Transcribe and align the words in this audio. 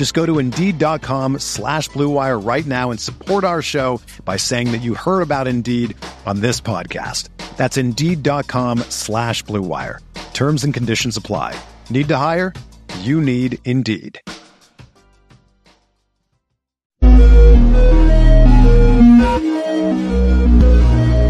Just 0.00 0.14
go 0.14 0.24
to 0.24 0.38
Indeed.com 0.38 1.40
slash 1.40 1.90
BlueWire 1.90 2.42
right 2.42 2.64
now 2.64 2.90
and 2.90 2.98
support 2.98 3.44
our 3.44 3.60
show 3.60 4.00
by 4.24 4.38
saying 4.38 4.72
that 4.72 4.78
you 4.78 4.94
heard 4.94 5.20
about 5.20 5.46
Indeed 5.46 5.94
on 6.24 6.40
this 6.40 6.58
podcast. 6.58 7.28
That's 7.58 7.76
Indeed.com 7.76 8.78
slash 8.88 9.44
BlueWire. 9.44 9.98
Terms 10.32 10.64
and 10.64 10.72
conditions 10.72 11.18
apply. 11.18 11.54
Need 11.90 12.08
to 12.08 12.16
hire? 12.16 12.54
You 13.00 13.20
need 13.20 13.58
Indeed. 13.66 14.18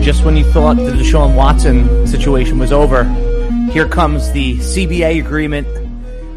Just 0.01 0.23
when 0.25 0.37
you 0.37 0.45
thought 0.53 0.77
the 0.77 0.93
Deshaun 0.93 1.35
Watson 1.35 2.07
situation 2.07 2.61
was 2.61 2.71
over, 2.71 3.03
here 3.73 3.89
comes 3.89 4.31
the 4.31 4.59
CBA 4.59 5.19
agreement, 5.19 5.67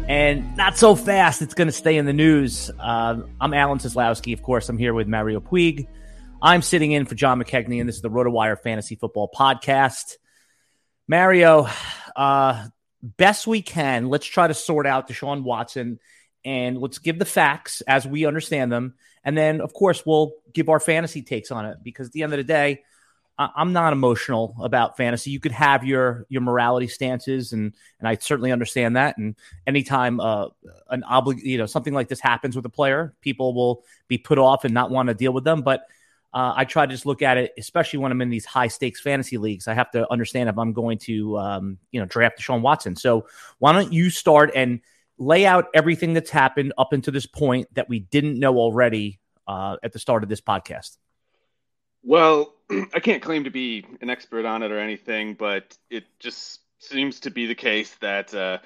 and 0.08 0.56
not 0.56 0.76
so 0.76 0.94
fast. 0.94 1.40
It's 1.42 1.54
going 1.54 1.68
to 1.68 1.72
stay 1.72 1.96
in 1.96 2.04
the 2.04 2.12
news. 2.12 2.70
Uh, 2.78 3.22
I'm 3.40 3.54
Alan 3.54 3.78
Seslowsky. 3.78 4.34
Of 4.34 4.42
course, 4.42 4.68
I'm 4.68 4.78
here 4.78 4.92
with 4.92 5.08
Mario 5.08 5.40
Puig. 5.40 5.86
I'm 6.42 6.60
sitting 6.60 6.92
in 6.92 7.06
for 7.06 7.14
John 7.14 7.42
McKechnie, 7.42 7.80
and 7.80 7.88
this 7.88 7.96
is 7.96 8.02
the 8.02 8.10
RotoWire 8.10 8.60
Fantasy 8.60 8.96
Football 8.96 9.30
Podcast. 9.34 10.16
Mario, 11.08 11.68
uh, 12.16 12.66
best 13.02 13.46
we 13.46 13.62
can, 13.62 14.08
let's 14.08 14.26
try 14.26 14.46
to 14.46 14.54
sort 14.54 14.86
out 14.86 15.08
Deshaun 15.08 15.42
Watson 15.42 15.98
and 16.44 16.78
let's 16.78 16.98
give 16.98 17.18
the 17.18 17.24
facts 17.24 17.80
as 17.82 18.06
we 18.06 18.26
understand 18.26 18.70
them. 18.70 18.94
And 19.24 19.36
then, 19.36 19.62
of 19.62 19.72
course, 19.72 20.04
we'll 20.04 20.34
give 20.52 20.68
our 20.68 20.80
fantasy 20.80 21.22
takes 21.22 21.50
on 21.50 21.64
it 21.64 21.78
because 21.82 22.08
at 22.08 22.12
the 22.12 22.22
end 22.24 22.34
of 22.34 22.36
the 22.38 22.44
day, 22.44 22.82
I'm 23.36 23.72
not 23.72 23.92
emotional 23.92 24.54
about 24.60 24.96
fantasy. 24.96 25.30
You 25.30 25.40
could 25.40 25.52
have 25.52 25.84
your 25.84 26.24
your 26.28 26.40
morality 26.40 26.86
stances, 26.86 27.52
and 27.52 27.74
and 27.98 28.08
I 28.08 28.16
certainly 28.16 28.52
understand 28.52 28.96
that. 28.96 29.18
And 29.18 29.34
anytime 29.66 30.20
uh, 30.20 30.48
an 30.88 31.02
oblig, 31.10 31.42
you 31.42 31.58
know, 31.58 31.66
something 31.66 31.94
like 31.94 32.08
this 32.08 32.20
happens 32.20 32.54
with 32.54 32.64
a 32.64 32.70
player, 32.70 33.14
people 33.20 33.52
will 33.54 33.84
be 34.06 34.18
put 34.18 34.38
off 34.38 34.64
and 34.64 34.72
not 34.72 34.90
want 34.90 35.08
to 35.08 35.14
deal 35.14 35.32
with 35.32 35.42
them. 35.42 35.62
But 35.62 35.84
uh, 36.32 36.52
I 36.54 36.64
try 36.64 36.86
to 36.86 36.92
just 36.92 37.06
look 37.06 37.22
at 37.22 37.36
it, 37.36 37.52
especially 37.58 37.98
when 38.00 38.12
I'm 38.12 38.22
in 38.22 38.30
these 38.30 38.44
high 38.44 38.68
stakes 38.68 39.00
fantasy 39.00 39.36
leagues. 39.36 39.66
I 39.66 39.74
have 39.74 39.90
to 39.92 40.10
understand 40.12 40.48
if 40.48 40.56
I'm 40.56 40.72
going 40.72 40.98
to, 40.98 41.38
um, 41.38 41.78
you 41.90 42.00
know, 42.00 42.06
draft 42.06 42.40
Deshaun 42.40 42.60
Watson. 42.60 42.94
So 42.94 43.26
why 43.58 43.72
don't 43.72 43.92
you 43.92 44.10
start 44.10 44.52
and 44.54 44.80
lay 45.18 45.44
out 45.44 45.66
everything 45.74 46.12
that's 46.12 46.30
happened 46.30 46.72
up 46.78 46.92
until 46.92 47.12
this 47.12 47.26
point 47.26 47.72
that 47.74 47.88
we 47.88 48.00
didn't 48.00 48.38
know 48.38 48.58
already 48.58 49.18
uh, 49.48 49.76
at 49.82 49.92
the 49.92 49.98
start 49.98 50.22
of 50.22 50.28
this 50.28 50.40
podcast? 50.40 50.98
Well, 52.02 52.53
I 52.70 53.00
can't 53.00 53.22
claim 53.22 53.44
to 53.44 53.50
be 53.50 53.86
an 54.00 54.10
expert 54.10 54.44
on 54.44 54.62
it 54.62 54.72
or 54.72 54.78
anything, 54.78 55.34
but 55.34 55.76
it 55.90 56.04
just 56.18 56.60
seems 56.78 57.20
to 57.20 57.30
be 57.30 57.46
the 57.46 57.54
case 57.54 57.94
that 58.00 58.34
uh, 58.34 58.58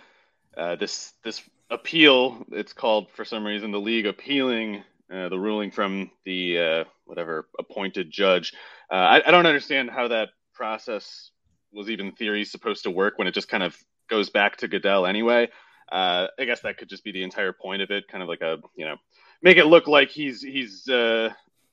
uh, 0.56 0.76
this 0.76 1.12
this 1.25 1.42
appeal, 1.70 2.44
it's 2.53 2.72
called 2.72 3.10
for 3.10 3.25
some 3.25 3.44
reason 3.44 3.70
the 3.70 3.81
league 3.81 4.06
appealing 4.06 4.82
uh, 5.12 5.28
the 5.28 5.38
ruling 5.38 5.70
from 5.70 6.10
the 6.25 6.59
uh, 6.59 6.84
whatever 7.06 7.48
appointed 7.59 8.10
judge. 8.10 8.53
Uh, 8.91 8.94
I, 8.94 9.28
I, 9.28 9.31
don't 9.31 9.47
understand 9.47 9.91
how 9.91 10.09
that 10.09 10.28
process 10.53 11.30
was 11.72 11.91
even 11.91 12.12
theory 12.12 12.44
supposed 12.44 12.84
to 12.84 12.91
work 12.91 13.19
when 13.19 13.26
it 13.26 13.32
just 13.32 13.48
kind 13.48 13.62
of 13.62 13.76
goes 14.09 14.30
back 14.30 14.59
to 14.59 14.69
Goodell 14.69 15.06
anyway. 15.06 15.48
Uh, 15.91 16.26
I 16.38 16.44
guess 16.44 16.60
that 16.60 16.76
could 16.78 16.88
just 16.88 17.04
be 17.04 17.12
the 17.12 17.22
entire 17.22 17.53
point 17.53 17.82
of 17.82 17.91
it, 17.91 18.09
kind 18.09 18.22
of 18.22 18.28
like 18.28 18.42
a 18.42 18.59
you 18.76 18.84
know 18.84 18.97
make 19.42 19.56
it 19.56 19.65
look 19.65 19.88
like 19.88 20.10
he's 20.10 20.42
he's 20.42 20.88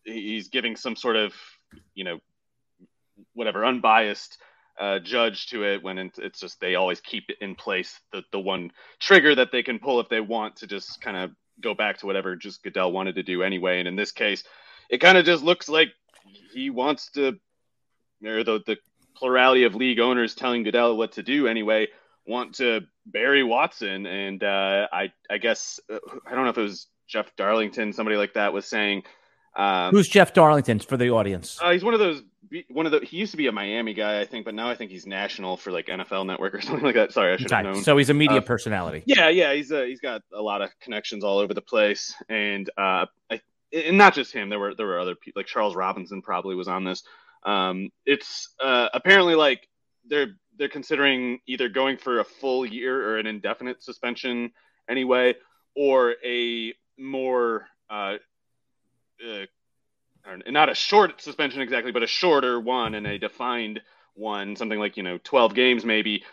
he's 0.05 0.47
giving 0.47 0.75
some 0.75 0.95
sort 0.95 1.17
of 1.17 1.33
you 1.93 2.03
know 2.03 2.19
whatever 3.33 3.65
unbiased 3.65 4.37
uh, 4.79 4.99
judge 4.99 5.47
to 5.47 5.63
it 5.63 5.83
when 5.83 5.97
it's 5.97 6.39
just 6.39 6.59
they 6.59 6.75
always 6.75 6.99
keep 6.99 7.29
in 7.39 7.55
place 7.55 7.99
the 8.11 8.23
the 8.31 8.39
one 8.39 8.71
trigger 8.99 9.33
that 9.33 9.51
they 9.51 9.63
can 9.63 9.79
pull 9.79 9.99
if 9.99 10.09
they 10.09 10.19
want 10.19 10.57
to 10.57 10.67
just 10.67 10.99
kind 11.01 11.15
of 11.15 11.31
go 11.61 11.73
back 11.73 11.97
to 11.99 12.05
whatever 12.05 12.35
just 12.35 12.63
Goodell 12.63 12.91
wanted 12.91 13.15
to 13.15 13.23
do 13.23 13.43
anyway. 13.43 13.79
And 13.79 13.87
in 13.87 13.95
this 13.95 14.11
case, 14.11 14.43
it 14.89 14.99
kind 14.99 15.17
of 15.17 15.25
just 15.25 15.43
looks 15.43 15.69
like 15.69 15.89
he 16.53 16.69
wants 16.69 17.11
to, 17.11 17.39
or 18.25 18.43
the 18.43 18.61
the 18.65 18.77
plurality 19.15 19.63
of 19.63 19.75
league 19.75 19.99
owners 19.99 20.35
telling 20.35 20.63
Goodell 20.63 20.97
what 20.97 21.13
to 21.13 21.23
do 21.23 21.47
anyway, 21.47 21.87
want 22.25 22.55
to 22.55 22.81
bury 23.05 23.43
Watson. 23.43 24.05
And 24.05 24.43
uh, 24.43 24.87
I 24.91 25.13
I 25.29 25.37
guess 25.37 25.79
uh, 25.91 25.99
I 26.25 26.35
don't 26.35 26.43
know 26.43 26.49
if 26.49 26.57
it 26.57 26.61
was 26.61 26.87
Jeff 27.07 27.35
Darlington, 27.35 27.93
somebody 27.93 28.17
like 28.17 28.33
that 28.33 28.53
was 28.53 28.65
saying 28.65 29.03
um, 29.55 29.91
Who's 29.91 30.07
Jeff 30.07 30.33
Darlington 30.33 30.79
for 30.79 30.97
the 30.97 31.09
audience? 31.09 31.59
Uh, 31.61 31.71
he's 31.71 31.83
one 31.83 31.93
of 31.93 31.99
those. 31.99 32.21
One 32.69 32.85
of 32.85 32.91
the. 32.91 32.99
He 32.99 33.17
used 33.17 33.31
to 33.31 33.37
be 33.37 33.47
a 33.47 33.51
Miami 33.51 33.93
guy, 33.93 34.19
I 34.19 34.25
think, 34.25 34.45
but 34.45 34.53
now 34.53 34.69
I 34.69 34.75
think 34.75 34.91
he's 34.91 35.05
national 35.05 35.57
for 35.57 35.71
like 35.71 35.87
NFL 35.87 36.25
Network 36.25 36.53
or 36.53 36.61
something 36.61 36.83
like 36.83 36.95
that. 36.95 37.11
Sorry, 37.11 37.33
I 37.33 37.37
should 37.37 37.51
have 37.51 37.63
known. 37.63 37.83
So 37.83 37.97
he's 37.97 38.09
a 38.09 38.13
media 38.13 38.37
uh, 38.37 38.41
personality. 38.41 39.03
Yeah, 39.05 39.29
yeah, 39.29 39.53
he's 39.53 39.71
a, 39.71 39.83
uh, 39.83 39.85
he's 39.85 40.01
got 40.01 40.21
a 40.33 40.41
lot 40.41 40.61
of 40.61 40.69
connections 40.81 41.23
all 41.23 41.39
over 41.39 41.53
the 41.53 41.61
place, 41.61 42.13
and 42.29 42.69
uh, 42.77 43.05
I, 43.29 43.41
and 43.73 43.97
not 43.97 44.13
just 44.13 44.31
him. 44.31 44.49
There 44.49 44.59
were 44.59 44.75
there 44.75 44.85
were 44.85 44.99
other 44.99 45.15
people 45.15 45.39
like 45.39 45.47
Charles 45.47 45.75
Robinson 45.75 46.21
probably 46.21 46.55
was 46.55 46.67
on 46.67 46.83
this. 46.83 47.03
Um, 47.43 47.89
it's 48.05 48.53
uh, 48.61 48.89
apparently 48.93 49.35
like 49.35 49.67
they're 50.07 50.35
they're 50.57 50.69
considering 50.69 51.39
either 51.47 51.69
going 51.69 51.97
for 51.97 52.19
a 52.19 52.23
full 52.23 52.65
year 52.65 53.09
or 53.09 53.17
an 53.17 53.27
indefinite 53.27 53.81
suspension 53.81 54.51
anyway, 54.89 55.35
or 55.75 56.15
a 56.25 56.73
more 56.97 57.67
uh, 57.89 58.15
uh, 59.23 59.45
not 60.47 60.69
a 60.69 60.75
short 60.75 61.21
suspension 61.21 61.61
exactly, 61.61 61.91
but 61.91 62.03
a 62.03 62.07
shorter 62.07 62.59
one 62.59 62.95
and 62.95 63.05
a 63.05 63.17
defined 63.17 63.81
one, 64.15 64.55
something 64.55 64.79
like 64.79 64.97
you 64.97 65.03
know 65.03 65.19
12 65.23 65.53
games 65.53 65.85
maybe, 65.85 66.23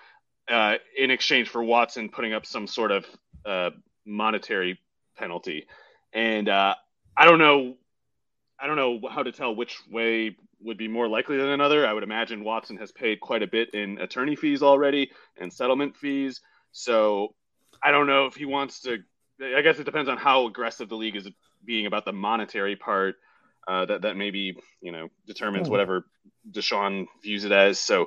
uh, 0.49 0.75
in 0.97 1.11
exchange 1.11 1.49
for 1.49 1.63
Watson 1.63 2.09
putting 2.09 2.33
up 2.33 2.47
some 2.47 2.67
sort 2.67 2.91
of 2.91 3.07
uh, 3.45 3.71
monetary 4.07 4.79
penalty. 5.17 5.67
And 6.13 6.49
uh, 6.49 6.75
I 7.17 7.25
don't 7.25 7.39
know, 7.39 7.77
I 8.59 8.67
don't 8.67 8.77
know 8.77 9.01
how 9.11 9.23
to 9.23 9.33
tell 9.33 9.55
which 9.55 9.79
way 9.91 10.37
would 10.61 10.79
be 10.79 10.89
more 10.89 11.09
likely 11.09 11.37
than 11.37 11.49
another. 11.49 11.87
I 11.87 11.93
would 11.93 12.05
imagine 12.05 12.45
Watson 12.45 12.77
has 12.77 12.93
paid 12.93 13.21
quite 13.21 13.43
a 13.43 13.47
bit 13.47 13.75
in 13.75 13.99
attorney 13.99 14.37
fees 14.37 14.63
already 14.63 15.11
and 15.39 15.53
settlement 15.53 15.97
fees, 15.97 16.41
so 16.71 17.35
I 17.83 17.91
don't 17.91 18.07
know 18.07 18.27
if 18.27 18.35
he 18.35 18.45
wants 18.45 18.81
to. 18.83 18.99
I 19.43 19.63
guess 19.63 19.79
it 19.79 19.85
depends 19.85 20.09
on 20.09 20.19
how 20.19 20.47
aggressive 20.47 20.89
the 20.89 20.95
league 20.95 21.17
is 21.17 21.29
being 21.65 21.87
about 21.87 22.05
the 22.05 22.13
monetary 22.13 22.77
part 22.77 23.17
uh, 23.69 23.87
that 23.87 24.03
that 24.03 24.17
maybe 24.17 24.57
you 24.81 24.93
know 24.93 25.09
determines 25.27 25.69
oh. 25.69 25.71
whatever 25.71 26.05
Deshaun 26.51 27.07
views 27.23 27.45
it 27.45 27.53
as. 27.53 27.79
So 27.79 28.07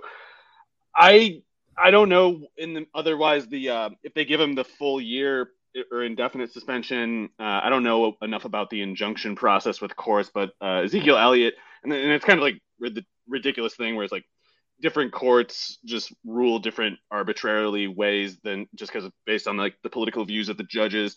I 0.96 1.41
I 1.78 1.91
don't 1.91 2.09
know. 2.09 2.47
In 2.57 2.73
the, 2.73 2.87
otherwise, 2.93 3.47
the 3.47 3.69
uh, 3.69 3.90
if 4.03 4.13
they 4.13 4.25
give 4.25 4.40
him 4.40 4.55
the 4.55 4.63
full 4.63 4.99
year 5.02 5.49
or 5.91 6.03
indefinite 6.03 6.53
suspension, 6.53 7.29
uh, 7.40 7.61
I 7.63 7.69
don't 7.69 7.84
know 7.84 8.16
enough 8.22 8.46
about 8.46 8.69
the 8.69 8.81
injunction 8.81 9.35
process 9.35 9.81
with 9.81 9.96
courts, 9.96 10.31
but 10.34 10.51
uh, 10.61 10.84
Ezekiel 10.84 11.17
Elliott, 11.17 11.55
and, 11.84 11.91
and 11.91 12.11
it's 12.11 12.25
kind 12.25 12.40
of 12.40 12.43
like 12.43 12.61
the 12.79 13.05
ridiculous 13.28 13.75
thing 13.75 13.96
where 13.96 14.03
it's 14.03 14.13
like 14.13 14.25
different 14.81 15.13
courts 15.13 15.79
just 15.85 16.13
rule 16.25 16.59
different 16.59 16.99
arbitrarily 17.09 17.87
ways 17.87 18.37
than 18.43 18.67
just 18.75 18.91
because 18.91 19.09
based 19.25 19.47
on 19.47 19.58
like 19.58 19.75
the 19.84 19.90
political 19.90 20.25
views 20.25 20.49
of 20.49 20.58
the 20.58 20.63
judges 20.63 21.16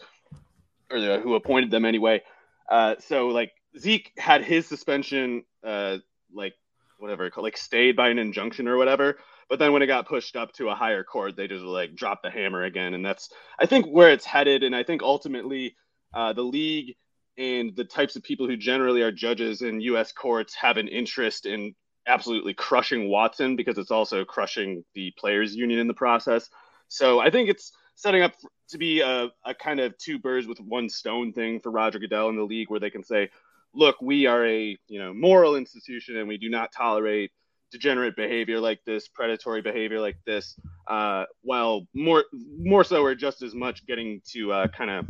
or 0.91 1.01
the, 1.01 1.19
who 1.21 1.35
appointed 1.35 1.71
them 1.71 1.85
anyway. 1.85 2.23
Uh, 2.71 2.97
so 3.01 3.29
like 3.29 3.53
Zeke 3.79 4.13
had 4.19 4.45
his 4.45 4.67
suspension, 4.67 5.45
uh, 5.65 5.99
like 6.33 6.55
whatever, 6.99 7.31
like 7.37 7.57
stayed 7.57 7.97
by 7.97 8.09
an 8.09 8.19
injunction 8.19 8.69
or 8.69 8.77
whatever. 8.77 9.19
But 9.49 9.59
then 9.59 9.73
when 9.73 9.83
it 9.83 9.87
got 9.87 10.07
pushed 10.07 10.37
up 10.37 10.53
to 10.55 10.69
a 10.69 10.75
higher 10.75 11.03
court, 11.03 11.37
they 11.37 11.49
just 11.49 11.65
like 11.65 11.95
dropped 11.95 12.23
the 12.23 12.31
hammer 12.31 12.65
again, 12.65 12.93
and 12.93 13.05
that's 13.05 13.31
I 13.59 13.67
think 13.67 13.87
where 13.87 14.11
it's 14.11 14.27
headed. 14.27 14.63
And 14.63 14.77
I 14.77 14.83
think 14.83 15.03
ultimately, 15.03 15.75
uh, 16.13 16.35
the 16.35 16.43
league 16.43 16.97
and 17.39 17.75
the 17.75 17.85
types 17.85 18.17
of 18.17 18.23
people 18.23 18.47
who 18.47 18.57
generally 18.57 19.01
are 19.01 19.13
judges 19.13 19.63
in 19.63 19.81
U.S. 19.81 20.13
courts 20.13 20.55
have 20.55 20.77
an 20.77 20.89
interest 20.89 21.47
in 21.47 21.75
absolutely 22.07 22.53
crushing 22.53 23.09
Watson 23.09 23.57
because 23.57 23.79
it's 23.79 23.91
also 23.91 24.25
crushing 24.25 24.85
the 24.95 25.13
players' 25.17 25.55
union 25.55 25.79
in 25.79 25.87
the 25.87 25.95
process. 25.95 26.49
So 26.89 27.21
I 27.21 27.31
think 27.31 27.49
it's 27.49 27.73
setting 27.99 28.23
up 28.23 28.35
to 28.69 28.79
be 28.79 29.01
a, 29.01 29.29
a 29.45 29.55
kind 29.55 29.81
of 29.81 29.99
two 29.99 30.19
birds 30.19 30.47
with 30.47 30.61
one 30.61 30.89
stone 30.89 31.33
thing 31.33 31.59
for 31.59 31.71
Roger 31.71 31.99
Goodell 31.99 32.29
in 32.29 32.37
the 32.37 32.45
league, 32.45 32.71
where 32.71 32.81
they 32.81 32.91
can 32.91 33.03
say, 33.03 33.29
"Look, 33.75 34.01
we 34.01 34.27
are 34.27 34.47
a 34.47 34.79
you 34.87 34.99
know 34.99 35.13
moral 35.13 35.57
institution, 35.57 36.17
and 36.17 36.29
we 36.29 36.39
do 36.39 36.49
not 36.49 36.73
tolerate." 36.73 37.31
degenerate 37.71 38.17
behavior 38.17 38.59
like 38.59 38.83
this, 38.87 39.09
predatory 39.09 39.61
behavior 39.61 40.01
like 40.01 40.17
this, 40.25 40.59
uh, 40.87 41.25
while 41.43 41.87
more 41.93 42.25
more 42.57 42.83
so 42.83 43.03
or 43.03 43.15
just 43.15 43.43
as 43.43 43.55
much 43.55 43.87
getting 43.87 44.23
to 44.25 44.51
uh, 44.51 44.69
kind 44.69 44.91
of 44.91 45.07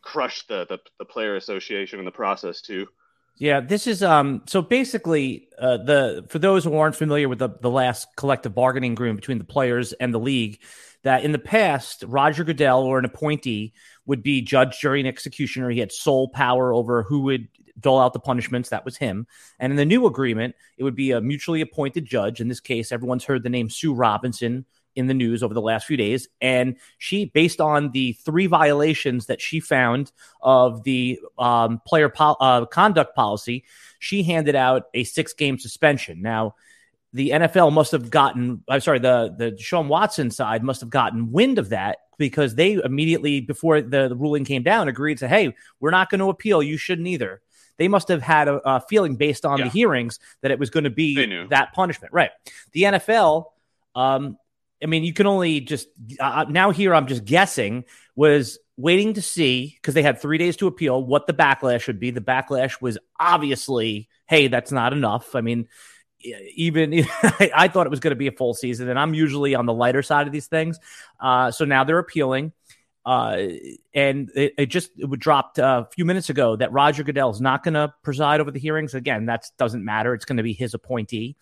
crush 0.00 0.46
the, 0.46 0.64
the, 0.70 0.78
the 0.98 1.04
player 1.04 1.36
association 1.36 1.98
in 1.98 2.06
the 2.06 2.10
process 2.10 2.62
too. 2.62 2.86
Yeah, 3.38 3.60
this 3.60 3.86
is 3.86 4.02
um 4.02 4.42
so 4.46 4.62
basically 4.62 5.48
uh 5.58 5.78
the 5.78 6.26
for 6.28 6.38
those 6.38 6.64
who 6.64 6.76
aren't 6.76 6.96
familiar 6.96 7.28
with 7.28 7.38
the 7.38 7.50
the 7.60 7.70
last 7.70 8.08
collective 8.16 8.54
bargaining 8.54 8.92
agreement 8.92 9.20
between 9.20 9.38
the 9.38 9.44
players 9.44 9.92
and 9.94 10.12
the 10.12 10.18
league 10.18 10.60
that 11.04 11.22
in 11.22 11.30
the 11.30 11.38
past 11.38 12.04
Roger 12.06 12.42
Goodell 12.42 12.82
or 12.82 12.98
an 12.98 13.04
appointee 13.04 13.72
would 14.06 14.22
be 14.22 14.40
judge, 14.42 14.80
jury, 14.80 15.00
and 15.00 15.08
executioner. 15.08 15.70
He 15.70 15.78
had 15.78 15.92
sole 15.92 16.28
power 16.28 16.72
over 16.72 17.04
who 17.04 17.20
would 17.20 17.46
dole 17.78 18.00
out 18.00 18.12
the 18.12 18.18
punishments. 18.18 18.70
That 18.70 18.84
was 18.84 18.96
him. 18.96 19.26
And 19.60 19.72
in 19.72 19.76
the 19.76 19.84
new 19.84 20.06
agreement, 20.06 20.56
it 20.76 20.82
would 20.82 20.96
be 20.96 21.12
a 21.12 21.20
mutually 21.20 21.60
appointed 21.60 22.04
judge. 22.06 22.40
In 22.40 22.48
this 22.48 22.58
case, 22.58 22.90
everyone's 22.90 23.24
heard 23.24 23.44
the 23.44 23.50
name 23.50 23.70
Sue 23.70 23.94
Robinson 23.94 24.64
in 24.98 25.06
the 25.06 25.14
news 25.14 25.42
over 25.42 25.54
the 25.54 25.62
last 25.62 25.86
few 25.86 25.96
days. 25.96 26.28
And 26.40 26.76
she, 26.98 27.26
based 27.26 27.60
on 27.60 27.90
the 27.92 28.12
three 28.12 28.46
violations 28.46 29.26
that 29.26 29.40
she 29.40 29.60
found 29.60 30.12
of 30.42 30.82
the 30.82 31.20
um, 31.38 31.80
player 31.86 32.08
po- 32.08 32.36
uh, 32.40 32.66
conduct 32.66 33.14
policy, 33.14 33.64
she 33.98 34.22
handed 34.22 34.56
out 34.56 34.84
a 34.92 35.04
six 35.04 35.32
game 35.32 35.58
suspension. 35.58 36.20
Now, 36.20 36.56
the 37.12 37.30
NFL 37.30 37.72
must 37.72 37.92
have 37.92 38.10
gotten, 38.10 38.62
I'm 38.68 38.80
sorry, 38.80 38.98
the, 38.98 39.34
the 39.36 39.52
Deshaun 39.52 39.86
Watson 39.86 40.30
side 40.30 40.62
must 40.62 40.80
have 40.80 40.90
gotten 40.90 41.32
wind 41.32 41.58
of 41.58 41.70
that 41.70 41.98
because 42.18 42.56
they 42.56 42.72
immediately, 42.72 43.40
before 43.40 43.80
the, 43.80 44.08
the 44.08 44.16
ruling 44.16 44.44
came 44.44 44.62
down, 44.62 44.88
agreed 44.88 45.18
to, 45.18 45.28
hey, 45.28 45.54
we're 45.80 45.90
not 45.90 46.10
going 46.10 46.18
to 46.18 46.28
appeal. 46.28 46.62
You 46.62 46.76
shouldn't 46.76 47.08
either 47.08 47.40
they 47.78 47.88
must 47.88 48.08
have 48.08 48.22
had 48.22 48.48
a, 48.48 48.60
a 48.68 48.80
feeling 48.80 49.16
based 49.16 49.46
on 49.46 49.58
yeah. 49.58 49.64
the 49.64 49.70
hearings 49.70 50.18
that 50.42 50.50
it 50.50 50.58
was 50.58 50.68
going 50.68 50.84
to 50.84 50.90
be 50.90 51.46
that 51.46 51.72
punishment. 51.72 52.12
Right. 52.12 52.30
The 52.72 52.82
NFL, 52.82 53.46
um, 53.94 54.36
I 54.82 54.86
mean, 54.86 55.04
you 55.04 55.12
can 55.12 55.26
only 55.26 55.60
just 55.60 55.88
uh, 56.20 56.46
now 56.48 56.70
here. 56.70 56.94
I'm 56.94 57.06
just 57.06 57.24
guessing 57.24 57.84
was 58.14 58.58
waiting 58.76 59.14
to 59.14 59.22
see 59.22 59.76
because 59.76 59.94
they 59.94 60.02
had 60.02 60.20
three 60.20 60.38
days 60.38 60.56
to 60.56 60.66
appeal 60.68 61.02
what 61.02 61.26
the 61.26 61.32
backlash 61.34 61.86
would 61.88 61.98
be. 61.98 62.10
The 62.10 62.20
backlash 62.20 62.80
was 62.80 62.96
obviously, 63.18 64.08
hey, 64.26 64.48
that's 64.48 64.70
not 64.70 64.92
enough. 64.92 65.34
I 65.34 65.40
mean, 65.40 65.68
even 66.20 66.94
I 67.22 67.68
thought 67.68 67.86
it 67.86 67.90
was 67.90 68.00
going 68.00 68.12
to 68.12 68.16
be 68.16 68.28
a 68.28 68.32
full 68.32 68.54
season, 68.54 68.88
and 68.88 68.98
I'm 68.98 69.14
usually 69.14 69.54
on 69.54 69.66
the 69.66 69.74
lighter 69.74 70.02
side 70.02 70.26
of 70.26 70.32
these 70.32 70.46
things. 70.46 70.78
Uh, 71.20 71.50
so 71.50 71.64
now 71.64 71.84
they're 71.84 71.98
appealing. 71.98 72.52
Uh, 73.04 73.48
and 73.94 74.30
it, 74.34 74.52
it, 74.58 74.66
just 74.66 74.90
it 74.98 75.10
dropped 75.18 75.58
uh, 75.58 75.84
a 75.86 75.90
few 75.94 76.04
minutes 76.04 76.28
ago 76.28 76.56
that 76.56 76.72
Roger 76.72 77.02
Goodell 77.02 77.30
is 77.30 77.40
not 77.40 77.62
going 77.64 77.74
to 77.74 77.94
preside 78.02 78.40
over 78.40 78.50
the 78.50 78.60
hearings. 78.60 78.92
Again, 78.94 79.26
that 79.26 79.46
doesn't 79.56 79.82
matter. 79.82 80.12
It's 80.12 80.26
going 80.26 80.36
to 80.36 80.42
be 80.42 80.52
his 80.52 80.74
appointee. 80.74 81.36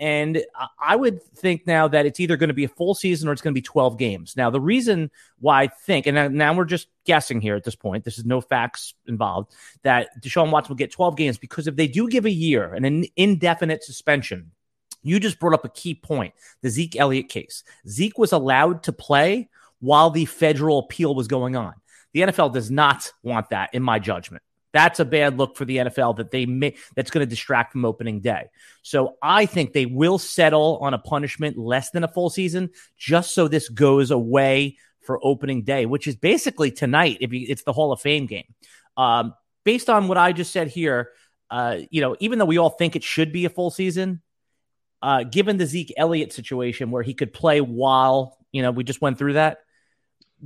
And 0.00 0.44
I 0.78 0.96
would 0.96 1.22
think 1.22 1.66
now 1.66 1.86
that 1.86 2.04
it's 2.04 2.18
either 2.18 2.36
going 2.36 2.48
to 2.48 2.54
be 2.54 2.64
a 2.64 2.68
full 2.68 2.94
season 2.94 3.28
or 3.28 3.32
it's 3.32 3.42
going 3.42 3.54
to 3.54 3.58
be 3.58 3.62
12 3.62 3.96
games. 3.96 4.36
Now, 4.36 4.50
the 4.50 4.60
reason 4.60 5.10
why 5.38 5.62
I 5.62 5.66
think, 5.68 6.06
and 6.06 6.34
now 6.34 6.52
we're 6.52 6.64
just 6.64 6.88
guessing 7.04 7.40
here 7.40 7.54
at 7.54 7.62
this 7.62 7.76
point, 7.76 8.04
this 8.04 8.18
is 8.18 8.24
no 8.24 8.40
facts 8.40 8.94
involved, 9.06 9.54
that 9.82 10.20
Deshaun 10.20 10.50
Watson 10.50 10.70
will 10.70 10.76
get 10.76 10.90
12 10.90 11.16
games 11.16 11.38
because 11.38 11.68
if 11.68 11.76
they 11.76 11.86
do 11.86 12.08
give 12.08 12.24
a 12.24 12.30
year 12.30 12.74
and 12.74 12.84
an 12.84 13.04
indefinite 13.16 13.84
suspension, 13.84 14.50
you 15.02 15.20
just 15.20 15.38
brought 15.38 15.54
up 15.54 15.64
a 15.64 15.68
key 15.68 15.94
point 15.94 16.34
the 16.62 16.70
Zeke 16.70 16.96
Elliott 16.96 17.28
case. 17.28 17.62
Zeke 17.86 18.18
was 18.18 18.32
allowed 18.32 18.82
to 18.84 18.92
play 18.92 19.48
while 19.80 20.10
the 20.10 20.24
federal 20.24 20.80
appeal 20.80 21.14
was 21.14 21.28
going 21.28 21.54
on. 21.54 21.74
The 22.12 22.22
NFL 22.22 22.52
does 22.52 22.70
not 22.70 23.12
want 23.22 23.50
that, 23.50 23.74
in 23.74 23.82
my 23.82 23.98
judgment. 23.98 24.42
That's 24.74 24.98
a 24.98 25.04
bad 25.04 25.38
look 25.38 25.56
for 25.56 25.64
the 25.64 25.78
NFL 25.78 26.16
that 26.16 26.32
they 26.32 26.46
may 26.46 26.74
that's 26.96 27.12
going 27.12 27.24
to 27.24 27.30
distract 27.30 27.72
from 27.72 27.84
opening 27.84 28.20
day. 28.20 28.50
So 28.82 29.14
I 29.22 29.46
think 29.46 29.72
they 29.72 29.86
will 29.86 30.18
settle 30.18 30.78
on 30.82 30.94
a 30.94 30.98
punishment 30.98 31.56
less 31.56 31.90
than 31.90 32.02
a 32.02 32.08
full 32.08 32.28
season, 32.28 32.70
just 32.98 33.34
so 33.34 33.46
this 33.46 33.68
goes 33.68 34.10
away 34.10 34.76
for 35.00 35.24
opening 35.24 35.62
day, 35.62 35.86
which 35.86 36.08
is 36.08 36.16
basically 36.16 36.72
tonight. 36.72 37.18
If 37.20 37.32
you, 37.32 37.46
it's 37.48 37.62
the 37.62 37.72
Hall 37.72 37.92
of 37.92 38.00
Fame 38.00 38.26
game, 38.26 38.52
um, 38.96 39.34
based 39.64 39.88
on 39.88 40.08
what 40.08 40.18
I 40.18 40.32
just 40.32 40.50
said 40.50 40.66
here, 40.66 41.10
uh, 41.50 41.78
you 41.90 42.00
know, 42.00 42.16
even 42.18 42.40
though 42.40 42.44
we 42.44 42.58
all 42.58 42.70
think 42.70 42.96
it 42.96 43.04
should 43.04 43.32
be 43.32 43.44
a 43.44 43.50
full 43.50 43.70
season, 43.70 44.22
uh, 45.02 45.22
given 45.22 45.56
the 45.56 45.66
Zeke 45.66 45.94
Elliott 45.96 46.32
situation 46.32 46.90
where 46.90 47.04
he 47.04 47.14
could 47.14 47.32
play 47.32 47.60
while 47.60 48.38
you 48.50 48.62
know 48.62 48.72
we 48.72 48.82
just 48.82 49.00
went 49.00 49.18
through 49.18 49.34
that, 49.34 49.58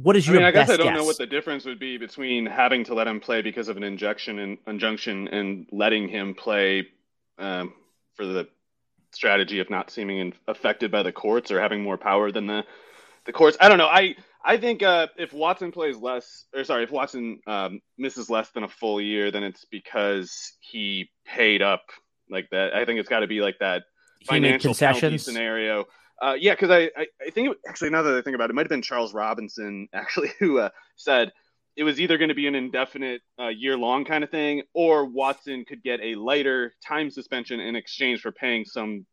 what 0.03 0.17
is 0.17 0.27
your? 0.27 0.37
I 0.37 0.39
mean, 0.39 0.47
I 0.47 0.51
guess 0.53 0.71
I 0.71 0.77
don't 0.77 0.89
guess? 0.89 0.97
know 0.97 1.05
what 1.05 1.19
the 1.19 1.27
difference 1.27 1.65
would 1.65 1.81
be 1.81 1.99
between 1.99 2.47
having 2.47 2.85
to 2.85 2.95
let 2.95 3.09
him 3.09 3.19
play 3.19 3.43
because 3.43 3.69
of 3.69 3.77
an 3.77 3.83
injection 3.83 4.39
and 4.39 4.59
injunction 4.67 5.27
and 5.29 5.67
letting 5.73 6.09
him 6.09 6.35
play 6.35 6.87
um, 7.39 7.75
for 8.15 8.25
the 8.25 8.49
strategy 9.13 9.59
of 9.59 9.71
not 9.71 9.91
seeming 9.91 10.33
affected 10.47 10.91
by 10.93 11.03
the 11.03 11.11
courts 11.11 11.51
or 11.51 11.61
having 11.61 11.83
more 11.83 11.97
power 11.97 12.31
than 12.31 12.47
the 12.47 12.65
the 13.27 13.33
courts. 13.33 13.57
I 13.61 13.69
don't 13.69 13.79
know. 13.79 13.89
I 13.89 14.15
I 14.45 14.57
think 14.57 14.85
uh, 14.85 15.09
if 15.17 15.33
Watson 15.33 15.73
plays 15.73 15.97
less, 15.97 16.45
or 16.55 16.63
sorry, 16.63 16.85
if 16.85 16.93
Watson 16.93 17.41
um, 17.47 17.81
misses 17.97 18.31
less 18.31 18.51
than 18.51 18.63
a 18.63 18.69
full 18.69 19.01
year, 19.01 19.33
then 19.33 19.43
it's 19.43 19.65
because 19.65 20.53
he 20.61 21.11
paid 21.27 21.61
up 21.61 21.83
like 22.31 22.49
that. 22.51 22.73
I 22.73 22.85
think 22.85 23.01
it's 23.01 23.09
got 23.09 23.21
to 23.21 23.27
be 23.27 23.41
like 23.41 23.59
that 23.59 23.83
financial 24.25 24.71
concessions 24.71 25.25
scenario 25.25 25.87
uh, 26.21 26.35
yeah, 26.39 26.53
because 26.53 26.71
I, 26.71 26.91
I, 26.97 27.07
I, 27.27 27.31
think 27.31 27.51
it, 27.51 27.59
actually 27.69 27.91
now 27.91 28.03
that 28.03 28.15
I 28.15 28.23
think 28.23 28.35
about 28.35 28.51
it, 28.51 28.51
it 28.51 28.55
might 28.55 28.63
have 28.63 28.71
been 28.71 28.83
Charles 28.83 29.15
Robinson 29.15 29.89
actually 29.95 30.31
who 30.39 30.59
uh, 30.59 30.71
said 30.97 31.33
it 31.77 31.85
was 31.85 32.01
either 32.01 32.19
going 32.19 32.29
to 32.29 32.35
be 32.35 32.49
an 32.49 32.57
indefinite 32.57 33.23
uh, 33.39 33.49
year 33.49 33.77
long 33.77 34.05
kind 34.05 34.25
of 34.25 34.31
thing, 34.31 34.63
or 34.75 35.05
Watson 35.05 35.65
could 35.65 35.83
get 35.83 36.01
a 36.01 36.17
lighter 36.17 36.75
time 36.85 37.09
suspension 37.09 37.61
in 37.61 37.77
exchange 37.77 38.21
for 38.21 38.33
paying 38.33 38.65
some 38.65 39.07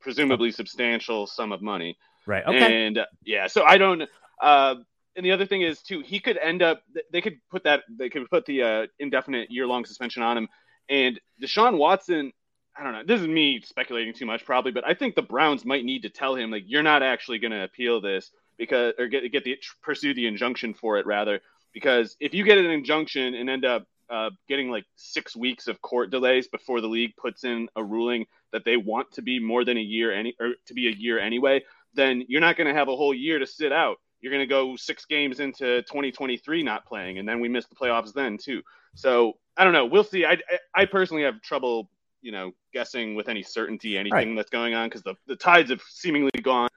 presumably 0.00 0.48
oh. 0.48 0.52
substantial 0.52 1.26
sum 1.26 1.50
of 1.50 1.62
money. 1.62 1.98
Right. 2.26 2.44
Okay. 2.46 2.86
And 2.86 2.98
uh, 2.98 3.06
yeah, 3.24 3.48
so 3.48 3.64
I 3.64 3.76
don't. 3.76 4.08
Uh, 4.40 4.76
and 5.16 5.26
the 5.26 5.32
other 5.32 5.46
thing 5.46 5.62
is 5.62 5.82
too, 5.82 6.00
he 6.00 6.20
could 6.20 6.38
end 6.38 6.62
up. 6.62 6.82
They 7.12 7.20
could 7.20 7.38
put 7.50 7.64
that. 7.64 7.82
They 7.98 8.08
could 8.08 8.30
put 8.30 8.46
the 8.46 8.62
uh, 8.62 8.86
indefinite 9.00 9.50
year 9.50 9.66
long 9.66 9.84
suspension 9.84 10.22
on 10.22 10.38
him. 10.38 10.48
And 10.88 11.20
Deshaun 11.42 11.76
Watson 11.76 12.32
I 12.76 12.84
don't 12.84 12.92
know. 12.92 13.02
This 13.06 13.20
is 13.20 13.28
me 13.28 13.60
speculating 13.62 14.14
too 14.14 14.26
much, 14.26 14.44
probably, 14.44 14.72
but 14.72 14.86
I 14.86 14.94
think 14.94 15.14
the 15.14 15.22
Browns 15.22 15.64
might 15.64 15.84
need 15.84 16.02
to 16.02 16.08
tell 16.08 16.34
him 16.34 16.50
like 16.50 16.64
you're 16.66 16.82
not 16.82 17.02
actually 17.02 17.38
going 17.38 17.52
to 17.52 17.64
appeal 17.64 18.00
this 18.00 18.30
because 18.58 18.94
or 18.98 19.08
get 19.08 19.30
get 19.30 19.44
the 19.44 19.58
pursue 19.82 20.14
the 20.14 20.26
injunction 20.26 20.74
for 20.74 20.98
it 20.98 21.06
rather 21.06 21.40
because 21.72 22.16
if 22.20 22.34
you 22.34 22.44
get 22.44 22.58
an 22.58 22.66
injunction 22.66 23.34
and 23.34 23.48
end 23.50 23.64
up 23.64 23.86
uh, 24.10 24.30
getting 24.48 24.70
like 24.70 24.84
six 24.96 25.34
weeks 25.34 25.68
of 25.68 25.80
court 25.80 26.10
delays 26.10 26.46
before 26.46 26.80
the 26.80 26.86
league 26.86 27.16
puts 27.16 27.44
in 27.44 27.68
a 27.76 27.84
ruling 27.84 28.26
that 28.52 28.64
they 28.64 28.76
want 28.76 29.10
to 29.12 29.22
be 29.22 29.38
more 29.38 29.64
than 29.64 29.78
a 29.78 29.82
year 29.82 30.12
any 30.12 30.34
or 30.38 30.50
to 30.66 30.74
be 30.74 30.88
a 30.88 30.92
year 30.92 31.18
anyway, 31.18 31.62
then 31.94 32.24
you're 32.28 32.40
not 32.40 32.56
going 32.56 32.66
to 32.66 32.74
have 32.74 32.88
a 32.88 32.96
whole 32.96 33.14
year 33.14 33.38
to 33.38 33.46
sit 33.46 33.72
out. 33.72 33.96
You're 34.20 34.32
going 34.32 34.46
to 34.46 34.46
go 34.46 34.76
six 34.76 35.04
games 35.06 35.40
into 35.40 35.82
2023 35.82 36.62
not 36.62 36.86
playing, 36.86 37.18
and 37.18 37.28
then 37.28 37.40
we 37.40 37.48
miss 37.48 37.66
the 37.66 37.74
playoffs 37.74 38.12
then 38.12 38.38
too. 38.38 38.62
So 38.94 39.38
I 39.56 39.64
don't 39.64 39.72
know. 39.72 39.86
We'll 39.86 40.04
see. 40.04 40.24
I 40.24 40.38
I 40.74 40.84
personally 40.84 41.24
have 41.24 41.40
trouble 41.40 41.88
you 42.22 42.32
know 42.32 42.52
guessing 42.72 43.14
with 43.14 43.28
any 43.28 43.42
certainty 43.42 43.98
anything 43.98 44.28
right. 44.28 44.36
that's 44.36 44.50
going 44.50 44.74
on 44.74 44.88
because 44.88 45.02
the, 45.02 45.14
the 45.26 45.36
tides 45.36 45.70
have 45.70 45.82
seemingly 45.88 46.30
gone 46.42 46.68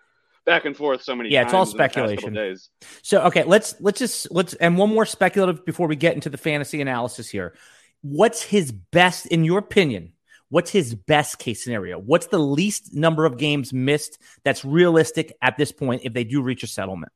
back 0.46 0.66
and 0.66 0.76
forth 0.76 1.02
so 1.02 1.16
many 1.16 1.30
yeah 1.30 1.44
it's 1.44 1.54
all 1.54 1.66
speculation. 1.66 2.58
so 3.02 3.22
okay 3.22 3.44
let's 3.44 3.76
let's 3.80 4.00
just 4.00 4.30
let's 4.32 4.54
and 4.56 4.78
one 4.78 4.94
more 4.94 5.06
speculative 5.06 5.66
before 5.66 5.88
we 5.88 5.96
get 5.96 6.14
into 6.14 6.30
the 6.30 6.38
fantasy 6.38 6.82
analysis 6.82 7.30
here. 7.30 7.56
What's 8.02 8.44
his 8.44 8.72
best 8.72 9.26
in 9.28 9.44
your 9.44 9.60
opinion 9.60 10.14
what's 10.50 10.70
his 10.70 10.96
best 10.96 11.40
case 11.40 11.64
scenario? 11.64 12.00
What's 12.00 12.28
the 12.28 12.38
least 12.38 12.94
number 12.94 13.26
of 13.26 13.38
games 13.38 13.74
missed 13.74 14.20
that's 14.44 14.64
realistic 14.64 15.36
at 15.42 15.58
this 15.58 15.72
point 15.72 16.04
if 16.06 16.14
they 16.14 16.24
do 16.24 16.42
reach 16.42 16.64
a 16.64 16.68
settlement? 16.68 17.12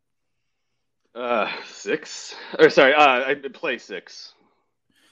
Uh 1.13 1.51
six? 1.67 2.35
Or 2.57 2.69
sorry 2.69 2.93
uh 2.93 3.29
i 3.29 3.35
play 3.53 3.77
six 3.77 4.33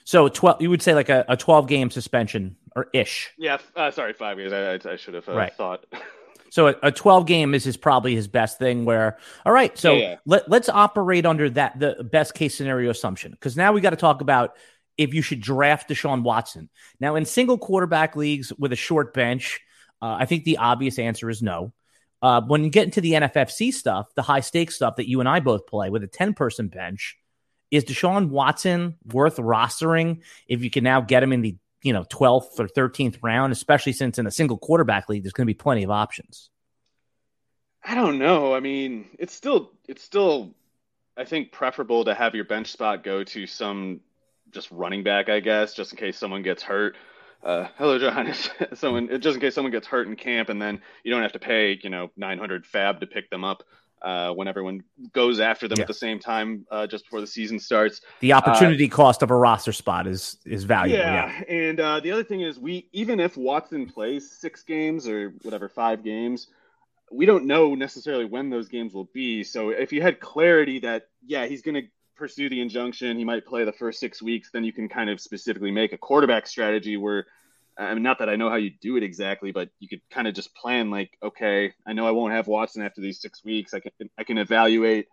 so 0.08 0.30
12, 0.30 0.62
you 0.62 0.70
would 0.70 0.82
say 0.82 0.94
like 0.96 1.10
a, 1.10 1.26
a 1.28 1.36
12 1.36 1.68
game 1.68 1.92
suspension 1.92 2.56
or 2.78 2.88
ish. 2.94 3.34
Yeah. 3.38 3.58
Uh, 3.76 3.92
sorry, 3.92 4.14
five 4.14 4.40
years. 4.40 4.54
I, 4.54 4.76
I, 4.76 4.94
I 4.94 4.96
should 4.96 5.16
have 5.16 5.28
uh, 5.28 5.36
right. 5.36 5.54
thought. 5.54 5.86
so 6.50 6.68
a, 6.68 6.76
a, 6.82 6.92
12 6.94 7.26
game 7.26 7.54
is 7.54 7.66
his 7.66 7.76
probably 7.76 8.16
his 8.16 8.26
best 8.26 8.58
thing 8.58 8.86
where, 8.86 9.18
all 9.46 9.52
right, 9.52 9.78
so 9.78 9.96
yeah, 9.96 10.00
yeah. 10.00 10.16
Let, 10.26 10.50
let's 10.50 10.70
operate 10.70 11.26
under 11.26 11.50
that, 11.50 11.78
the 11.78 12.08
best 12.10 12.36
case 12.36 12.56
scenario 12.56 12.90
assumption. 12.90 13.36
Cause 13.42 13.58
now 13.58 13.74
we 13.74 13.82
got 13.82 13.90
to 13.90 13.98
talk 13.98 14.22
about 14.22 14.56
if 14.98 15.14
you 15.14 15.22
should 15.22 15.42
draft 15.42 15.90
Deshaun 15.90 16.24
Watson. 16.24 16.70
Now 17.02 17.18
in 17.18 17.26
single 17.26 17.58
quarterback 17.58 18.16
leagues 18.16 18.54
with 18.58 18.72
a 18.72 18.78
short 18.78 19.14
bench, 19.14 19.60
uh, 20.02 20.16
I 20.18 20.26
think 20.26 20.46
the 20.46 20.60
obvious 20.60 21.00
answer 21.00 21.30
is 21.30 21.42
no. 21.42 21.74
Uh, 22.22 22.40
when 22.48 22.64
you 22.64 22.70
get 22.70 22.86
into 22.86 23.02
the 23.02 23.12
NFFC 23.12 23.74
stuff, 23.74 24.08
the 24.16 24.22
high 24.22 24.40
stakes 24.40 24.76
stuff 24.76 24.96
that 24.96 25.10
you 25.10 25.20
and 25.20 25.28
I 25.28 25.42
both 25.42 25.68
play 25.68 25.90
with 25.90 26.02
a 26.02 26.08
10 26.08 26.34
person 26.34 26.70
bench, 26.70 27.18
is 27.72 27.84
Deshaun 27.84 28.30
Watson 28.30 28.96
worth 29.12 29.38
rostering 29.38 30.22
if 30.48 30.64
you 30.64 30.70
can 30.70 30.84
now 30.84 31.02
get 31.02 31.24
him 31.24 31.34
in 31.34 31.42
the 31.42 31.56
you 31.82 31.94
know 31.94 32.04
12th 32.04 32.60
or 32.60 32.68
13th 32.68 33.18
round, 33.22 33.54
especially 33.54 33.94
since 33.94 34.18
in 34.18 34.28
a 34.28 34.32
single 34.32 34.58
quarterback 34.58 35.10
league, 35.10 35.24
there's 35.24 35.34
going 35.34 35.46
to 35.46 35.54
be 35.54 35.58
plenty 35.58 35.84
of 35.84 35.92
options. 35.92 36.50
I 37.84 37.96
don't 37.96 38.20
know. 38.20 38.54
I 38.54 38.60
mean, 38.60 39.08
it's 39.18 39.34
still 39.34 39.72
it's 39.88 40.04
still 40.04 40.54
I 41.16 41.26
think 41.26 41.52
preferable 41.52 42.06
to 42.06 42.14
have 42.14 42.36
your 42.36 42.46
bench 42.46 42.72
spot 42.72 43.04
go 43.04 43.24
to 43.24 43.48
some 43.48 44.02
just 44.52 44.72
running 44.72 45.04
back, 45.04 45.30
I 45.30 45.40
guess, 45.40 45.74
just 45.74 45.92
in 45.92 45.98
case 45.98 46.18
someone 46.18 46.42
gets 46.42 46.64
hurt. 46.64 46.96
Uh, 47.44 47.68
hello, 47.78 48.00
Johannes. 48.00 48.50
someone 48.74 49.08
just 49.22 49.36
in 49.36 49.42
case 49.42 49.56
someone 49.56 49.72
gets 49.72 49.88
hurt 49.88 50.08
in 50.08 50.16
camp, 50.16 50.50
and 50.50 50.62
then 50.62 50.82
you 51.04 51.12
don't 51.12 51.22
have 51.22 51.34
to 51.34 51.40
pay 51.40 51.80
you 51.82 51.90
know 51.90 52.12
900 52.18 52.66
fab 52.66 53.00
to 53.02 53.08
pick 53.08 53.30
them 53.30 53.44
up 53.44 53.64
uh, 54.02 54.32
when 54.32 54.48
everyone 54.48 54.84
goes 55.14 55.40
after 55.40 55.68
them 55.68 55.78
yeah. 55.78 55.84
at 55.84 55.88
the 55.88 55.94
same 55.94 56.20
time 56.20 56.66
uh, 56.72 56.86
just 56.88 57.06
before 57.06 57.22
the 57.22 57.28
season 57.28 57.60
starts. 57.60 58.02
The 58.20 58.34
opportunity 58.34 58.90
uh, 58.90 58.96
cost 58.96 59.24
of 59.24 59.32
a 59.32 59.36
roster 59.36 59.72
spot 59.72 60.08
is 60.08 60.38
is 60.46 60.64
valuable. 60.64 61.04
Yeah, 61.04 61.44
yeah. 61.48 61.54
and 61.54 61.80
uh, 61.80 62.00
the 62.00 62.12
other 62.12 62.24
thing 62.24 62.42
is 62.42 62.60
we 62.60 62.90
even 62.94 63.20
if 63.20 63.38
Watson 63.38 63.88
plays 63.88 64.30
six 64.30 64.64
games 64.64 65.08
or 65.08 65.34
whatever 65.42 65.68
five 65.68 66.04
games, 66.04 66.48
we 67.12 67.26
don't 67.26 67.46
know 67.46 67.76
necessarily 67.76 68.26
when 68.26 68.50
those 68.50 68.68
games 68.68 68.94
will 68.94 69.10
be. 69.14 69.44
So 69.44 69.70
if 69.70 69.92
you 69.92 70.02
had 70.02 70.20
clarity 70.20 70.80
that 70.80 71.08
yeah 71.26 71.46
he's 71.46 71.62
going 71.62 71.76
to 71.76 71.88
pursue 72.16 72.50
the 72.50 72.62
injunction, 72.62 73.18
he 73.18 73.24
might 73.24 73.46
play 73.46 73.64
the 73.64 73.74
first 73.74 74.00
six 74.00 74.22
weeks, 74.22 74.50
then 74.52 74.64
you 74.64 74.74
can 74.74 74.90
kind 74.90 75.10
of 75.10 75.22
specifically 75.22 75.72
make 75.72 75.94
a 75.94 75.98
quarterback 75.98 76.48
strategy 76.48 76.98
where 76.98 77.28
I 77.80 77.94
mean, 77.94 78.04
not 78.04 78.20
that 78.20 78.30
I 78.30 78.38
know 78.38 78.50
how 78.50 78.56
you 78.56 78.72
do 78.82 78.98
it 78.98 79.04
exactly, 79.04 79.52
but 79.52 79.70
you 79.80 79.88
could 79.88 80.02
kind 80.10 80.28
of 80.28 80.34
just 80.34 80.56
plan 80.56 80.90
like, 80.90 81.12
okay, 81.22 81.74
I 81.86 81.94
know 81.94 82.08
I 82.08 82.12
won't 82.12 82.34
have 82.34 82.48
Watson 82.48 82.82
after 82.82 83.02
these 83.02 83.22
six 83.22 83.44
weeks. 83.44 83.74
I 83.74 83.80
can 83.80 83.92
I 84.18 84.24
can 84.24 84.38
evaluate 84.38 85.08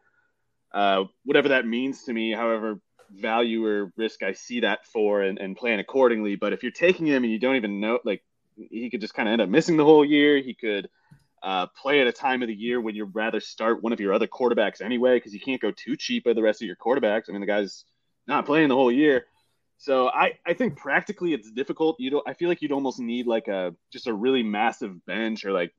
uh, 0.73 1.04
whatever 1.25 1.49
that 1.50 1.66
means 1.66 2.04
to 2.04 2.12
me, 2.12 2.33
however 2.33 2.80
value 3.11 3.64
or 3.66 3.92
risk 3.97 4.23
I 4.23 4.33
see 4.33 4.61
that 4.61 4.87
for, 4.87 5.23
and, 5.23 5.38
and 5.38 5.56
plan 5.56 5.78
accordingly. 5.78 6.37
But 6.37 6.52
if 6.52 6.62
you're 6.62 6.73
taking 6.73 7.06
him 7.06 7.23
and 7.23 7.33
you 7.33 7.38
don't 7.38 7.56
even 7.56 7.80
know, 7.80 7.99
like, 8.04 8.25
he 8.56 8.88
could 8.88 9.00
just 9.00 9.14
kind 9.14 9.28
of 9.28 9.35
end 9.35 9.42
up 9.42 9.49
missing 9.49 9.76
the 9.76 9.85
whole 9.85 10.04
year. 10.04 10.38
He 10.38 10.54
could 10.54 10.88
uh, 11.42 11.66
play 11.80 12.00
at 12.00 12.06
a 12.06 12.12
time 12.12 12.40
of 12.42 12.49
the 12.49 12.54
year 12.54 12.80
when 12.80 12.94
you'd 12.94 13.14
rather 13.14 13.40
start 13.40 13.83
one 13.83 13.92
of 13.92 14.00
your 14.00 14.14
other 14.14 14.26
quarterbacks 14.26 14.80
anyway, 14.80 15.16
because 15.16 15.35
you 15.35 15.40
can't 15.40 15.61
go 15.61 15.71
too 15.71 15.97
cheap 15.97 16.25
with 16.25 16.37
the 16.37 16.42
rest 16.42 16.62
of 16.62 16.66
your 16.66 16.76
quarterbacks. 16.76 17.25
I 17.28 17.33
mean, 17.33 17.40
the 17.40 17.47
guy's 17.47 17.85
not 18.26 18.47
playing 18.47 18.68
the 18.68 18.75
whole 18.75 18.90
year. 18.90 19.26
So 19.85 20.09
I, 20.09 20.38
I 20.47 20.55
think 20.55 20.79
practically 20.79 21.35
it's 21.35 21.50
difficult. 21.50 21.97
You 21.99 22.09
don't 22.09 22.26
I 22.26 22.33
feel 22.33 22.49
like 22.49 22.62
you'd 22.62 22.73
almost 22.73 22.99
need 22.99 23.26
like 23.26 23.49
a 23.49 23.75
just 23.93 24.07
a 24.07 24.14
really 24.14 24.43
massive 24.43 25.05
bench 25.05 25.45
or 25.45 25.53
like 25.53 25.75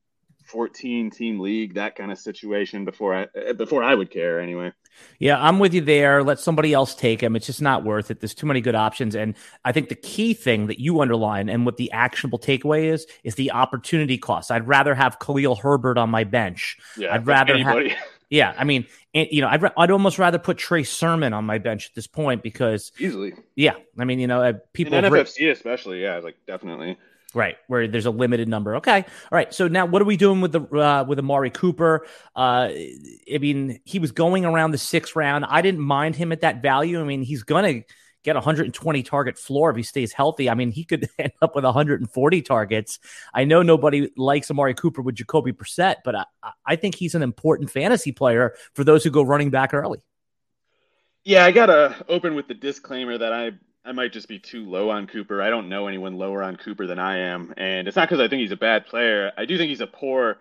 14 0.45 1.09
team 1.09 1.39
league 1.39 1.73
that 1.73 1.95
kind 1.95 2.11
of 2.11 2.19
situation 2.19 2.85
before 2.85 3.15
I 3.15 3.27
eh, 3.35 3.53
before 3.53 3.83
I 3.83 3.95
would 3.95 4.11
care 4.11 4.39
anyway. 4.39 4.71
Yeah, 5.17 5.41
I'm 5.41 5.57
with 5.57 5.73
you 5.73 5.81
there. 5.81 6.23
Let 6.23 6.39
somebody 6.39 6.71
else 6.71 6.93
take 6.93 7.19
him. 7.19 7.35
It's 7.35 7.47
just 7.47 7.63
not 7.63 7.83
worth 7.83 8.11
it. 8.11 8.19
There's 8.19 8.35
too 8.35 8.45
many 8.45 8.61
good 8.61 8.75
options 8.75 9.15
and 9.15 9.33
I 9.63 9.71
think 9.71 9.89
the 9.89 9.95
key 9.95 10.35
thing 10.35 10.67
that 10.67 10.79
you 10.79 11.01
underline 11.01 11.49
and 11.49 11.65
what 11.65 11.77
the 11.77 11.91
actionable 11.91 12.37
takeaway 12.37 12.93
is 12.93 13.07
is 13.23 13.33
the 13.33 13.53
opportunity 13.53 14.19
cost. 14.19 14.51
I'd 14.51 14.67
rather 14.67 14.93
have 14.93 15.17
Khalil 15.17 15.55
Herbert 15.55 15.97
on 15.97 16.11
my 16.11 16.25
bench. 16.25 16.77
Yeah, 16.95 17.11
I'd 17.11 17.25
rather 17.25 17.57
have 17.57 17.91
Yeah, 18.29 18.53
I 18.57 18.63
mean, 18.63 18.85
you 19.13 19.41
know, 19.41 19.47
I'd, 19.47 19.63
I'd 19.77 19.91
almost 19.91 20.17
rather 20.17 20.39
put 20.39 20.57
Trey 20.57 20.83
Sermon 20.83 21.33
on 21.33 21.45
my 21.45 21.57
bench 21.57 21.87
at 21.87 21.95
this 21.95 22.07
point 22.07 22.41
because 22.43 22.91
easily. 22.99 23.33
Yeah, 23.55 23.75
I 23.97 24.05
mean, 24.05 24.19
you 24.19 24.27
know, 24.27 24.41
uh, 24.41 24.53
people 24.73 24.95
in 24.95 25.05
NFFC 25.05 25.51
especially, 25.51 26.01
yeah, 26.01 26.17
like 26.19 26.35
definitely. 26.47 26.97
Right, 27.33 27.57
where 27.67 27.87
there's 27.87 28.05
a 28.05 28.11
limited 28.11 28.47
number. 28.47 28.77
Okay, 28.77 28.99
all 28.99 29.35
right. 29.35 29.53
So 29.53 29.67
now, 29.67 29.85
what 29.85 30.01
are 30.01 30.05
we 30.05 30.15
doing 30.15 30.39
with 30.39 30.53
the 30.53 30.61
uh, 30.61 31.03
with 31.03 31.19
Amari 31.19 31.49
Cooper? 31.49 32.07
Uh, 32.35 32.69
I 32.71 33.37
mean, 33.39 33.81
he 33.83 33.99
was 33.99 34.11
going 34.13 34.45
around 34.45 34.71
the 34.71 34.77
sixth 34.77 35.17
round. 35.17 35.43
I 35.45 35.61
didn't 35.61 35.81
mind 35.81 36.15
him 36.15 36.31
at 36.31 36.41
that 36.41 36.61
value. 36.61 36.99
I 36.99 37.03
mean, 37.03 37.23
he's 37.23 37.43
gonna 37.43 37.81
get 38.25 38.35
120 38.35 39.03
target 39.03 39.37
floor 39.37 39.69
if 39.69 39.77
he 39.77 39.83
stays 39.83 40.11
healthy. 40.11 40.49
I 40.49 40.55
mean, 40.55 40.71
he 40.71 40.83
could 40.83 41.07
end 41.19 41.31
up 41.41 41.55
with 41.55 41.63
140 41.63 42.41
targets. 42.41 42.99
I 43.33 43.45
know 43.45 43.61
nobody 43.61 44.11
likes 44.17 44.51
Amari 44.51 44.73
Cooper 44.73 45.01
with 45.01 45.15
Jacoby 45.15 45.53
Brissett, 45.53 45.97
but 46.03 46.15
I, 46.15 46.25
I 46.65 46.75
think 46.75 46.95
he's 46.95 47.15
an 47.15 47.21
important 47.21 47.69
fantasy 47.69 48.11
player 48.11 48.55
for 48.73 48.83
those 48.83 49.03
who 49.03 49.11
go 49.11 49.21
running 49.21 49.51
back 49.51 49.73
early. 49.73 49.99
Yeah, 51.23 51.45
I 51.45 51.51
gotta 51.51 52.03
open 52.09 52.35
with 52.35 52.47
the 52.47 52.53
disclaimer 52.53 53.17
that 53.17 53.33
I 53.33 53.51
I 53.87 53.91
might 53.91 54.11
just 54.11 54.27
be 54.27 54.39
too 54.39 54.67
low 54.67 54.89
on 54.89 55.05
Cooper. 55.05 55.41
I 55.41 55.49
don't 55.49 55.69
know 55.69 55.87
anyone 55.87 56.17
lower 56.17 56.41
on 56.41 56.55
Cooper 56.55 56.87
than 56.87 56.99
I 56.99 57.17
am, 57.17 57.53
and 57.57 57.87
it's 57.87 57.95
not 57.95 58.09
because 58.09 58.19
I 58.19 58.27
think 58.27 58.41
he's 58.41 58.51
a 58.51 58.57
bad 58.57 58.85
player. 58.85 59.31
I 59.37 59.45
do 59.45 59.57
think 59.57 59.69
he's 59.69 59.81
a 59.81 59.87
poor, 59.87 60.37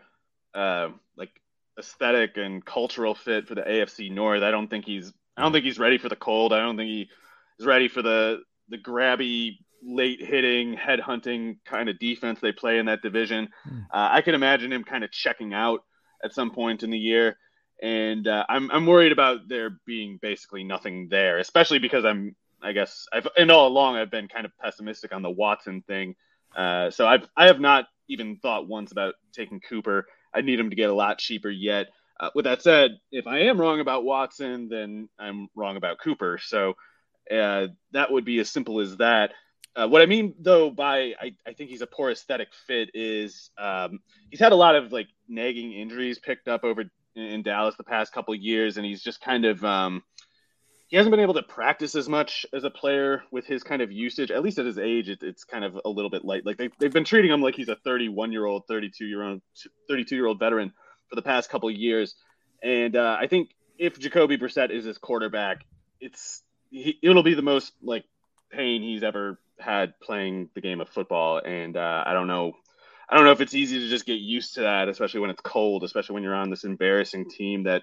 uh, 0.55 0.89
like 1.17 1.31
aesthetic 1.79 2.37
and 2.37 2.65
cultural 2.65 3.15
fit 3.15 3.47
for 3.47 3.55
the 3.55 3.63
AFC 3.63 4.11
North. 4.11 4.43
I 4.43 4.51
don't 4.51 4.69
think 4.69 4.85
he's 4.85 5.13
I 5.37 5.43
don't 5.43 5.53
think 5.53 5.65
he's 5.65 5.79
ready 5.79 5.99
for 5.99 6.09
the 6.09 6.17
cold. 6.17 6.53
I 6.53 6.61
don't 6.61 6.77
think 6.77 6.89
he 6.89 7.09
is 7.59 7.67
ready 7.67 7.89
for 7.89 8.03
the 8.03 8.41
the 8.69 8.79
grabby, 8.79 9.59
late 9.83 10.23
hitting, 10.23 10.75
head 10.75 11.01
hunting 11.01 11.59
kind 11.65 11.89
of 11.89 11.99
defense 11.99 12.41
they 12.41 12.53
play 12.53 12.79
in 12.79 12.87
that 12.87 13.03
division. 13.03 13.49
Mm. 13.69 13.83
Uh, 13.93 14.09
I 14.13 14.21
can 14.23 14.35
imagine 14.35 14.73
him 14.73 14.85
kind 14.85 15.05
of 15.05 15.13
checking 15.13 15.53
out 15.53 15.85
at 16.25 16.33
some 16.33 16.51
point 16.51 16.83
in 16.83 16.91
the 16.91 16.99
year, 16.99 17.37
and 17.83 18.27
uh, 18.27 18.45
I'm 18.49 18.71
I'm 18.71 18.87
worried 18.87 19.13
about 19.13 19.49
there 19.49 19.79
being 19.87 20.19
basically 20.21 20.65
nothing 20.65 21.09
there, 21.11 21.39
especially 21.39 21.79
because 21.79 22.05
I'm 22.05 22.35
I 22.63 22.73
guess 22.73 23.07
I've 23.13 23.29
and 23.37 23.51
all 23.51 23.69
along 23.69 23.97
I've 23.97 24.11
been 24.11 24.29
kind 24.29 24.47
of 24.47 24.53
pessimistic 24.59 25.15
on 25.15 25.23
the 25.23 25.31
Watson 25.31 25.83
thing. 25.87 26.17
Uh, 26.57 26.91
so 26.91 27.07
I've 27.07 27.29
I 27.37 27.47
have 27.47 27.61
not 27.61 27.87
even 28.09 28.37
thought 28.37 28.69
once 28.69 28.93
about 28.93 29.15
taking 29.33 29.61
Cooper. 29.61 30.07
I 30.35 30.41
need 30.41 30.59
him 30.59 30.71
to 30.71 30.77
get 30.77 30.91
a 30.91 30.95
lot 30.95 31.19
cheaper 31.19 31.51
yet. 31.51 31.89
Uh, 32.19 32.31
with 32.35 32.45
that 32.45 32.63
said, 32.63 32.93
if 33.11 33.27
I 33.27 33.41
am 33.41 33.61
wrong 33.61 33.81
about 33.81 34.05
Watson, 34.05 34.69
then 34.69 35.09
I'm 35.19 35.49
wrong 35.55 35.77
about 35.77 35.99
Cooper. 35.99 36.39
So 36.41 36.75
uh, 37.31 37.69
that 37.93 38.11
would 38.11 38.25
be 38.25 38.39
as 38.39 38.51
simple 38.51 38.81
as 38.81 38.97
that. 38.99 39.33
Uh, 39.77 39.89
what 39.89 40.03
I 40.03 40.07
mean, 40.07 40.35
though, 40.39 40.71
by 40.71 41.15
I, 41.21 41.35
I 41.47 41.53
think 41.53 41.71
he's 41.71 41.83
a 41.83 41.87
poor 41.87 42.11
aesthetic 42.11 42.49
fit 42.67 42.91
is 42.95 43.51
um, 43.59 43.99
he's 44.31 44.41
had 44.41 44.53
a 44.53 44.57
lot 44.57 44.77
of 44.77 44.93
like 44.93 45.09
nagging 45.29 45.73
injuries 45.73 46.19
picked 46.19 46.47
up 46.47 46.63
over 46.63 46.85
in 47.17 47.43
Dallas 47.43 47.75
the 47.77 47.85
past 47.85 48.13
couple 48.13 48.35
years, 48.35 48.77
and 48.77 48.87
he's 48.87 49.03
just 49.03 49.21
kind 49.21 49.45
of 49.45 49.65
um, 49.65 50.05
he 50.87 50.97
hasn't 50.97 51.11
been 51.11 51.21
able 51.21 51.35
to 51.35 51.43
practice 51.43 51.97
as 51.97 52.09
much 52.09 52.47
as 52.53 52.63
a 52.63 52.71
player 52.71 53.25
with 53.33 53.47
his 53.47 53.65
kind 53.65 53.83
of 53.83 53.91
usage. 53.91 54.31
At 54.31 54.45
least 54.45 54.61
at 54.61 54.67
his 54.67 54.79
age, 54.79 55.09
it, 55.09 55.23
it's 55.23 55.43
kind 55.43 55.65
of 55.65 55.81
a 55.85 55.89
little 55.89 56.11
bit 56.11 56.25
light. 56.25 56.47
Like 56.47 56.57
they, 56.57 56.71
they've 56.79 56.93
been 56.93 57.05
treating 57.05 57.33
him 57.33 57.43
like 57.43 57.57
he's 57.57 57.69
a 57.69 57.77
31 57.77 58.31
year 58.31 58.47
old, 58.47 58.69
32 58.69 59.07
year 59.07 59.25
old, 59.25 59.43
32 59.89 60.15
year 60.15 60.27
old 60.27 60.39
veteran 60.39 60.73
for 61.09 61.17
the 61.17 61.23
past 61.23 61.51
couple 61.51 61.69
years, 61.69 62.15
and 62.63 62.95
uh, 62.95 63.17
I 63.21 63.27
think 63.27 63.51
if 63.77 63.99
Jacoby 63.99 64.39
Brissett 64.39 64.71
is 64.71 64.85
his 64.85 64.99
quarterback, 64.99 65.67
it's 66.01 66.44
he, 66.75 66.99
it'll 67.03 67.23
be 67.23 67.35
the 67.35 67.43
most 67.43 67.73
like 67.83 68.05
pain 68.51 68.83
he's 68.83 69.03
ever 69.03 69.39
had 69.59 69.99
playing 70.01 70.51
the 70.55 70.61
game 70.61 70.81
of 70.81 70.89
football, 70.89 71.39
and 71.39 71.77
uh, 71.77 72.03
I 72.05 72.13
don't 72.13 72.27
know. 72.27 72.55
I 73.09 73.17
don't 73.17 73.25
know 73.25 73.33
if 73.33 73.41
it's 73.41 73.55
easy 73.55 73.79
to 73.79 73.89
just 73.89 74.07
get 74.07 74.15
used 74.15 74.55
to 74.55 74.63
that, 74.63 74.89
especially 74.89 75.21
when 75.21 75.31
it's 75.31 75.43
cold, 75.43 75.85
especially 75.85 76.15
when 76.15 76.23
you're 76.23 76.35
on 76.35 76.51
this 76.51 76.65
embarrassing 76.65 77.31
team 77.31 77.65
that 77.65 77.83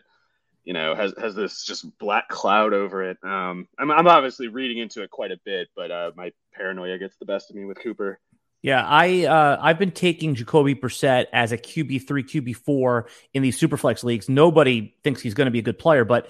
you 0.65 0.73
know 0.73 0.93
has 0.93 1.13
has 1.17 1.35
this 1.35 1.63
just 1.63 1.97
black 1.99 2.27
cloud 2.27 2.73
over 2.73 3.09
it. 3.09 3.17
Um, 3.23 3.67
I'm 3.79 3.91
I'm 3.91 4.07
obviously 4.07 4.49
reading 4.49 4.79
into 4.79 5.03
it 5.03 5.09
quite 5.09 5.31
a 5.31 5.39
bit, 5.45 5.69
but 5.75 5.89
uh, 5.89 6.11
my 6.15 6.31
paranoia 6.53 6.97
gets 6.97 7.15
the 7.17 7.25
best 7.25 7.49
of 7.49 7.55
me 7.55 7.65
with 7.65 7.79
Cooper. 7.81 8.19
Yeah, 8.61 8.85
I 8.85 9.25
uh, 9.25 9.57
I've 9.59 9.79
been 9.79 9.91
taking 9.91 10.35
Jacoby 10.35 10.75
Brissett 10.75 11.27
as 11.31 11.51
a 11.51 11.57
QB 11.57 12.07
three, 12.07 12.23
QB 12.23 12.57
four 12.57 13.07
in 13.33 13.41
these 13.41 13.59
superflex 13.59 14.03
leagues. 14.03 14.27
Nobody 14.27 14.95
thinks 15.03 15.21
he's 15.21 15.33
going 15.33 15.45
to 15.45 15.51
be 15.51 15.59
a 15.59 15.63
good 15.63 15.79
player, 15.79 16.03
but 16.03 16.27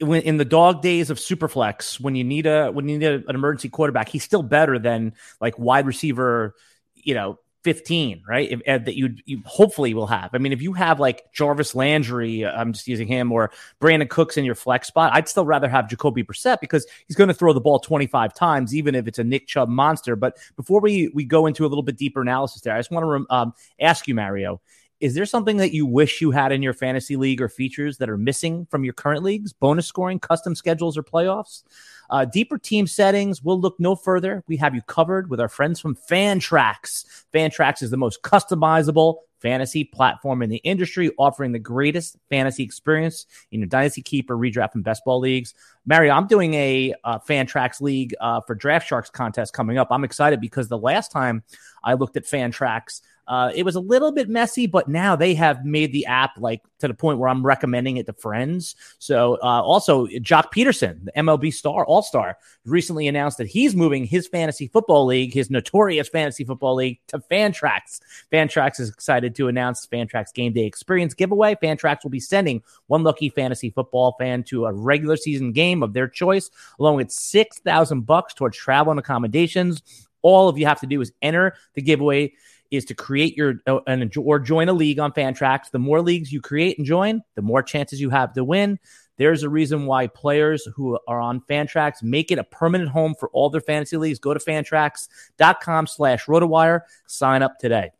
in 0.00 0.38
the 0.38 0.44
dog 0.44 0.82
days 0.82 1.10
of 1.10 1.18
Superflex, 1.18 2.00
when 2.00 2.14
you 2.14 2.24
need 2.24 2.46
a 2.46 2.70
when 2.70 2.88
you 2.88 2.98
need 2.98 3.06
a, 3.06 3.14
an 3.28 3.34
emergency 3.34 3.68
quarterback, 3.68 4.08
he's 4.08 4.24
still 4.24 4.42
better 4.42 4.78
than 4.78 5.14
like 5.40 5.58
wide 5.58 5.86
receiver, 5.86 6.54
you 6.94 7.14
know, 7.14 7.38
15, 7.64 8.22
right? 8.26 8.50
If, 8.50 8.62
if, 8.64 8.84
that 8.86 8.96
you 8.96 9.14
you 9.26 9.42
hopefully 9.44 9.92
will 9.92 10.06
have. 10.06 10.30
I 10.32 10.38
mean, 10.38 10.52
if 10.52 10.62
you 10.62 10.72
have 10.72 10.98
like 10.98 11.30
Jarvis 11.34 11.74
Landry, 11.74 12.46
I'm 12.46 12.72
just 12.72 12.88
using 12.88 13.06
him, 13.06 13.30
or 13.30 13.50
Brandin 13.80 14.08
Cooks 14.08 14.38
in 14.38 14.44
your 14.44 14.54
flex 14.54 14.88
spot, 14.88 15.12
I'd 15.12 15.28
still 15.28 15.44
rather 15.44 15.68
have 15.68 15.88
Jacoby 15.88 16.24
Brissett 16.24 16.60
because 16.60 16.86
he's 17.06 17.16
going 17.16 17.28
to 17.28 17.34
throw 17.34 17.52
the 17.52 17.60
ball 17.60 17.78
25 17.78 18.32
times, 18.32 18.74
even 18.74 18.94
if 18.94 19.06
it's 19.06 19.18
a 19.18 19.24
Nick 19.24 19.46
Chubb 19.46 19.68
monster. 19.68 20.16
But 20.16 20.38
before 20.56 20.80
we 20.80 21.10
we 21.14 21.24
go 21.24 21.46
into 21.46 21.66
a 21.66 21.68
little 21.68 21.82
bit 21.82 21.98
deeper 21.98 22.22
analysis 22.22 22.62
there, 22.62 22.74
I 22.74 22.78
just 22.78 22.90
want 22.90 23.04
to 23.28 23.34
um, 23.34 23.52
ask 23.78 24.08
you, 24.08 24.14
Mario, 24.14 24.62
is 25.00 25.14
there 25.14 25.26
something 25.26 25.56
that 25.56 25.72
you 25.72 25.86
wish 25.86 26.20
you 26.20 26.30
had 26.30 26.52
in 26.52 26.62
your 26.62 26.74
fantasy 26.74 27.16
league 27.16 27.40
or 27.40 27.48
features 27.48 27.96
that 27.98 28.10
are 28.10 28.18
missing 28.18 28.66
from 28.70 28.84
your 28.84 28.92
current 28.92 29.22
leagues? 29.22 29.52
Bonus 29.52 29.86
scoring, 29.86 30.18
custom 30.18 30.54
schedules, 30.54 30.98
or 30.98 31.02
playoffs? 31.02 31.62
Uh, 32.10 32.24
deeper 32.26 32.58
team 32.58 32.86
settings, 32.86 33.42
we'll 33.42 33.60
look 33.60 33.78
no 33.78 33.96
further. 33.96 34.44
We 34.46 34.56
have 34.58 34.74
you 34.74 34.82
covered 34.82 35.30
with 35.30 35.40
our 35.40 35.48
friends 35.48 35.80
from 35.80 35.96
Fantrax. 35.96 37.24
Fantrax 37.32 37.82
is 37.82 37.90
the 37.90 37.96
most 37.96 38.22
customizable 38.22 39.16
fantasy 39.40 39.84
platform 39.84 40.42
in 40.42 40.50
the 40.50 40.58
industry, 40.58 41.10
offering 41.18 41.52
the 41.52 41.58
greatest 41.58 42.18
fantasy 42.28 42.62
experience 42.62 43.26
in 43.52 43.60
your 43.60 43.68
dynasty 43.68 44.02
keeper, 44.02 44.36
redraft, 44.36 44.74
and 44.74 44.84
best 44.84 45.04
ball 45.04 45.18
leagues. 45.18 45.54
Mario, 45.86 46.12
I'm 46.12 46.26
doing 46.26 46.52
a 46.54 46.94
uh, 47.04 47.18
Fantrax 47.18 47.80
league 47.80 48.14
uh, 48.20 48.40
for 48.42 48.54
Draft 48.54 48.86
Sharks 48.86 49.08
contest 49.08 49.54
coming 49.54 49.78
up. 49.78 49.88
I'm 49.90 50.04
excited 50.04 50.40
because 50.40 50.68
the 50.68 50.76
last 50.76 51.10
time 51.10 51.42
I 51.82 51.94
looked 51.94 52.16
at 52.18 52.24
Fantrax, 52.24 53.00
Uh, 53.30 53.52
it 53.54 53.62
was 53.62 53.76
a 53.76 53.80
little 53.80 54.10
bit 54.10 54.28
messy, 54.28 54.66
but 54.66 54.88
now 54.88 55.14
they 55.14 55.34
have 55.34 55.64
made 55.64 55.92
the 55.92 56.04
app 56.06 56.32
like 56.36 56.60
to 56.80 56.88
the 56.88 56.94
point 56.94 57.20
where 57.20 57.28
I'm 57.28 57.46
recommending 57.46 57.96
it 57.96 58.06
to 58.06 58.12
friends. 58.12 58.74
So 58.98 59.34
uh, 59.34 59.62
also, 59.62 60.08
Joc 60.08 60.52
Pederson, 60.52 61.04
the 61.04 61.12
MLB 61.12 61.54
star, 61.54 61.84
All 61.86 62.02
Star, 62.02 62.38
recently 62.64 63.06
announced 63.06 63.38
that 63.38 63.46
he's 63.46 63.76
moving 63.76 64.04
his 64.04 64.26
fantasy 64.26 64.66
football 64.66 65.06
league, 65.06 65.32
his 65.32 65.48
notorious 65.48 66.08
fantasy 66.08 66.42
football 66.42 66.74
league, 66.74 66.98
to 67.06 67.20
Fantrax. 67.20 68.00
Fantrax 68.32 68.80
is 68.80 68.88
excited 68.88 69.36
to 69.36 69.46
announce 69.46 69.86
Fantrax 69.86 70.34
Game 70.34 70.52
Day 70.52 70.64
Experience 70.64 71.14
giveaway. 71.14 71.54
Fantrax 71.54 72.02
will 72.02 72.10
be 72.10 72.18
sending 72.18 72.60
one 72.88 73.04
lucky 73.04 73.28
fantasy 73.28 73.70
football 73.70 74.16
fan 74.18 74.42
to 74.42 74.66
a 74.66 74.72
regular 74.72 75.16
season 75.16 75.52
game 75.52 75.84
of 75.84 75.92
their 75.92 76.08
choice, 76.08 76.50
along 76.80 76.96
with 76.96 77.12
six 77.12 77.60
thousand 77.60 78.06
bucks 78.06 78.34
towards 78.34 78.56
travel 78.56 78.90
and 78.90 78.98
accommodations. 78.98 79.82
All 80.22 80.48
of 80.48 80.58
you 80.58 80.66
have 80.66 80.80
to 80.80 80.86
do 80.86 81.00
is 81.00 81.12
enter 81.22 81.54
the 81.74 81.80
giveaway 81.80 82.32
is 82.70 82.84
to 82.86 82.94
create 82.94 83.36
your 83.36 83.54
uh, 83.66 83.80
and 83.86 84.16
or 84.16 84.38
join 84.38 84.68
a 84.68 84.72
league 84.72 84.98
on 84.98 85.12
Fantrax. 85.12 85.70
The 85.70 85.78
more 85.78 86.00
leagues 86.00 86.32
you 86.32 86.40
create 86.40 86.78
and 86.78 86.86
join, 86.86 87.22
the 87.34 87.42
more 87.42 87.62
chances 87.62 88.00
you 88.00 88.10
have 88.10 88.32
to 88.34 88.44
win. 88.44 88.78
There's 89.16 89.42
a 89.42 89.50
reason 89.50 89.84
why 89.84 90.06
players 90.06 90.66
who 90.74 90.98
are 91.06 91.20
on 91.20 91.42
Fantrax 91.42 92.02
make 92.02 92.30
it 92.30 92.38
a 92.38 92.44
permanent 92.44 92.88
home 92.88 93.14
for 93.14 93.28
all 93.30 93.50
their 93.50 93.60
fantasy 93.60 93.98
leagues. 93.98 94.18
Go 94.18 94.32
to 94.32 94.40
fantrax.com 94.40 95.86
slash 95.88 96.24
rotowire. 96.24 96.82
Sign 97.06 97.42
up 97.42 97.58
today. 97.58 97.90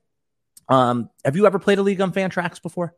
Um, 0.70 1.10
have 1.24 1.36
you 1.36 1.46
ever 1.46 1.58
played 1.58 1.78
a 1.78 1.82
league 1.82 2.00
on 2.00 2.12
Fantrax 2.12 2.62
before? 2.62 2.94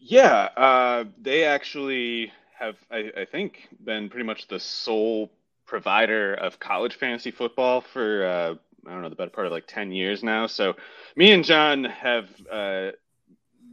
Yeah, 0.00 0.48
uh, 0.56 1.04
they 1.20 1.44
actually 1.44 2.32
have, 2.58 2.76
I, 2.90 3.12
I, 3.18 3.24
think, 3.24 3.68
been 3.84 4.08
pretty 4.08 4.24
much 4.24 4.48
the 4.48 4.58
sole 4.58 5.30
provider 5.64 6.34
of 6.34 6.58
college 6.58 6.96
fantasy 6.96 7.30
football 7.30 7.82
for 7.82 8.26
uh, 8.26 8.54
I 8.86 8.90
don't 8.90 9.02
know 9.02 9.08
the 9.08 9.16
better 9.16 9.30
part 9.30 9.46
of 9.46 9.52
like 9.52 9.66
ten 9.66 9.92
years 9.92 10.22
now. 10.22 10.46
So 10.46 10.74
me 11.16 11.32
and 11.32 11.44
John 11.44 11.84
have 11.84 12.28
uh, 12.50 12.90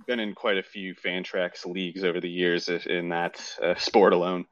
been 0.06 0.20
in 0.20 0.34
quite 0.34 0.58
a 0.58 0.64
few 0.64 0.96
Fantrax 0.96 1.66
leagues 1.66 2.04
over 2.04 2.20
the 2.20 2.30
years 2.30 2.70
in 2.70 3.10
that 3.10 3.42
uh, 3.62 3.76
sport 3.76 4.14
alone. 4.14 4.46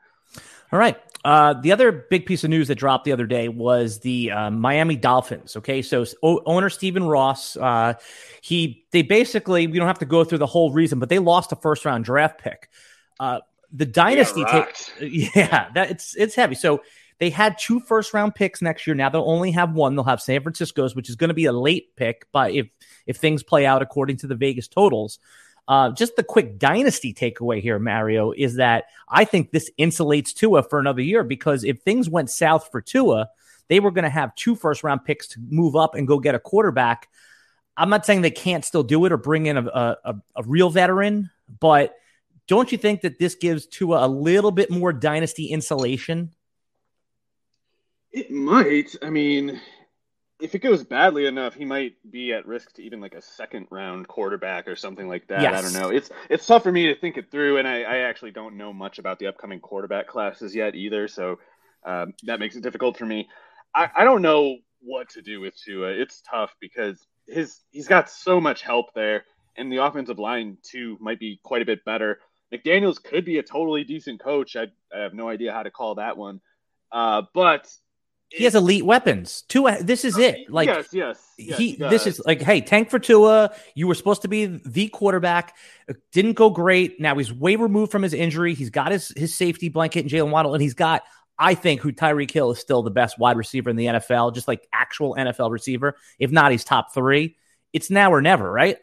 All 0.71 0.79
right. 0.79 0.97
Uh, 1.23 1.53
the 1.53 1.71
other 1.71 1.91
big 1.91 2.25
piece 2.25 2.43
of 2.43 2.49
news 2.49 2.67
that 2.67 2.75
dropped 2.75 3.05
the 3.05 3.11
other 3.11 3.25
day 3.25 3.47
was 3.47 3.99
the 3.99 4.31
uh, 4.31 4.51
Miami 4.51 4.95
Dolphins. 4.95 5.57
Okay, 5.57 5.81
so 5.81 6.05
o- 6.21 6.41
owner 6.45 6.69
Stephen 6.69 7.07
Ross, 7.07 7.57
uh, 7.57 7.93
he 8.41 8.85
they 8.91 9.01
basically 9.01 9.67
we 9.67 9.77
don't 9.77 9.87
have 9.87 9.99
to 9.99 10.05
go 10.05 10.23
through 10.23 10.37
the 10.37 10.45
whole 10.45 10.71
reason, 10.71 10.99
but 10.99 11.09
they 11.09 11.19
lost 11.19 11.51
a 11.51 11.55
first 11.55 11.85
round 11.85 12.05
draft 12.05 12.39
pick. 12.39 12.69
Uh, 13.19 13.39
the 13.71 13.85
dynasty, 13.85 14.43
ta- 14.43 14.67
yeah, 15.01 15.69
that 15.73 15.91
it's 15.91 16.15
it's 16.15 16.35
heavy. 16.35 16.55
So 16.55 16.81
they 17.19 17.29
had 17.29 17.57
two 17.57 17.79
first 17.79 18.13
round 18.13 18.35
picks 18.35 18.61
next 18.61 18.85
year. 18.85 18.95
Now 18.95 19.09
they'll 19.09 19.23
only 19.23 19.51
have 19.51 19.73
one. 19.73 19.95
They'll 19.95 20.03
have 20.03 20.21
San 20.21 20.41
Francisco's, 20.41 20.95
which 20.95 21.09
is 21.09 21.15
going 21.15 21.29
to 21.29 21.33
be 21.33 21.45
a 21.45 21.51
late 21.51 21.95
pick, 21.95 22.27
but 22.31 22.51
if 22.51 22.67
if 23.05 23.17
things 23.17 23.43
play 23.43 23.65
out 23.65 23.81
according 23.81 24.17
to 24.17 24.27
the 24.27 24.35
Vegas 24.35 24.67
totals. 24.67 25.19
Uh, 25.67 25.91
just 25.91 26.15
the 26.15 26.23
quick 26.23 26.57
dynasty 26.57 27.13
takeaway 27.13 27.61
here, 27.61 27.77
Mario, 27.77 28.31
is 28.31 28.55
that 28.55 28.85
I 29.09 29.25
think 29.25 29.51
this 29.51 29.69
insulates 29.77 30.33
Tua 30.33 30.63
for 30.63 30.79
another 30.79 31.01
year 31.01 31.25
because 31.25 31.65
if 31.65 31.81
things 31.81 32.09
went 32.09 32.29
south 32.29 32.69
for 32.71 32.79
Tua, 32.79 33.29
they 33.67 33.81
were 33.81 33.91
going 33.91 34.03
to 34.03 34.09
have 34.09 34.33
two 34.35 34.55
first 34.55 34.83
round 34.83 35.03
picks 35.03 35.27
to 35.29 35.41
move 35.49 35.75
up 35.75 35.95
and 35.95 36.07
go 36.07 36.19
get 36.19 36.35
a 36.35 36.39
quarterback. 36.39 37.09
I'm 37.75 37.89
not 37.89 38.05
saying 38.05 38.21
they 38.21 38.31
can't 38.31 38.63
still 38.63 38.83
do 38.83 39.03
it 39.05 39.11
or 39.11 39.17
bring 39.17 39.45
in 39.45 39.57
a, 39.57 39.65
a, 39.65 40.15
a 40.37 40.43
real 40.43 40.69
veteran, 40.69 41.31
but 41.59 41.95
don't 42.47 42.71
you 42.71 42.77
think 42.77 43.01
that 43.01 43.19
this 43.19 43.35
gives 43.35 43.65
Tua 43.65 44.05
a 44.05 44.07
little 44.07 44.51
bit 44.51 44.71
more 44.71 44.93
dynasty 44.93 45.47
insulation? 45.47 46.31
It 48.17 48.31
might. 48.31 48.95
I 49.03 49.11
mean, 49.11 49.61
if 50.41 50.55
it 50.55 50.59
goes 50.59 50.83
badly 50.83 51.27
enough, 51.27 51.53
he 51.53 51.65
might 51.65 51.93
be 52.09 52.33
at 52.33 52.47
risk 52.47 52.73
to 52.73 52.83
even 52.83 52.99
like 52.99 53.13
a 53.13 53.21
second 53.21 53.67
round 53.69 54.07
quarterback 54.07 54.67
or 54.67 54.75
something 54.75 55.07
like 55.07 55.27
that. 55.27 55.43
Yes. 55.43 55.53
I 55.55 55.61
don't 55.61 55.79
know. 55.79 55.95
It's 55.95 56.09
it's 56.27 56.47
tough 56.47 56.63
for 56.63 56.71
me 56.71 56.87
to 56.87 56.99
think 56.99 57.17
it 57.17 57.29
through, 57.29 57.57
and 57.57 57.67
I, 57.67 57.83
I 57.83 57.97
actually 57.97 58.31
don't 58.31 58.57
know 58.57 58.73
much 58.73 58.97
about 58.97 59.19
the 59.19 59.27
upcoming 59.27 59.59
quarterback 59.59 60.07
classes 60.07 60.55
yet 60.55 60.73
either. 60.73 61.07
So 61.07 61.37
um, 61.85 62.15
that 62.23 62.39
makes 62.39 62.55
it 62.55 62.63
difficult 62.63 62.97
for 62.97 63.05
me. 63.05 63.29
I, 63.75 63.91
I 63.95 64.03
don't 64.03 64.23
know 64.23 64.57
what 64.81 65.09
to 65.09 65.21
do 65.21 65.39
with 65.39 65.53
Tua. 65.55 65.89
It's 65.89 66.23
tough 66.27 66.55
because 66.59 67.05
his 67.27 67.59
he's 67.69 67.87
got 67.87 68.09
so 68.09 68.41
much 68.41 68.63
help 68.63 68.95
there, 68.95 69.25
and 69.57 69.71
the 69.71 69.83
offensive 69.83 70.17
line 70.17 70.57
too 70.63 70.97
might 70.99 71.19
be 71.19 71.39
quite 71.43 71.61
a 71.61 71.65
bit 71.65 71.85
better. 71.85 72.17
McDaniel's 72.51 72.97
could 72.97 73.25
be 73.25 73.37
a 73.37 73.43
totally 73.43 73.83
decent 73.83 74.19
coach. 74.21 74.55
I, 74.55 74.69
I 74.91 75.01
have 75.01 75.13
no 75.13 75.29
idea 75.29 75.53
how 75.53 75.61
to 75.61 75.69
call 75.69 75.93
that 75.95 76.17
one. 76.17 76.41
Uh, 76.91 77.21
but 77.35 77.71
he 78.29 78.43
has 78.43 78.55
elite 78.55 78.85
weapons. 78.85 79.43
Tua, 79.43 79.81
this 79.81 80.03
is 80.03 80.17
it. 80.17 80.49
Like 80.49 80.67
yes, 80.67 80.87
yes. 80.91 81.33
yes 81.37 81.57
he, 81.57 81.75
this 81.75 82.05
is 82.05 82.21
like, 82.25 82.41
hey, 82.41 82.59
tank 82.61 82.89
for 82.89 82.99
Tua. 82.99 83.53
You 83.73 83.87
were 83.87 83.95
supposed 83.95 84.23
to 84.23 84.27
be 84.27 84.45
the 84.45 84.89
quarterback. 84.89 85.55
It 85.87 85.97
didn't 86.11 86.33
go 86.33 86.49
great. 86.49 86.99
Now 86.99 87.15
he's 87.15 87.31
way 87.31 87.55
removed 87.55 87.91
from 87.91 88.01
his 88.01 88.13
injury. 88.13 88.53
He's 88.53 88.69
got 88.69 88.91
his 88.91 89.13
his 89.15 89.33
safety 89.33 89.69
blanket 89.69 90.01
and 90.01 90.09
Jaylen 90.09 90.31
Waddle, 90.31 90.53
and 90.53 90.61
he's 90.61 90.73
got, 90.73 91.03
I 91.39 91.53
think, 91.53 91.81
who 91.81 91.93
Tyreek 91.93 92.31
Hill 92.31 92.51
is 92.51 92.59
still 92.59 92.83
the 92.83 92.91
best 92.91 93.17
wide 93.17 93.37
receiver 93.37 93.69
in 93.69 93.77
the 93.77 93.85
NFL, 93.85 94.33
just 94.33 94.47
like 94.47 94.67
actual 94.73 95.15
NFL 95.15 95.51
receiver. 95.51 95.95
If 96.19 96.31
not, 96.31 96.51
he's 96.51 96.65
top 96.65 96.93
three. 96.93 97.37
It's 97.71 97.89
now 97.89 98.11
or 98.11 98.21
never, 98.21 98.51
right? 98.51 98.77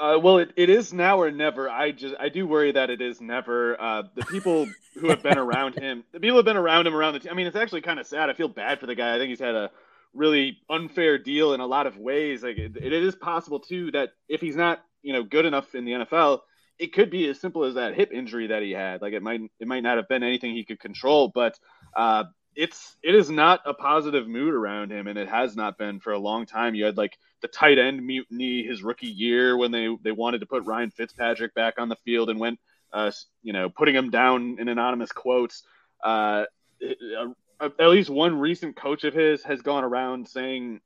Uh, 0.00 0.18
well, 0.22 0.38
it, 0.38 0.52
it 0.56 0.70
is 0.70 0.92
now 0.92 1.20
or 1.20 1.30
never. 1.30 1.68
I 1.68 1.90
just 1.90 2.14
I 2.20 2.28
do 2.28 2.46
worry 2.46 2.70
that 2.72 2.88
it 2.88 3.00
is 3.00 3.20
never. 3.20 3.80
Uh, 3.80 4.02
the 4.14 4.24
people 4.26 4.68
who 4.94 5.08
have 5.08 5.22
been 5.22 5.38
around 5.38 5.76
him, 5.76 6.04
the 6.12 6.20
people 6.20 6.34
who 6.34 6.36
have 6.36 6.44
been 6.44 6.56
around 6.56 6.86
him 6.86 6.94
around 6.94 7.14
the. 7.14 7.20
team. 7.20 7.32
I 7.32 7.34
mean, 7.34 7.48
it's 7.48 7.56
actually 7.56 7.80
kind 7.80 7.98
of 7.98 8.06
sad. 8.06 8.30
I 8.30 8.34
feel 8.34 8.48
bad 8.48 8.78
for 8.78 8.86
the 8.86 8.94
guy. 8.94 9.14
I 9.14 9.18
think 9.18 9.30
he's 9.30 9.40
had 9.40 9.56
a 9.56 9.70
really 10.14 10.58
unfair 10.70 11.18
deal 11.18 11.52
in 11.52 11.60
a 11.60 11.66
lot 11.66 11.86
of 11.86 11.96
ways. 11.96 12.44
Like 12.44 12.58
it, 12.58 12.76
it 12.76 12.92
is 12.92 13.16
possible 13.16 13.58
too 13.58 13.90
that 13.90 14.10
if 14.28 14.40
he's 14.40 14.56
not 14.56 14.80
you 15.02 15.12
know 15.12 15.24
good 15.24 15.44
enough 15.44 15.74
in 15.74 15.84
the 15.84 15.92
NFL, 15.92 16.40
it 16.78 16.92
could 16.92 17.10
be 17.10 17.28
as 17.28 17.40
simple 17.40 17.64
as 17.64 17.74
that 17.74 17.94
hip 17.94 18.10
injury 18.12 18.46
that 18.48 18.62
he 18.62 18.70
had. 18.70 19.02
Like 19.02 19.14
it 19.14 19.22
might 19.22 19.40
it 19.58 19.66
might 19.66 19.82
not 19.82 19.96
have 19.96 20.08
been 20.08 20.22
anything 20.22 20.54
he 20.54 20.64
could 20.64 20.78
control, 20.78 21.32
but 21.34 21.58
uh, 21.96 22.24
it's 22.58 22.96
it 23.04 23.14
is 23.14 23.30
not 23.30 23.60
a 23.66 23.72
positive 23.72 24.26
mood 24.26 24.52
around 24.52 24.90
him, 24.90 25.06
and 25.06 25.16
it 25.16 25.28
has 25.28 25.54
not 25.54 25.78
been 25.78 26.00
for 26.00 26.12
a 26.12 26.18
long 26.18 26.44
time. 26.44 26.74
You 26.74 26.86
had 26.86 26.96
like 26.96 27.16
the 27.40 27.46
tight 27.46 27.78
end 27.78 28.04
mutiny 28.04 28.64
his 28.64 28.82
rookie 28.82 29.06
year 29.06 29.56
when 29.56 29.70
they 29.70 29.96
they 30.02 30.10
wanted 30.10 30.40
to 30.40 30.46
put 30.46 30.66
Ryan 30.66 30.90
Fitzpatrick 30.90 31.54
back 31.54 31.74
on 31.78 31.88
the 31.88 31.94
field 32.04 32.30
and 32.30 32.40
went, 32.40 32.58
uh, 32.92 33.12
you 33.44 33.52
know, 33.52 33.68
putting 33.70 33.94
him 33.94 34.10
down 34.10 34.56
in 34.58 34.66
anonymous 34.68 35.12
quotes. 35.12 35.62
Uh, 36.02 36.46
at 37.60 37.88
least 37.88 38.10
one 38.10 38.36
recent 38.36 38.74
coach 38.74 39.04
of 39.04 39.14
his 39.14 39.44
has 39.44 39.62
gone 39.62 39.84
around 39.84 40.26
saying 40.28 40.80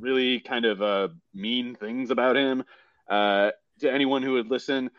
really 0.00 0.40
kind 0.40 0.64
of 0.64 0.80
uh, 0.80 1.08
mean 1.34 1.74
things 1.74 2.10
about 2.10 2.36
him 2.36 2.64
uh, 3.10 3.50
to 3.80 3.92
anyone 3.92 4.22
who 4.22 4.32
would 4.32 4.50
listen. 4.50 4.90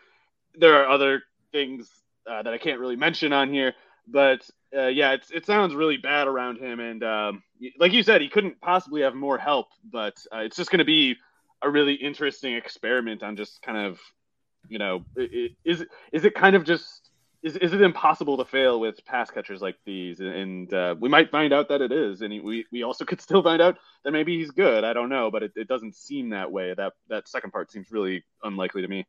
There 0.54 0.80
are 0.80 0.88
other 0.88 1.24
things 1.50 1.90
uh, 2.30 2.40
that 2.44 2.54
I 2.54 2.58
can't 2.58 2.78
really 2.78 2.96
mention 2.96 3.32
on 3.32 3.52
here, 3.52 3.74
but 4.06 4.48
uh, 4.76 4.86
yeah, 4.86 5.12
it's, 5.12 5.30
it 5.30 5.46
sounds 5.46 5.74
really 5.74 5.96
bad 5.96 6.26
around 6.28 6.58
him. 6.58 6.80
And 6.80 7.02
um, 7.04 7.42
like 7.78 7.92
you 7.92 8.02
said, 8.02 8.20
he 8.20 8.28
couldn't 8.28 8.60
possibly 8.60 9.02
have 9.02 9.14
more 9.14 9.38
help, 9.38 9.68
but 9.90 10.14
uh, 10.32 10.38
it's 10.38 10.56
just 10.56 10.70
going 10.70 10.78
to 10.78 10.84
be 10.84 11.16
a 11.62 11.70
really 11.70 11.94
interesting 11.94 12.54
experiment 12.54 13.22
on 13.22 13.36
just 13.36 13.62
kind 13.62 13.78
of, 13.78 14.00
you 14.68 14.78
know, 14.78 15.04
is 15.16 15.84
is 16.12 16.24
it 16.24 16.34
kind 16.34 16.56
of 16.56 16.64
just 16.64 17.10
is, 17.42 17.56
is 17.56 17.74
it 17.74 17.82
impossible 17.82 18.38
to 18.38 18.44
fail 18.44 18.80
with 18.80 19.04
pass 19.04 19.30
catchers 19.30 19.60
like 19.60 19.76
these? 19.84 20.20
And 20.20 20.72
uh, 20.72 20.94
we 20.98 21.10
might 21.10 21.30
find 21.30 21.52
out 21.52 21.68
that 21.68 21.82
it 21.82 21.92
is, 21.92 22.22
and 22.22 22.42
we 22.42 22.64
we 22.72 22.82
also 22.82 23.04
could 23.04 23.20
still 23.20 23.42
find 23.42 23.60
out 23.60 23.76
that 24.04 24.12
maybe 24.12 24.38
he's 24.38 24.50
good. 24.50 24.82
I 24.82 24.94
don't 24.94 25.10
know, 25.10 25.30
but 25.30 25.42
it, 25.42 25.52
it 25.54 25.68
doesn't 25.68 25.94
seem 25.94 26.30
that 26.30 26.50
way. 26.50 26.72
That 26.74 26.94
that 27.08 27.28
second 27.28 27.50
part 27.50 27.70
seems 27.70 27.90
really 27.90 28.24
unlikely 28.42 28.82
to 28.82 28.88
me. 28.88 29.06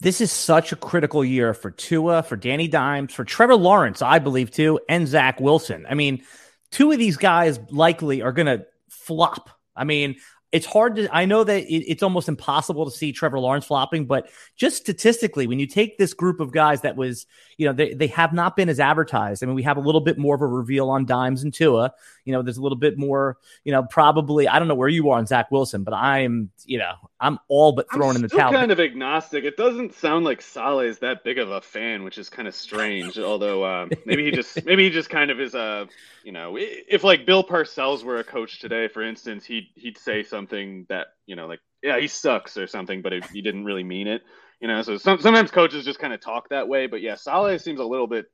This 0.00 0.20
is 0.20 0.30
such 0.30 0.72
a 0.72 0.76
critical 0.76 1.24
year 1.24 1.54
for 1.54 1.70
Tua, 1.70 2.22
for 2.22 2.36
Danny 2.36 2.68
Dimes, 2.68 3.12
for 3.12 3.24
Trevor 3.24 3.56
Lawrence, 3.56 4.00
I 4.00 4.18
believe 4.18 4.50
too, 4.50 4.80
and 4.88 5.08
Zach 5.08 5.40
Wilson. 5.40 5.86
I 5.88 5.94
mean, 5.94 6.22
two 6.70 6.92
of 6.92 6.98
these 6.98 7.16
guys 7.16 7.58
likely 7.70 8.22
are 8.22 8.32
going 8.32 8.46
to 8.46 8.64
flop. 8.88 9.50
I 9.74 9.84
mean, 9.84 10.16
it's 10.50 10.66
hard 10.66 10.96
to 10.96 11.14
i 11.14 11.24
know 11.24 11.44
that 11.44 11.62
it, 11.64 11.84
it's 11.90 12.02
almost 12.02 12.28
impossible 12.28 12.84
to 12.84 12.90
see 12.90 13.12
trevor 13.12 13.38
lawrence 13.38 13.66
flopping 13.66 14.06
but 14.06 14.30
just 14.56 14.76
statistically 14.76 15.46
when 15.46 15.58
you 15.58 15.66
take 15.66 15.98
this 15.98 16.14
group 16.14 16.40
of 16.40 16.52
guys 16.52 16.80
that 16.80 16.96
was 16.96 17.26
you 17.58 17.66
know 17.66 17.72
they, 17.72 17.92
they 17.92 18.06
have 18.06 18.32
not 18.32 18.56
been 18.56 18.68
as 18.68 18.80
advertised 18.80 19.42
i 19.42 19.46
mean 19.46 19.54
we 19.54 19.62
have 19.62 19.76
a 19.76 19.80
little 19.80 20.00
bit 20.00 20.16
more 20.18 20.34
of 20.34 20.40
a 20.40 20.46
reveal 20.46 20.88
on 20.88 21.04
dimes 21.04 21.42
and 21.42 21.52
tua 21.52 21.92
you 22.24 22.32
know 22.32 22.42
there's 22.42 22.56
a 22.56 22.62
little 22.62 22.78
bit 22.78 22.96
more 22.98 23.36
you 23.64 23.72
know 23.72 23.82
probably 23.84 24.48
i 24.48 24.58
don't 24.58 24.68
know 24.68 24.74
where 24.74 24.88
you 24.88 25.10
are 25.10 25.18
on 25.18 25.26
zach 25.26 25.50
wilson 25.50 25.84
but 25.84 25.92
i'm 25.92 26.50
you 26.64 26.78
know 26.78 26.92
i'm 27.20 27.38
all 27.48 27.72
but 27.72 27.90
thrown 27.92 28.16
in 28.16 28.22
the 28.22 28.28
towel 28.28 28.52
kind 28.52 28.72
of 28.72 28.80
agnostic 28.80 29.44
it 29.44 29.56
doesn't 29.56 29.94
sound 29.94 30.24
like 30.24 30.40
Saleh 30.40 30.86
is 30.86 30.98
that 31.00 31.24
big 31.24 31.38
of 31.38 31.50
a 31.50 31.60
fan 31.60 32.04
which 32.04 32.18
is 32.18 32.28
kind 32.28 32.48
of 32.48 32.54
strange 32.54 33.18
although 33.18 33.64
uh, 33.64 33.86
maybe 34.04 34.24
he 34.24 34.30
just 34.30 34.64
maybe 34.64 34.84
he 34.84 34.90
just 34.90 35.10
kind 35.10 35.30
of 35.30 35.40
is 35.40 35.54
a 35.54 35.86
you 36.24 36.32
know 36.32 36.56
if 36.58 37.04
like 37.04 37.26
bill 37.26 37.44
parcells 37.44 38.02
were 38.02 38.18
a 38.18 38.24
coach 38.24 38.60
today 38.60 38.88
for 38.88 39.02
instance 39.02 39.44
he'd 39.44 39.68
he'd 39.74 39.98
say 39.98 40.22
something 40.22 40.48
something 40.48 40.86
that 40.88 41.08
you 41.26 41.36
know, 41.36 41.46
like 41.46 41.60
yeah, 41.82 41.98
he 41.98 42.08
sucks 42.08 42.56
or 42.56 42.66
something, 42.66 43.02
but 43.02 43.12
if 43.12 43.28
he 43.30 43.42
didn't 43.42 43.64
really 43.64 43.84
mean 43.84 44.08
it. 44.08 44.22
You 44.60 44.66
know, 44.66 44.82
so 44.82 44.96
some, 44.96 45.20
sometimes 45.20 45.50
coaches 45.52 45.84
just 45.84 46.00
kind 46.00 46.12
of 46.12 46.20
talk 46.20 46.48
that 46.48 46.66
way. 46.66 46.88
But 46.88 47.00
yeah, 47.00 47.14
Saleh 47.14 47.60
seems 47.60 47.78
a 47.78 47.84
little 47.84 48.08
bit, 48.08 48.26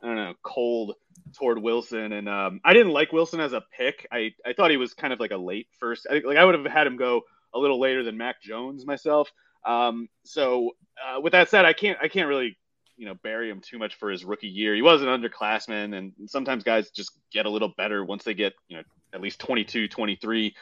I 0.00 0.06
don't 0.06 0.16
know, 0.16 0.34
cold 0.42 0.94
toward 1.36 1.60
Wilson, 1.60 2.12
and 2.12 2.28
um, 2.28 2.60
I 2.64 2.72
didn't 2.72 2.92
like 2.92 3.12
Wilson 3.12 3.40
as 3.40 3.52
a 3.52 3.62
pick. 3.76 4.06
I 4.12 4.32
I 4.44 4.52
thought 4.52 4.70
he 4.70 4.76
was 4.76 4.94
kind 4.94 5.12
of 5.12 5.20
like 5.20 5.32
a 5.32 5.36
late 5.36 5.68
first. 5.78 6.06
I, 6.10 6.20
like 6.24 6.36
I 6.36 6.44
would 6.44 6.54
have 6.54 6.66
had 6.66 6.86
him 6.86 6.96
go 6.96 7.22
a 7.56 7.58
little 7.58 7.80
later 7.80 8.02
than 8.02 8.16
Mac 8.16 8.42
Jones 8.42 8.86
myself. 8.86 9.30
Um, 9.64 10.08
so 10.24 10.72
uh, 11.02 11.20
with 11.20 11.32
that 11.32 11.48
said, 11.48 11.64
I 11.64 11.72
can't 11.72 11.98
I 12.00 12.08
can't 12.08 12.28
really 12.28 12.56
you 12.96 13.06
know 13.06 13.14
bury 13.14 13.50
him 13.50 13.60
too 13.60 13.78
much 13.78 13.96
for 13.96 14.10
his 14.10 14.24
rookie 14.24 14.48
year. 14.48 14.74
He 14.74 14.82
was 14.82 15.02
an 15.02 15.08
underclassman, 15.08 15.96
and 15.96 16.12
sometimes 16.26 16.64
guys 16.64 16.90
just 16.90 17.12
get 17.32 17.46
a 17.46 17.50
little 17.50 17.72
better 17.76 18.04
once 18.04 18.24
they 18.24 18.34
get 18.34 18.54
you 18.68 18.76
know 18.76 18.82
at 19.12 19.20
least 19.20 19.40
22, 19.40 19.88
23 19.88 20.54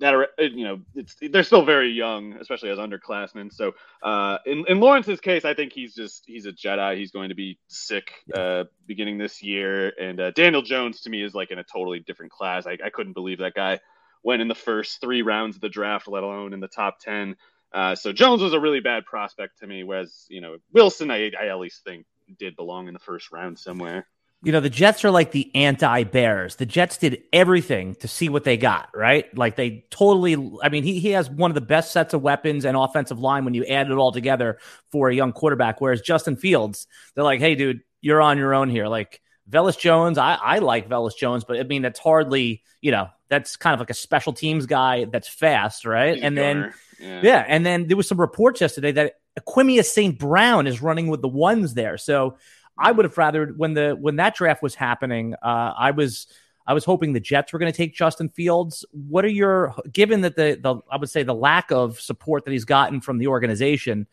that 0.00 0.14
are 0.14 0.28
uh, 0.38 0.42
you 0.42 0.64
know 0.64 0.80
it's 0.94 1.16
they're 1.30 1.42
still 1.42 1.64
very 1.64 1.90
young, 1.90 2.32
especially 2.34 2.70
as 2.70 2.78
underclassmen. 2.78 3.52
So 3.52 3.72
uh, 4.02 4.38
in 4.46 4.64
in 4.66 4.80
Lawrence's 4.80 5.20
case, 5.20 5.44
I 5.44 5.54
think 5.54 5.72
he's 5.72 5.94
just 5.94 6.24
he's 6.26 6.46
a 6.46 6.52
Jedi. 6.52 6.96
He's 6.96 7.10
going 7.10 7.28
to 7.28 7.34
be 7.34 7.58
sick 7.68 8.10
uh, 8.34 8.64
beginning 8.86 9.18
this 9.18 9.42
year. 9.42 9.92
And 10.00 10.18
uh, 10.20 10.30
Daniel 10.32 10.62
Jones 10.62 11.02
to 11.02 11.10
me 11.10 11.22
is 11.22 11.34
like 11.34 11.50
in 11.50 11.58
a 11.58 11.64
totally 11.64 12.00
different 12.00 12.32
class. 12.32 12.66
I, 12.66 12.78
I 12.84 12.90
couldn't 12.90 13.12
believe 13.12 13.38
that 13.38 13.54
guy 13.54 13.80
went 14.22 14.42
in 14.42 14.48
the 14.48 14.54
first 14.54 15.00
three 15.00 15.22
rounds 15.22 15.56
of 15.56 15.62
the 15.62 15.68
draft, 15.68 16.08
let 16.08 16.22
alone 16.22 16.52
in 16.52 16.60
the 16.60 16.68
top 16.68 16.98
ten. 17.00 17.36
Uh, 17.72 17.94
so 17.94 18.12
Jones 18.12 18.42
was 18.42 18.52
a 18.52 18.60
really 18.60 18.80
bad 18.80 19.04
prospect 19.04 19.58
to 19.60 19.66
me, 19.66 19.84
whereas 19.84 20.26
you 20.28 20.40
know 20.40 20.56
Wilson, 20.72 21.10
I, 21.10 21.30
I 21.40 21.46
at 21.48 21.58
least 21.58 21.84
think 21.84 22.06
did 22.38 22.56
belong 22.56 22.88
in 22.88 22.94
the 22.94 23.00
first 23.00 23.32
round 23.32 23.58
somewhere 23.58 24.06
you 24.42 24.52
know, 24.52 24.60
the 24.60 24.70
Jets 24.70 25.04
are 25.04 25.10
like 25.10 25.32
the 25.32 25.54
anti 25.54 26.04
Bears. 26.04 26.56
The 26.56 26.64
Jets 26.64 26.96
did 26.96 27.22
everything 27.32 27.94
to 27.96 28.08
see 28.08 28.28
what 28.28 28.44
they 28.44 28.56
got, 28.56 28.88
right? 28.94 29.26
Like 29.36 29.56
they 29.56 29.84
totally, 29.90 30.34
I 30.62 30.70
mean, 30.70 30.82
he, 30.82 30.98
he 30.98 31.10
has 31.10 31.28
one 31.28 31.50
of 31.50 31.54
the 31.54 31.60
best 31.60 31.92
sets 31.92 32.14
of 32.14 32.22
weapons 32.22 32.64
and 32.64 32.76
offensive 32.76 33.20
line 33.20 33.44
when 33.44 33.54
you 33.54 33.64
add 33.66 33.90
it 33.90 33.94
all 33.94 34.12
together 34.12 34.58
for 34.90 35.10
a 35.10 35.14
young 35.14 35.32
quarterback. 35.32 35.80
Whereas 35.80 36.00
Justin 36.00 36.36
Fields, 36.36 36.86
they're 37.14 37.24
like, 37.24 37.40
hey, 37.40 37.54
dude, 37.54 37.82
you're 38.00 38.22
on 38.22 38.38
your 38.38 38.54
own 38.54 38.70
here. 38.70 38.86
Like 38.86 39.20
Velus 39.48 39.78
Jones, 39.78 40.16
I, 40.16 40.34
I 40.34 40.58
like 40.60 40.88
Velus 40.88 41.16
Jones, 41.16 41.44
but 41.44 41.60
I 41.60 41.64
mean, 41.64 41.82
that's 41.82 42.00
hardly, 42.00 42.62
you 42.80 42.92
know, 42.92 43.08
that's 43.30 43.56
kind 43.56 43.72
of 43.72 43.80
like 43.80 43.90
a 43.90 43.94
special 43.94 44.32
teams 44.32 44.66
guy 44.66 45.06
that's 45.06 45.28
fast, 45.28 45.86
right? 45.86 46.16
He's 46.16 46.24
and 46.24 46.36
then, 46.36 46.74
yeah. 47.00 47.20
yeah, 47.22 47.44
and 47.48 47.64
then 47.64 47.86
there 47.86 47.96
was 47.96 48.08
some 48.08 48.20
reports 48.20 48.60
yesterday 48.60 48.92
that 48.92 49.14
Equanimeous 49.38 49.86
St. 49.86 50.18
Brown 50.18 50.66
is 50.66 50.82
running 50.82 51.06
with 51.06 51.22
the 51.22 51.28
ones 51.28 51.74
there. 51.74 51.96
So, 51.96 52.36
I 52.76 52.92
would 52.92 53.04
have 53.04 53.16
rather 53.18 53.46
when 53.46 53.74
the 53.74 53.96
when 53.98 54.16
that 54.16 54.34
draft 54.34 54.62
was 54.62 54.74
happening, 54.74 55.34
uh, 55.34 55.74
I 55.76 55.90
was 55.92 56.26
I 56.66 56.72
was 56.72 56.84
hoping 56.84 57.12
the 57.12 57.20
Jets 57.20 57.52
were 57.52 57.58
going 57.58 57.70
to 57.70 57.76
take 57.76 57.94
Justin 57.94 58.30
Fields. 58.30 58.84
What 58.92 59.24
are 59.24 59.28
your 59.28 59.74
given 59.92 60.22
that 60.22 60.34
the 60.34 60.58
the 60.60 60.76
I 60.90 60.96
would 60.96 61.10
say 61.10 61.22
the 61.22 61.34
lack 61.34 61.70
of 61.70 62.00
support 62.00 62.44
that 62.44 62.52
he's 62.52 62.64
gotten 62.64 63.00
from 63.00 63.18
the 63.18 63.26
organization? 63.26 64.06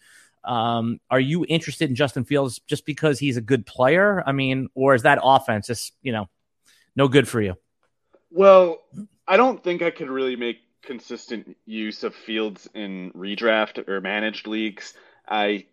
Um, 0.44 1.00
are 1.10 1.20
you 1.20 1.46
interested 1.48 1.90
in 1.90 1.96
Justin 1.96 2.24
Fields 2.24 2.60
just 2.68 2.86
because 2.86 3.20
he's 3.20 3.38
a 3.38 3.42
good 3.42 3.66
player? 3.66 4.24
I 4.26 4.32
mean, 4.34 4.70
or 4.76 4.96
is 4.96 5.04
that 5.04 5.20
offense 5.24 5.68
just 5.68 5.94
you 6.02 6.12
know 6.12 6.30
no 6.96 7.08
good 7.08 7.28
for 7.28 7.42
you? 7.42 7.56
Well, 8.30 8.80
I 9.28 9.38
don't 9.38 9.64
think 9.64 9.82
I 9.82 9.92
could 9.92 10.10
really 10.10 10.36
make 10.36 10.58
consistent 10.84 11.58
use 11.66 12.04
of 12.04 12.16
Fields 12.16 12.68
in 12.74 13.12
redraft 13.12 13.88
or 13.88 14.02
managed 14.02 14.48
leagues. 14.48 14.94
I 15.28 15.66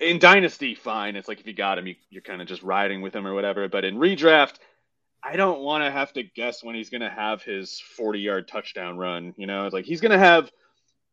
in 0.00 0.18
dynasty, 0.18 0.74
fine. 0.74 1.16
It's 1.16 1.28
like 1.28 1.40
if 1.40 1.46
you 1.46 1.54
got 1.54 1.78
him, 1.78 1.86
you, 1.86 1.94
you're 2.10 2.22
kind 2.22 2.42
of 2.42 2.48
just 2.48 2.62
riding 2.62 3.00
with 3.00 3.14
him 3.14 3.26
or 3.26 3.34
whatever. 3.34 3.68
But 3.68 3.84
in 3.84 3.96
redraft, 3.96 4.56
I 5.22 5.36
don't 5.36 5.60
want 5.60 5.84
to 5.84 5.90
have 5.90 6.12
to 6.14 6.22
guess 6.22 6.62
when 6.62 6.74
he's 6.74 6.90
going 6.90 7.00
to 7.00 7.10
have 7.10 7.42
his 7.42 7.80
40 7.96 8.20
yard 8.20 8.48
touchdown 8.48 8.98
run. 8.98 9.34
You 9.36 9.46
know, 9.46 9.64
it's 9.64 9.74
like 9.74 9.84
he's 9.84 10.00
going 10.00 10.12
to 10.12 10.18
have 10.18 10.50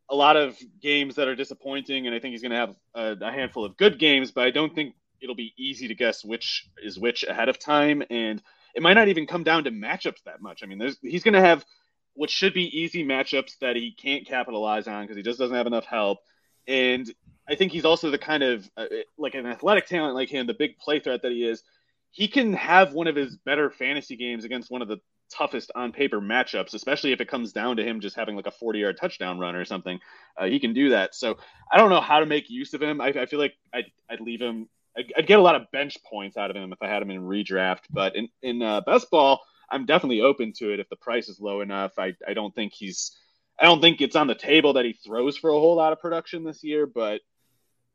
a 0.10 0.16
lot 0.16 0.38
of 0.38 0.58
games 0.82 1.16
that 1.16 1.28
are 1.28 1.36
disappointing, 1.36 2.06
and 2.06 2.16
I 2.16 2.20
think 2.20 2.34
he's 2.34 2.42
going 2.42 2.52
to 2.52 2.58
have 2.58 2.76
a, 2.94 3.16
a, 3.20 3.32
handful 3.32 3.66
of 3.66 3.76
good 3.78 3.98
games. 3.98 4.32
But 4.32 4.46
I 4.46 4.52
don't 4.52 4.76
think 4.76 4.94
it'll 5.20 5.36
be 5.36 5.54
easy 5.58 5.88
to 5.88 5.96
guess 5.96 6.24
which 6.24 6.68
is 6.84 7.00
which 7.00 7.24
ahead 7.24 7.50
of 7.50 7.58
time, 7.58 8.04
and 8.10 8.42
it 8.76 8.84
might 8.84 8.94
not 8.94 9.08
even 9.08 9.26
come 9.26 9.44
down 9.44 9.64
to 9.64 9.72
matchups 9.72 10.24
that 10.26 10.42
much. 10.42 10.62
I 10.62 10.68
mean, 10.68 10.78
there's 10.78 10.98
he's 11.02 11.24
going 11.24 11.34
to 11.34 11.42
have 11.42 11.66
what 12.14 12.30
should 12.30 12.54
be 12.54 12.80
easy 12.80 13.06
matchups 13.06 13.58
that 13.60 13.76
he 13.76 13.92
can't 13.92 14.28
capitalize 14.28 14.88
on 14.88 15.04
because 15.04 15.18
he 15.18 15.24
just 15.24 15.40
doesn't 15.40 15.56
have 15.56 15.68
enough 15.68 15.86
help. 15.86 16.20
And 16.68 17.12
I 17.48 17.56
think 17.56 17.72
he's 17.72 17.86
also 17.86 18.12
the 18.12 18.18
kind 18.18 18.44
of 18.44 18.70
uh, 18.76 18.86
like 19.18 19.36
an 19.36 19.46
athletic 19.46 19.88
talent 19.88 20.16
like 20.16 20.30
him, 20.30 20.48
the 20.48 20.54
big 20.54 20.78
play 20.78 21.00
threat 21.00 21.22
that 21.22 21.32
he 21.32 21.48
is. 21.48 21.64
He 22.12 22.28
can 22.28 22.54
have 22.54 22.94
one 22.94 23.08
of 23.08 23.16
his 23.16 23.36
better 23.38 23.70
fantasy 23.70 24.16
games 24.16 24.46
against 24.46 24.72
one 24.72 24.82
of 24.82 24.88
the 24.88 25.00
toughest 25.30 25.72
on 25.76 25.92
paper 25.92 26.22
matchups, 26.22 26.74
especially 26.74 27.12
if 27.12 27.20
it 27.20 27.28
comes 27.28 27.52
down 27.52 27.78
to 27.78 27.84
him 27.84 28.00
just 28.00 28.16
having 28.16 28.36
like 28.36 28.48
a 28.48 28.52
40 28.52 28.80
yard 28.80 28.98
touchdown 29.00 29.38
run 29.38 29.56
or 29.56 29.66
something. 29.66 30.00
Uh, 30.38 30.46
he 30.46 30.60
can 30.60 30.74
do 30.74 30.90
that. 30.90 31.16
So 31.16 31.38
I 31.72 31.78
don't 31.78 31.90
know 31.90 32.02
how 32.02 32.20
to 32.20 32.26
make 32.26 32.50
use 32.50 32.74
of 32.74 32.82
him. 32.82 33.02
I, 33.02 33.08
I 33.08 33.26
feel 33.26 33.40
like 33.40 33.56
I'd, 33.74 33.92
I'd 34.10 34.22
leave 34.22 34.42
him. 34.42 34.70
I'd, 34.98 35.28
get 35.28 35.40
a 35.40 35.42
lot 35.42 35.56
of 35.56 35.72
bench 35.72 35.98
points 36.10 36.38
out 36.38 36.50
of 36.50 36.56
him 36.56 36.72
if 36.72 36.82
I 36.82 36.88
had 36.88 37.02
him 37.02 37.12
in 37.12 37.22
redraft. 37.22 37.82
But 37.90 38.16
in 38.16 38.30
in 38.42 38.62
uh, 38.62 38.82
best 38.82 39.10
ball, 39.10 39.42
I'm 39.70 39.86
definitely 39.86 40.22
open 40.22 40.54
to 40.58 40.72
it 40.72 40.80
if 40.80 40.90
the 40.90 40.96
price 40.96 41.30
is 41.30 41.40
low 41.40 41.62
enough. 41.62 41.94
I 41.98 42.16
I 42.28 42.34
don't 42.34 42.54
think 42.54 42.74
he's. 42.74 43.18
I 43.60 43.64
don't 43.64 43.80
think 43.80 44.02
it's 44.02 44.18
on 44.18 44.28
the 44.28 44.36
table 44.36 44.74
that 44.74 44.84
he 44.84 44.94
throws 44.94 45.38
for 45.38 45.50
a 45.50 45.54
whole 45.54 45.76
lot 45.76 45.94
of 45.94 46.02
production 46.02 46.44
this 46.44 46.62
year, 46.62 46.86
but 46.86 47.22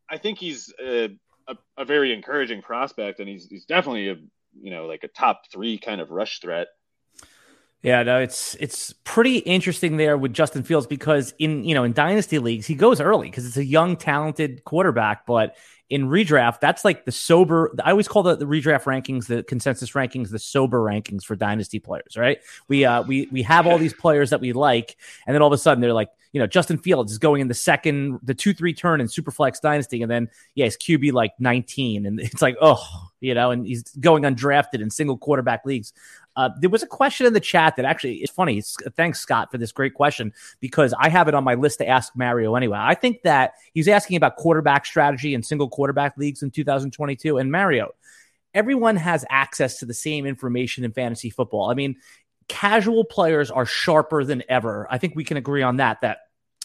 I 0.08 0.16
think 0.16 0.38
he's 0.38 0.72
a, 0.82 1.10
a, 1.46 1.56
a, 1.76 1.84
very 1.84 2.14
encouraging 2.14 2.62
prospect, 2.62 3.20
and 3.20 3.28
he's 3.28 3.46
he's 3.46 3.66
definitely 3.66 4.08
a 4.08 4.16
you 4.60 4.70
know 4.70 4.86
like 4.86 5.04
a 5.04 5.08
top 5.08 5.42
three 5.52 5.78
kind 5.78 6.00
of 6.00 6.10
rush 6.10 6.40
threat. 6.40 6.68
Yeah, 7.82 8.02
no, 8.02 8.18
it's 8.18 8.56
it's 8.56 8.92
pretty 9.04 9.38
interesting 9.38 9.96
there 9.96 10.18
with 10.18 10.34
Justin 10.34 10.64
Fields 10.64 10.86
because 10.86 11.32
in 11.38 11.64
you 11.64 11.74
know 11.74 11.84
in 11.84 11.92
dynasty 11.92 12.38
leagues 12.38 12.66
he 12.66 12.74
goes 12.74 13.00
early 13.00 13.28
because 13.28 13.46
it's 13.46 13.56
a 13.56 13.64
young 13.64 13.96
talented 13.96 14.64
quarterback, 14.64 15.24
but 15.26 15.56
in 15.90 16.07
redraft 16.07 16.61
that's 16.61 16.85
like 16.85 17.05
the 17.05 17.12
sober. 17.12 17.74
I 17.85 17.90
always 17.90 18.09
call 18.09 18.22
the, 18.22 18.37
the 18.37 18.46
redraft 18.46 18.85
rankings, 18.85 19.26
the 19.26 19.42
consensus 19.42 19.90
rankings, 19.90 20.31
the 20.31 20.38
sober 20.38 20.79
rankings 20.79 21.24
for 21.24 21.37
dynasty 21.37 21.81
players. 21.81 22.16
Right? 22.16 22.38
We 22.68 22.85
uh 22.85 23.03
we 23.03 23.29
we 23.33 23.42
have 23.42 23.66
all 23.66 23.76
these 23.76 23.92
players 23.92 24.31
that 24.31 24.40
we 24.40 24.53
like, 24.53 24.96
and 25.26 25.35
then 25.35 25.42
all 25.42 25.48
of 25.48 25.53
a 25.53 25.59
sudden 25.59 25.81
they're 25.83 25.92
like 25.92 26.11
you 26.33 26.40
know, 26.40 26.46
Justin 26.46 26.79
Fields 26.79 27.11
is 27.11 27.18
going 27.18 27.40
in 27.40 27.48
the 27.48 27.55
second, 27.55 28.20
the 28.22 28.35
two 28.35 28.55
three 28.55 28.72
turn 28.72 29.00
in 29.00 29.09
Superflex 29.09 29.61
Dynasty, 29.61 30.00
and 30.00 30.11
then 30.11 30.31
yeah, 30.55 30.66
he's 30.66 30.76
QB 30.76 31.12
like 31.12 31.33
19, 31.40 32.07
and 32.07 32.20
it's 32.20 32.40
like 32.40 32.57
oh, 32.61 33.11
you 33.20 33.35
know, 33.35 33.50
and 33.50 33.66
he's 33.66 33.83
going 33.96 34.22
undrafted 34.22 34.81
in 34.81 34.90
single 34.90 35.18
quarterback 35.18 35.64
leagues. 35.64 35.92
Uh, 36.36 36.50
there 36.60 36.70
was 36.70 36.82
a 36.82 36.86
question 36.86 37.26
in 37.26 37.32
the 37.32 37.40
chat 37.40 37.76
that 37.76 37.84
actually 37.84 38.16
is 38.16 38.30
funny. 38.30 38.62
Thanks, 38.96 39.20
Scott, 39.20 39.50
for 39.50 39.58
this 39.58 39.72
great 39.72 39.94
question 39.94 40.32
because 40.60 40.94
I 40.98 41.08
have 41.08 41.28
it 41.28 41.34
on 41.34 41.44
my 41.44 41.54
list 41.54 41.78
to 41.78 41.88
ask 41.88 42.14
Mario 42.16 42.54
anyway. 42.54 42.78
I 42.80 42.94
think 42.94 43.22
that 43.22 43.54
he's 43.74 43.88
asking 43.88 44.16
about 44.16 44.36
quarterback 44.36 44.86
strategy 44.86 45.34
and 45.34 45.44
single 45.44 45.68
quarterback 45.68 46.16
leagues 46.16 46.42
in 46.42 46.50
2022. 46.50 47.38
And 47.38 47.50
Mario, 47.50 47.90
everyone 48.54 48.96
has 48.96 49.24
access 49.28 49.78
to 49.78 49.86
the 49.86 49.94
same 49.94 50.26
information 50.26 50.84
in 50.84 50.92
fantasy 50.92 51.30
football. 51.30 51.70
I 51.70 51.74
mean, 51.74 51.96
casual 52.48 53.04
players 53.04 53.50
are 53.50 53.66
sharper 53.66 54.24
than 54.24 54.42
ever. 54.48 54.86
I 54.90 54.98
think 54.98 55.14
we 55.14 55.24
can 55.24 55.36
agree 55.36 55.62
on 55.62 55.76
that. 55.76 56.00
That 56.02 56.18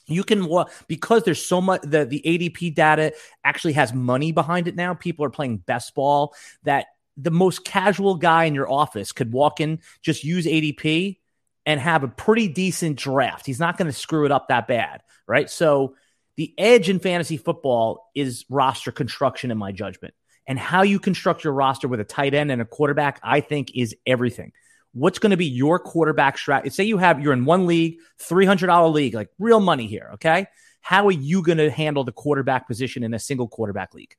you 0.07 0.23
can 0.23 0.47
because 0.87 1.23
there's 1.23 1.43
so 1.43 1.61
much 1.61 1.81
the 1.81 2.05
the 2.05 2.21
ADP 2.25 2.75
data 2.75 3.13
actually 3.43 3.73
has 3.73 3.93
money 3.93 4.31
behind 4.31 4.67
it 4.67 4.75
now. 4.75 4.93
People 4.93 5.25
are 5.25 5.29
playing 5.29 5.57
best 5.57 5.95
ball 5.95 6.33
that 6.63 6.87
the 7.17 7.31
most 7.31 7.63
casual 7.63 8.15
guy 8.15 8.45
in 8.45 8.55
your 8.55 8.69
office 8.69 9.11
could 9.11 9.31
walk 9.31 9.59
in, 9.59 9.79
just 10.01 10.23
use 10.23 10.45
ADP 10.45 11.17
and 11.65 11.79
have 11.79 12.03
a 12.03 12.07
pretty 12.07 12.47
decent 12.47 12.97
draft. 12.97 13.45
He's 13.45 13.59
not 13.59 13.77
going 13.77 13.87
to 13.87 13.97
screw 13.97 14.25
it 14.25 14.31
up 14.31 14.49
that 14.49 14.67
bad, 14.67 15.01
right? 15.27 15.49
So 15.49 15.95
the 16.35 16.53
edge 16.57 16.89
in 16.89 16.99
fantasy 16.99 17.37
football 17.37 18.09
is 18.13 18.45
roster 18.49 18.91
construction 18.91 19.51
in 19.51 19.57
my 19.57 19.71
judgment. 19.71 20.13
And 20.47 20.59
how 20.59 20.83
you 20.83 20.99
construct 20.99 21.43
your 21.43 21.53
roster 21.53 21.87
with 21.87 21.99
a 21.99 22.03
tight 22.03 22.35
end 22.35 22.51
and 22.51 22.61
a 22.61 22.65
quarterback, 22.65 23.19
I 23.23 23.39
think 23.39 23.71
is 23.73 23.95
everything 24.05 24.51
what's 24.95 25.19
going 25.19 25.31
to 25.31 25.37
be 25.37 25.45
your 25.45 25.77
quarterback 25.77 26.37
strategy? 26.37 26.71
Say 26.71 26.85
you 26.85 26.97
have 26.97 27.21
you're 27.21 27.33
in 27.33 27.45
one 27.45 27.67
league, 27.67 27.99
three 28.17 28.45
hundred 28.45 28.67
dollar 28.67 28.87
league, 28.87 29.13
like 29.13 29.29
real 29.37 29.59
money 29.59 29.85
here. 29.85 30.11
Okay, 30.15 30.47
how 30.81 31.07
are 31.07 31.11
you 31.11 31.43
going 31.43 31.59
to 31.59 31.69
handle 31.69 32.03
the 32.03 32.11
quarterback 32.11 32.67
position 32.67 33.03
in 33.03 33.13
a 33.13 33.19
single 33.19 33.47
quarterback 33.47 33.93
league? 33.93 34.15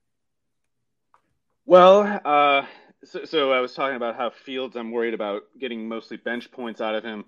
Well, 1.65 2.21
uh, 2.25 2.67
so, 3.05 3.25
so, 3.25 3.53
I 3.53 3.61
was 3.61 3.75
talking 3.75 3.97
about 3.97 4.17
how 4.17 4.31
Fields. 4.31 4.77
I'm 4.77 4.91
worried 4.91 5.15
about 5.15 5.43
getting 5.59 5.89
mostly 5.89 6.17
bench 6.17 6.51
points 6.51 6.81
out 6.81 6.95
of 6.95 7.05
him. 7.05 7.25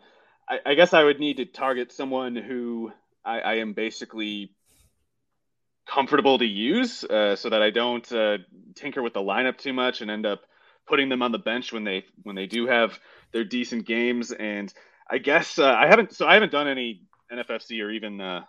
I, 0.48 0.58
I 0.66 0.74
guess 0.74 0.94
I 0.94 1.04
would 1.04 1.20
need 1.20 1.38
to 1.38 1.44
target 1.44 1.92
someone 1.92 2.36
who 2.36 2.92
I, 3.24 3.40
I 3.40 3.54
am 3.54 3.72
basically 3.74 4.52
comfortable 5.86 6.38
to 6.38 6.46
use, 6.46 7.04
uh, 7.04 7.36
so 7.36 7.50
that 7.50 7.62
I 7.62 7.70
don't 7.70 8.10
uh, 8.12 8.38
tinker 8.74 9.02
with 9.02 9.14
the 9.14 9.20
lineup 9.20 9.58
too 9.58 9.72
much 9.72 10.00
and 10.00 10.10
end 10.10 10.26
up 10.26 10.42
putting 10.86 11.08
them 11.08 11.22
on 11.22 11.32
the 11.32 11.38
bench 11.38 11.72
when 11.72 11.84
they 11.84 12.04
when 12.22 12.34
they 12.34 12.46
do 12.46 12.66
have 12.66 12.98
their 13.32 13.44
decent 13.44 13.86
games. 13.86 14.32
And 14.32 14.72
I 15.10 15.18
guess 15.18 15.58
uh, 15.58 15.72
I 15.72 15.86
haven't 15.86 16.12
so 16.12 16.26
I 16.26 16.34
haven't 16.34 16.52
done 16.52 16.68
any 16.68 17.02
NFFC 17.32 17.82
or 17.82 17.90
even 17.90 18.20
uh, 18.20 18.44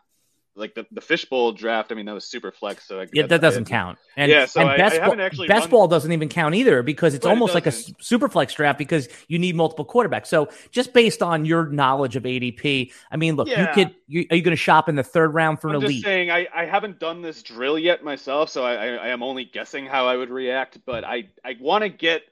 like 0.60 0.76
the, 0.76 0.86
the 0.91 1.02
fishbowl 1.02 1.54
draft. 1.54 1.91
I 1.91 1.95
mean, 1.95 2.06
that 2.06 2.13
was 2.13 2.26
super 2.26 2.52
flex. 2.52 2.88
So 2.88 3.02
I, 3.02 3.08
yeah, 3.13 3.26
that 3.28 3.41
doesn't 3.41 3.65
count. 3.65 3.98
And, 4.15 4.32
yeah, 4.32 4.45
so 4.45 4.62
and 4.62 4.69
I, 4.69 4.78
best 4.78 5.00
I 5.00 5.22
actually 5.24 5.48
best 5.48 5.62
run... 5.62 5.69
ball 5.69 5.88
doesn't 5.88 6.12
even 6.12 6.30
count 6.30 6.56
either 6.56 6.84
because 6.84 7.13
it's 7.13 7.26
but 7.26 7.30
almost 7.30 7.52
it 7.52 7.56
like 7.56 7.65
a 7.67 7.72
super 7.72 8.30
flex 8.30 8.54
draft 8.54 8.78
because 8.78 9.08
you 9.28 9.39
need 9.39 9.56
multiple 9.56 9.86
quarterbacks. 9.86 10.28
So 10.28 10.50
just 10.72 10.93
based 10.93 11.24
on 11.24 11.45
your 11.45 11.67
knowledge 11.67 12.15
of 12.15 12.24
ADP, 12.24 12.91
I 13.12 13.17
mean, 13.17 13.36
look, 13.36 13.48
yeah. 13.48 13.67
you 13.67 13.74
could. 13.74 13.95
You, 14.12 14.26
are 14.32 14.36
you 14.36 14.41
going 14.41 14.58
to 14.58 14.58
shop 14.58 14.89
in 14.89 14.95
the 14.95 15.04
third 15.04 15.36
round 15.36 15.62
for 15.62 15.69
I'm 15.69 15.76
an 15.76 15.82
just 15.82 15.91
elite? 15.91 16.04
Saying, 16.04 16.32
I, 16.32 16.48
I 16.54 16.65
haven't 16.65 17.00
done 17.00 17.22
this 17.22 17.43
drill 17.43 17.78
yet 17.78 18.04
myself, 18.04 18.50
so 18.50 18.63
I, 18.63 18.74
I, 18.74 18.88
I 18.88 19.08
am 19.10 19.22
only 19.22 19.45
guessing 19.45 19.86
how 19.86 20.08
I 20.08 20.17
would 20.17 20.32
react. 20.32 20.80
But 20.86 21.04
I 21.04 21.30
I 21.45 21.58
want 21.60 21.84
to 21.84 21.89
get. 21.89 22.24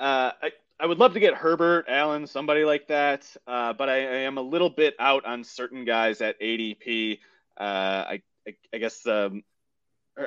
Uh, 0.00 0.32
I, 0.42 0.52
I 0.82 0.86
would 0.86 0.98
love 0.98 1.14
to 1.14 1.20
get 1.20 1.34
Herbert, 1.34 1.84
Allen, 1.88 2.26
somebody 2.26 2.64
like 2.64 2.88
that, 2.88 3.24
uh, 3.46 3.72
but 3.72 3.88
I, 3.88 3.98
I, 3.98 4.16
am 4.22 4.36
a 4.36 4.42
little 4.42 4.68
bit 4.68 4.96
out 4.98 5.24
on 5.24 5.44
certain 5.44 5.84
guys 5.84 6.20
at 6.20 6.40
ADP. 6.40 7.20
Uh, 7.62 8.04
I, 8.08 8.22
I, 8.48 8.54
I, 8.74 8.78
guess 8.78 9.06
um, 9.06 9.44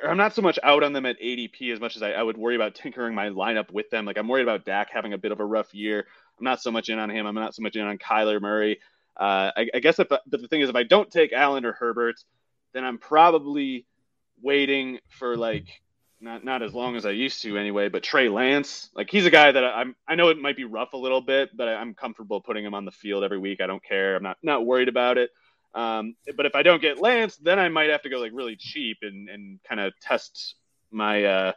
I'm 0.08 0.16
not 0.16 0.34
so 0.34 0.42
much 0.42 0.58
out 0.64 0.84
on 0.84 0.94
them 0.94 1.06
at 1.06 1.20
ADP 1.20 1.74
as 1.74 1.82
much 1.82 1.98
as 1.98 2.02
I, 2.02 2.12
I, 2.12 2.24
would 2.24 2.38
worry 2.38 2.56
about 2.56 2.76
tinkering 2.82 3.14
my 3.14 3.28
lineup 3.28 3.74
with 3.74 3.90
them. 3.90 4.06
Like 4.06 4.18
I'm 4.18 4.30
worried 4.30 4.44
about 4.44 4.64
Dak 4.64 4.90
having 4.90 5.12
a 5.12 5.18
bit 5.18 5.34
of 5.34 5.42
a 5.42 5.46
rough 5.46 5.74
year. 5.74 6.06
I'm 6.40 6.46
not 6.46 6.62
so 6.62 6.72
much 6.72 6.88
in 6.88 6.98
on 6.98 7.10
him. 7.10 7.26
I'm 7.26 7.36
not 7.36 7.54
so 7.54 7.62
much 7.62 7.76
in 7.76 7.82
on 7.82 7.98
Kyler 7.98 8.40
Murray. 8.40 8.80
Uh, 9.20 9.52
I, 9.54 9.68
I, 9.74 9.80
guess 9.80 10.00
if 10.00 10.08
but 10.08 10.22
the 10.28 10.48
thing 10.48 10.62
is, 10.62 10.70
if 10.70 10.78
I 10.78 10.84
don't 10.84 11.12
take 11.12 11.34
Allen 11.34 11.66
or 11.66 11.74
Herbert, 11.74 12.16
then 12.74 12.86
I'm 12.86 12.98
probably 12.98 13.86
waiting 14.42 15.00
for 15.10 15.36
like 15.36 15.68
not 16.22 16.46
not 16.46 16.64
as 16.64 16.74
long 16.74 16.96
as 16.96 17.06
I 17.06 17.12
used 17.12 17.42
to 17.42 17.58
anyway. 17.58 17.90
But 17.90 18.04
Trey 18.04 18.30
Lance, 18.30 18.90
like 18.96 19.10
he's 19.10 19.26
a 19.26 19.30
guy 19.30 19.52
that 19.52 19.64
I'm 19.64 19.94
I 20.08 20.16
know 20.16 20.30
it 20.30 20.38
might 20.38 20.56
be 20.56 20.64
rough 20.64 20.94
a 20.94 20.98
little 20.98 21.22
bit, 21.22 21.50
but 21.56 21.68
I'm 21.68 21.96
comfortable 21.96 22.40
putting 22.40 22.64
him 22.64 22.74
on 22.74 22.86
the 22.86 22.92
field 22.92 23.26
every 23.26 23.40
week. 23.40 23.60
I 23.60 23.68
don't 23.68 23.84
care. 23.84 24.16
I'm 24.16 24.24
not 24.24 24.38
not 24.42 24.66
worried 24.66 24.88
about 24.88 25.18
it. 25.18 25.32
Um, 25.76 26.16
but 26.38 26.46
if 26.46 26.56
I 26.56 26.64
don't 26.64 26.82
get 26.82 27.00
Lance, 27.00 27.36
then 27.36 27.60
I 27.60 27.70
might 27.70 27.90
have 27.90 28.02
to 28.04 28.10
go 28.10 28.20
like 28.20 28.32
really 28.34 28.56
cheap 28.56 28.98
and 29.02 29.30
and 29.30 29.60
kind 29.68 29.82
of 29.82 29.94
test 30.00 30.56
my 30.90 31.24
uh, 31.26 31.52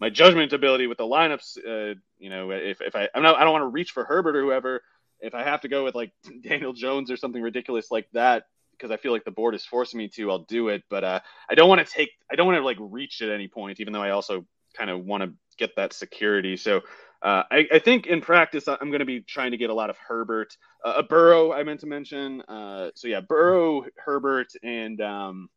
my 0.00 0.10
judgment 0.10 0.52
ability 0.52 0.88
with 0.88 0.98
the 0.98 1.04
lineups. 1.04 1.58
Uh, 1.58 1.94
you 2.18 2.30
know, 2.30 2.50
if 2.50 2.80
if 2.80 2.96
I 2.96 3.08
I'm 3.14 3.22
not 3.22 3.36
I 3.36 3.44
don't 3.44 3.52
want 3.52 3.62
to 3.62 3.68
reach 3.68 3.92
for 3.92 4.04
Herbert 4.04 4.36
or 4.36 4.42
whoever. 4.42 4.82
If 5.20 5.34
I 5.34 5.44
have 5.44 5.60
to 5.60 5.68
go 5.68 5.84
with 5.84 5.94
like 5.94 6.12
Daniel 6.42 6.72
Jones 6.72 7.10
or 7.10 7.16
something 7.16 7.42
ridiculous 7.42 7.90
like 7.90 8.08
that, 8.12 8.44
because 8.72 8.90
I 8.90 8.96
feel 8.96 9.12
like 9.12 9.24
the 9.24 9.30
board 9.30 9.54
is 9.54 9.64
forcing 9.64 9.98
me 9.98 10.08
to, 10.08 10.30
I'll 10.30 10.44
do 10.44 10.68
it. 10.68 10.82
But 10.88 11.04
uh, 11.04 11.20
I 11.48 11.54
don't 11.54 11.68
want 11.68 11.86
to 11.86 11.92
take, 11.92 12.10
I 12.30 12.34
don't 12.34 12.46
want 12.46 12.58
to 12.58 12.64
like 12.64 12.78
reach 12.80 13.22
at 13.22 13.30
any 13.30 13.46
point, 13.46 13.80
even 13.80 13.92
though 13.92 14.02
I 14.02 14.10
also 14.10 14.46
kind 14.74 14.90
of 14.90 15.04
want 15.04 15.22
to 15.22 15.32
get 15.58 15.76
that 15.76 15.92
security. 15.92 16.56
So 16.56 16.80
uh, 17.22 17.42
I, 17.50 17.66
I, 17.72 17.78
think 17.78 18.06
in 18.06 18.20
practice, 18.20 18.66
I'm 18.66 18.88
going 18.88 19.00
to 19.00 19.04
be 19.04 19.20
trying 19.20 19.50
to 19.50 19.56
get 19.56 19.70
a 19.70 19.74
lot 19.74 19.90
of 19.90 19.96
Herbert, 19.98 20.56
uh, 20.84 20.94
a 20.96 21.02
Burrow. 21.02 21.52
I 21.52 21.62
meant 21.64 21.80
to 21.80 21.86
mention. 21.86 22.40
Uh, 22.42 22.90
so 22.94 23.08
yeah, 23.08 23.20
Burrow, 23.20 23.84
Herbert, 23.96 24.48
and 24.62 25.00
um, 25.00 25.48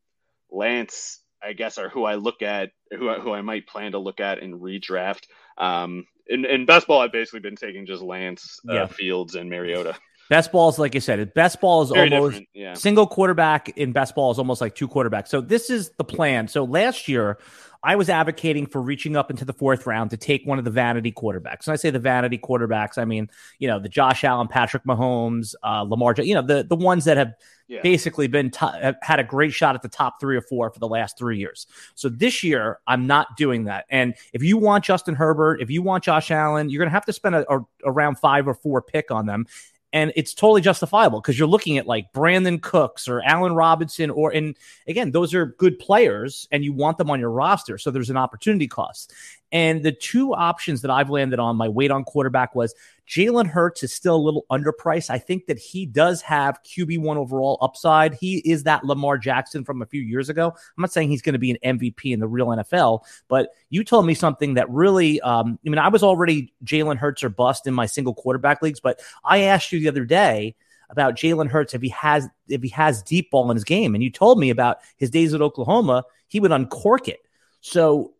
Lance. 0.50 1.20
I 1.42 1.52
guess 1.52 1.76
are 1.76 1.90
who 1.90 2.04
I 2.04 2.14
look 2.14 2.40
at, 2.40 2.70
who 2.90 3.12
who 3.20 3.32
I 3.32 3.42
might 3.42 3.66
plan 3.66 3.92
to 3.92 3.98
look 3.98 4.20
at 4.20 4.38
in 4.38 4.60
redraft. 4.60 5.24
Um, 5.58 6.06
in, 6.26 6.46
in 6.46 6.64
best 6.64 6.86
ball, 6.86 7.00
I've 7.00 7.12
basically 7.12 7.40
been 7.40 7.56
taking 7.56 7.84
just 7.84 8.02
Lance, 8.02 8.60
uh, 8.68 8.72
yeah. 8.72 8.86
Fields, 8.86 9.34
and 9.34 9.50
Mariota. 9.50 9.94
Best 10.30 10.52
ball 10.52 10.68
is 10.68 10.78
like 10.78 10.94
you 10.94 11.00
said. 11.00 11.34
Best 11.34 11.60
ball 11.60 11.82
is 11.82 11.90
Very 11.90 12.12
almost 12.12 12.42
yeah. 12.54 12.74
single 12.74 13.06
quarterback 13.06 13.70
in 13.76 13.92
best 13.92 14.14
ball 14.14 14.30
is 14.30 14.38
almost 14.38 14.60
like 14.60 14.74
two 14.74 14.88
quarterbacks. 14.88 15.28
So 15.28 15.40
this 15.40 15.70
is 15.70 15.90
the 15.98 16.04
plan. 16.04 16.48
So 16.48 16.64
last 16.64 17.08
year, 17.08 17.38
I 17.82 17.96
was 17.96 18.08
advocating 18.08 18.66
for 18.66 18.80
reaching 18.80 19.14
up 19.14 19.30
into 19.30 19.44
the 19.44 19.52
fourth 19.52 19.86
round 19.86 20.10
to 20.10 20.16
take 20.16 20.46
one 20.46 20.58
of 20.58 20.64
the 20.64 20.70
vanity 20.70 21.12
quarterbacks. 21.12 21.66
And 21.66 21.74
I 21.74 21.76
say 21.76 21.90
the 21.90 21.98
vanity 21.98 22.38
quarterbacks, 22.38 22.96
I 22.96 23.04
mean 23.04 23.28
you 23.58 23.68
know 23.68 23.78
the 23.78 23.88
Josh 23.90 24.24
Allen, 24.24 24.48
Patrick 24.48 24.84
Mahomes, 24.84 25.54
uh, 25.62 25.82
Lamar, 25.82 26.14
you 26.18 26.34
know 26.34 26.42
the 26.42 26.64
the 26.64 26.76
ones 26.76 27.04
that 27.04 27.18
have 27.18 27.34
yeah. 27.68 27.80
basically 27.82 28.26
been 28.26 28.50
t- 28.50 28.66
had 29.02 29.20
a 29.20 29.24
great 29.24 29.52
shot 29.52 29.74
at 29.74 29.82
the 29.82 29.88
top 29.88 30.20
three 30.20 30.36
or 30.36 30.42
four 30.42 30.70
for 30.70 30.78
the 30.78 30.88
last 30.88 31.18
three 31.18 31.38
years. 31.38 31.66
So 31.94 32.08
this 32.08 32.42
year, 32.42 32.78
I'm 32.86 33.06
not 33.06 33.36
doing 33.36 33.64
that. 33.64 33.84
And 33.90 34.14
if 34.32 34.42
you 34.42 34.58
want 34.58 34.84
Justin 34.84 35.14
Herbert, 35.14 35.60
if 35.60 35.70
you 35.70 35.82
want 35.82 36.04
Josh 36.04 36.30
Allen, 36.30 36.68
you're 36.68 36.80
going 36.80 36.90
to 36.90 36.94
have 36.94 37.06
to 37.06 37.12
spend 37.12 37.34
a, 37.34 37.52
a, 37.52 37.60
around 37.84 38.18
five 38.18 38.46
or 38.46 38.54
four 38.54 38.82
pick 38.82 39.10
on 39.10 39.26
them 39.26 39.46
and 39.94 40.12
it's 40.16 40.34
totally 40.34 40.60
justifiable 40.60 41.20
because 41.20 41.38
you're 41.38 41.48
looking 41.48 41.78
at 41.78 41.86
like 41.86 42.12
Brandin 42.12 42.60
Cooks 42.60 43.08
or 43.08 43.22
Allen 43.22 43.54
Robinson, 43.54 44.10
or 44.10 44.32
and 44.32 44.56
again, 44.88 45.12
those 45.12 45.32
are 45.32 45.46
good 45.46 45.78
players, 45.78 46.48
and 46.50 46.64
you 46.64 46.72
want 46.72 46.98
them 46.98 47.10
on 47.10 47.20
your 47.20 47.30
roster, 47.30 47.78
so 47.78 47.92
there's 47.92 48.10
an 48.10 48.16
opportunity 48.16 48.66
cost. 48.66 49.14
And 49.54 49.84
the 49.84 49.92
two 49.92 50.34
options 50.34 50.82
that 50.82 50.90
I've 50.90 51.10
landed 51.10 51.38
on 51.38 51.54
my 51.54 51.68
weight 51.68 51.92
on 51.92 52.02
quarterback 52.02 52.56
was 52.56 52.74
Jalen 53.08 53.46
Hurts 53.46 53.84
is 53.84 53.94
still 53.94 54.16
a 54.16 54.18
little 54.18 54.46
underpriced. 54.50 55.10
I 55.10 55.18
think 55.18 55.46
that 55.46 55.60
he 55.60 55.86
does 55.86 56.22
have 56.22 56.60
QB1 56.64 57.16
overall 57.16 57.58
upside. 57.62 58.14
He 58.14 58.38
is 58.38 58.64
that 58.64 58.84
Lamar 58.84 59.16
Jackson 59.16 59.64
from 59.64 59.80
a 59.80 59.86
few 59.86 60.02
years 60.02 60.28
ago. 60.28 60.48
I'm 60.48 60.80
not 60.80 60.92
saying 60.92 61.08
he's 61.08 61.22
going 61.22 61.34
to 61.34 61.38
be 61.38 61.52
an 61.52 61.78
MVP 61.78 62.12
in 62.12 62.18
the 62.18 62.26
real 62.26 62.48
NFL, 62.48 63.04
but 63.28 63.50
you 63.70 63.84
told 63.84 64.06
me 64.06 64.14
something 64.14 64.54
that 64.54 64.68
really, 64.70 65.20
um, 65.20 65.56
I 65.64 65.70
mean, 65.70 65.78
I 65.78 65.88
was 65.88 66.02
already 66.02 66.52
Jalen 66.64 66.96
Hurts 66.96 67.22
or 67.22 67.28
bust 67.28 67.68
in 67.68 67.74
my 67.74 67.86
single 67.86 68.14
quarterback 68.14 68.60
leagues, 68.60 68.80
but 68.80 69.00
I 69.24 69.42
asked 69.42 69.70
you 69.70 69.78
the 69.78 69.88
other 69.88 70.04
day 70.04 70.56
about 70.90 71.14
Jalen 71.14 71.48
Hurts 71.48 71.74
if 71.74 71.80
he 71.80 71.90
has 71.90 72.28
if 72.48 72.60
he 72.60 72.70
has 72.70 73.04
deep 73.04 73.30
ball 73.30 73.48
in 73.52 73.56
his 73.56 73.64
game, 73.64 73.94
and 73.94 74.02
you 74.02 74.10
told 74.10 74.40
me 74.40 74.50
about 74.50 74.78
his 74.96 75.10
days 75.10 75.32
at 75.32 75.40
Oklahoma, 75.42 76.04
he 76.26 76.40
would 76.40 76.50
uncork 76.50 77.06
it. 77.06 77.20
So 77.60 78.13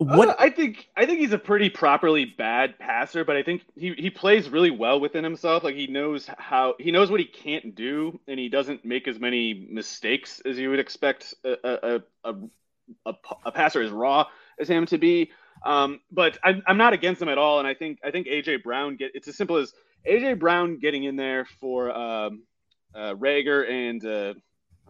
what 0.00 0.30
uh, 0.30 0.36
I 0.38 0.48
think 0.48 0.88
I 0.96 1.04
think 1.04 1.20
he's 1.20 1.32
a 1.32 1.38
pretty 1.38 1.68
properly 1.68 2.24
bad 2.24 2.78
passer, 2.78 3.22
but 3.22 3.36
I 3.36 3.42
think 3.42 3.62
he, 3.76 3.92
he 3.92 4.08
plays 4.08 4.48
really 4.48 4.70
well 4.70 4.98
within 4.98 5.22
himself. 5.22 5.62
Like 5.62 5.74
he 5.74 5.86
knows 5.86 6.28
how 6.38 6.74
he 6.78 6.90
knows 6.90 7.10
what 7.10 7.20
he 7.20 7.26
can't 7.26 7.74
do, 7.74 8.18
and 8.26 8.40
he 8.40 8.48
doesn't 8.48 8.82
make 8.82 9.06
as 9.06 9.18
many 9.18 9.68
mistakes 9.70 10.40
as 10.46 10.58
you 10.58 10.70
would 10.70 10.80
expect 10.80 11.34
a 11.44 11.56
a, 11.62 12.02
a, 12.24 12.32
a, 13.04 13.14
a 13.44 13.52
passer 13.52 13.82
as 13.82 13.90
raw 13.90 14.24
as 14.58 14.68
him 14.68 14.86
to 14.86 14.96
be. 14.96 15.30
Um, 15.66 16.00
but 16.10 16.38
I'm, 16.42 16.62
I'm 16.66 16.78
not 16.78 16.94
against 16.94 17.20
him 17.20 17.28
at 17.28 17.36
all, 17.36 17.58
and 17.58 17.68
I 17.68 17.74
think 17.74 17.98
I 18.02 18.10
think 18.10 18.26
AJ 18.26 18.62
Brown 18.62 18.96
get 18.96 19.10
it's 19.14 19.28
as 19.28 19.36
simple 19.36 19.56
as 19.56 19.74
AJ 20.08 20.38
Brown 20.38 20.78
getting 20.78 21.04
in 21.04 21.16
there 21.16 21.46
for 21.60 21.90
um, 21.90 22.44
uh, 22.94 23.12
Reagor 23.12 23.68
and 23.68 24.04
uh, 24.06 24.34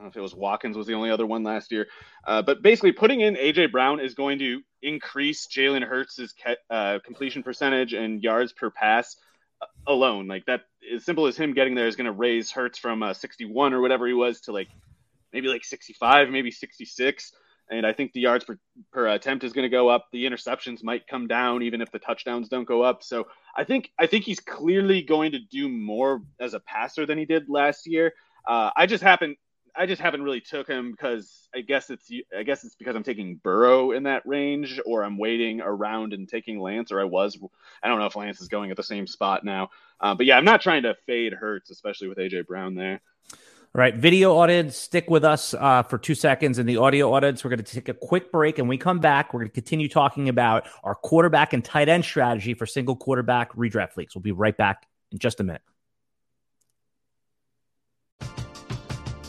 Don't 0.00 0.06
know 0.06 0.10
if 0.12 0.16
it 0.16 0.22
was 0.22 0.34
Watkins 0.34 0.78
was 0.78 0.86
the 0.86 0.94
only 0.94 1.10
other 1.10 1.26
one 1.26 1.42
last 1.42 1.70
year, 1.70 1.86
uh, 2.26 2.40
but 2.40 2.62
basically 2.62 2.90
putting 2.90 3.20
in 3.20 3.34
AJ 3.34 3.70
Brown 3.70 4.00
is 4.00 4.14
going 4.14 4.38
to 4.38 4.62
increase 4.80 5.46
Jalen 5.46 5.86
Hurts' 5.86 6.32
uh, 6.70 7.00
completion 7.04 7.42
percentage 7.42 7.92
and 7.92 8.22
yards 8.22 8.54
per 8.54 8.70
pass 8.70 9.14
alone. 9.86 10.26
Like 10.26 10.46
that, 10.46 10.62
as 10.94 11.04
simple 11.04 11.26
as 11.26 11.36
him 11.36 11.52
getting 11.52 11.74
there 11.74 11.86
is 11.86 11.96
going 11.96 12.06
to 12.06 12.12
raise 12.12 12.50
Hurts 12.50 12.78
from 12.78 13.02
uh, 13.02 13.12
61 13.12 13.74
or 13.74 13.82
whatever 13.82 14.06
he 14.06 14.14
was 14.14 14.40
to 14.42 14.52
like 14.52 14.68
maybe 15.34 15.48
like 15.48 15.66
65, 15.66 16.30
maybe 16.30 16.50
66. 16.50 17.32
And 17.70 17.86
I 17.86 17.92
think 17.92 18.14
the 18.14 18.20
yards 18.20 18.46
per, 18.46 18.58
per 18.94 19.06
attempt 19.06 19.44
is 19.44 19.52
going 19.52 19.64
to 19.64 19.68
go 19.68 19.90
up. 19.90 20.06
The 20.12 20.24
interceptions 20.24 20.82
might 20.82 21.06
come 21.08 21.26
down, 21.26 21.62
even 21.62 21.82
if 21.82 21.92
the 21.92 21.98
touchdowns 21.98 22.48
don't 22.48 22.64
go 22.64 22.80
up. 22.80 23.02
So 23.02 23.26
I 23.54 23.64
think 23.64 23.90
I 23.98 24.06
think 24.06 24.24
he's 24.24 24.40
clearly 24.40 25.02
going 25.02 25.32
to 25.32 25.40
do 25.40 25.68
more 25.68 26.22
as 26.40 26.54
a 26.54 26.60
passer 26.60 27.04
than 27.04 27.18
he 27.18 27.26
did 27.26 27.50
last 27.50 27.86
year. 27.86 28.14
Uh, 28.48 28.70
I 28.74 28.86
just 28.86 29.02
happen 29.02 29.36
I 29.76 29.86
just 29.86 30.00
haven't 30.00 30.22
really 30.22 30.40
took 30.40 30.68
him 30.68 30.90
because 30.90 31.48
I 31.54 31.60
guess 31.60 31.90
it's 31.90 32.10
I 32.36 32.42
guess 32.42 32.64
it's 32.64 32.74
because 32.74 32.96
I'm 32.96 33.02
taking 33.02 33.36
Burrow 33.36 33.92
in 33.92 34.04
that 34.04 34.26
range, 34.26 34.80
or 34.86 35.02
I'm 35.02 35.18
waiting 35.18 35.60
around 35.60 36.12
and 36.12 36.28
taking 36.28 36.60
Lance, 36.60 36.92
or 36.92 37.00
I 37.00 37.04
was. 37.04 37.38
I 37.82 37.88
don't 37.88 37.98
know 37.98 38.06
if 38.06 38.16
Lance 38.16 38.40
is 38.40 38.48
going 38.48 38.70
at 38.70 38.76
the 38.76 38.82
same 38.82 39.06
spot 39.06 39.44
now, 39.44 39.70
uh, 40.00 40.14
but 40.14 40.26
yeah, 40.26 40.36
I'm 40.36 40.44
not 40.44 40.60
trying 40.60 40.82
to 40.82 40.94
fade 41.06 41.32
Hurts, 41.32 41.70
especially 41.70 42.08
with 42.08 42.18
AJ 42.18 42.46
Brown 42.46 42.74
there. 42.74 43.00
All 43.72 43.78
right, 43.80 43.94
video 43.94 44.36
audience, 44.36 44.76
stick 44.76 45.08
with 45.08 45.24
us 45.24 45.54
uh, 45.54 45.84
for 45.84 45.96
two 45.96 46.16
seconds. 46.16 46.58
In 46.58 46.66
the 46.66 46.76
audio 46.78 47.12
audience, 47.14 47.44
we're 47.44 47.50
going 47.50 47.62
to 47.62 47.72
take 47.72 47.88
a 47.88 47.94
quick 47.94 48.32
break, 48.32 48.58
and 48.58 48.68
we 48.68 48.76
come 48.76 48.98
back. 48.98 49.32
We're 49.32 49.40
going 49.40 49.50
to 49.50 49.54
continue 49.54 49.88
talking 49.88 50.28
about 50.28 50.66
our 50.82 50.96
quarterback 50.96 51.52
and 51.52 51.64
tight 51.64 51.88
end 51.88 52.04
strategy 52.04 52.54
for 52.54 52.66
single 52.66 52.96
quarterback 52.96 53.52
redraft 53.54 53.96
leagues. 53.96 54.16
We'll 54.16 54.22
be 54.22 54.32
right 54.32 54.56
back 54.56 54.86
in 55.12 55.18
just 55.18 55.38
a 55.38 55.44
minute. 55.44 55.62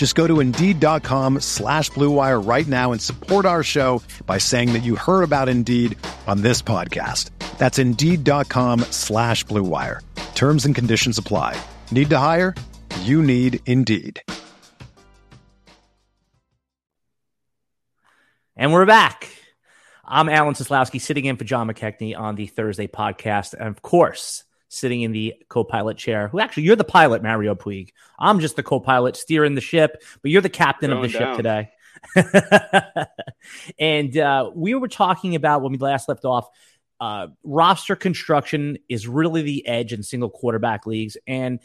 Just 0.00 0.14
go 0.14 0.26
to 0.26 0.40
Indeed.com 0.40 1.40
slash 1.40 1.90
BlueWire 1.90 2.48
right 2.48 2.66
now 2.66 2.92
and 2.92 3.02
support 3.02 3.44
our 3.44 3.62
show 3.62 4.02
by 4.24 4.38
saying 4.38 4.72
that 4.72 4.82
you 4.82 4.96
heard 4.96 5.22
about 5.22 5.50
Indeed 5.50 5.94
on 6.26 6.40
this 6.40 6.62
podcast. 6.62 7.28
That's 7.58 7.78
Indeed.com 7.78 8.80
slash 8.92 9.44
BlueWire. 9.44 10.00
Terms 10.34 10.64
and 10.64 10.74
conditions 10.74 11.18
apply. 11.18 11.60
Need 11.90 12.08
to 12.08 12.16
hire? 12.16 12.54
You 13.02 13.20
need 13.20 13.60
Indeed. 13.66 14.22
And 18.56 18.72
we're 18.72 18.86
back. 18.86 19.28
I'm 20.02 20.30
Alan 20.30 20.54
Seslowsky 20.54 20.98
sitting 20.98 21.26
in 21.26 21.36
for 21.36 21.44
John 21.44 21.68
McKechnie 21.68 22.18
on 22.18 22.36
the 22.36 22.46
Thursday 22.46 22.86
podcast. 22.86 23.52
And 23.52 23.68
of 23.68 23.82
course, 23.82 24.44
sitting 24.70 25.02
in 25.02 25.12
the 25.12 25.34
co 25.48 25.64
pilot 25.64 25.98
chair, 25.98 26.28
who 26.28 26.40
actually, 26.40 26.62
you're 26.62 26.76
the 26.76 26.84
pilot, 26.84 27.22
Mario 27.22 27.54
Puig. 27.54 27.90
I'm 28.18 28.40
just 28.40 28.56
the 28.56 28.62
co 28.62 28.80
pilot 28.80 29.16
steering 29.16 29.54
the 29.54 29.60
ship, 29.60 30.02
but 30.22 30.30
you're 30.30 30.40
the 30.40 30.48
captain 30.48 30.92
of 30.92 31.02
the 31.02 31.08
down. 31.08 31.20
ship 31.20 31.36
today. 31.36 31.70
and 33.78 34.16
uh, 34.16 34.50
we 34.54 34.74
were 34.74 34.88
talking 34.88 35.34
about 35.34 35.62
when 35.62 35.72
we 35.72 35.78
last 35.78 36.08
left 36.08 36.24
off. 36.24 36.48
Uh, 37.00 37.28
roster 37.42 37.96
construction 37.96 38.78
is 38.88 39.08
really 39.08 39.42
the 39.42 39.66
edge 39.66 39.92
in 39.92 40.02
single 40.02 40.30
quarterback 40.30 40.86
leagues. 40.86 41.16
And 41.26 41.60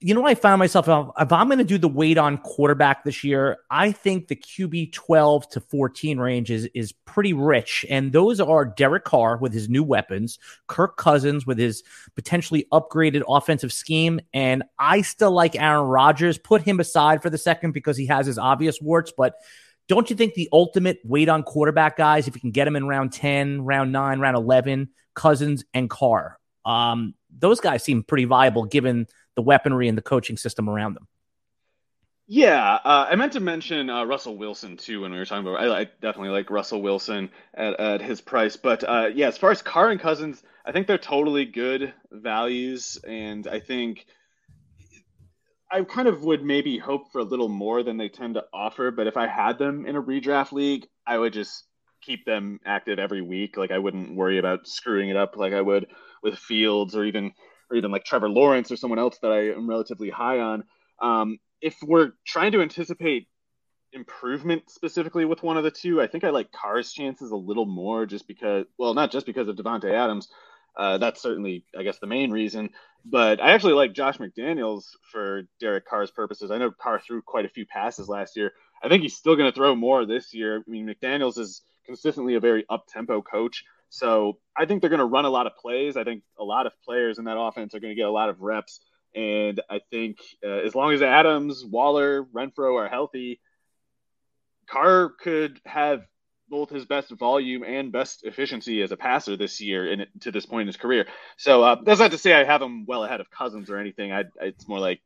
you 0.00 0.14
know, 0.14 0.20
what 0.20 0.30
I 0.30 0.36
found 0.36 0.60
myself 0.60 0.86
if 1.18 1.32
I'm 1.32 1.48
going 1.48 1.58
to 1.58 1.64
do 1.64 1.76
the 1.76 1.88
wait 1.88 2.18
on 2.18 2.38
quarterback 2.38 3.02
this 3.02 3.24
year, 3.24 3.58
I 3.68 3.90
think 3.90 4.28
the 4.28 4.36
QB 4.36 4.92
12 4.92 5.48
to 5.50 5.60
14 5.60 6.20
range 6.20 6.52
is, 6.52 6.66
is 6.66 6.92
pretty 6.92 7.32
rich. 7.32 7.84
And 7.90 8.12
those 8.12 8.38
are 8.38 8.64
Derek 8.64 9.04
Carr 9.04 9.38
with 9.38 9.52
his 9.52 9.68
new 9.68 9.82
weapons, 9.82 10.38
Kirk 10.68 10.96
Cousins 10.96 11.46
with 11.46 11.58
his 11.58 11.82
potentially 12.14 12.66
upgraded 12.72 13.22
offensive 13.28 13.72
scheme. 13.72 14.20
And 14.32 14.62
I 14.78 15.02
still 15.02 15.32
like 15.32 15.56
Aaron 15.56 15.86
Rodgers. 15.86 16.38
Put 16.38 16.62
him 16.62 16.78
aside 16.78 17.20
for 17.20 17.30
the 17.30 17.38
second 17.38 17.72
because 17.72 17.96
he 17.96 18.06
has 18.06 18.24
his 18.24 18.38
obvious 18.38 18.80
warts. 18.80 19.12
But 19.16 19.34
don't 19.88 20.08
you 20.10 20.14
think 20.14 20.34
the 20.34 20.48
ultimate 20.52 21.00
wait 21.02 21.28
on 21.28 21.42
quarterback 21.42 21.96
guys, 21.96 22.28
if 22.28 22.36
you 22.36 22.40
can 22.40 22.52
get 22.52 22.66
them 22.66 22.76
in 22.76 22.86
round 22.86 23.12
10, 23.12 23.62
round 23.62 23.90
9, 23.90 24.20
round 24.20 24.36
11, 24.36 24.90
Cousins 25.14 25.64
and 25.74 25.90
Carr? 25.90 26.38
Um, 26.64 27.14
those 27.36 27.60
guys 27.60 27.82
seem 27.82 28.02
pretty 28.02 28.26
viable 28.26 28.64
given 28.64 29.06
the 29.38 29.42
weaponry 29.42 29.86
and 29.86 29.96
the 29.96 30.02
coaching 30.02 30.36
system 30.36 30.68
around 30.68 30.94
them. 30.94 31.06
Yeah, 32.26 32.74
uh, 32.84 33.06
I 33.08 33.14
meant 33.14 33.34
to 33.34 33.40
mention 33.40 33.88
uh, 33.88 34.04
Russell 34.04 34.36
Wilson 34.36 34.76
too 34.76 35.02
when 35.02 35.12
we 35.12 35.18
were 35.18 35.24
talking 35.24 35.46
about. 35.46 35.62
I, 35.62 35.82
I 35.82 35.84
definitely 35.84 36.30
like 36.30 36.50
Russell 36.50 36.82
Wilson 36.82 37.30
at, 37.54 37.78
at 37.78 38.02
his 38.02 38.20
price, 38.20 38.56
but 38.56 38.82
uh, 38.82 39.10
yeah, 39.14 39.28
as 39.28 39.38
far 39.38 39.52
as 39.52 39.62
Carr 39.62 39.92
and 39.92 40.00
Cousins, 40.00 40.42
I 40.66 40.72
think 40.72 40.88
they're 40.88 40.98
totally 40.98 41.44
good 41.44 41.94
values, 42.10 42.98
and 43.06 43.46
I 43.46 43.60
think 43.60 44.06
I 45.70 45.82
kind 45.84 46.08
of 46.08 46.24
would 46.24 46.44
maybe 46.44 46.78
hope 46.78 47.12
for 47.12 47.20
a 47.20 47.24
little 47.24 47.48
more 47.48 47.84
than 47.84 47.96
they 47.96 48.08
tend 48.08 48.34
to 48.34 48.44
offer. 48.52 48.90
But 48.90 49.06
if 49.06 49.16
I 49.16 49.28
had 49.28 49.56
them 49.56 49.86
in 49.86 49.94
a 49.94 50.02
redraft 50.02 50.50
league, 50.50 50.84
I 51.06 51.16
would 51.16 51.32
just 51.32 51.62
keep 52.02 52.24
them 52.24 52.58
active 52.66 52.98
every 52.98 53.22
week. 53.22 53.56
Like 53.56 53.70
I 53.70 53.78
wouldn't 53.78 54.16
worry 54.16 54.38
about 54.38 54.66
screwing 54.66 55.10
it 55.10 55.16
up 55.16 55.36
like 55.36 55.52
I 55.52 55.60
would 55.60 55.86
with 56.24 56.36
Fields 56.36 56.96
or 56.96 57.04
even 57.04 57.32
or 57.70 57.76
even 57.76 57.90
like 57.90 58.04
Trevor 58.04 58.28
Lawrence 58.28 58.70
or 58.70 58.76
someone 58.76 58.98
else 58.98 59.18
that 59.22 59.32
I 59.32 59.50
am 59.50 59.68
relatively 59.68 60.10
high 60.10 60.38
on. 60.40 60.64
Um, 61.00 61.38
if 61.60 61.76
we're 61.82 62.12
trying 62.26 62.52
to 62.52 62.62
anticipate 62.62 63.28
improvement 63.92 64.70
specifically 64.70 65.24
with 65.24 65.42
one 65.42 65.56
of 65.56 65.64
the 65.64 65.70
two, 65.70 66.00
I 66.00 66.06
think 66.06 66.24
I 66.24 66.30
like 66.30 66.52
Carr's 66.52 66.92
chances 66.92 67.30
a 67.30 67.36
little 67.36 67.66
more 67.66 68.06
just 68.06 68.26
because, 68.26 68.66
well, 68.78 68.94
not 68.94 69.10
just 69.10 69.26
because 69.26 69.48
of 69.48 69.56
Davante 69.56 69.92
Adams. 69.92 70.28
Uh, 70.76 70.98
that's 70.98 71.20
certainly, 71.20 71.64
I 71.76 71.82
guess, 71.82 71.98
the 71.98 72.06
main 72.06 72.30
reason. 72.30 72.70
But 73.04 73.40
I 73.40 73.52
actually 73.52 73.72
like 73.72 73.94
Josh 73.94 74.18
McDaniels 74.18 74.84
for 75.10 75.42
Derek 75.60 75.86
Carr's 75.88 76.10
purposes. 76.10 76.50
I 76.50 76.58
know 76.58 76.70
Carr 76.70 77.00
threw 77.00 77.22
quite 77.22 77.46
a 77.46 77.48
few 77.48 77.66
passes 77.66 78.08
last 78.08 78.36
year. 78.36 78.52
I 78.82 78.88
think 78.88 79.02
he's 79.02 79.16
still 79.16 79.34
going 79.34 79.50
to 79.50 79.54
throw 79.54 79.74
more 79.74 80.06
this 80.06 80.32
year. 80.34 80.58
I 80.58 80.70
mean, 80.70 80.86
McDaniels 80.86 81.38
is 81.38 81.62
consistently 81.84 82.34
a 82.34 82.40
very 82.40 82.64
up 82.70 82.86
tempo 82.86 83.22
coach. 83.22 83.64
So 83.90 84.38
I 84.56 84.66
think 84.66 84.80
they're 84.80 84.90
going 84.90 84.98
to 84.98 85.06
run 85.06 85.24
a 85.24 85.30
lot 85.30 85.46
of 85.46 85.56
plays. 85.56 85.96
I 85.96 86.04
think 86.04 86.22
a 86.38 86.44
lot 86.44 86.66
of 86.66 86.72
players 86.84 87.18
in 87.18 87.24
that 87.24 87.38
offense 87.38 87.74
are 87.74 87.80
going 87.80 87.92
to 87.92 87.96
get 87.96 88.06
a 88.06 88.10
lot 88.10 88.28
of 88.28 88.40
reps. 88.40 88.80
And 89.14 89.60
I 89.70 89.80
think 89.90 90.18
uh, 90.44 90.48
as 90.48 90.74
long 90.74 90.92
as 90.92 91.02
Adams, 91.02 91.64
Waller, 91.64 92.24
Renfrow 92.24 92.78
are 92.78 92.88
healthy, 92.88 93.40
Carr 94.68 95.10
could 95.20 95.60
have 95.64 96.02
both 96.50 96.70
his 96.70 96.86
best 96.86 97.10
volume 97.10 97.62
and 97.62 97.92
best 97.92 98.24
efficiency 98.24 98.82
as 98.82 98.92
a 98.92 98.96
passer 98.96 99.36
this 99.36 99.60
year 99.60 99.90
and 99.90 100.06
to 100.20 100.30
this 100.30 100.46
point 100.46 100.62
in 100.62 100.66
his 100.66 100.76
career. 100.76 101.06
So 101.36 101.62
uh, 101.62 101.76
that's 101.84 102.00
not 102.00 102.10
to 102.12 102.18
say 102.18 102.32
I 102.32 102.44
have 102.44 102.62
him 102.62 102.86
well 102.86 103.04
ahead 103.04 103.20
of 103.20 103.30
Cousins 103.30 103.70
or 103.70 103.78
anything. 103.78 104.12
I, 104.12 104.24
it's 104.40 104.68
more 104.68 104.78
like 104.78 105.00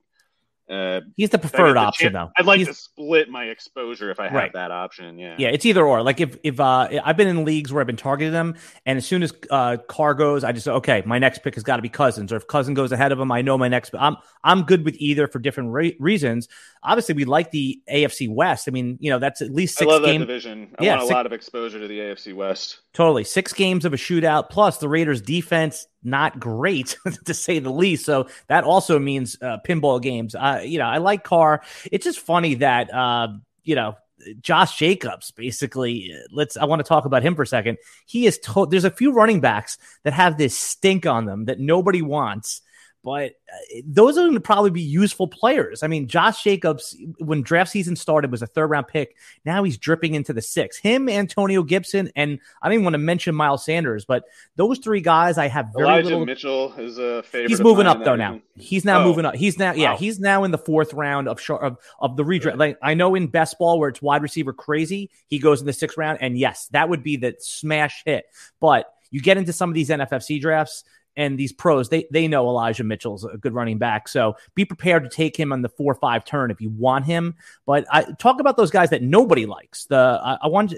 uh, 0.71 1.01
he's 1.17 1.31
the 1.31 1.39
preferred 1.39 1.77
option, 1.77 2.13
though. 2.13 2.31
I'd 2.39 2.47
like 2.47 2.59
he's, 2.59 2.69
to 2.69 2.75
split 2.75 3.29
my 3.29 3.45
exposure 3.45 4.11
if 4.11 4.21
I 4.21 4.25
have 4.25 4.33
right. 4.33 4.53
that 4.55 4.71
option. 4.71 5.19
Yeah, 5.19 5.35
yeah, 5.39 5.49
it's 5.49 5.67
either 5.67 5.85
or. 5.85 6.03
Like 6.03 6.21
if 6.21 6.37
if 6.45 6.61
uh, 6.61 6.89
I've 7.05 7.17
been 7.17 7.29
in 7.29 7.45
leagues 7.45 7.73
where 7.73 7.81
I've 7.81 7.87
been 7.87 7.97
targeting 7.97 8.33
them, 8.33 8.55
and 8.87 8.97
as 8.97 9.05
soon 9.05 9.23
as 9.23 9.33
uh, 9.51 9.79
Carr 9.89 10.15
goes, 10.15 10.45
I 10.45 10.53
just 10.53 10.69
okay, 10.69 11.03
my 11.05 11.19
next 11.19 11.41
pick 11.43 11.55
has 11.55 11.65
got 11.65 11.77
to 11.77 11.83
be 11.83 11.89
Cousins, 11.89 12.33
or 12.33 12.37
if 12.37 12.47
Cousin 12.47 12.75
goes 12.75 12.93
ahead 12.93 13.13
of 13.13 13.19
him, 13.19 13.33
I 13.33 13.43
know 13.43 13.59
my 13.59 13.69
next. 13.69 13.93
I'm 13.99 14.17
I'm 14.45 14.63
good 14.63 14.85
with 14.85 14.95
either 14.99 15.27
for 15.27 15.41
different 15.41 15.73
re- 15.73 15.97
reasons. 15.99 16.49
Obviously, 16.85 17.15
we 17.15 17.25
like 17.25 17.51
the 17.51 17.81
AFC 17.91 18.33
West. 18.33 18.69
I 18.69 18.71
mean, 18.71 18.99
you 19.01 19.11
know, 19.11 19.19
that's 19.19 19.43
at 19.43 19.51
least 19.51 19.77
six. 19.77 19.91
I 19.91 19.95
love 19.95 20.05
game- 20.05 20.21
that 20.21 20.27
division. 20.27 20.75
I 20.79 20.85
yeah, 20.85 20.93
want 20.93 21.03
a 21.03 21.07
six- 21.07 21.15
lot 21.15 21.27
of 21.27 21.33
exposure 21.33 21.81
to 21.81 21.89
the 21.89 21.99
AFC 21.99 22.35
West. 22.35 22.81
Totally, 22.95 23.25
six 23.25 23.55
games 23.55 23.87
of 23.87 23.95
a 23.95 23.97
shootout. 23.97 24.51
Plus, 24.51 24.77
the 24.77 24.89
Raiders' 24.89 25.23
defense 25.23 25.87
not 26.03 26.39
great 26.39 26.99
to 27.25 27.33
say 27.33 27.59
the 27.59 27.73
least. 27.73 28.05
So 28.05 28.29
that 28.49 28.65
also 28.65 28.99
means 28.99 29.37
uh, 29.41 29.59
pinball 29.67 30.01
games. 30.03 30.35
Uh, 30.35 30.61
you 30.63 30.79
know, 30.79 30.85
I 30.85 30.99
like 30.99 31.25
Carr. 31.25 31.63
It's 31.91 32.05
just 32.05 32.21
funny 32.21 32.57
that 32.57 32.93
uh, 32.93 33.29
you 33.65 33.77
know 33.77 33.97
Josh 34.41 34.77
Jacobs, 34.77 35.31
basically, 35.31 36.13
let's. 36.31 36.57
I 36.57 36.65
want 36.65 36.81
to 36.81 36.89
talk 36.89 37.05
about 37.05 37.23
him 37.23 37.35
for 37.35 37.43
a 37.43 37.47
second. 37.47 37.79
He 38.07 38.27
is. 38.27 38.39
To- 38.41 38.67
there's 38.67 38.85
a 38.85 38.91
few 38.91 39.13
running 39.13 39.41
backs 39.41 39.79
that 40.05 40.13
have 40.13 40.39
this 40.39 40.57
stink 40.57 41.07
on 41.07 41.25
them 41.25 41.47
that 41.47 41.61
nobody 41.61 42.03
wants, 42.03 42.63
but 43.05 43.33
uh, 43.53 43.81
those 43.85 44.17
are 44.17 44.23
going 44.23 44.35
to 44.35 44.41
probably 44.41 44.71
be 44.71 44.81
useful 44.81 45.27
players. 45.27 45.83
I 45.83 45.89
mean, 45.89 46.07
Josh 46.07 46.43
Jacobs, 46.43 46.97
when 47.19 47.43
draft 47.43 47.71
season 47.71 47.97
started, 47.97 48.31
was 48.31 48.43
a 48.43 48.47
third 48.47 48.71
round 48.71 48.89
pick. 48.89 49.17
Now 49.45 49.65
he's 49.65 49.77
dripping 49.77 50.15
into 50.15 50.33
the 50.33 50.43
six. 50.43 50.79
Him, 50.79 51.09
Antonio 51.09 51.63
Gibson, 51.63 52.13
and 52.15 52.39
I 52.63 52.69
didn't 52.69 52.85
want 52.85 52.95
to 52.95 52.99
mention 52.99 53.35
Miles 53.35 53.65
Sanders, 53.65 54.05
but 54.05 54.25
those 54.57 54.79
three 54.79 55.01
guys 55.01 55.37
I 55.39 55.49
have 55.49 55.67
very 55.75 55.89
Elijah 55.89 56.09
little. 56.09 56.27
Mitchell 56.27 56.73
is 56.75 56.99
a 56.99 57.23
favorite. 57.25 57.51
He's 57.51 57.61
moving 57.61 57.87
up 57.87 58.05
though 58.05 58.17
now. 58.17 58.41
He's 58.57 58.85
now 58.85 59.01
oh. 59.01 59.05
moving 59.05 59.25
up. 59.25 59.35
He's 59.35 59.59
now, 59.59 59.73
yeah, 59.73 59.93
wow. 59.93 59.97
he's 59.97 60.21
now 60.21 60.45
in 60.45 60.51
the 60.51 60.59
fourth 60.59 60.93
round 60.93 61.29
of 61.29 61.41
of, 61.51 61.79
of 62.01 62.17
the 62.17 62.25
redraft. 62.25 62.59
Like 62.59 62.79
I 62.83 62.95
know 62.95 63.15
in 63.15 63.27
best 63.27 63.59
ball 63.59 63.79
where 63.79 63.89
it's 63.89 64.03
wide 64.03 64.23
receiver 64.23 64.53
crazy, 64.53 65.11
he 65.27 65.39
goes 65.39 65.61
in 65.61 65.67
the 65.67 65.73
sixth 65.73 65.99
round, 65.99 66.19
and 66.21 66.39
yes, 66.39 66.69
that 66.69 66.89
would 66.89 67.03
be 67.03 67.17
the 67.17 67.35
smash 67.41 68.03
hit. 68.05 68.27
But 68.61 68.93
you 69.11 69.21
get 69.21 69.37
into 69.37 69.53
some 69.53 69.69
of 69.69 69.75
these 69.75 69.91
NFFC 69.91 70.41
drafts, 70.41 70.85
and 71.17 71.39
these 71.39 71.53
pros, 71.53 71.89
they 71.89 72.07
they 72.11 72.27
know 72.27 72.49
Elijah 72.49 72.85
Mitchell's 72.85 73.25
a 73.25 73.37
good 73.37 73.53
running 73.53 73.79
back. 73.79 74.09
So 74.09 74.37
be 74.55 74.65
prepared 74.65 75.03
to 75.05 75.09
take 75.09 75.37
him 75.37 75.53
on 75.53 75.63
the 75.63 75.69
four 75.69 75.95
five 75.95 76.25
turn 76.25 76.51
if 76.51 76.61
you 76.61 76.71
want 76.71 77.05
him. 77.05 77.35
But 77.67 77.87
I 77.91 78.05
talk 78.19 78.41
about 78.41 78.57
those 78.57 78.71
guys 78.71 78.91
that 78.91 79.03
nobody 79.03 79.47
likes. 79.47 79.85
The 79.87 80.21
I, 80.23 80.39
I 80.43 80.49
want 80.49 80.75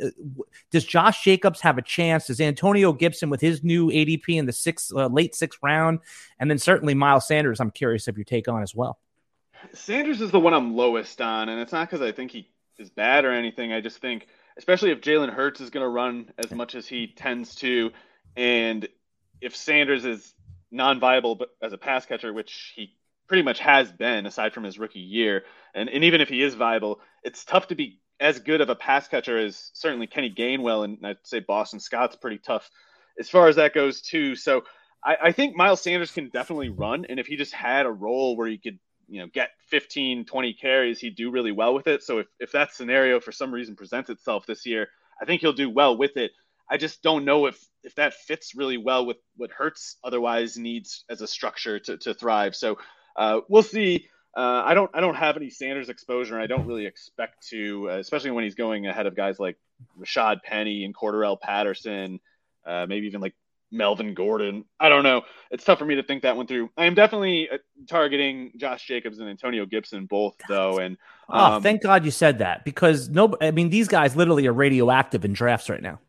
does 0.71 0.85
Josh 0.85 1.23
Jacobs 1.23 1.61
have 1.61 1.79
a 1.79 1.83
chance? 1.83 2.27
Does 2.27 2.41
Antonio 2.41 2.93
Gibson 2.93 3.31
with 3.31 3.41
his 3.41 3.63
new 3.63 3.89
ADP 3.89 4.29
in 4.29 4.47
the 4.47 4.53
sixth 4.53 4.93
uh, 4.95 5.07
late 5.07 5.35
sixth 5.35 5.59
round, 5.63 6.01
and 6.39 6.51
then 6.51 6.59
certainly 6.59 6.95
Miles 6.95 7.29
Sanders. 7.29 7.61
I'm 7.61 7.71
curious 7.71 8.09
if 8.09 8.17
your 8.17 8.25
take 8.25 8.49
on 8.49 8.63
as 8.63 8.75
well. 8.75 8.99
Sanders 9.73 10.21
is 10.21 10.31
the 10.31 10.41
one 10.41 10.53
I'm 10.53 10.77
lowest 10.77 11.21
on, 11.21 11.49
and 11.49 11.61
it's 11.61 11.73
not 11.73 11.89
because 11.89 12.03
I 12.03 12.13
think 12.13 12.31
he 12.31 12.51
is 12.79 12.91
bad 12.91 13.25
or 13.25 13.31
anything. 13.31 13.73
I 13.73 13.81
just 13.81 13.99
think, 13.99 14.27
especially 14.59 14.91
if 14.91 15.01
Jalen 15.01 15.33
Hurts 15.33 15.61
is 15.61 15.71
going 15.71 15.85
to 15.85 15.89
run 15.89 16.33
as 16.39 16.51
much 16.51 16.75
as 16.75 16.87
he 16.87 17.07
tends 17.07 17.55
to, 17.57 17.91
and 18.37 18.89
if 19.45 19.55
Sanders 19.55 20.05
is 20.05 20.35
non-viable 20.71 21.45
as 21.63 21.73
a 21.73 21.79
pass 21.79 22.07
catcher, 22.07 22.33
which 22.33 22.73
he 22.75 22.97
pretty 23.29 23.43
much 23.43 23.61
has 23.61 23.93
been 23.93 24.27
aside 24.27 24.53
from 24.53 24.65
his 24.65 24.79
rookie 24.79 25.01
year, 25.01 25.45
and, 25.75 25.89
and 25.89 26.03
even 26.03 26.21
if 26.21 26.29
he 26.29 26.43
is 26.43 26.55
viable, 26.55 27.01
it's 27.23 27.45
tough 27.45 27.69
to 27.69 27.75
be 27.75 28.01
as 28.19 28.41
good 28.41 28.63
of 28.63 28.71
a 28.71 28.75
pass 28.75 29.07
catcher 29.07 29.39
as 29.39 29.71
certainly 29.75 30.07
Kenny 30.07 30.31
Gainwell, 30.31 30.85
and 30.85 30.99
I'd 31.05 31.19
say 31.25 31.41
Boston 31.41 31.79
Scott's 31.79 32.17
pretty 32.17 32.39
tough 32.39 32.71
as 33.19 33.29
far 33.29 33.49
as 33.49 33.57
that 33.57 33.75
goes 33.75 34.01
too. 34.01 34.35
So 34.35 34.65
I, 35.05 35.17
I 35.25 35.33
think 35.33 35.55
Miles 35.55 35.83
Sanders 35.83 36.11
can 36.11 36.31
definitely 36.31 36.71
run, 36.71 37.05
and 37.09 37.21
if 37.21 37.27
he 37.27 37.37
just 37.37 37.53
had 37.53 37.85
a 37.85 37.91
role 37.93 38.37
where 38.37 38.49
he 38.49 38.59
could 38.59 38.79
you 39.09 39.21
know 39.21 39.27
get 39.27 39.51
15 39.67 40.25
20 40.25 40.55
carries 40.55 40.99
he'd 40.99 41.15
do 41.15 41.31
really 41.31 41.53
well 41.53 41.75
with 41.75 41.87
it 41.87 42.03
so 42.03 42.21
if, 42.21 42.27
if 42.41 42.53
that 42.53 42.73
scenario 42.73 43.21
for 43.21 43.33
some 43.33 43.53
reason 43.53 43.77
presents 43.77 44.09
itself 44.09 44.47
this 44.47 44.65
year 44.65 44.89
i 45.21 45.27
think 45.27 45.43
he'll 45.43 45.53
do 45.53 45.69
well 45.69 45.99
with 45.99 46.17
it 46.17 46.33
I 46.71 46.77
just 46.77 47.03
don't 47.03 47.25
know 47.25 47.47
if 47.47 47.63
if 47.83 47.95
that 47.97 48.15
fits 48.15 48.55
really 48.55 48.79
well 48.79 49.05
with 49.05 49.19
what 49.37 49.51
Hurts 49.51 49.97
otherwise 50.03 50.57
needs 50.57 51.05
as 51.11 51.21
a 51.21 51.27
structure 51.27 51.79
to, 51.79 51.99
to 51.99 52.15
thrive. 52.15 52.57
So 52.57 52.79
uh, 53.17 53.41
we'll 53.49 53.63
see. 53.63 54.09
Uh, 54.37 54.63
I 54.65 54.75
don't 54.75 54.91
I 54.95 55.01
don't 55.01 55.15
have 55.15 55.37
any 55.37 55.51
Sanders 55.51 55.89
exposure, 55.89 56.35
and 56.35 56.43
I 56.43 56.47
don't 56.47 56.67
really 56.67 56.87
expect 56.87 57.47
to, 57.49 57.91
uh, 57.91 57.99
especially 57.99 58.33
when 58.33 58.45
he's 58.45 58.57
going 58.57 58.87
ahead 58.87 59.07
of 59.07 59.15
guys 59.15 59.39
like 59.39 59.57
Rashaad 59.99 60.43
Penny 60.43 60.85
and 60.85 60.95
Cordarrelle 60.95 61.41
Patterson, 61.41 62.19
uh, 62.67 62.87
maybe 62.89 63.07
even 63.07 63.21
like 63.21 63.35
Melvin 63.71 64.15
Gordon. 64.15 64.65
I 64.81 64.89
don't 64.89 65.03
know. 65.03 65.23
It's 65.51 65.65
tough 65.65 65.79
for 65.79 65.85
me 65.85 65.97
to 65.97 66.03
think 66.03 66.23
that 66.23 66.37
one 66.37 66.47
through. 66.47 66.71
I 66.77 66.87
am 66.87 66.95
definitely 66.95 67.49
uh, 67.51 67.59
targeting 67.89 68.53
Josh 68.57 68.87
Jacobs 68.87 69.19
and 69.19 69.29
Antonio 69.29 69.67
Gibson 69.67 70.07
both, 70.07 70.35
though. 70.49 70.79
And 70.79 70.97
oh, 71.29 71.39
um, 71.39 71.53
oh, 71.53 71.61
thank 71.61 71.83
God 71.83 72.05
you 72.05 72.11
said 72.11 72.39
that 72.39 72.65
because 72.65 73.09
no, 73.09 73.37
I 73.41 73.51
mean 73.51 73.71
these 73.71 73.89
guys 73.89 74.17
literally 74.17 74.47
are 74.47 74.53
radioactive 74.53 75.25
in 75.25 75.33
drafts 75.33 75.69
right 75.69 75.83
now. 75.83 76.01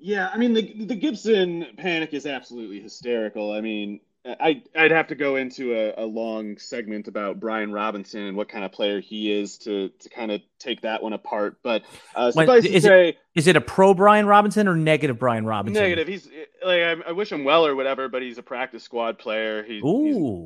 Yeah, 0.00 0.30
I 0.32 0.38
mean 0.38 0.54
the 0.54 0.84
the 0.86 0.94
Gibson 0.94 1.66
panic 1.76 2.14
is 2.14 2.26
absolutely 2.26 2.80
hysterical. 2.80 3.52
I 3.52 3.60
mean, 3.60 4.00
I 4.24 4.62
I'd 4.76 4.90
have 4.90 5.08
to 5.08 5.14
go 5.14 5.36
into 5.36 5.74
a, 5.74 6.04
a, 6.04 6.06
long 6.06 6.58
segment 6.58 7.08
about 7.08 7.40
Brian 7.40 7.72
Robinson 7.72 8.22
and 8.22 8.36
what 8.36 8.48
kind 8.48 8.64
of 8.64 8.72
player 8.72 9.00
he 9.00 9.32
is 9.32 9.58
to 9.58 9.88
to 9.88 10.08
kind 10.08 10.30
of 10.30 10.40
take 10.58 10.82
that 10.82 11.02
one 11.02 11.12
apart. 11.12 11.58
But 11.62 11.82
uh, 12.14 12.30
suffice 12.30 12.64
is 12.64 12.72
to 12.72 12.80
say, 12.80 13.08
it, 13.10 13.18
is 13.34 13.46
it 13.46 13.56
a 13.56 13.60
pro 13.60 13.94
Brian 13.94 14.26
Robinson 14.26 14.68
or 14.68 14.76
negative 14.76 15.18
Brian 15.18 15.44
Robinson? 15.44 15.82
Negative. 15.82 16.08
He's 16.08 16.26
like 16.64 16.82
I, 16.82 16.96
I 17.08 17.12
wish 17.12 17.30
him 17.30 17.44
well 17.44 17.66
or 17.66 17.74
whatever, 17.74 18.08
but 18.08 18.22
he's 18.22 18.38
a 18.38 18.42
practice 18.42 18.82
squad 18.82 19.18
player. 19.18 19.62
He, 19.62 19.80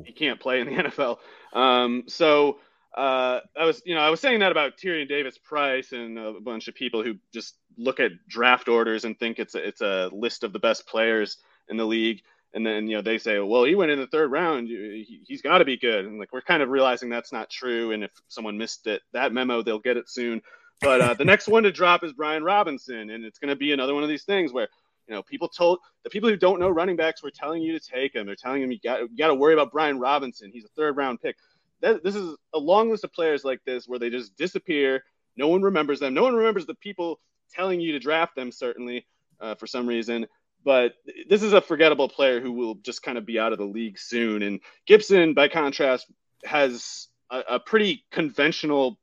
he 0.05 0.13
can't 0.13 0.39
play 0.39 0.59
in 0.59 0.67
the 0.67 0.73
NFL. 0.83 1.17
Um, 1.53 2.03
so 2.07 2.59
uh, 2.95 3.41
I 3.59 3.65
was, 3.65 3.81
you 3.85 3.93
know, 3.93 4.01
I 4.01 4.09
was 4.09 4.21
saying 4.21 4.39
that 4.39 4.53
about 4.53 4.77
Tyrion 4.77 5.09
Davis 5.09 5.37
Price 5.37 5.91
and 5.91 6.17
a 6.17 6.39
bunch 6.39 6.69
of 6.69 6.75
people 6.75 7.03
who 7.03 7.15
just 7.33 7.55
look 7.77 7.99
at 7.99 8.11
draft 8.27 8.67
orders 8.67 9.05
and 9.05 9.17
think 9.17 9.39
it's 9.39 9.55
a, 9.55 9.67
it's 9.67 9.81
a 9.81 10.09
list 10.13 10.43
of 10.43 10.53
the 10.53 10.59
best 10.59 10.87
players 10.87 11.37
in 11.69 11.77
the 11.77 11.85
league. 11.85 12.21
And 12.53 12.65
then, 12.65 12.87
you 12.87 12.95
know, 12.95 13.01
they 13.01 13.17
say, 13.17 13.37
well, 13.39 13.65
he 13.65 13.75
went 13.75 13.91
in 13.91 13.99
the 13.99 14.07
third 14.07 14.31
round. 14.31 14.67
He, 14.67 15.21
has 15.29 15.41
got 15.41 15.57
to 15.57 15.65
be 15.65 15.77
good. 15.77 16.05
And 16.05 16.17
like, 16.19 16.31
we're 16.31 16.41
kind 16.41 16.63
of 16.63 16.69
realizing 16.69 17.09
that's 17.09 17.33
not 17.33 17.49
true. 17.49 17.91
And 17.91 18.03
if 18.03 18.11
someone 18.29 18.57
missed 18.57 18.87
it, 18.87 19.01
that 19.11 19.33
memo, 19.33 19.61
they'll 19.61 19.79
get 19.79 19.97
it 19.97 20.09
soon. 20.09 20.41
But 20.79 21.01
uh, 21.01 21.13
the 21.15 21.25
next 21.25 21.47
one 21.47 21.63
to 21.63 21.71
drop 21.71 22.03
is 22.03 22.13
Brian 22.13 22.43
Robinson. 22.43 23.09
And 23.09 23.25
it's 23.25 23.39
going 23.39 23.49
to 23.49 23.57
be 23.57 23.73
another 23.73 23.93
one 23.93 24.03
of 24.03 24.09
these 24.09 24.23
things 24.23 24.53
where, 24.53 24.69
you 25.07 25.13
know, 25.13 25.21
people 25.21 25.49
told 25.49 25.79
the 26.03 26.09
people 26.09 26.29
who 26.29 26.37
don't 26.37 26.59
know 26.59 26.69
running 26.69 26.95
backs 26.95 27.21
were 27.21 27.31
telling 27.31 27.61
you 27.61 27.77
to 27.77 27.85
take 27.85 28.15
him. 28.15 28.25
They're 28.25 28.35
telling 28.35 28.63
him 28.63 28.71
you 28.71 28.79
got, 28.81 29.01
you 29.01 29.17
got 29.17 29.27
to 29.27 29.35
worry 29.35 29.53
about 29.53 29.71
Brian 29.71 29.99
Robinson. 29.99 30.49
He's 30.53 30.65
a 30.65 30.69
third 30.69 30.95
round 30.95 31.21
pick 31.21 31.35
that, 31.81 32.03
this 32.03 32.15
is 32.15 32.35
a 32.53 32.59
long 32.59 32.89
list 32.89 33.03
of 33.03 33.13
players 33.13 33.43
like 33.43 33.63
this 33.65 33.87
where 33.87 33.99
they 33.99 34.09
just 34.09 34.35
disappear. 34.35 35.03
No 35.37 35.47
one 35.47 35.61
remembers 35.61 35.99
them. 35.99 36.13
No 36.13 36.23
one 36.23 36.35
remembers 36.35 36.65
the 36.65 36.75
people 36.75 37.19
telling 37.53 37.79
you 37.79 37.93
to 37.93 37.99
draft 37.99 38.35
them, 38.35 38.51
certainly, 38.51 39.05
uh, 39.39 39.55
for 39.55 39.67
some 39.67 39.87
reason. 39.87 40.27
But 40.63 40.93
this 41.29 41.43
is 41.43 41.53
a 41.53 41.61
forgettable 41.61 42.09
player 42.09 42.41
who 42.41 42.51
will 42.51 42.75
just 42.75 43.03
kind 43.03 43.17
of 43.17 43.25
be 43.25 43.39
out 43.39 43.51
of 43.53 43.59
the 43.59 43.65
league 43.65 43.99
soon. 43.99 44.41
And 44.41 44.59
Gibson, 44.87 45.33
by 45.33 45.47
contrast, 45.47 46.11
has 46.43 47.07
a, 47.29 47.43
a 47.51 47.59
pretty 47.59 48.03
conventional 48.11 48.99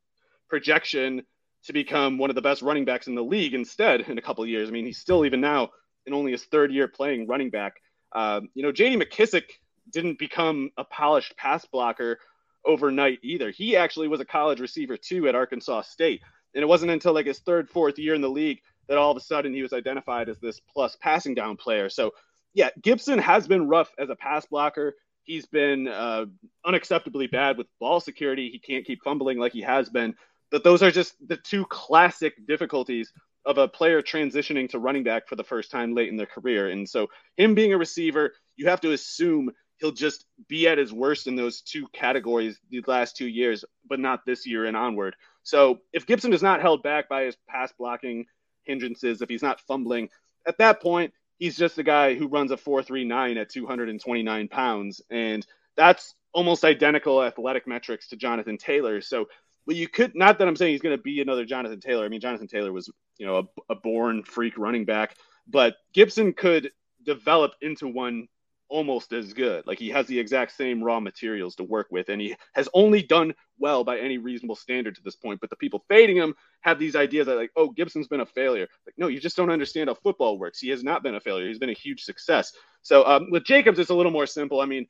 projection 0.48 1.22
to 1.64 1.72
become 1.72 2.18
one 2.18 2.30
of 2.30 2.36
the 2.36 2.42
best 2.42 2.62
running 2.62 2.84
backs 2.84 3.06
in 3.06 3.14
the 3.14 3.22
league 3.22 3.54
instead 3.54 4.00
in 4.02 4.18
a 4.18 4.22
couple 4.22 4.44
years. 4.44 4.68
I 4.68 4.72
mean, 4.72 4.86
he's 4.86 4.98
still 4.98 5.24
even 5.24 5.40
now 5.40 5.70
in 6.06 6.14
only 6.14 6.32
his 6.32 6.44
third 6.44 6.72
year 6.72 6.88
playing 6.88 7.28
running 7.28 7.50
back. 7.50 7.74
Um, 8.12 8.48
you 8.54 8.62
know, 8.62 8.72
J.D. 8.72 8.96
McKissic 8.96 9.44
didn't 9.90 10.18
become 10.18 10.70
a 10.76 10.84
polished 10.84 11.36
pass 11.36 11.64
blocker 11.64 12.18
overnight 12.64 13.18
either. 13.22 13.50
He 13.50 13.76
actually 13.76 14.08
was 14.08 14.20
a 14.20 14.24
college 14.24 14.60
receiver 14.60 14.96
too 14.96 15.28
at 15.28 15.34
Arkansas 15.34 15.82
State. 15.82 16.20
And 16.54 16.62
it 16.62 16.66
wasn't 16.66 16.92
until 16.92 17.14
like 17.14 17.26
his 17.26 17.40
third, 17.40 17.68
fourth 17.68 17.98
year 17.98 18.14
in 18.14 18.20
the 18.20 18.30
league 18.30 18.60
that 18.88 18.98
all 18.98 19.10
of 19.10 19.16
a 19.16 19.20
sudden 19.20 19.54
he 19.54 19.62
was 19.62 19.72
identified 19.72 20.28
as 20.28 20.38
this 20.38 20.60
plus 20.60 20.96
passing 21.00 21.34
down 21.34 21.56
player. 21.56 21.88
So, 21.88 22.12
yeah, 22.54 22.70
Gibson 22.82 23.18
has 23.18 23.48
been 23.48 23.68
rough 23.68 23.90
as 23.98 24.10
a 24.10 24.16
pass 24.16 24.44
blocker. 24.46 24.94
He's 25.24 25.46
been 25.46 25.88
uh, 25.88 26.26
unacceptably 26.66 27.30
bad 27.30 27.56
with 27.56 27.68
ball 27.80 28.00
security. 28.00 28.50
He 28.50 28.58
can't 28.58 28.84
keep 28.84 29.02
fumbling 29.02 29.38
like 29.38 29.52
he 29.52 29.62
has 29.62 29.88
been. 29.88 30.14
But 30.50 30.64
those 30.64 30.82
are 30.82 30.90
just 30.90 31.14
the 31.26 31.38
two 31.38 31.64
classic 31.66 32.34
difficulties 32.46 33.12
of 33.46 33.58
a 33.58 33.66
player 33.66 34.02
transitioning 34.02 34.68
to 34.68 34.78
running 34.78 35.02
back 35.02 35.26
for 35.26 35.36
the 35.36 35.44
first 35.44 35.70
time 35.70 35.94
late 35.94 36.08
in 36.08 36.16
their 36.16 36.26
career. 36.26 36.68
And 36.68 36.88
so, 36.88 37.08
him 37.36 37.54
being 37.54 37.72
a 37.72 37.78
receiver, 37.78 38.32
you 38.56 38.68
have 38.68 38.80
to 38.82 38.92
assume 38.92 39.50
he'll 39.78 39.92
just 39.92 40.26
be 40.48 40.68
at 40.68 40.78
his 40.78 40.92
worst 40.92 41.26
in 41.26 41.34
those 41.34 41.60
two 41.60 41.86
categories 41.92 42.58
the 42.70 42.82
last 42.86 43.16
two 43.16 43.26
years, 43.26 43.64
but 43.88 43.98
not 43.98 44.20
this 44.24 44.46
year 44.46 44.66
and 44.66 44.76
onward. 44.76 45.16
So 45.42 45.80
if 45.92 46.06
Gibson 46.06 46.32
is 46.32 46.42
not 46.42 46.60
held 46.60 46.82
back 46.82 47.08
by 47.08 47.24
his 47.24 47.36
pass 47.48 47.72
blocking 47.78 48.26
hindrances, 48.64 49.22
if 49.22 49.28
he's 49.28 49.42
not 49.42 49.60
fumbling, 49.60 50.08
at 50.46 50.58
that 50.58 50.80
point, 50.80 51.12
he's 51.38 51.56
just 51.56 51.78
a 51.78 51.82
guy 51.82 52.14
who 52.14 52.28
runs 52.28 52.50
a 52.50 52.56
4.39 52.56 53.40
at 53.40 53.50
229 53.50 54.48
pounds. 54.48 55.00
And 55.10 55.46
that's 55.76 56.14
almost 56.32 56.64
identical 56.64 57.22
athletic 57.22 57.66
metrics 57.66 58.08
to 58.08 58.16
Jonathan 58.16 58.58
Taylor. 58.58 59.00
So 59.00 59.26
well, 59.66 59.76
you 59.76 59.88
could 59.88 60.14
not 60.14 60.38
that 60.38 60.48
I'm 60.48 60.56
saying 60.56 60.72
he's 60.72 60.80
going 60.80 60.96
to 60.96 61.02
be 61.02 61.20
another 61.20 61.44
Jonathan 61.44 61.80
Taylor. 61.80 62.04
I 62.04 62.08
mean, 62.08 62.20
Jonathan 62.20 62.48
Taylor 62.48 62.72
was, 62.72 62.90
you 63.18 63.26
know, 63.26 63.38
a, 63.38 63.72
a 63.72 63.74
born 63.76 64.24
freak 64.24 64.58
running 64.58 64.84
back, 64.84 65.16
but 65.46 65.76
Gibson 65.92 66.32
could 66.32 66.70
develop 67.04 67.52
into 67.60 67.86
one 67.88 68.28
almost 68.72 69.12
as 69.12 69.32
good. 69.34 69.66
Like 69.66 69.78
he 69.78 69.90
has 69.90 70.06
the 70.06 70.18
exact 70.18 70.52
same 70.56 70.82
raw 70.82 70.98
materials 70.98 71.54
to 71.56 71.64
work 71.64 71.88
with, 71.90 72.08
and 72.08 72.20
he 72.20 72.34
has 72.54 72.68
only 72.72 73.02
done 73.02 73.34
well 73.58 73.84
by 73.84 73.98
any 73.98 74.18
reasonable 74.18 74.56
standard 74.56 74.94
to 74.96 75.02
this 75.02 75.14
point. 75.14 75.40
But 75.40 75.50
the 75.50 75.56
people 75.56 75.84
fading 75.88 76.16
him 76.16 76.34
have 76.62 76.78
these 76.78 76.96
ideas 76.96 77.26
that 77.26 77.36
like, 77.36 77.52
oh, 77.54 77.68
Gibson's 77.68 78.08
been 78.08 78.20
a 78.20 78.26
failure. 78.26 78.66
Like, 78.86 78.94
no, 78.96 79.08
you 79.08 79.20
just 79.20 79.36
don't 79.36 79.50
understand 79.50 79.90
how 79.90 79.94
football 79.94 80.38
works. 80.38 80.58
He 80.58 80.70
has 80.70 80.82
not 80.82 81.02
been 81.02 81.14
a 81.14 81.20
failure. 81.20 81.46
He's 81.46 81.58
been 81.58 81.70
a 81.70 81.74
huge 81.74 82.02
success. 82.02 82.52
So 82.80 83.04
um, 83.06 83.30
with 83.30 83.44
Jacobs, 83.44 83.78
it's 83.78 83.90
a 83.90 83.94
little 83.94 84.10
more 84.10 84.26
simple. 84.26 84.60
I 84.60 84.66
mean, 84.66 84.86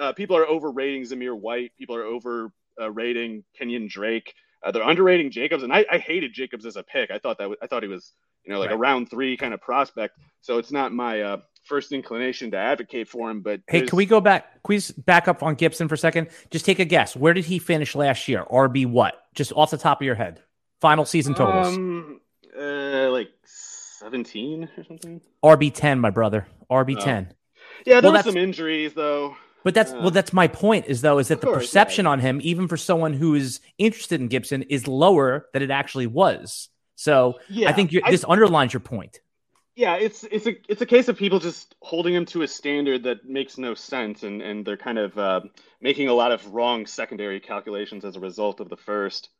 uh, 0.00 0.12
people 0.14 0.36
are 0.36 0.46
overrating 0.46 1.02
Zamir 1.02 1.38
White. 1.38 1.72
People 1.78 1.96
are 1.96 2.04
overrating 2.04 3.44
Kenyan 3.60 3.88
Drake. 3.88 4.34
Uh, 4.62 4.70
they're 4.70 4.88
underrating 4.88 5.30
Jacobs, 5.30 5.62
and 5.62 5.72
I, 5.72 5.86
I, 5.90 5.98
hated 5.98 6.34
Jacobs 6.34 6.66
as 6.66 6.76
a 6.76 6.82
pick. 6.82 7.10
I 7.10 7.18
thought 7.18 7.38
that 7.38 7.44
w- 7.44 7.56
I 7.62 7.66
thought 7.66 7.82
he 7.82 7.88
was, 7.88 8.12
you 8.44 8.52
know, 8.52 8.58
like 8.58 8.68
right. 8.68 8.74
a 8.74 8.78
round 8.78 9.10
three 9.10 9.34
kind 9.38 9.54
of 9.54 9.60
prospect. 9.60 10.18
So 10.42 10.58
it's 10.58 10.70
not 10.70 10.92
my 10.92 11.22
uh, 11.22 11.36
first 11.70 11.92
inclination 11.92 12.50
to 12.50 12.56
advocate 12.56 13.08
for 13.08 13.30
him. 13.30 13.40
But 13.40 13.62
hey, 13.68 13.82
can 13.82 13.96
we 13.96 14.04
go 14.04 14.20
back? 14.20 14.62
Please 14.64 14.90
back 14.90 15.28
up 15.28 15.42
on 15.42 15.54
Gibson 15.54 15.88
for 15.88 15.94
a 15.94 15.98
second? 15.98 16.28
Just 16.50 16.66
take 16.66 16.80
a 16.80 16.84
guess. 16.84 17.16
Where 17.16 17.32
did 17.32 17.44
he 17.46 17.58
finish 17.58 17.94
last 17.94 18.28
year? 18.28 18.44
RB 18.50 18.86
what? 18.86 19.14
Just 19.34 19.52
off 19.54 19.70
the 19.70 19.78
top 19.78 20.00
of 20.00 20.04
your 20.04 20.16
head. 20.16 20.42
Final 20.80 21.04
season 21.04 21.34
totals. 21.34 21.76
Um, 21.76 22.20
uh, 22.58 23.08
like 23.10 23.30
seventeen 23.44 24.68
or 24.76 24.84
something. 24.84 25.20
RB 25.44 25.72
ten, 25.72 26.00
my 26.00 26.10
brother. 26.10 26.46
RB 26.70 27.02
ten. 27.02 27.28
Oh. 27.30 27.34
Yeah, 27.86 28.00
there 28.00 28.10
well, 28.10 28.18
were 28.18 28.30
some 28.30 28.36
injuries 28.36 28.92
though. 28.94 29.36
But 29.62 29.74
that's 29.74 29.92
uh, 29.92 30.00
well, 30.00 30.10
that's 30.10 30.32
my 30.32 30.48
point. 30.48 30.86
Is 30.86 31.02
though 31.02 31.18
is 31.18 31.28
that 31.28 31.40
the 31.40 31.46
course, 31.46 31.66
perception 31.66 32.04
yeah. 32.04 32.10
on 32.10 32.18
him, 32.18 32.40
even 32.42 32.66
for 32.66 32.76
someone 32.76 33.12
who 33.12 33.34
is 33.34 33.60
interested 33.78 34.20
in 34.20 34.28
Gibson, 34.28 34.62
is 34.62 34.88
lower 34.88 35.46
than 35.52 35.62
it 35.62 35.70
actually 35.70 36.08
was. 36.08 36.68
So 36.96 37.38
yeah, 37.48 37.68
I 37.68 37.72
think 37.72 37.92
this 37.92 38.24
underlines 38.26 38.72
your 38.72 38.80
point 38.80 39.20
yeah, 39.80 39.94
it's 39.94 40.24
it's 40.24 40.46
a 40.46 40.56
it's 40.68 40.82
a 40.82 40.86
case 40.86 41.08
of 41.08 41.16
people 41.16 41.38
just 41.38 41.74
holding 41.80 42.14
him 42.14 42.26
to 42.26 42.42
a 42.42 42.48
standard 42.48 43.04
that 43.04 43.24
makes 43.24 43.56
no 43.56 43.72
sense, 43.72 44.22
and 44.22 44.42
and 44.42 44.62
they're 44.62 44.76
kind 44.76 44.98
of 44.98 45.18
uh, 45.18 45.40
making 45.80 46.08
a 46.08 46.12
lot 46.12 46.32
of 46.32 46.46
wrong 46.52 46.84
secondary 46.84 47.40
calculations 47.40 48.04
as 48.04 48.14
a 48.14 48.20
result 48.20 48.60
of 48.60 48.68
the 48.68 48.76
first. 48.76 49.30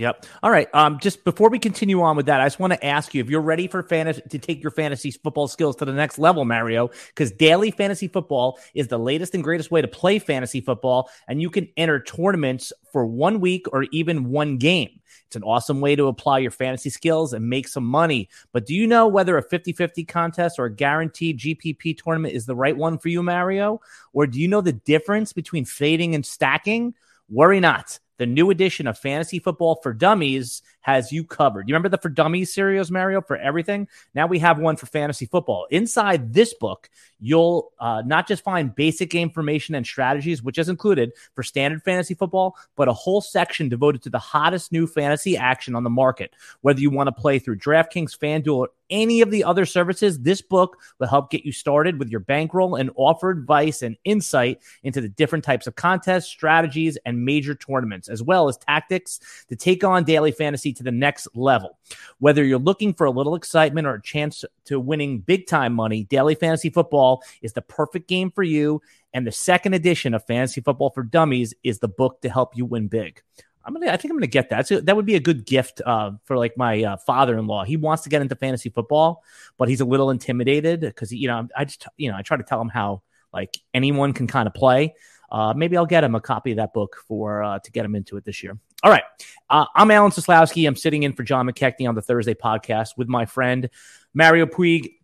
Yep. 0.00 0.24
All 0.42 0.50
right. 0.50 0.66
Um, 0.74 0.98
just 0.98 1.24
before 1.24 1.50
we 1.50 1.58
continue 1.58 2.00
on 2.00 2.16
with 2.16 2.24
that, 2.24 2.40
I 2.40 2.46
just 2.46 2.58
want 2.58 2.72
to 2.72 2.82
ask 2.82 3.12
you 3.12 3.22
if 3.22 3.28
you're 3.28 3.42
ready 3.42 3.68
for 3.68 3.82
fantasy 3.82 4.22
to 4.30 4.38
take 4.38 4.62
your 4.62 4.70
fantasy 4.70 5.10
football 5.10 5.46
skills 5.46 5.76
to 5.76 5.84
the 5.84 5.92
next 5.92 6.18
level, 6.18 6.46
Mario, 6.46 6.88
because 7.08 7.30
daily 7.32 7.70
fantasy 7.70 8.08
football 8.08 8.58
is 8.72 8.88
the 8.88 8.98
latest 8.98 9.34
and 9.34 9.44
greatest 9.44 9.70
way 9.70 9.82
to 9.82 9.88
play 9.88 10.18
fantasy 10.18 10.62
football, 10.62 11.10
and 11.28 11.42
you 11.42 11.50
can 11.50 11.68
enter 11.76 12.00
tournaments 12.00 12.72
for 12.90 13.04
one 13.04 13.40
week 13.40 13.66
or 13.74 13.82
even 13.92 14.30
one 14.30 14.56
game. 14.56 14.88
It's 15.26 15.36
an 15.36 15.42
awesome 15.42 15.82
way 15.82 15.96
to 15.96 16.06
apply 16.06 16.38
your 16.38 16.50
fantasy 16.50 16.88
skills 16.88 17.34
and 17.34 17.50
make 17.50 17.68
some 17.68 17.84
money. 17.84 18.30
But 18.52 18.64
do 18.64 18.74
you 18.74 18.86
know 18.86 19.06
whether 19.06 19.36
a 19.36 19.42
50 19.42 19.74
50 19.74 20.06
contest 20.06 20.58
or 20.58 20.64
a 20.64 20.74
guaranteed 20.74 21.38
GPP 21.38 22.02
tournament 22.02 22.34
is 22.34 22.46
the 22.46 22.56
right 22.56 22.74
one 22.74 22.96
for 22.96 23.10
you, 23.10 23.22
Mario? 23.22 23.82
Or 24.14 24.26
do 24.26 24.40
you 24.40 24.48
know 24.48 24.62
the 24.62 24.72
difference 24.72 25.34
between 25.34 25.66
fading 25.66 26.14
and 26.14 26.24
stacking? 26.24 26.94
Worry 27.28 27.60
not. 27.60 27.98
The 28.20 28.26
new 28.26 28.50
edition 28.50 28.86
of 28.86 28.98
Fantasy 28.98 29.38
Football 29.38 29.80
for 29.82 29.94
Dummies 29.94 30.60
has 30.80 31.10
you 31.10 31.24
covered. 31.24 31.68
You 31.68 31.74
remember 31.74 31.88
the 31.88 31.98
For 31.98 32.10
Dummies 32.10 32.52
series, 32.52 32.90
Mario, 32.90 33.20
for 33.20 33.36
everything? 33.36 33.88
Now 34.14 34.26
we 34.26 34.38
have 34.40 34.58
one 34.58 34.76
for 34.76 34.86
fantasy 34.86 35.26
football. 35.26 35.66
Inside 35.70 36.34
this 36.34 36.54
book, 36.54 36.90
you'll 37.18 37.72
uh, 37.78 38.02
not 38.04 38.28
just 38.28 38.44
find 38.44 38.74
basic 38.74 39.10
game 39.10 39.30
information 39.30 39.76
and 39.76 39.86
strategies, 39.86 40.42
which 40.42 40.58
is 40.58 40.68
included 40.68 41.12
for 41.34 41.44
standard 41.44 41.82
fantasy 41.84 42.14
football, 42.14 42.56
but 42.76 42.88
a 42.88 42.92
whole 42.92 43.20
section 43.20 43.68
devoted 43.68 44.02
to 44.02 44.10
the 44.10 44.18
hottest 44.18 44.72
new 44.72 44.86
fantasy 44.88 45.36
action 45.36 45.76
on 45.76 45.84
the 45.84 45.90
market. 45.90 46.34
Whether 46.62 46.80
you 46.80 46.90
want 46.90 47.06
to 47.06 47.12
play 47.12 47.38
through 47.38 47.58
DraftKings, 47.58 48.18
FanDuel, 48.18 48.56
or 48.56 48.70
any 48.90 49.20
of 49.20 49.30
the 49.30 49.44
other 49.44 49.64
services, 49.64 50.18
this 50.18 50.42
book 50.42 50.78
will 50.98 51.06
help 51.06 51.30
get 51.30 51.44
you 51.44 51.52
started 51.52 52.00
with 52.00 52.10
your 52.10 52.18
bankroll 52.18 52.74
and 52.74 52.90
offer 52.96 53.30
advice 53.30 53.82
and 53.82 53.96
insight 54.02 54.60
into 54.82 55.00
the 55.00 55.08
different 55.08 55.44
types 55.44 55.68
of 55.68 55.76
contests, 55.76 56.26
strategies, 56.26 56.98
and 57.06 57.24
major 57.24 57.54
tournaments, 57.54 58.08
as 58.08 58.20
well 58.20 58.48
as 58.48 58.56
tactics 58.56 59.20
to 59.48 59.54
take 59.54 59.84
on 59.84 60.02
daily 60.02 60.32
fantasy 60.32 60.69
to 60.74 60.82
the 60.82 60.92
next 60.92 61.28
level. 61.34 61.78
Whether 62.18 62.44
you're 62.44 62.58
looking 62.58 62.94
for 62.94 63.06
a 63.06 63.10
little 63.10 63.34
excitement 63.34 63.86
or 63.86 63.94
a 63.94 64.02
chance 64.02 64.44
to 64.66 64.80
winning 64.80 65.20
big 65.20 65.46
time 65.46 65.72
money, 65.72 66.04
Daily 66.04 66.34
Fantasy 66.34 66.70
Football 66.70 67.22
is 67.42 67.52
the 67.52 67.62
perfect 67.62 68.08
game 68.08 68.30
for 68.30 68.42
you. 68.42 68.82
And 69.12 69.26
the 69.26 69.32
second 69.32 69.74
edition 69.74 70.14
of 70.14 70.26
Fantasy 70.26 70.60
Football 70.60 70.90
for 70.90 71.02
Dummies 71.02 71.54
is 71.62 71.78
the 71.78 71.88
book 71.88 72.20
to 72.22 72.28
help 72.28 72.56
you 72.56 72.64
win 72.64 72.88
big. 72.88 73.22
I'm 73.64 73.74
gonna. 73.74 73.88
I 73.92 73.96
think 73.96 74.10
I'm 74.10 74.16
gonna 74.16 74.26
get 74.26 74.50
that. 74.50 74.66
So 74.66 74.80
that 74.80 74.96
would 74.96 75.06
be 75.06 75.16
a 75.16 75.20
good 75.20 75.44
gift 75.44 75.82
uh, 75.84 76.12
for 76.24 76.36
like 76.36 76.56
my 76.56 76.82
uh, 76.82 76.96
father-in-law. 76.96 77.64
He 77.64 77.76
wants 77.76 78.02
to 78.04 78.08
get 78.08 78.22
into 78.22 78.34
fantasy 78.34 78.70
football, 78.70 79.22
but 79.58 79.68
he's 79.68 79.80
a 79.80 79.84
little 79.84 80.10
intimidated 80.10 80.80
because 80.80 81.12
you 81.12 81.28
know 81.28 81.46
I 81.56 81.64
just 81.66 81.86
you 81.96 82.10
know 82.10 82.16
I 82.16 82.22
try 82.22 82.36
to 82.36 82.42
tell 82.42 82.60
him 82.60 82.68
how 82.68 83.02
like 83.32 83.58
anyone 83.74 84.12
can 84.12 84.26
kind 84.26 84.46
of 84.46 84.54
play. 84.54 84.94
Uh, 85.30 85.54
maybe 85.56 85.76
I'll 85.76 85.86
get 85.86 86.04
him 86.04 86.14
a 86.14 86.20
copy 86.20 86.52
of 86.52 86.56
that 86.56 86.72
book 86.72 86.96
for 87.06 87.42
uh, 87.42 87.58
to 87.60 87.70
get 87.70 87.84
him 87.84 87.94
into 87.94 88.16
it 88.16 88.24
this 88.24 88.42
year. 88.42 88.58
All 88.82 88.90
right. 88.90 89.04
Uh, 89.48 89.66
I'm 89.74 89.90
Alan 89.90 90.10
Seslowsky. 90.10 90.66
I'm 90.66 90.76
sitting 90.76 91.02
in 91.02 91.12
for 91.12 91.22
John 91.22 91.46
McKechnie 91.46 91.88
on 91.88 91.94
the 91.94 92.02
Thursday 92.02 92.34
podcast 92.34 92.96
with 92.96 93.08
my 93.08 93.26
friend 93.26 93.68
Mario 94.14 94.46
Puig. 94.46 94.94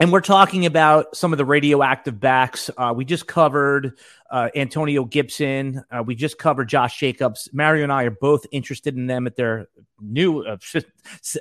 and 0.00 0.10
we're 0.10 0.22
talking 0.22 0.66
about 0.66 1.14
some 1.14 1.32
of 1.32 1.36
the 1.36 1.44
radioactive 1.44 2.18
backs. 2.18 2.70
Uh, 2.76 2.92
we 2.96 3.04
just 3.04 3.26
covered 3.26 3.98
uh, 4.30 4.48
Antonio 4.56 5.04
Gibson. 5.04 5.84
Uh, 5.90 6.02
we 6.02 6.14
just 6.14 6.38
covered 6.38 6.68
Josh 6.68 6.98
Jacobs. 6.98 7.48
Mario 7.52 7.82
and 7.82 7.92
I 7.92 8.04
are 8.04 8.10
both 8.10 8.46
interested 8.50 8.96
in 8.96 9.06
them 9.06 9.26
at 9.26 9.36
their 9.36 9.68
new 10.00 10.40
uh, 10.40 10.56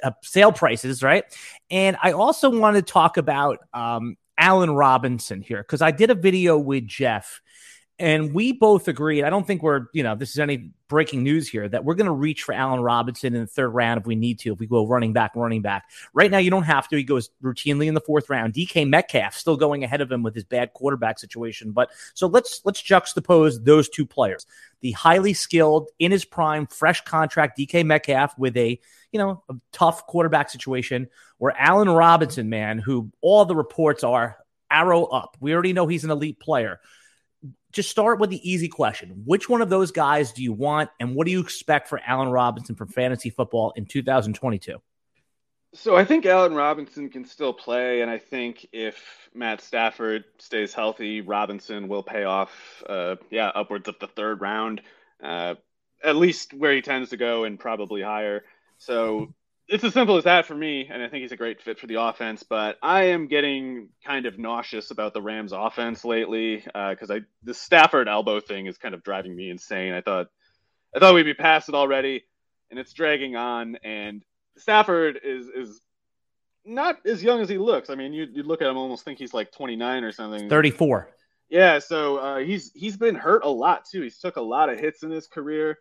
uh, 0.04 0.12
sale 0.22 0.52
prices, 0.52 1.02
right? 1.02 1.24
And 1.72 1.98
I 2.04 2.12
also 2.12 2.50
want 2.50 2.76
to 2.76 2.82
talk 2.82 3.18
about 3.18 3.60
um, 3.74 4.18
Allen 4.38 4.72
Robinson 4.72 5.42
here 5.42 5.62
because 5.64 5.82
I 5.82 5.92
did 5.92 6.10
a 6.10 6.16
video 6.16 6.58
with 6.58 6.88
Jeff 6.88 7.42
and 8.00 8.34
we 8.34 8.54
both 8.54 8.88
agreed. 8.88 9.26
I 9.26 9.30
don't 9.30 9.46
think 9.46 9.62
we're, 9.62 9.88
you 9.94 10.04
know, 10.04 10.16
this 10.16 10.30
is 10.30 10.40
any 10.40 10.72
breaking 10.88 11.22
news 11.22 11.50
here 11.50 11.68
that 11.68 11.84
we're 11.84 11.96
going 11.96 12.06
to 12.06 12.14
reach 12.14 12.44
for 12.44 12.54
Allen 12.54 12.80
Robinson 12.80 13.36
in 13.36 13.42
the 13.42 13.48
third 13.48 13.70
round 13.70 14.00
if 14.00 14.08
we 14.08 14.16
need 14.16 14.40
to, 14.40 14.54
if 14.54 14.60
we 14.60 14.68
go 14.68 14.88
running 14.88 15.12
back, 15.12 15.36
running 15.36 15.62
back. 15.62 15.84
Right 16.14 16.32
now, 16.32 16.38
you 16.38 16.50
don't 16.50 16.64
have 16.64 16.88
to. 16.88 16.96
He 16.96 17.04
goes 17.04 17.30
routinely 17.44 17.88
in 17.88 17.94
the 17.94 18.02
fourth 18.02 18.30
round. 18.30 18.54
DK 18.54 18.88
Metcalf 18.88 19.36
still 19.36 19.58
going 19.58 19.84
ahead 19.84 20.00
of 20.00 20.10
him 20.10 20.24
with 20.24 20.34
his 20.34 20.46
bad 20.46 20.74
quarterback 20.74 21.20
situation. 21.20 21.72
But 21.72 21.92
so 22.14 22.28
let's 22.28 22.62
let's 22.64 22.82
juxtapose 22.82 23.66
those 23.66 23.90
two 23.90 24.06
players: 24.06 24.46
the 24.80 24.94
highly 24.94 25.34
skilled, 25.34 25.90
in 26.00 26.12
his 26.12 26.24
prime, 26.24 26.68
fresh 26.68 27.02
contract 27.02 27.60
DK 27.60 27.86
Metcalf 27.86 28.38
with 28.38 28.56
a 28.56 28.80
you 29.12 29.20
know 29.20 29.44
a 29.50 29.56
tough 29.74 30.08
quarterback 30.08 30.50
situation, 30.50 31.10
where 31.38 31.54
Allen 31.60 31.90
Robinson, 31.90 32.50
man, 32.50 32.80
who 32.80 33.12
all 33.20 33.44
the 33.44 33.56
reports 33.56 34.06
are 34.06 34.38
arrow 34.72 35.04
up. 35.06 35.36
We 35.40 35.54
already 35.54 35.74
know 35.74 35.88
he's 35.88 36.04
an 36.04 36.12
elite 36.12 36.40
player 36.40 36.80
just 37.72 37.90
start 37.90 38.20
with 38.20 38.30
the 38.30 38.50
easy 38.50 38.68
question. 38.68 39.24
Which 39.26 39.50
one 39.50 39.62
of 39.62 39.70
those 39.70 39.92
guys 39.92 40.32
do 40.32 40.44
you 40.44 40.54
want, 40.54 40.90
and 41.00 41.16
what 41.16 41.26
do 41.26 41.32
you 41.32 41.40
expect 41.40 41.88
for 41.88 42.02
Allen 42.06 42.30
Robinson 42.30 42.76
for 42.76 42.86
fantasy 42.86 43.30
football 43.30 43.74
in 43.76 43.86
2022? 43.86 44.82
So 45.74 45.96
I 45.96 46.04
think 46.04 46.26
Allen 46.26 46.56
Robinson 46.56 47.10
can 47.10 47.26
still 47.26 47.54
play, 47.54 48.02
and 48.02 48.10
I 48.10 48.18
think 48.18 48.66
if 48.74 49.30
Matt 49.36 49.62
Stafford 49.62 50.26
stays 50.40 50.74
healthy, 50.74 51.22
Robinson 51.22 51.88
will 51.88 52.02
pay 52.02 52.24
off. 52.24 52.84
Uh, 52.88 53.18
yeah, 53.30 53.50
upwards 53.50 53.88
of 53.88 54.00
the 54.00 54.08
third 54.08 54.42
round, 54.42 54.82
uh, 55.24 55.56
at 56.04 56.16
least 56.16 56.56
where 56.56 56.74
he 56.74 56.82
tends 56.82 57.12
to 57.12 57.18
go, 57.18 57.44
and 57.44 57.60
probably 57.60 58.02
higher. 58.02 58.44
So 58.80 59.34
it's 59.70 59.84
as 59.84 59.94
simple 59.94 60.18
as 60.18 60.24
that 60.24 60.48
for 60.48 60.56
me, 60.56 60.90
and 60.92 61.02
I 61.02 61.10
think 61.10 61.22
he's 61.22 61.32
a 61.32 61.38
great 61.38 61.62
fit 61.62 61.80
for 61.80 61.86
the 61.86 62.02
offense. 62.02 62.44
But 62.44 62.78
I 62.82 63.06
am 63.06 63.28
getting 63.28 63.90
kind 64.04 64.26
of 64.26 64.40
nauseous 64.40 64.90
about 64.90 65.14
the 65.14 65.22
Rams' 65.22 65.54
offense 65.54 66.04
lately 66.04 66.58
because 66.58 67.10
uh, 67.12 67.16
I 67.16 67.20
the 67.44 67.54
Stafford 67.54 68.08
elbow 68.08 68.40
thing 68.40 68.66
is 68.66 68.78
kind 68.78 68.96
of 68.96 69.04
driving 69.04 69.36
me 69.36 69.50
insane. 69.50 69.94
I 69.94 70.02
thought 70.02 70.28
I 70.96 71.00
thought 71.00 71.14
we'd 71.14 71.24
be 71.24 71.36
past 71.36 71.70
it 71.70 71.76
already, 71.76 72.26
and 72.72 72.80
it's 72.80 72.94
dragging 72.94 73.36
on. 73.36 73.78
And 73.84 74.24
Stafford 74.58 75.20
is 75.24 75.48
is 75.48 75.82
not 76.66 76.98
as 77.06 77.24
young 77.24 77.40
as 77.42 77.50
he 77.50 77.60
looks. 77.60 77.92
I 77.92 77.96
mean, 77.96 78.12
you 78.12 78.28
you 78.32 78.44
look 78.44 78.64
at 78.64 78.68
him, 78.68 78.78
almost 78.78 79.06
think 79.06 79.20
he's 79.20 79.34
like 79.34 79.52
29 79.52 80.04
or 80.04 80.12
something. 80.12 80.50
34. 80.50 81.10
Yeah, 81.50 81.78
so 81.80 82.18
uh, 82.18 82.38
he's 82.40 82.72
he's 82.74 82.98
been 82.98 83.16
hurt 83.16 83.44
a 83.44 83.50
lot 83.50 83.86
too. 83.86 84.02
He's 84.02 84.18
took 84.18 84.38
a 84.38 84.42
lot 84.42 84.70
of 84.70 84.80
hits 84.80 85.04
in 85.04 85.12
his 85.12 85.28
career 85.28 85.78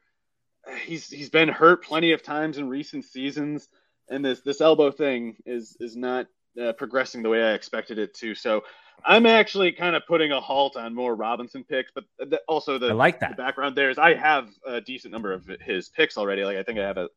he's 0.85 1.09
he's 1.09 1.31
been 1.31 1.49
hurt 1.49 1.85
plenty 1.85 2.13
of 2.13 2.23
times 2.23 2.59
in 2.59 2.69
recent 2.69 3.05
seasons, 3.05 3.69
and 4.09 4.25
this 4.25 4.41
this 4.41 4.61
elbow 4.61 4.91
thing 4.91 5.37
is 5.47 5.77
is 5.81 5.97
not 5.97 6.27
uh, 6.61 6.73
progressing 6.73 7.23
the 7.23 7.29
way 7.29 7.43
I 7.43 7.55
expected 7.55 7.99
it 7.99 8.15
to. 8.15 8.35
So 8.35 8.63
I'm 9.05 9.27
actually 9.27 9.73
kind 9.73 9.95
of 9.95 10.03
putting 10.07 10.33
a 10.33 10.41
halt 10.41 10.77
on 10.77 10.95
more 10.95 11.15
Robinson 11.15 11.65
picks, 11.65 11.93
but 11.95 12.05
th- 12.19 12.43
also 12.49 12.79
the, 12.79 12.89
I 12.89 12.93
like 12.93 13.21
that. 13.21 13.31
the 13.31 13.37
background 13.37 13.77
there 13.77 13.91
is 13.91 13.99
I 13.99 14.15
have 14.15 14.49
a 14.67 14.81
decent 14.81 15.13
number 15.13 15.33
of 15.33 15.47
his 15.61 15.89
picks 15.89 16.19
already. 16.19 16.45
Like 16.45 16.57
I 16.57 16.63
think 16.63 16.79
I 16.79 16.87
have 16.87 16.97
a 16.97 17.09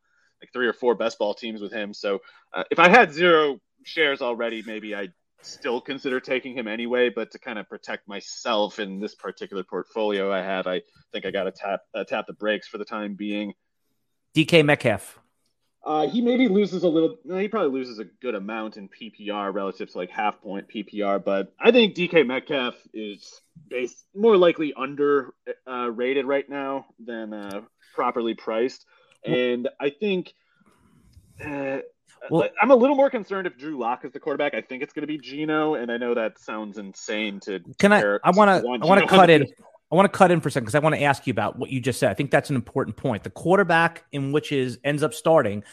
like 0.41 0.51
three 0.53 0.67
or 0.67 0.73
four 0.73 0.95
best 0.95 1.19
ball 1.19 1.33
teams 1.33 1.61
with 1.61 1.71
him. 1.71 1.93
So 1.93 2.19
uh, 2.53 2.63
if 2.71 2.79
I 2.79 2.89
had 2.89 3.13
zero 3.13 3.59
shares 3.83 4.21
already, 4.21 4.63
maybe 4.65 4.95
I 4.95 5.09
still 5.41 5.81
consider 5.81 6.19
taking 6.19 6.55
him 6.55 6.67
anyway, 6.67 7.09
but 7.09 7.31
to 7.31 7.39
kind 7.39 7.59
of 7.59 7.67
protect 7.69 8.07
myself 8.07 8.79
in 8.79 8.99
this 8.99 9.15
particular 9.15 9.63
portfolio 9.63 10.31
I 10.31 10.41
have, 10.41 10.67
I 10.67 10.81
think 11.11 11.25
I 11.25 11.31
got 11.31 11.43
to 11.43 11.51
tap 11.51 11.81
uh, 11.93 12.03
tap 12.03 12.27
the 12.27 12.33
brakes 12.33 12.67
for 12.67 12.77
the 12.77 12.85
time 12.85 13.15
being. 13.15 13.53
DK 14.35 14.63
Metcalf. 14.63 15.19
Uh, 15.83 16.07
he 16.07 16.21
maybe 16.21 16.47
loses 16.47 16.83
a 16.83 16.87
little. 16.87 17.17
He 17.25 17.47
probably 17.47 17.71
loses 17.71 17.97
a 17.97 18.05
good 18.05 18.35
amount 18.35 18.77
in 18.77 18.87
PPR 18.87 19.51
relative 19.51 19.91
to 19.91 19.97
like 19.97 20.11
half 20.11 20.39
point 20.39 20.67
PPR, 20.69 21.23
but 21.23 21.53
I 21.59 21.71
think 21.71 21.95
DK 21.95 22.25
Metcalf 22.25 22.75
is 22.93 23.41
based 23.67 24.05
more 24.15 24.37
likely 24.37 24.73
under 24.75 25.33
uh, 25.67 25.89
rated 25.89 26.25
right 26.25 26.47
now 26.47 26.85
than 27.03 27.33
uh, 27.33 27.61
properly 27.95 28.35
priced, 28.35 28.85
and 29.25 29.69
I 29.79 29.89
think 29.89 30.33
uh, 31.43 31.79
well, 32.29 32.47
I'm 32.61 32.71
a 32.71 32.75
little 32.75 32.95
more 32.95 33.09
concerned 33.09 33.47
if 33.47 33.57
Drew 33.57 33.77
Lock 33.77 34.05
is 34.05 34.11
the 34.11 34.19
quarterback. 34.19 34.53
I 34.53 34.61
think 34.61 34.83
it's 34.83 34.93
going 34.93 35.01
to 35.01 35.07
be 35.07 35.17
Geno, 35.17 35.75
and 35.75 35.91
I 35.91 35.97
know 35.97 36.13
that 36.13 36.39
sounds 36.39 36.77
insane 36.77 37.39
to. 37.41 37.59
Can 37.79 37.93
I? 37.93 38.17
I 38.23 38.31
want 38.31 38.49
to. 38.49 38.69
I 38.69 38.85
want 38.85 39.01
to 39.01 39.07
cut 39.07 39.29
in. 39.29 39.47
I 39.91 39.95
want 39.95 40.09
to 40.11 40.17
cut 40.17 40.31
in 40.31 40.39
for 40.39 40.47
a 40.47 40.51
second 40.51 40.63
because 40.65 40.75
I 40.75 40.79
want 40.79 40.95
to 40.95 41.01
ask 41.01 41.27
you 41.27 41.31
about 41.31 41.59
what 41.59 41.69
you 41.69 41.81
just 41.81 41.99
said. 41.99 42.11
I 42.11 42.13
think 42.13 42.31
that's 42.31 42.49
an 42.49 42.55
important 42.55 42.95
point. 42.95 43.23
The 43.23 43.29
quarterback 43.29 44.05
in 44.13 44.31
which 44.31 44.53
is 44.53 44.79
ends 44.85 45.03
up 45.03 45.13
starting 45.13 45.63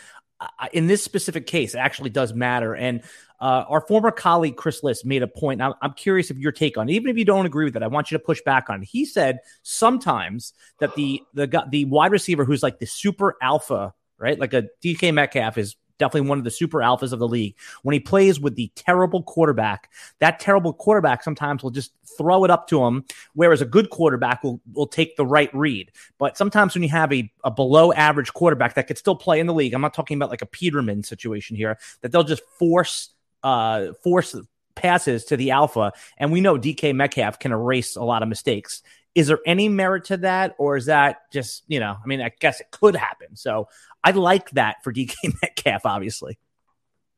in 0.73 0.87
this 0.87 1.03
specific 1.03 1.47
case 1.47 1.75
actually 1.75 2.11
does 2.11 2.33
matter. 2.33 2.75
And 2.75 3.03
uh, 3.41 3.65
our 3.69 3.81
former 3.81 4.11
colleague 4.11 4.57
Chris 4.57 4.83
Liss 4.83 5.05
made 5.05 5.23
a 5.23 5.29
point. 5.29 5.61
I'm, 5.61 5.75
I'm 5.83 5.93
curious 5.93 6.31
of 6.31 6.39
your 6.39 6.53
take 6.53 6.77
on 6.77 6.89
it. 6.89 6.93
Even 6.93 7.11
if 7.11 7.17
you 7.17 7.25
don't 7.25 7.47
agree 7.47 7.65
with 7.65 7.77
it, 7.77 7.83
I 7.83 7.89
want 7.89 8.11
you 8.11 8.19
to 8.19 8.25
push 8.25 8.41
back 8.43 8.71
on 8.71 8.83
it. 8.83 8.89
He 8.89 9.05
said 9.05 9.39
sometimes 9.63 10.53
that 10.81 10.95
the 10.95 11.23
the 11.35 11.65
the 11.71 11.85
wide 11.87 12.13
receiver 12.13 12.45
who's 12.45 12.63
like 12.63 12.79
the 12.79 12.87
super 12.87 13.37
alpha, 13.43 13.95
right? 14.19 14.39
Like 14.39 14.55
a 14.55 14.65
DK 14.83 15.13
Metcalf 15.13 15.59
is 15.59 15.77
definitely 15.99 16.29
one 16.29 16.39
of 16.39 16.45
the 16.45 16.51
super 16.51 16.79
alphas 16.79 17.13
of 17.13 17.19
the 17.19 17.29
league. 17.29 17.57
When 17.83 17.93
he 17.93 18.01
plays 18.01 18.41
with 18.41 18.57
the 18.57 18.71
terrible 18.75 19.23
quarterback, 19.23 19.91
that 20.21 20.41
terrible 20.41 20.73
quarterback 20.73 21.23
sometimes 21.23 21.63
will 21.63 21.71
just 21.71 21.93
throw 22.17 22.45
it 22.45 22.51
up 22.51 22.69
to 22.69 22.85
him, 22.85 23.05
whereas 23.35 23.61
a 23.61 23.67
good 23.67 23.91
quarterback 23.91 24.43
will, 24.43 24.61
will 24.73 24.87
take 24.87 25.17
the 25.17 25.27
right 25.27 25.51
read. 25.55 25.91
But 26.19 26.37
sometimes 26.37 26.75
when 26.75 26.83
you 26.83 26.89
have 26.89 27.13
a, 27.13 27.31
a 27.45 27.51
below 27.51 27.93
average 27.93 28.33
quarterback 28.33 28.75
that 28.75 28.87
could 28.87 28.99
still 28.99 29.17
play 29.17 29.41
in 29.41 29.47
the 29.47 29.55
league, 29.55 29.75
I'm 29.75 29.81
not 29.81 29.95
talking 29.95 30.17
about 30.17 30.31
like 30.31 30.43
a 30.43 30.47
Peterman 30.47 31.03
situation 31.03 31.57
here, 31.57 31.79
that 32.01 32.13
they'll 32.13 32.25
just 32.25 32.43
force 32.59 33.11
uh 33.45 33.93
force 34.03 34.35
passes 34.79 35.25
to 35.27 35.37
the 35.37 35.51
alpha. 35.51 35.93
And 36.17 36.33
we 36.33 36.41
know 36.41 36.57
DK 36.57 36.95
Metcalf 36.95 37.39
can 37.39 37.53
erase 37.53 37.97
a 37.97 38.03
lot 38.03 38.23
of 38.23 38.29
mistakes. 38.29 38.83
Is 39.15 39.27
there 39.29 39.41
any 39.47 39.69
merit 39.69 40.05
to 40.07 40.19
that, 40.19 40.55
or 40.59 40.77
is 40.77 40.87
that 40.87 41.31
just 41.33 41.65
you 41.67 41.81
know? 41.81 41.97
I 42.03 42.07
mean, 42.07 42.21
I 42.21 42.31
guess 42.41 42.61
it 42.61 42.71
could 42.71 42.95
happen. 42.97 43.37
So 43.37 43.69
I 44.05 44.13
like 44.13 44.51
that 44.51 44.77
for 44.85 44.93
DK 44.93 45.15
Metcalf, 45.43 45.85
obviously. 45.85 46.39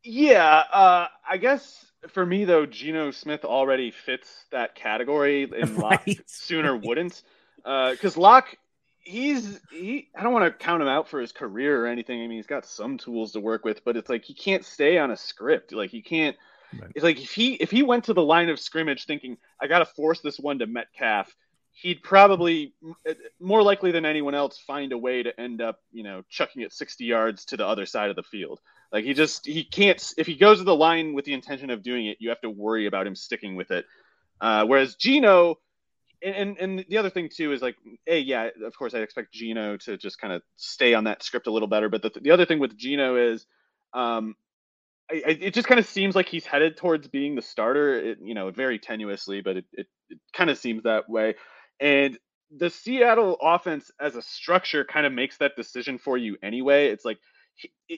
Yeah, 0.02 0.64
uh, 0.72 1.08
I 1.28 1.36
guess 1.36 1.84
for 2.08 2.24
me 2.24 2.44
though, 2.44 2.66
Geno 2.66 3.10
Smith 3.10 3.44
already 3.44 3.90
fits 3.90 4.46
that 4.50 4.74
category, 4.74 5.44
and 5.44 5.70
right. 5.78 6.20
sooner 6.26 6.76
wouldn't, 6.76 7.22
Uh 7.64 7.92
because 7.92 8.16
uh, 8.16 8.20
Lock, 8.20 8.56
he's 9.00 9.60
he. 9.70 10.08
I 10.16 10.22
don't 10.22 10.32
want 10.32 10.46
to 10.46 10.64
count 10.64 10.82
him 10.82 10.88
out 10.88 11.08
for 11.08 11.20
his 11.20 11.32
career 11.32 11.84
or 11.84 11.86
anything. 11.86 12.22
I 12.22 12.26
mean, 12.26 12.38
he's 12.38 12.46
got 12.46 12.64
some 12.64 12.98
tools 12.98 13.32
to 13.32 13.40
work 13.40 13.64
with, 13.64 13.84
but 13.84 13.96
it's 13.96 14.08
like 14.08 14.24
he 14.24 14.34
can't 14.34 14.64
stay 14.64 14.98
on 14.98 15.10
a 15.10 15.16
script. 15.16 15.72
Like 15.72 15.90
he 15.90 16.02
can't. 16.02 16.36
Right. 16.80 16.92
It's 16.94 17.04
like 17.04 17.20
if 17.20 17.32
he 17.32 17.54
if 17.54 17.70
he 17.70 17.82
went 17.82 18.04
to 18.04 18.14
the 18.14 18.22
line 18.22 18.48
of 18.48 18.60
scrimmage 18.60 19.04
thinking 19.04 19.36
I 19.60 19.66
got 19.66 19.80
to 19.80 19.86
force 19.86 20.20
this 20.20 20.38
one 20.38 20.60
to 20.60 20.66
Metcalf 20.66 21.34
he'd 21.80 22.02
probably 22.02 22.74
more 23.40 23.62
likely 23.62 23.90
than 23.90 24.04
anyone 24.04 24.34
else 24.34 24.58
find 24.58 24.92
a 24.92 24.98
way 24.98 25.22
to 25.22 25.40
end 25.40 25.62
up, 25.62 25.78
you 25.92 26.02
know, 26.02 26.22
chucking 26.28 26.62
it 26.62 26.72
60 26.72 27.04
yards 27.04 27.44
to 27.46 27.56
the 27.56 27.66
other 27.66 27.86
side 27.86 28.10
of 28.10 28.16
the 28.16 28.22
field. 28.22 28.60
Like 28.92 29.04
he 29.04 29.14
just 29.14 29.46
he 29.46 29.64
can't 29.64 30.14
if 30.18 30.26
he 30.26 30.34
goes 30.34 30.58
to 30.58 30.64
the 30.64 30.74
line 30.74 31.14
with 31.14 31.24
the 31.24 31.32
intention 31.32 31.70
of 31.70 31.82
doing 31.82 32.06
it, 32.06 32.18
you 32.20 32.28
have 32.30 32.40
to 32.42 32.50
worry 32.50 32.86
about 32.86 33.06
him 33.06 33.14
sticking 33.14 33.56
with 33.56 33.70
it. 33.70 33.86
Uh, 34.40 34.64
whereas 34.64 34.94
Geno, 34.96 35.58
and, 36.22 36.56
and, 36.58 36.84
the 36.88 36.96
other 36.96 37.10
thing 37.10 37.28
too 37.34 37.52
is 37.52 37.62
like, 37.62 37.76
hey, 38.06 38.20
yeah, 38.20 38.48
of 38.64 38.76
course 38.76 38.94
I 38.94 38.98
expect 38.98 39.32
Geno 39.32 39.76
to 39.78 39.96
just 39.96 40.18
kind 40.18 40.32
of 40.32 40.42
stay 40.56 40.94
on 40.94 41.04
that 41.04 41.22
script 41.22 41.46
a 41.46 41.50
little 41.50 41.68
better. 41.68 41.88
But 41.88 42.02
the, 42.02 42.10
the 42.20 42.30
other 42.30 42.46
thing 42.46 42.58
with 42.58 42.76
Geno 42.76 43.16
is, 43.16 43.46
um, 43.92 44.34
I, 45.10 45.38
it 45.40 45.54
just 45.54 45.68
kind 45.68 45.78
of 45.78 45.86
seems 45.86 46.14
like 46.14 46.28
he's 46.28 46.46
headed 46.46 46.76
towards 46.76 47.08
being 47.08 47.36
the 47.36 47.42
starter. 47.42 47.94
It, 47.94 48.18
you 48.22 48.34
know, 48.34 48.50
very 48.50 48.78
tenuously, 48.78 49.44
but 49.44 49.58
it, 49.58 49.64
it, 49.72 49.86
it 50.08 50.18
kind 50.32 50.50
of 50.50 50.58
seems 50.58 50.84
that 50.84 51.08
way. 51.08 51.34
And 51.80 52.18
the 52.56 52.70
Seattle 52.70 53.36
offense 53.40 53.90
as 53.98 54.16
a 54.16 54.22
structure 54.22 54.84
kind 54.84 55.06
of 55.06 55.12
makes 55.12 55.38
that 55.38 55.56
decision 55.56 55.98
for 55.98 56.18
you 56.18 56.36
anyway. 56.42 56.88
It's 56.88 57.04
like 57.04 57.18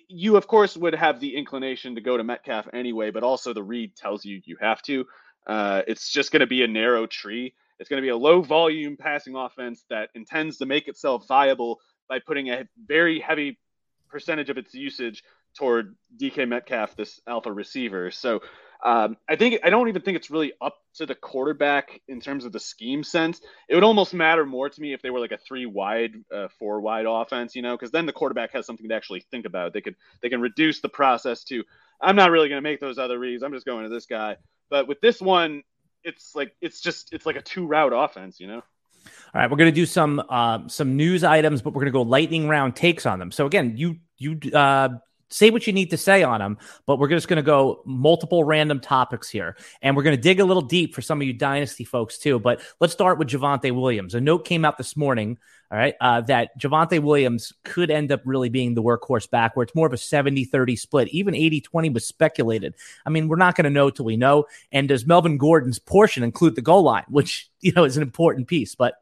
you, 0.09 0.37
of 0.37 0.47
course, 0.47 0.77
would 0.77 0.95
have 0.95 1.21
the 1.21 1.37
inclination 1.37 1.95
to 1.95 2.01
go 2.01 2.17
to 2.17 2.25
Metcalf 2.25 2.69
anyway, 2.73 3.11
but 3.11 3.23
also 3.23 3.53
the 3.53 3.63
read 3.63 3.97
tells 3.97 4.25
you 4.25 4.41
you 4.45 4.57
have 4.61 4.83
to. 4.83 5.07
Uh, 5.47 5.83
it's 5.87 6.13
just 6.13 6.33
going 6.33 6.41
to 6.41 6.47
be 6.47 6.63
a 6.63 6.69
narrow 6.69 7.07
tree. 7.07 7.55
It's 7.79 7.89
going 7.89 8.01
to 8.01 8.07
be 8.07 8.11
a 8.11 8.17
low 8.17 8.43
volume 8.43 8.97
passing 8.97 9.35
offense 9.35 9.85
that 9.91 10.11
intends 10.15 10.59
to 10.59 10.67
make 10.67 10.89
itself 10.89 11.27
viable 11.27 11.81
by 12.09 12.21
putting 12.21 12.49
a 12.49 12.65
very 12.87 13.19
heavy 13.19 13.59
percentage 14.09 14.51
of 14.51 14.59
its 14.59 14.75
usage 14.75 15.25
toward 15.57 15.97
DK 16.17 16.49
Metcalf, 16.49 16.97
this 16.97 17.21
alpha 17.27 17.53
receiver. 17.53 18.11
So 18.11 18.41
um, 18.85 19.17
I 19.29 19.37
think 19.37 19.61
I 19.63 19.71
don't 19.71 19.89
even 19.89 20.03
think 20.03 20.17
it's 20.17 20.31
really 20.31 20.53
up 20.61 20.77
to 20.95 21.07
the 21.07 21.15
quarterback 21.15 22.01
in 22.09 22.21
terms 22.21 22.45
of 22.45 22.53
the 22.53 22.59
scheme 22.59 23.05
sense. 23.05 23.41
It 23.69 23.77
would 23.77 23.85
almost 23.85 24.13
matter 24.13 24.45
more 24.45 24.69
to 24.69 24.81
me 24.81 24.93
if 24.93 25.03
they 25.03 25.11
were 25.11 25.21
like 25.21 25.31
a 25.31 25.39
three 25.39 25.67
wide, 25.67 26.15
uh, 26.35 26.49
four 26.59 26.81
wide 26.81 27.07
offense, 27.09 27.55
you 27.55 27.63
know, 27.63 27.77
because 27.77 27.93
then 27.93 28.07
the 28.07 28.13
quarterback 28.13 28.53
has 28.53 28.67
something 28.67 28.89
to 28.89 28.95
actually 28.95 29.25
think 29.31 29.47
about. 29.47 29.73
They 29.73 29.81
could 29.81 29.95
they 30.21 30.29
can 30.29 30.41
reduce 30.41 30.81
the 30.81 30.89
process 30.89 31.45
to 31.45 31.63
I'm 32.01 32.17
not 32.17 32.33
really 32.33 32.49
going 32.49 32.59
to 32.59 32.69
make 32.69 32.81
those 32.81 32.99
other 32.99 33.19
reads. 33.19 33.45
I'm 33.45 33.53
just 33.53 33.67
going 33.67 33.85
to 33.85 33.89
this 33.89 34.07
guy. 34.07 34.37
But 34.69 34.89
with 34.89 35.01
this 35.01 35.21
one, 35.21 35.63
it's 36.03 36.35
like 36.35 36.55
it's 36.61 36.81
just 36.81 37.13
it's 37.13 37.25
like 37.25 37.37
a 37.37 37.43
two 37.43 37.67
route 37.67 37.93
offense, 37.95 38.41
you 38.41 38.49
know. 38.49 38.63
All 39.35 39.41
right, 39.41 39.51
we're 39.51 39.57
going 39.57 39.71
to 39.71 39.75
do 39.75 39.87
some 39.87 40.23
uh, 40.29 40.67
some 40.67 40.97
news 40.97 41.23
items, 41.23 41.63
but 41.63 41.73
we're 41.73 41.83
going 41.83 41.87
to 41.87 41.93
go 41.93 42.03
lightning 42.03 42.49
round 42.49 42.75
takes 42.75 43.07
on 43.07 43.21
them. 43.21 43.31
So 43.31 43.47
again, 43.47 43.77
you 43.77 43.97
you 44.19 44.39
uh, 44.53 44.89
say 45.33 45.51
what 45.51 45.67
you 45.67 45.73
need 45.73 45.91
to 45.91 45.97
say 45.97 46.23
on 46.23 46.41
them, 46.41 46.59
but 46.87 46.99
we're 46.99 47.09
just 47.09 47.29
going 47.29 47.39
to 47.39 47.43
go 47.43 47.83
multiple 47.85 48.45
random 48.45 48.81
topics 48.81 49.29
here. 49.29 49.57
And 49.81 49.97
we're 49.97 50.03
going 50.03 50.17
to 50.17 50.23
dig 50.23 50.41
a 50.41 50.45
little 50.45 50.63
deep 50.63 50.95
for 50.95 51.03
some 51.03 51.21
of 51.21 51.27
you 51.27 51.33
dynasty 51.33 51.85
folks 51.85 52.19
too. 52.19 52.39
But 52.39 52.61
let's 52.81 52.93
start 52.93 53.19
with 53.19 53.29
Javonte 53.29 53.75
Williams. 53.75 54.15
A 54.15 54.21
note 54.21 54.45
came 54.45 54.65
out 54.65 54.79
this 54.79 54.97
morning, 54.97 55.39
all 55.71 55.79
right, 55.79 55.95
uh, 56.01 56.21
that 56.23 56.59
Javonte 56.61 57.03
Williams 57.03 57.53
could 57.65 57.91
end 57.91 58.13
up 58.13 58.21
really 58.25 58.51
being 58.51 58.75
the 58.75 58.83
workhorse 58.83 59.29
back 59.29 59.57
where 59.57 59.65
it's 59.65 59.75
more 59.75 59.87
of 59.87 59.93
a 59.93 59.99
70 59.99 60.45
30 60.45 60.77
split. 60.77 61.09
Even 61.09 61.35
80 61.35 61.63
20 61.63 61.91
was 61.91 62.07
speculated. 62.07 62.75
I 63.07 63.11
mean, 63.11 63.29
we're 63.29 63.37
not 63.37 63.57
going 63.57 63.65
to 63.65 63.71
know 63.71 63.89
till 63.89 64.05
we 64.05 64.17
know. 64.17 64.45
And 64.71 64.89
does 64.89 65.07
Melvin 65.07 65.39
Gordon's 65.39 65.79
portion 65.79 66.23
include 66.23 66.57
the 66.57 66.63
goal 66.63 66.83
line, 66.83 67.05
which, 67.09 67.49
you 67.61 67.73
know, 67.73 67.85
is 67.85 67.97
an 67.97 68.03
important 68.03 68.49
piece. 68.49 68.75
But 68.75 69.02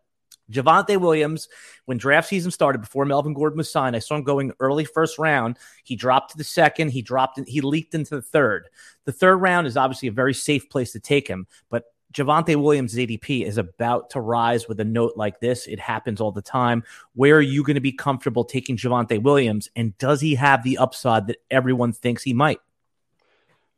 Javonte 0.51 1.01
Williams, 1.01 1.49
when 1.85 1.99
draft 1.99 2.29
season 2.29 2.51
started 2.51 2.81
before 2.81 3.05
Melvin 3.05 3.35
Gordon 3.35 3.59
was 3.59 3.71
signed, 3.71 3.97
I 3.97 4.01
saw 4.01 4.17
him 4.17 4.25
going 4.25 4.53
early 4.61 4.85
first 4.85 5.19
round. 5.19 5.59
He 5.85 5.97
dropped 5.97 6.33
to 6.33 6.39
the 6.39 6.45
second. 6.45 6.91
He 6.91 7.03
dropped. 7.03 7.39
In, 7.39 7.47
he 7.47 7.61
leaked 7.61 7.95
into 7.95 8.17
the 8.17 8.23
third. 8.23 8.69
The 9.05 9.13
third 9.13 9.37
round 9.37 9.67
is 9.67 9.77
obviously 9.77 10.09
a 10.09 10.13
very 10.13 10.35
safe 10.35 10.69
place 10.69 10.93
to 10.93 11.01
take 11.01 11.29
him, 11.29 11.47
but 11.71 11.85
Javonte 12.13 12.57
Williams' 12.57 12.97
ADP 12.97 13.47
is 13.47 13.57
about 13.57 14.11
to 14.11 14.21
rise 14.21 14.67
with 14.67 14.81
a 14.81 14.85
note 14.85 15.13
like 15.17 15.39
this. 15.39 15.69
It 15.69 15.79
happens 15.79 16.21
all 16.21 16.33
the 16.33 16.43
time. 16.43 16.83
Where 17.15 17.37
are 17.37 17.41
you 17.41 17.63
going 17.63 17.77
to 17.77 17.81
be 17.81 17.93
comfortable 17.93 18.45
taking 18.45 18.77
Javonte 18.77 19.23
Williams, 19.23 19.69
and 19.77 19.97
does 19.99 20.21
he 20.21 20.35
have 20.35 20.65
the 20.65 20.79
upside 20.79 21.29
that 21.29 21.37
everyone 21.51 21.93
thinks 21.93 22.23
he 22.23 22.33
might? 22.33 22.59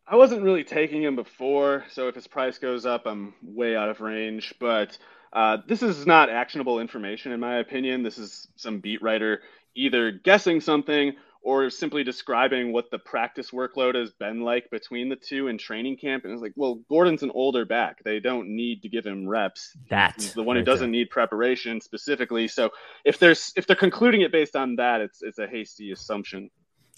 I 0.06 0.16
wasn't 0.16 0.42
really 0.42 0.64
taking 0.64 1.02
him 1.02 1.16
before, 1.16 1.84
so 1.90 2.08
if 2.08 2.14
his 2.14 2.26
price 2.26 2.58
goes 2.58 2.84
up, 2.84 3.06
I'm 3.06 3.34
way 3.42 3.76
out 3.76 3.88
of 3.88 4.00
range. 4.00 4.54
But 4.58 4.98
uh, 5.32 5.58
this 5.66 5.82
is 5.82 6.06
not 6.06 6.28
actionable 6.28 6.78
information, 6.80 7.32
in 7.32 7.40
my 7.40 7.58
opinion. 7.58 8.02
This 8.02 8.18
is 8.18 8.48
some 8.56 8.80
beat 8.80 9.02
writer 9.02 9.40
either 9.74 10.10
guessing 10.10 10.60
something 10.60 11.14
or 11.44 11.68
simply 11.70 12.04
describing 12.04 12.72
what 12.72 12.90
the 12.90 12.98
practice 12.98 13.50
workload 13.50 13.96
has 13.96 14.12
been 14.12 14.42
like 14.42 14.70
between 14.70 15.08
the 15.08 15.16
two 15.16 15.48
in 15.48 15.58
training 15.58 15.96
camp. 15.96 16.24
And 16.24 16.32
it's 16.32 16.42
like, 16.42 16.52
well, 16.54 16.80
Gordon's 16.88 17.24
an 17.24 17.32
older 17.34 17.64
back. 17.64 18.02
They 18.04 18.20
don't 18.20 18.48
need 18.48 18.82
to 18.82 18.88
give 18.88 19.04
him 19.04 19.26
reps. 19.26 19.76
That's 19.88 20.34
the 20.34 20.42
one 20.42 20.56
who 20.56 20.62
doesn't 20.62 20.90
need 20.90 21.10
preparation 21.10 21.80
specifically. 21.80 22.46
So 22.46 22.70
if 23.04 23.18
there's 23.18 23.52
if 23.56 23.66
they're 23.66 23.74
concluding 23.74 24.20
it 24.20 24.30
based 24.30 24.54
on 24.54 24.76
that, 24.76 25.00
it's 25.00 25.22
it's 25.22 25.38
a 25.38 25.48
hasty 25.48 25.90
assumption. 25.90 26.48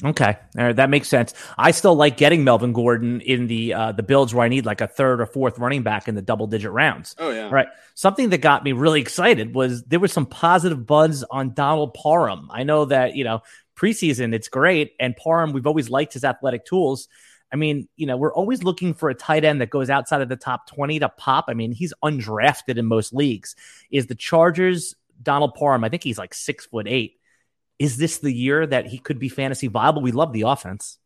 Okay, 0.05 0.37
all 0.59 0.65
right, 0.65 0.77
that 0.77 0.91
makes 0.91 1.09
sense. 1.09 1.33
I 1.57 1.71
still 1.71 1.95
like 1.95 2.19
getting 2.19 2.45
Melvin 2.45 2.75
Gordon 2.75 3.23
in 3.23 3.47
the 3.47 3.73
uh, 3.73 3.93
the 3.93 4.03
builds 4.03 4.35
where 4.35 4.45
I 4.45 4.49
need 4.49 4.67
like 4.67 4.83
a 4.83 4.87
third 4.87 5.19
or 5.19 5.27
fourth 5.27 5.59
running 5.59 5.83
back 5.83 6.09
in 6.09 6.15
the 6.15 6.21
double 6.21 6.47
digit 6.47 6.73
rounds. 6.73 7.17
Oh 7.19 7.31
yeah, 7.31 7.45
all 7.45 7.51
right. 7.51 7.69
Something 7.95 8.29
that 8.31 8.39
got 8.39 8.65
me 8.65 8.73
really 8.73 9.01
excited 9.01 9.55
was 9.55 9.83
there 9.85 10.01
was 10.01 10.13
some 10.13 10.27
positive 10.27 10.85
buzz 10.85 11.25
on 11.31 11.55
Donald 11.55 11.95
Parham. 11.95 12.51
I 12.53 12.65
know 12.65 12.85
that 12.85 13.17
you 13.17 13.25
know 13.25 13.43
preseason 13.77 14.35
it's 14.35 14.49
great, 14.49 14.93
and 15.01 15.17
Parham 15.17 15.53
we've 15.53 15.67
always 15.67 15.89
liked 15.89 16.13
his 16.13 16.25
athletic 16.25 16.67
tools. 16.67 17.09
I 17.51 17.57
mean, 17.57 17.89
you 17.97 18.07
know, 18.07 18.19
we're 18.19 18.35
always 18.35 18.63
looking 18.63 18.93
for 18.93 19.09
a 19.09 19.15
tight 19.15 19.45
end 19.45 19.63
that 19.63 19.71
goes 19.71 19.89
outside 19.89 20.21
of 20.21 20.29
the 20.29 20.37
top 20.37 20.67
twenty 20.69 20.99
to 20.99 21.09
pop. 21.09 21.47
I 21.49 21.55
mean, 21.55 21.73
he's 21.73 21.95
undrafted 22.05 22.77
in 22.77 22.85
most 22.85 23.15
leagues. 23.15 23.57
Is 23.91 24.07
the 24.07 24.15
Chargers 24.15 24.95
Donald 25.23 25.55
Parham? 25.55 25.83
I 25.83 25.89
think 25.89 26.03
he's 26.03 26.19
like 26.19 26.35
six 26.35 26.67
foot 26.67 26.87
eight 26.87 27.17
is 27.79 27.97
this 27.97 28.19
the 28.19 28.33
year 28.33 28.67
that 28.67 28.87
he 28.87 28.99
could 28.99 29.19
be 29.19 29.29
fantasy 29.29 29.67
viable? 29.67 30.03
We 30.03 30.13
love 30.13 30.33
the 30.33 30.43
offense. 30.43 30.99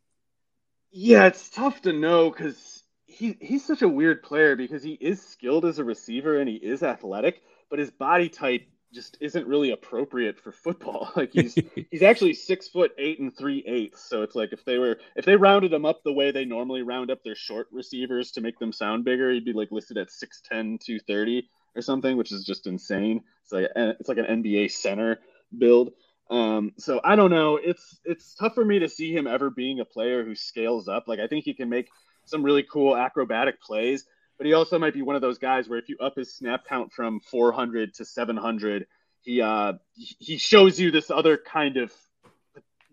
Yeah, 0.91 1.25
it's 1.25 1.49
tough 1.49 1.81
to 1.83 1.93
know 1.93 2.29
because 2.29 2.83
he 3.05 3.37
he's 3.41 3.65
such 3.65 3.81
a 3.81 3.89
weird 3.89 4.23
player 4.23 4.55
because 4.55 4.81
he 4.81 4.93
is 4.93 5.21
skilled 5.21 5.65
as 5.65 5.79
a 5.79 5.83
receiver 5.83 6.39
and 6.39 6.49
he 6.49 6.55
is 6.55 6.83
athletic, 6.83 7.41
but 7.69 7.79
his 7.79 7.91
body 7.91 8.29
type 8.29 8.65
just 8.91 9.17
isn't 9.21 9.47
really 9.47 9.71
appropriate 9.71 10.39
for 10.39 10.51
football. 10.51 11.11
Like 11.15 11.31
he's 11.33 11.55
he's 11.91 12.01
actually 12.01 12.33
six 12.33 12.67
foot 12.67 12.91
eight 12.97 13.19
and 13.19 13.35
three 13.35 13.63
eighths. 13.67 14.07
So 14.09 14.21
it's 14.21 14.35
like 14.35 14.53
if 14.53 14.63
they 14.65 14.77
were 14.77 14.99
if 15.15 15.25
they 15.25 15.35
rounded 15.35 15.73
him 15.73 15.85
up 15.85 16.03
the 16.03 16.13
way 16.13 16.31
they 16.31 16.45
normally 16.45 16.81
round 16.81 17.11
up 17.11 17.23
their 17.23 17.35
short 17.35 17.67
receivers 17.71 18.31
to 18.31 18.41
make 18.41 18.57
them 18.59 18.71
sound 18.71 19.05
bigger, 19.05 19.31
he'd 19.31 19.45
be 19.45 19.53
like 19.53 19.71
listed 19.71 19.97
at 19.97 20.09
6'10, 20.09 20.79
230 20.79 21.49
or 21.75 21.81
something, 21.81 22.17
which 22.17 22.31
is 22.31 22.45
just 22.45 22.67
insane. 22.67 23.21
It's 23.43 23.51
like 23.51 23.67
it's 23.75 24.09
like 24.09 24.17
an 24.17 24.43
NBA 24.43 24.71
center 24.71 25.19
build. 25.57 25.91
Um, 26.29 26.73
so 26.77 27.01
I 27.03 27.15
don't 27.15 27.31
know. 27.31 27.57
It's 27.57 27.99
it's 28.05 28.35
tough 28.35 28.53
for 28.55 28.63
me 28.63 28.79
to 28.79 28.89
see 28.89 29.13
him 29.13 29.25
ever 29.25 29.49
being 29.49 29.79
a 29.79 29.85
player 29.85 30.23
who 30.23 30.35
scales 30.35 30.87
up. 30.87 31.07
Like 31.07 31.19
I 31.19 31.27
think 31.27 31.45
he 31.45 31.53
can 31.53 31.69
make 31.69 31.89
some 32.25 32.43
really 32.43 32.63
cool 32.63 32.95
acrobatic 32.95 33.61
plays, 33.61 34.05
but 34.37 34.45
he 34.45 34.53
also 34.53 34.77
might 34.77 34.93
be 34.93 35.01
one 35.01 35.15
of 35.15 35.21
those 35.21 35.39
guys 35.39 35.67
where 35.67 35.79
if 35.79 35.89
you 35.89 35.97
up 35.99 36.15
his 36.15 36.35
snap 36.35 36.65
count 36.67 36.93
from 36.93 37.19
400 37.19 37.95
to 37.95 38.05
700, 38.05 38.85
he 39.21 39.41
uh 39.41 39.73
he 39.95 40.37
shows 40.37 40.79
you 40.79 40.91
this 40.91 41.09
other 41.09 41.37
kind 41.37 41.77
of 41.77 41.91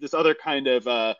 this 0.01 0.14
other 0.14 0.34
kind 0.34 0.66
of 0.66 0.87
uh, 0.87 1.14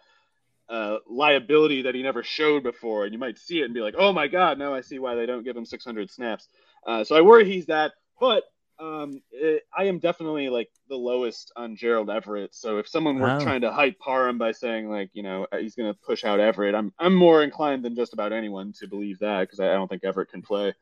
uh, 0.69 0.99
liability 1.09 1.83
that 1.83 1.95
he 1.95 2.03
never 2.03 2.23
showed 2.23 2.63
before, 2.63 3.05
and 3.05 3.13
you 3.13 3.19
might 3.19 3.39
see 3.39 3.61
it 3.61 3.65
and 3.65 3.75
be 3.75 3.81
like, 3.81 3.95
"Oh 3.97 4.13
my 4.13 4.29
God!" 4.29 4.59
Now 4.59 4.75
I 4.75 4.81
see 4.81 4.99
why 4.99 5.15
they 5.15 5.27
don't 5.27 5.45
give 5.45 5.57
him 5.57 5.65
600 5.65 6.11
snaps. 6.11 6.49
Uh, 6.87 7.05
so 7.05 7.17
I 7.17 7.21
worry 7.21 7.45
he's 7.45 7.67
that, 7.67 7.93
but 8.21 8.45
um, 8.79 9.23
it, 9.31 9.63
I 9.77 9.85
am 9.85 9.99
definitely 9.99 10.49
like 10.49 10.69
the 10.89 10.97
lowest 10.97 11.53
on 11.57 11.77
Gerald 11.77 12.11
Everett. 12.11 12.55
So 12.55 12.79
if 12.79 12.89
someone 12.89 13.19
were 13.19 13.41
trying 13.41 13.63
to 13.63 13.73
hype 13.73 13.99
Parham 13.99 14.39
by 14.39 14.53
saying 14.53 14.91
like 14.91 15.11
you 15.15 15.23
know 15.23 15.47
he's 15.59 15.75
going 15.75 15.93
to 15.93 15.99
push 15.99 16.25
out 16.25 16.41
Everett, 16.41 16.75
I'm 16.75 16.93
I'm 16.99 17.15
more 17.15 17.43
inclined 17.43 17.85
than 17.85 17.95
just 17.95 18.13
about 18.13 18.33
anyone 18.33 18.73
to 18.79 18.87
believe 18.87 19.19
that 19.21 19.43
because 19.43 19.61
I, 19.61 19.71
I 19.71 19.75
don't 19.75 19.89
think 19.89 20.05
Everett 20.05 20.31
can 20.31 20.43
play. 20.43 20.75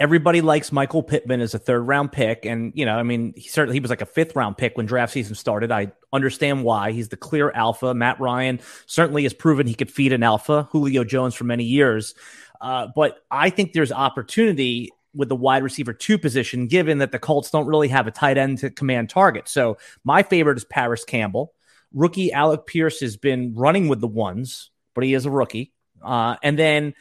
Everybody 0.00 0.40
likes 0.40 0.72
Michael 0.72 1.02
Pittman 1.02 1.40
as 1.40 1.54
a 1.54 1.58
third 1.58 1.82
round 1.82 2.10
pick, 2.10 2.44
and 2.44 2.72
you 2.74 2.84
know, 2.84 2.96
I 2.96 3.04
mean, 3.04 3.34
he 3.36 3.48
certainly 3.48 3.76
he 3.76 3.80
was 3.80 3.90
like 3.90 4.00
a 4.00 4.06
fifth 4.06 4.34
round 4.34 4.56
pick 4.56 4.76
when 4.76 4.86
draft 4.86 5.12
season 5.12 5.36
started. 5.36 5.70
I 5.70 5.92
understand 6.12 6.64
why. 6.64 6.90
He's 6.90 7.08
the 7.08 7.16
clear 7.16 7.52
alpha. 7.52 7.94
Matt 7.94 8.18
Ryan 8.18 8.58
certainly 8.86 9.22
has 9.22 9.32
proven 9.32 9.68
he 9.68 9.74
could 9.74 9.92
feed 9.92 10.12
an 10.12 10.24
alpha. 10.24 10.68
Julio 10.72 11.04
Jones 11.04 11.34
for 11.34 11.44
many 11.44 11.64
years. 11.64 12.14
Uh, 12.60 12.88
but 12.94 13.18
I 13.30 13.50
think 13.50 13.72
there's 13.72 13.92
opportunity 13.92 14.90
with 15.14 15.28
the 15.28 15.36
wide 15.36 15.62
receiver 15.62 15.92
two 15.92 16.18
position, 16.18 16.66
given 16.66 16.98
that 16.98 17.12
the 17.12 17.18
Colts 17.18 17.50
don't 17.50 17.66
really 17.66 17.88
have 17.88 18.06
a 18.06 18.10
tight 18.10 18.38
end 18.38 18.58
to 18.58 18.70
command 18.70 19.10
target. 19.10 19.48
So 19.48 19.78
my 20.04 20.22
favorite 20.22 20.56
is 20.56 20.64
Parris 20.64 21.04
Campbell. 21.04 21.52
Rookie 21.92 22.32
Alec 22.32 22.66
Pierce 22.66 23.00
has 23.00 23.16
been 23.16 23.54
running 23.54 23.88
with 23.88 24.00
the 24.00 24.08
ones, 24.08 24.70
but 24.94 25.04
he 25.04 25.14
is 25.14 25.26
a 25.26 25.30
rookie. 25.30 25.72
Uh, 26.02 26.36
and 26.42 26.58
then 26.58 26.94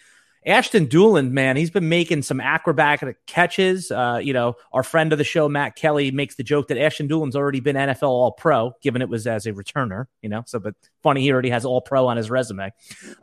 Ashton 0.46 0.88
Dulin, 0.88 1.32
man, 1.32 1.56
he's 1.56 1.70
been 1.70 1.88
making 1.88 2.24
some 2.24 2.42
acrobatic 2.42 3.18
catches. 3.28 3.92
Uh, 3.92 4.20
you 4.22 4.34
know, 4.34 4.56
our 4.74 4.82
friend 4.82 5.12
of 5.12 5.20
the 5.20 5.24
show, 5.24 5.48
Matt 5.48 5.76
Kelly, 5.76 6.10
makes 6.10 6.36
the 6.36 6.44
joke 6.44 6.68
that 6.70 6.80
Ashton 6.80 7.08
Dulin's 7.08 7.36
already 7.36 7.60
been 7.60 7.76
NFL 7.76 8.08
All 8.08 8.32
Pro, 8.32 8.74
given 8.82 9.04
it 9.04 9.10
was 9.10 9.28
as 9.28 9.46
a 9.46 9.54
returner. 9.54 10.08
You 10.22 10.30
know, 10.30 10.44
so 10.48 10.60
but 10.60 10.74
funny, 11.04 11.22
he 11.22 11.32
already 11.32 11.52
has 11.52 11.64
All 11.64 11.82
Pro 11.82 12.08
on 12.08 12.18
his 12.18 12.32
resume. 12.32 12.72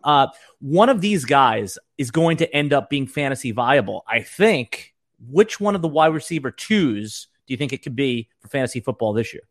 Uh, 0.05 0.29
one 0.61 0.89
of 0.89 1.01
these 1.01 1.25
guys 1.25 1.77
is 1.97 2.13
going 2.13 2.37
to 2.37 2.55
end 2.55 2.73
up 2.73 2.89
being 2.89 3.07
fantasy 3.07 3.51
viable. 3.51 4.05
I 4.07 4.23
think. 4.23 4.95
Which 5.29 5.59
one 5.59 5.75
of 5.75 5.83
the 5.83 5.89
wide 5.89 6.15
receiver 6.15 6.53
twos 6.53 7.27
do 7.49 7.53
you 7.53 7.59
think 7.59 7.73
it 7.73 7.83
could 7.83 7.97
be 7.97 8.29
for 8.39 8.47
fantasy 8.47 8.79
football 8.79 9.13
this 9.13 9.35
year? 9.35 9.43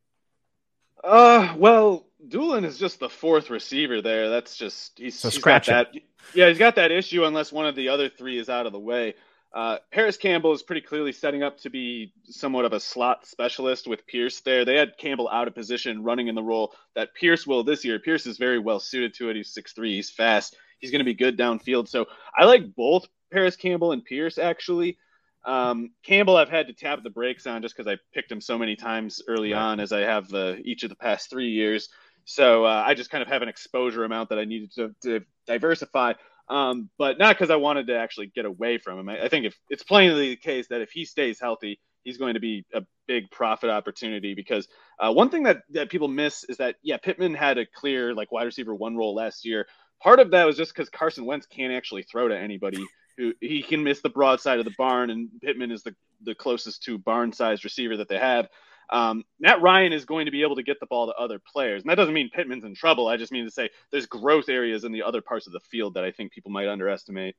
Uh, 1.04 1.54
well, 1.58 2.07
Dulin 2.28 2.66
is 2.66 2.78
just 2.78 3.00
the 3.00 3.10
fourth 3.10 3.50
receiver 3.50 4.02
there. 4.02 4.30
That's 4.30 4.58
just 4.58 5.00
he's, 5.00 5.20
so 5.20 5.30
he's 5.30 5.40
got 5.40 5.66
that. 5.66 5.94
Yeah, 6.34 6.50
he's 6.50 6.58
got 6.58 6.76
that 6.76 6.92
issue 6.92 7.24
unless 7.26 7.52
one 7.52 7.66
of 7.66 7.76
the 7.76 7.90
other 7.90 8.10
three 8.10 8.38
is 8.38 8.50
out 8.50 8.66
of 8.66 8.74
the 8.74 8.80
way. 8.80 9.16
Uh, 9.54 9.78
Campbell 10.20 10.54
is 10.54 10.62
pretty 10.62 10.82
clearly 10.82 11.12
setting 11.12 11.42
up 11.42 11.58
to 11.60 11.70
be 11.70 12.14
somewhat 12.26 12.66
of 12.66 12.74
a 12.74 12.80
slot 12.80 13.26
specialist 13.26 13.88
with 13.88 14.06
Pierce 14.06 14.42
there. 14.42 14.66
They 14.66 14.76
had 14.76 14.98
Campbell 14.98 15.30
out 15.30 15.48
of 15.48 15.56
position, 15.56 16.04
running 16.04 16.28
in 16.28 16.36
the 16.36 16.44
role 16.44 16.74
that 16.96 17.16
Pierce 17.16 17.48
will 17.48 17.64
this 17.64 17.84
year. 17.86 17.98
Pierce 17.98 18.28
is 18.28 18.38
very 18.38 18.60
well 18.60 18.80
suited 18.80 19.14
to 19.16 19.30
it. 19.30 19.36
He's 19.36 19.54
6'3, 19.56 19.88
he's 19.88 20.10
fast, 20.10 20.56
he's 20.80 20.92
going 20.92 21.00
to 21.00 21.06
be 21.06 21.14
good 21.14 21.38
downfield. 21.38 21.88
So 21.88 22.06
I 22.38 22.46
like 22.46 22.76
both 22.76 23.08
Parris 23.32 23.56
Campbell 23.56 23.94
and 23.94 24.04
Pierce 24.04 24.38
actually. 24.38 24.98
Um, 25.46 25.92
Campbell, 26.04 26.36
I've 26.36 26.50
had 26.50 26.68
to 26.68 26.74
tap 26.74 27.04
the 27.04 27.10
brakes 27.10 27.48
on 27.48 27.62
just 27.62 27.76
because 27.76 27.90
I 27.92 27.98
picked 28.14 28.32
him 28.32 28.42
so 28.42 28.58
many 28.58 28.76
times 28.76 29.22
early 29.30 29.54
on, 29.54 29.80
as 29.80 29.94
I 29.94 30.02
have 30.02 30.34
uh, 30.34 30.56
each 30.64 30.84
of 30.84 30.90
the 30.90 30.96
past 30.96 31.30
three 31.30 31.50
years. 31.50 31.88
So 32.28 32.66
uh, 32.66 32.84
I 32.86 32.94
just 32.94 33.10
kind 33.10 33.22
of 33.22 33.30
have 33.30 33.42
an 33.42 33.48
exposure 33.48 34.04
amount 34.04 34.30
that 34.30 34.38
I 34.38 34.44
needed 34.44 34.74
to, 34.76 34.94
to 35.04 35.22
diversify, 35.48 36.14
um, 36.50 36.90
but 36.98 37.18
not 37.18 37.38
because 37.38 37.50
I 37.50 37.56
wanted 37.56 37.88
to 37.88 37.98
actually 37.98 38.28
get 38.36 38.44
away 38.44 38.80
from 38.80 39.00
him. 39.00 39.08
I, 39.08 39.24
I, 39.24 39.30
think 39.30 39.46
if 39.46 39.56
it's 39.70 39.84
plainly 39.84 40.32
the 40.32 40.36
case 40.36 40.68
that 40.68 40.82
if 40.82 40.92
he 40.92 41.06
stays 41.06 41.40
healthy, 41.40 41.80
he's 42.04 42.18
going 42.18 42.34
to 42.34 42.42
be 42.42 42.66
a 42.74 42.84
big 43.08 43.32
profit 43.32 43.70
opportunity. 43.70 44.34
Because 44.34 44.68
uh, 45.00 45.14
one 45.14 45.30
thing 45.30 45.44
that 45.44 45.62
that 45.70 45.90
people 45.90 46.10
miss 46.10 46.44
is 46.44 46.58
that 46.58 46.76
yeah, 46.84 46.98
Pittman 46.98 47.34
had 47.34 47.58
a 47.58 47.66
clear 47.66 48.14
like 48.14 48.30
wide 48.30 48.44
receiver 48.44 48.76
one 48.76 48.98
role 48.98 49.16
last 49.16 49.46
year. 49.46 49.66
Part 50.04 50.20
of 50.20 50.32
that 50.32 50.44
was 50.44 50.58
just 50.58 50.76
because 50.76 50.90
Carson 50.90 51.26
Wentz 51.26 51.46
can't 51.48 51.72
actually 51.72 52.04
throw 52.04 52.28
to 52.28 52.38
anybody 52.38 52.86
who 53.18 53.34
he 53.40 53.64
can 53.64 53.84
miss 53.84 54.02
the 54.02 54.10
broad 54.10 54.42
side 54.42 54.60
of 54.60 54.66
the 54.66 54.76
barn, 54.78 55.12
and 55.12 55.30
Pittman 55.42 55.72
is 55.72 55.84
the 55.84 55.96
the 56.24 56.36
closest 56.36 56.84
to 56.84 56.98
barn 56.98 57.32
sized 57.32 57.64
receiver 57.64 57.96
that 57.96 58.10
they 58.10 58.20
have. 58.20 58.50
Um, 58.90 59.24
Matt 59.40 59.62
Ryan 59.62 59.94
is 59.94 60.06
going 60.06 60.26
to 60.26 60.32
be 60.32 60.42
able 60.44 60.56
to 60.56 60.64
get 60.64 60.80
the 60.80 60.86
ball 60.86 61.08
to 61.08 61.14
other 61.14 61.40
players. 61.40 61.84
And 61.84 61.90
that 61.90 61.96
doesn't 61.96 62.14
mean 62.14 62.30
Pittman's 62.34 62.64
in 62.64 62.74
trouble. 62.76 63.08
I 63.08 63.18
just 63.18 63.32
mean 63.32 63.46
to 63.46 63.52
say 63.52 63.70
there's 63.92 64.06
growth 64.06 64.50
areas 64.50 64.84
in 64.84 64.92
the 64.92 65.04
other 65.04 65.22
parts 65.22 65.48
of 65.48 65.54
the 65.54 65.60
field 65.60 65.96
that 65.96 66.04
I 66.04 66.12
think 66.12 66.32
people 66.32 66.52
might 66.52 66.68
underestimate. 66.68 67.36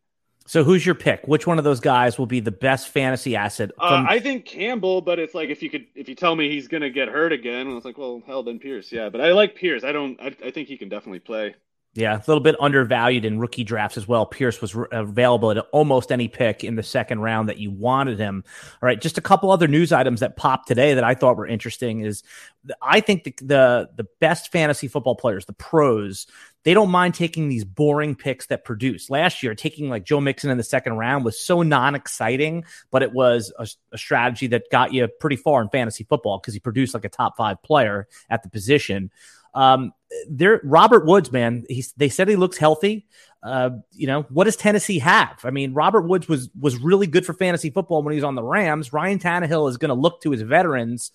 So 0.47 0.65
who's 0.65 0.87
your 0.87 0.95
pick? 0.95 1.27
Which 1.27 1.47
one 1.47 1.59
of 1.59 1.65
those 1.65 1.81
guys 1.81 2.19
will 2.19 2.27
be 2.27 2.41
the 2.41 2.51
best 2.51 2.89
fantasy 2.89 3.37
asset? 3.37 3.71
Uh, 3.79 3.89
from- 3.89 4.07
uh, 4.07 4.11
I 4.11 4.19
think 4.19 4.47
Campbell, 4.47 5.03
but 5.03 5.19
it's 5.19 5.35
like 5.35 5.51
if 5.51 5.63
you 5.63 5.69
could, 5.69 5.87
if 5.95 6.09
you 6.09 6.15
tell 6.15 6.35
me 6.35 6.49
he's 6.49 6.69
going 6.69 6.81
to 6.81 6.91
get 6.91 7.09
hurt 7.09 7.33
again, 7.33 7.69
it's 7.77 7.85
like, 7.85 7.99
well, 7.99 8.23
hell, 8.27 8.43
then 8.43 8.59
Pierce, 8.59 8.91
yeah. 8.91 9.11
But 9.11 9.21
I 9.21 9.33
like 9.33 9.57
Pierce. 9.57 9.85
I 9.85 9.93
don't. 9.93 10.19
I, 10.21 10.35
I 10.45 10.51
think 10.51 10.69
he 10.69 10.79
can 10.79 10.89
definitely 10.89 11.19
play. 11.19 11.55
Yeah, 11.99 12.15
a 12.15 12.23
little 12.29 12.41
bit 12.41 12.55
undervalued 12.61 13.25
in 13.25 13.41
rookie 13.41 13.65
drafts 13.65 13.97
as 13.97 14.07
well. 14.07 14.25
Pierce 14.25 14.61
was 14.61 14.73
re- 14.73 14.87
available 14.93 15.51
at 15.51 15.59
almost 15.73 16.13
any 16.13 16.29
pick 16.29 16.63
in 16.63 16.77
the 16.77 16.83
second 16.85 17.19
round 17.19 17.49
that 17.49 17.59
you 17.59 17.73
wanted 17.73 18.21
him. 18.21 18.45
All 18.81 18.87
right, 18.87 19.01
just 19.01 19.19
a 19.19 19.21
couple 19.21 19.51
other 19.51 19.67
news 19.67 19.91
items 19.91 20.21
that 20.21 20.37
popped 20.37 20.69
today 20.69 20.95
that 20.95 21.03
I 21.03 21.15
thought 21.17 21.37
were 21.37 21.49
interesting 21.49 22.03
is 22.03 22.23
I 22.81 23.01
think 23.01 23.25
the 23.25 23.35
the, 23.45 23.91
the 23.97 24.07
best 24.21 24.53
fantasy 24.53 24.87
football 24.87 25.17
players, 25.17 25.47
the 25.47 25.55
pros, 25.55 26.29
they 26.63 26.73
don't 26.73 26.89
mind 26.89 27.15
taking 27.15 27.49
these 27.49 27.65
boring 27.65 28.15
picks 28.15 28.47
that 28.47 28.65
produce. 28.65 29.11
Last 29.11 29.43
year, 29.43 29.57
taking 29.57 29.89
like 29.89 30.05
Joe 30.05 30.21
Mixon 30.21 30.51
in 30.51 30.57
the 30.57 30.63
second 30.63 30.99
round 30.99 31.25
was 31.25 31.41
so 31.41 31.63
non-exciting, 31.63 32.65
but 32.93 33.03
it 33.03 33.13
was 33.13 33.53
a, 33.59 33.67
a 33.91 33.99
strategy 33.99 34.47
that 34.49 34.71
got 34.71 34.93
you 34.93 35.09
pretty 35.09 35.37
far 35.37 35.61
in 35.63 35.69
fantasy 35.71 36.05
football 36.05 36.39
because 36.39 36.55
he 36.55 36.61
produced 36.61 36.95
like 36.95 37.05
a 37.05 37.09
top 37.09 37.37
five 37.37 37.61
player 37.65 38.07
at 38.31 38.45
the 38.45 38.49
position. 38.49 39.11
Um, 39.55 39.93
there, 40.29 40.61
Robert 40.65 41.07
Woods, 41.07 41.33
man, 41.33 41.65
he's, 41.69 41.93
they 41.93 42.09
said 42.09 42.29
he 42.29 42.37
looks 42.37 42.57
healthy. 42.57 43.07
Uh, 43.43 43.71
you 43.93 44.07
know, 44.07 44.23
what 44.31 44.45
does 44.45 44.57
Tennessee 44.57 44.99
have? 44.99 45.41
I 45.45 45.51
mean, 45.51 45.73
Robert 45.73 46.03
Woods 46.03 46.29
was 46.29 46.51
was 46.59 46.77
really 46.77 47.07
good 47.07 47.25
for 47.25 47.35
fantasy 47.35 47.71
football 47.71 48.03
when 48.03 48.13
he 48.13 48.17
was 48.17 48.25
on 48.25 48.35
the 48.35 48.43
Rams. 48.43 48.93
Ryan 48.93 49.19
Tannehill 49.19 49.71
is 49.71 49.77
going 49.77 49.91
to 49.91 49.95
look 49.95 50.21
to 50.23 50.31
his 50.31 50.43
veterans. 50.43 51.13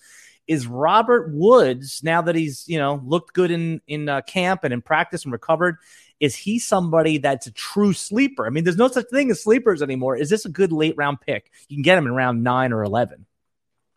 Is 0.47 0.67
Robert 0.67 1.31
Woods 1.33 2.01
now 2.03 2.21
that 2.21 2.35
he's 2.35 2.65
you 2.67 2.77
know 2.77 3.01
looked 3.05 3.33
good 3.33 3.51
in 3.51 3.81
in 3.87 4.07
uh, 4.07 4.21
camp 4.21 4.63
and 4.63 4.73
in 4.73 4.81
practice 4.81 5.25
and 5.25 5.33
recovered? 5.33 5.77
Is 6.19 6.35
he 6.35 6.59
somebody 6.59 7.17
that's 7.17 7.47
a 7.47 7.51
true 7.51 7.91
sleeper? 7.91 8.45
I 8.45 8.49
mean, 8.49 8.63
there's 8.63 8.77
no 8.77 8.87
such 8.87 9.09
thing 9.09 9.29
as 9.29 9.43
sleepers 9.43 9.81
anymore. 9.81 10.15
Is 10.15 10.29
this 10.29 10.45
a 10.45 10.49
good 10.49 10.71
late 10.71 10.95
round 10.95 11.19
pick? 11.19 11.51
You 11.67 11.75
can 11.75 11.83
get 11.83 11.97
him 11.97 12.07
in 12.07 12.13
round 12.13 12.43
nine 12.43 12.71
or 12.71 12.83
eleven. 12.83 13.25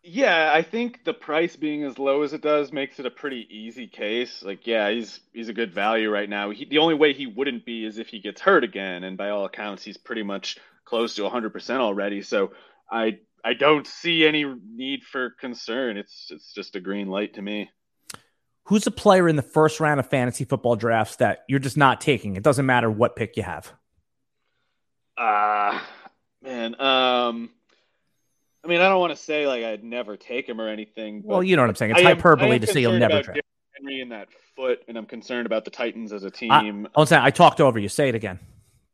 Yeah, 0.09 0.53
I 0.53 0.61
think 0.61 1.03
the 1.03 1.13
price 1.13 1.57
being 1.57 1.83
as 1.83 1.99
low 1.99 2.21
as 2.21 2.31
it 2.31 2.41
does 2.41 2.71
makes 2.71 2.97
it 2.97 3.05
a 3.05 3.11
pretty 3.11 3.45
easy 3.49 3.87
case. 3.87 4.41
Like, 4.41 4.65
yeah, 4.65 4.89
he's 4.89 5.19
he's 5.33 5.49
a 5.49 5.53
good 5.53 5.73
value 5.73 6.09
right 6.09 6.29
now. 6.29 6.49
He, 6.51 6.63
the 6.63 6.77
only 6.77 6.95
way 6.95 7.11
he 7.11 7.25
wouldn't 7.27 7.65
be 7.65 7.83
is 7.83 7.97
if 7.97 8.07
he 8.07 8.21
gets 8.21 8.39
hurt 8.39 8.63
again, 8.63 9.03
and 9.03 9.17
by 9.17 9.31
all 9.31 9.43
accounts, 9.43 9.83
he's 9.83 9.97
pretty 9.97 10.23
much 10.23 10.59
close 10.85 11.15
to 11.15 11.23
100% 11.23 11.79
already. 11.79 12.21
So 12.21 12.53
I 12.89 13.19
I 13.43 13.53
don't 13.53 13.85
see 13.85 14.25
any 14.25 14.45
need 14.45 15.03
for 15.03 15.31
concern. 15.31 15.97
It's 15.97 16.27
it's 16.31 16.53
just 16.53 16.77
a 16.77 16.79
green 16.79 17.09
light 17.09 17.33
to 17.33 17.41
me. 17.41 17.69
Who's 18.67 18.87
a 18.87 18.91
player 18.91 19.27
in 19.27 19.35
the 19.35 19.41
first 19.41 19.81
round 19.81 19.99
of 19.99 20.09
fantasy 20.09 20.45
football 20.45 20.77
drafts 20.77 21.17
that 21.17 21.43
you're 21.49 21.59
just 21.59 21.75
not 21.75 21.99
taking? 21.99 22.37
It 22.37 22.43
doesn't 22.43 22.65
matter 22.65 22.89
what 22.89 23.17
pick 23.17 23.35
you 23.35 23.43
have. 23.43 23.73
Ah, 25.17 25.83
uh, 25.83 26.47
man. 26.47 26.79
Um 26.79 27.49
I 28.63 28.67
mean, 28.67 28.81
I 28.81 28.89
don't 28.89 28.99
want 28.99 29.15
to 29.15 29.21
say 29.21 29.47
like 29.47 29.63
I'd 29.63 29.83
never 29.83 30.17
take 30.17 30.47
him 30.47 30.59
or 30.59 30.67
anything. 30.67 31.21
well, 31.23 31.43
you 31.43 31.55
know 31.55 31.63
what 31.63 31.69
I'm 31.69 31.75
saying. 31.75 31.91
It's 31.91 32.01
hyperbole 32.01 32.59
to 32.59 32.67
say 32.67 32.81
you'll 32.81 32.99
never 32.99 33.21
trade 33.21 33.41
Henry 33.77 34.01
in 34.01 34.09
that 34.09 34.27
foot, 34.55 34.79
and 34.87 34.97
I'm 34.97 35.05
concerned 35.05 35.45
about 35.45 35.65
the 35.65 35.71
Titans 35.71 36.11
as 36.11 36.23
a 36.23 36.31
team. 36.31 36.87
I, 36.95 37.03
saying 37.05 37.21
I 37.21 37.29
talked 37.29 37.61
over 37.61 37.79
you. 37.79 37.89
Say 37.89 38.09
it 38.09 38.15
again. 38.15 38.39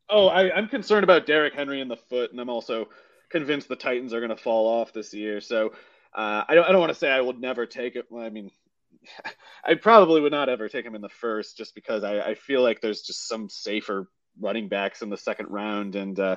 Oh, 0.09 0.27
I, 0.27 0.55
am 0.57 0.67
concerned 0.67 1.03
about 1.03 1.25
Derrick 1.25 1.53
Henry 1.53 1.81
in 1.81 1.87
the 1.87 1.95
foot, 1.95 2.31
and 2.31 2.39
I'm 2.39 2.49
also 2.49 2.89
convinced 3.29 3.67
the 3.67 3.75
Titans 3.75 4.13
are 4.13 4.19
going 4.19 4.29
to 4.29 4.41
fall 4.41 4.67
off 4.67 4.93
this 4.93 5.13
year. 5.13 5.41
So 5.41 5.73
uh, 6.13 6.43
I 6.47 6.55
don't. 6.55 6.65
I 6.65 6.71
don't 6.71 6.81
want 6.81 6.91
to 6.91 6.97
say 6.97 7.09
I 7.09 7.21
would 7.21 7.39
never 7.39 7.65
take 7.65 7.95
it. 7.95 8.05
Well, 8.09 8.23
I 8.23 8.29
mean, 8.29 8.51
I 9.65 9.75
probably 9.75 10.21
would 10.21 10.31
not 10.31 10.49
ever 10.49 10.69
take 10.69 10.85
him 10.85 10.95
in 10.95 11.01
the 11.01 11.09
first, 11.09 11.57
just 11.57 11.73
because 11.75 12.03
I, 12.03 12.19
I 12.19 12.35
feel 12.35 12.61
like 12.61 12.81
there's 12.81 13.01
just 13.01 13.27
some 13.27 13.49
safer 13.49 14.09
running 14.39 14.67
backs 14.67 15.01
in 15.01 15.09
the 15.09 15.17
second 15.17 15.47
round, 15.49 15.95
and 15.95 16.19
uh, 16.19 16.35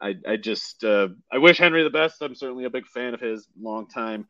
I, 0.00 0.16
I 0.26 0.36
just 0.36 0.84
uh, 0.84 1.08
I 1.32 1.38
wish 1.38 1.58
Henry 1.58 1.82
the 1.82 1.90
best. 1.90 2.20
I'm 2.20 2.34
certainly 2.34 2.64
a 2.64 2.70
big 2.70 2.86
fan 2.86 3.14
of 3.14 3.20
his, 3.20 3.48
long 3.58 3.88
time 3.88 4.26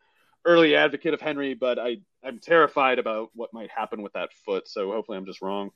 early 0.46 0.76
advocate 0.76 1.12
of 1.12 1.20
Henry, 1.20 1.54
but 1.54 1.78
I 1.78 1.98
I'm 2.24 2.38
terrified 2.38 2.98
about 2.98 3.30
what 3.34 3.52
might 3.52 3.70
happen 3.70 4.00
with 4.02 4.12
that 4.14 4.30
foot. 4.44 4.68
So 4.68 4.92
hopefully 4.92 5.18
I'm 5.18 5.26
just 5.26 5.42
wrong. 5.42 5.70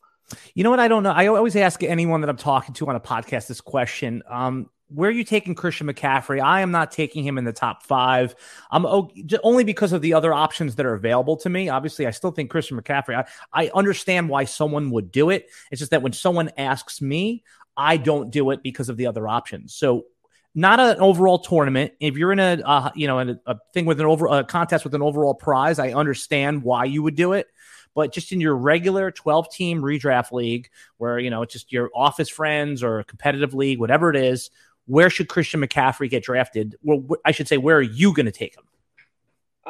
You 0.54 0.64
know 0.64 0.70
what? 0.70 0.80
I 0.80 0.88
don't 0.88 1.02
know. 1.02 1.10
I 1.10 1.26
always 1.26 1.56
ask 1.56 1.82
anyone 1.82 2.20
that 2.20 2.30
I'm 2.30 2.36
talking 2.36 2.72
to 2.74 2.86
on 2.86 2.96
a 2.96 3.00
podcast 3.00 3.48
this 3.48 3.60
question. 3.60 4.22
Um, 4.28 4.70
where 4.92 5.08
are 5.08 5.12
you 5.12 5.24
taking 5.24 5.54
Christian 5.54 5.86
McCaffrey? 5.86 6.42
I 6.42 6.60
am 6.60 6.70
not 6.70 6.90
taking 6.90 7.24
him 7.24 7.38
in 7.38 7.44
the 7.44 7.52
top 7.52 7.84
five. 7.84 8.34
I'm 8.70 8.84
only 8.86 9.64
because 9.64 9.92
of 9.92 10.02
the 10.02 10.14
other 10.14 10.32
options 10.34 10.74
that 10.76 10.86
are 10.86 10.94
available 10.94 11.36
to 11.38 11.48
me. 11.48 11.68
Obviously, 11.68 12.06
I 12.06 12.10
still 12.10 12.32
think 12.32 12.50
Christian 12.50 12.80
McCaffrey. 12.80 13.16
I, 13.16 13.26
I 13.52 13.70
understand 13.74 14.28
why 14.28 14.44
someone 14.44 14.90
would 14.90 15.12
do 15.12 15.30
it. 15.30 15.48
It's 15.70 15.78
just 15.78 15.92
that 15.92 16.02
when 16.02 16.12
someone 16.12 16.50
asks 16.56 17.00
me, 17.00 17.44
I 17.76 17.96
don't 17.96 18.30
do 18.30 18.50
it 18.50 18.62
because 18.62 18.88
of 18.88 18.96
the 18.96 19.06
other 19.06 19.28
options. 19.28 19.74
So 19.74 20.06
not 20.54 20.80
an 20.80 20.98
overall 20.98 21.38
tournament. 21.38 21.92
If 22.00 22.16
you're 22.16 22.32
in 22.32 22.40
a 22.40 22.60
uh, 22.64 22.90
you 22.94 23.06
know 23.06 23.20
a, 23.20 23.38
a, 23.46 23.56
thing 23.72 23.86
with 23.86 24.00
an 24.00 24.06
over 24.06 24.26
a 24.26 24.44
contest 24.44 24.84
with 24.84 24.94
an 24.94 25.02
overall 25.02 25.34
prize, 25.34 25.78
I 25.78 25.92
understand 25.92 26.62
why 26.62 26.84
you 26.84 27.02
would 27.02 27.14
do 27.14 27.32
it. 27.32 27.46
But 27.94 28.12
just 28.12 28.32
in 28.32 28.40
your 28.40 28.56
regular 28.56 29.10
12 29.10 29.50
team 29.50 29.82
redraft 29.82 30.32
league, 30.32 30.68
where 30.96 31.18
you 31.18 31.30
know 31.30 31.42
it's 31.42 31.52
just 31.52 31.72
your 31.72 31.90
office 31.94 32.28
friends 32.28 32.82
or 32.82 32.98
a 32.98 33.04
competitive 33.04 33.54
league, 33.54 33.78
whatever 33.78 34.10
it 34.10 34.16
is, 34.16 34.50
where 34.90 35.08
should 35.08 35.28
Christian 35.28 35.60
McCaffrey 35.60 36.10
get 36.10 36.24
drafted? 36.24 36.76
Well, 36.82 37.06
I 37.24 37.30
should 37.30 37.46
say, 37.46 37.58
where 37.58 37.76
are 37.76 37.82
you 37.82 38.12
going 38.12 38.26
to 38.26 38.32
take 38.32 38.56
him? 38.56 38.64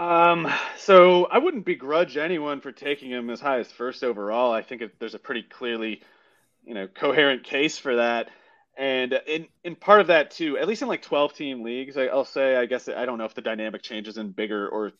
Um, 0.03 0.51
so 0.79 1.27
I 1.27 1.39
wouldn't 1.39 1.67
begrudge 1.67 2.17
anyone 2.17 2.63
for 2.63 2.73
taking 2.73 3.11
him 3.11 3.29
as 3.29 3.39
high 3.39 3.59
as 3.59 3.71
first 3.71 4.03
overall. 4.03 4.51
I 4.51 4.63
think 4.63 4.83
there's 4.99 5.15
a 5.15 5.19
pretty 5.19 5.43
clearly 5.43 6.01
you 6.65 6.75
know 6.75 6.87
coherent 6.87 7.45
case 7.45 7.77
for 7.77 7.97
that. 7.97 8.31
And 8.79 9.21
in 9.27 9.47
in 9.63 9.77
part 9.77 10.01
of 10.01 10.07
that 10.07 10.31
too, 10.31 10.57
at 10.57 10.67
least 10.67 10.81
in 10.81 10.89
like 10.89 11.03
12 11.03 11.35
team 11.35 11.63
leagues, 11.63 11.99
I, 11.99 12.07
will 12.07 12.25
say 12.25 12.57
I 12.57 12.65
guess 12.65 12.89
I 12.89 13.05
don't 13.05 13.19
know 13.19 13.25
if 13.27 13.35
the 13.35 13.43
dynamic 13.43 13.83
changes 13.83 14.17
in 14.17 14.31
bigger 14.31 14.69
or 14.69 14.93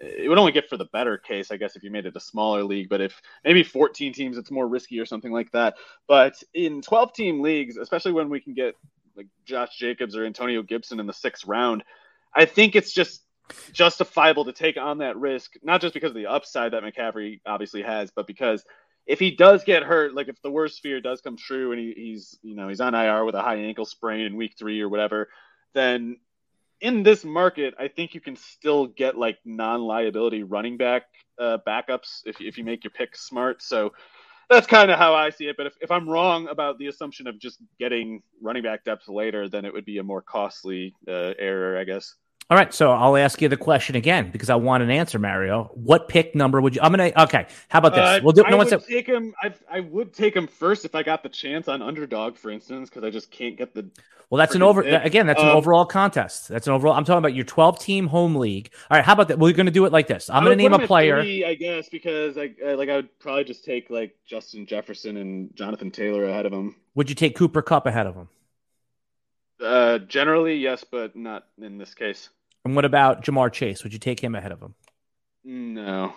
it 0.00 0.28
would 0.28 0.38
only 0.38 0.52
get 0.52 0.68
for 0.68 0.78
the 0.78 0.86
better 0.86 1.18
case, 1.18 1.50
I 1.50 1.58
guess, 1.58 1.76
if 1.76 1.82
you 1.84 1.90
made 1.90 2.06
it 2.06 2.16
a 2.16 2.20
smaller 2.20 2.64
league. 2.64 2.88
But 2.88 3.02
if 3.02 3.20
maybe 3.44 3.62
14 3.62 4.14
teams, 4.14 4.38
it's 4.38 4.50
more 4.50 4.66
risky 4.66 4.98
or 4.98 5.04
something 5.04 5.30
like 5.30 5.52
that. 5.52 5.76
But 6.08 6.42
in 6.54 6.80
12 6.80 7.12
team 7.12 7.40
leagues, 7.40 7.76
especially 7.76 8.12
when 8.12 8.30
we 8.30 8.40
can 8.40 8.54
get 8.54 8.74
like 9.16 9.26
Josh 9.44 9.76
Jacobs 9.76 10.16
or 10.16 10.24
Antonio 10.24 10.62
Gibson 10.62 11.00
in 11.00 11.06
the 11.06 11.12
sixth 11.12 11.46
round, 11.46 11.84
I 12.34 12.44
think 12.44 12.76
it's 12.76 12.92
just 12.92 13.22
justifiable 13.72 14.44
to 14.44 14.52
take 14.52 14.76
on 14.76 14.98
that 14.98 15.16
risk, 15.16 15.54
not 15.62 15.80
just 15.80 15.94
because 15.94 16.10
of 16.10 16.16
the 16.16 16.26
upside 16.26 16.72
that 16.72 16.82
McCaffrey 16.82 17.40
obviously 17.44 17.82
has, 17.82 18.10
but 18.10 18.26
because 18.26 18.64
if 19.06 19.18
he 19.18 19.32
does 19.32 19.64
get 19.64 19.82
hurt, 19.82 20.14
like 20.14 20.28
if 20.28 20.40
the 20.42 20.50
worst 20.50 20.80
fear 20.80 21.00
does 21.00 21.20
come 21.20 21.36
true 21.36 21.72
and 21.72 21.80
he, 21.80 21.92
he's 21.96 22.38
you 22.42 22.54
know 22.54 22.68
he's 22.68 22.80
on 22.80 22.94
IR 22.94 23.24
with 23.24 23.34
a 23.34 23.42
high 23.42 23.56
ankle 23.56 23.84
sprain 23.84 24.26
in 24.26 24.36
week 24.36 24.54
three 24.58 24.80
or 24.80 24.88
whatever, 24.88 25.28
then 25.74 26.16
in 26.80 27.02
this 27.02 27.24
market, 27.24 27.74
I 27.78 27.88
think 27.88 28.14
you 28.14 28.20
can 28.20 28.36
still 28.36 28.86
get 28.86 29.18
like 29.18 29.38
non-liability 29.44 30.44
running 30.44 30.76
back 30.76 31.02
uh, 31.38 31.58
backups 31.66 32.22
if 32.24 32.40
if 32.40 32.58
you 32.58 32.64
make 32.64 32.84
your 32.84 32.90
pick 32.90 33.16
smart. 33.16 33.62
So 33.62 33.92
that's 34.50 34.66
kind 34.66 34.90
of 34.90 34.98
how 34.98 35.14
I 35.14 35.30
see 35.30 35.46
it. 35.46 35.56
But 35.56 35.68
if, 35.68 35.74
if 35.80 35.90
I'm 35.92 36.08
wrong 36.08 36.48
about 36.48 36.78
the 36.78 36.88
assumption 36.88 37.28
of 37.28 37.38
just 37.38 37.58
getting 37.78 38.22
running 38.42 38.64
back 38.64 38.84
depth 38.84 39.08
later, 39.08 39.48
then 39.48 39.64
it 39.64 39.72
would 39.72 39.86
be 39.86 39.98
a 39.98 40.04
more 40.04 40.22
costly 40.22 40.94
uh, 41.08 41.34
error, 41.38 41.78
I 41.78 41.84
guess. 41.84 42.14
All 42.50 42.56
right, 42.56 42.74
so 42.74 42.90
I'll 42.90 43.16
ask 43.16 43.40
you 43.40 43.48
the 43.48 43.56
question 43.56 43.94
again 43.94 44.32
because 44.32 44.50
I 44.50 44.56
want 44.56 44.82
an 44.82 44.90
answer, 44.90 45.20
Mario. 45.20 45.70
What 45.74 46.08
pick 46.08 46.34
number 46.34 46.60
would 46.60 46.74
you? 46.74 46.82
I'm 46.82 46.90
gonna. 46.90 47.12
Okay, 47.16 47.46
how 47.68 47.78
about 47.78 47.94
this? 47.94 48.00
Uh, 48.00 48.20
we'll 48.24 48.32
do. 48.32 48.42
No, 48.42 48.48
I 48.48 48.54
would 48.56 48.84
take 48.88 49.06
him. 49.06 49.32
I, 49.40 49.54
I 49.70 49.78
would 49.78 50.12
take 50.12 50.34
him 50.34 50.48
first 50.48 50.84
if 50.84 50.96
I 50.96 51.04
got 51.04 51.22
the 51.22 51.28
chance 51.28 51.68
on 51.68 51.80
underdog, 51.80 52.36
for 52.36 52.50
instance, 52.50 52.90
because 52.90 53.04
I 53.04 53.10
just 53.10 53.30
can't 53.30 53.56
get 53.56 53.72
the. 53.72 53.88
Well, 54.30 54.40
that's 54.40 54.56
an 54.56 54.62
over. 54.62 54.82
Pick. 54.82 55.04
Again, 55.04 55.28
that's 55.28 55.40
um, 55.40 55.50
an 55.50 55.54
overall 55.54 55.86
contest. 55.86 56.48
That's 56.48 56.66
an 56.66 56.72
overall. 56.72 56.94
I'm 56.94 57.04
talking 57.04 57.18
about 57.18 57.34
your 57.34 57.44
12 57.44 57.78
team 57.78 58.08
home 58.08 58.34
league. 58.34 58.70
All 58.90 58.96
right, 58.96 59.04
how 59.04 59.12
about 59.12 59.28
that? 59.28 59.38
We're 59.38 59.52
gonna 59.52 59.70
do 59.70 59.84
it 59.84 59.92
like 59.92 60.08
this. 60.08 60.28
I'm 60.28 60.42
gonna 60.42 60.56
name 60.56 60.72
a 60.72 60.84
player. 60.84 61.22
Three, 61.22 61.44
I 61.44 61.54
guess 61.54 61.88
because 61.88 62.36
I 62.36 62.52
like 62.74 62.88
I 62.88 62.96
would 62.96 63.16
probably 63.20 63.44
just 63.44 63.64
take 63.64 63.90
like 63.90 64.16
Justin 64.26 64.66
Jefferson 64.66 65.18
and 65.18 65.54
Jonathan 65.54 65.92
Taylor 65.92 66.24
ahead 66.24 66.46
of 66.46 66.52
him. 66.52 66.74
Would 66.96 67.08
you 67.08 67.14
take 67.14 67.36
Cooper 67.36 67.62
Kupp 67.62 67.86
ahead 67.86 68.08
of 68.08 68.16
him? 68.16 68.28
Uh, 69.60 69.98
generally, 69.98 70.56
yes, 70.56 70.82
but 70.82 71.14
not 71.14 71.46
in 71.62 71.78
this 71.78 71.94
case. 71.94 72.28
And 72.64 72.76
what 72.76 72.84
about 72.84 73.24
Ja'Marr 73.24 73.52
Chase? 73.52 73.82
Would 73.82 73.92
you 73.92 73.98
take 73.98 74.20
him 74.20 74.34
ahead 74.34 74.52
of 74.52 74.60
him? 74.60 74.74
No. 75.44 76.12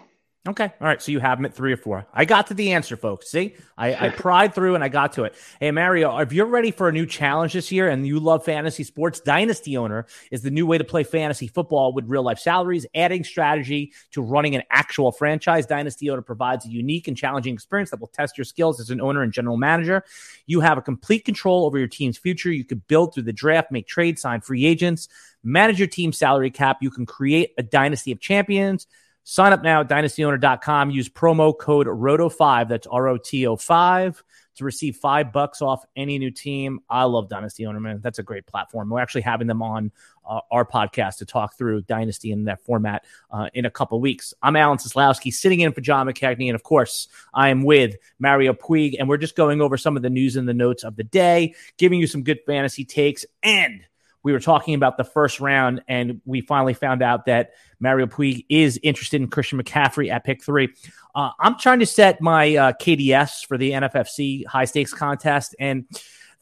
Okay. 0.46 0.66
All 0.66 0.88
right. 0.88 1.02
So 1.02 1.14
you 1.14 1.22
have 1.22 1.40
him 1.40 1.46
at 1.46 1.54
three 1.54 1.72
or 1.72 1.78
four. 1.78 2.06
I 2.14 2.26
got 2.26 2.48
to 2.48 2.54
the 2.54 2.74
answer, 2.74 2.98
folks. 2.98 3.32
See, 3.32 3.56
I, 3.78 4.08
I 4.08 4.10
pried 4.18 4.54
through 4.54 4.76
and 4.76 4.84
I 4.84 4.90
got 4.90 5.14
to 5.14 5.24
it. 5.24 5.36
Hey, 5.62 5.72
Mario, 5.72 6.18
if 6.18 6.34
you're 6.34 6.48
ready 6.48 6.70
for 6.70 6.90
a 6.90 6.92
new 6.92 7.06
challenge 7.06 7.54
this 7.54 7.72
year 7.72 7.88
and 7.88 8.06
you 8.06 8.20
love 8.20 8.44
fantasy 8.44 8.84
sports, 8.84 9.22
Dynasty 9.22 9.78
Owner 9.78 10.06
is 10.32 10.42
the 10.42 10.52
new 10.52 10.68
way 10.68 10.78
to 10.78 10.84
play 10.84 11.06
fantasy 11.06 11.48
football 11.48 11.94
with 11.94 12.10
real 12.10 12.24
life 12.24 12.40
salaries, 12.40 12.86
adding 12.94 13.24
strategy 13.24 13.94
to 14.12 14.22
running 14.22 14.54
an 14.54 14.64
actual 14.70 15.14
franchise. 15.14 15.66
Dynasty 15.66 16.10
Owner 16.10 16.22
provides 16.22 16.66
a 16.66 16.70
unique 16.70 17.08
and 17.08 17.16
challenging 17.16 17.54
experience 17.54 17.92
that 17.92 18.02
will 18.02 18.08
test 18.08 18.38
your 18.38 18.44
skills 18.44 18.82
as 18.82 18.90
an 18.90 19.00
owner 19.00 19.22
and 19.22 19.32
general 19.32 19.56
manager. 19.56 20.04
You 20.46 20.60
have 20.60 20.78
a 20.78 20.82
complete 20.82 21.24
control 21.24 21.66
over 21.66 21.78
your 21.78 21.88
team's 21.88 22.18
future. 22.18 22.52
You 22.52 22.66
can 22.66 22.82
build 22.90 23.14
through 23.14 23.24
the 23.24 23.32
draft, 23.32 23.72
make 23.72 23.88
trades, 23.88 24.22
sign 24.22 24.42
free 24.42 24.66
agents, 24.66 25.08
manage 25.42 25.80
your 25.80 25.88
team's 25.88 26.18
salary 26.18 26.52
cap. 26.52 26.80
You 26.82 26.92
can 26.92 27.06
create 27.06 27.54
a 27.58 27.64
dynasty 27.64 28.12
of 28.12 28.20
champions 28.20 28.88
Sign 29.26 29.54
up 29.54 29.64
now 29.64 29.82
at 29.82 29.88
dynastyowner.com. 29.88 30.92
Use 30.92 31.08
promo 31.08 31.58
code 31.58 31.88
ROTO5, 31.88 32.68
that's 32.68 32.88
R 32.88 33.08
O 33.08 33.18
T 33.18 33.48
O 33.48 33.56
5, 33.56 34.24
to 34.56 34.66
receive 34.66 34.98
five 34.98 35.32
bucks 35.32 35.62
off 35.62 35.86
any 35.96 36.20
new 36.20 36.30
team. 36.30 36.82
I 36.90 37.04
love 37.04 37.30
Dynasty 37.30 37.66
Owner, 37.66 37.80
man. 37.80 38.02
That's 38.02 38.20
a 38.20 38.24
great 38.24 38.46
platform. 38.46 38.90
We're 38.90 39.00
actually 39.00 39.22
having 39.22 39.48
them 39.48 39.62
on 39.62 39.92
uh, 40.28 40.42
our 40.52 40.66
podcast 40.66 41.18
to 41.18 41.26
talk 41.26 41.58
through 41.58 41.84
Dynasty 41.84 42.32
in 42.32 42.46
that 42.46 42.62
format 42.64 43.06
uh, 43.32 43.50
in 43.54 43.66
a 43.66 43.72
couple 43.72 44.00
weeks. 44.02 44.34
I'm 44.42 44.58
Alan 44.58 44.78
Seslowsky, 44.78 45.34
sitting 45.34 45.62
in 45.62 45.72
for 45.72 45.82
John 45.82 46.08
and 46.10 46.56
of 46.56 46.64
course, 46.64 47.08
I 47.34 47.50
am 47.50 47.64
with 47.64 47.96
Mario 48.20 48.54
Puig, 48.54 48.96
and 49.00 49.08
we're 49.08 49.18
just 49.18 49.36
going 49.36 49.62
over 49.62 49.78
some 49.78 49.96
of 49.96 50.04
the 50.04 50.10
news 50.10 50.36
and 50.36 50.48
the 50.48 50.54
notes 50.54 50.84
of 50.84 50.98
the 50.98 51.04
day, 51.04 51.56
giving 51.78 52.00
you 52.00 52.08
some 52.08 52.24
good 52.24 52.40
fantasy 52.46 52.84
takes, 52.84 53.26
and 53.42 53.86
we 54.24 54.32
were 54.32 54.40
talking 54.40 54.74
about 54.74 54.98
the 54.98 55.04
first 55.04 55.40
round, 55.40 55.84
and 55.88 56.22
we 56.26 56.42
finally 56.42 56.74
found 56.74 57.04
out 57.04 57.26
that 57.26 57.52
Mario 57.80 58.06
Puig 58.06 58.46
is 58.50 58.80
interested 58.82 59.22
in 59.22 59.28
Christian 59.28 59.62
McCaffrey 59.62 60.10
at 60.10 60.24
pick 60.24 60.42
three. 60.42 60.74
Uh, 61.14 61.32
I'm 61.40 61.60
trying 61.60 61.80
to 61.80 61.86
set 61.86 62.22
my 62.22 62.56
uh, 62.56 62.74
KDS 62.74 63.46
for 63.46 63.58
the 63.58 63.72
NFFC 63.72 64.46
high 64.48 64.66
stakes 64.66 64.94
contest, 64.94 65.56
and 65.60 65.86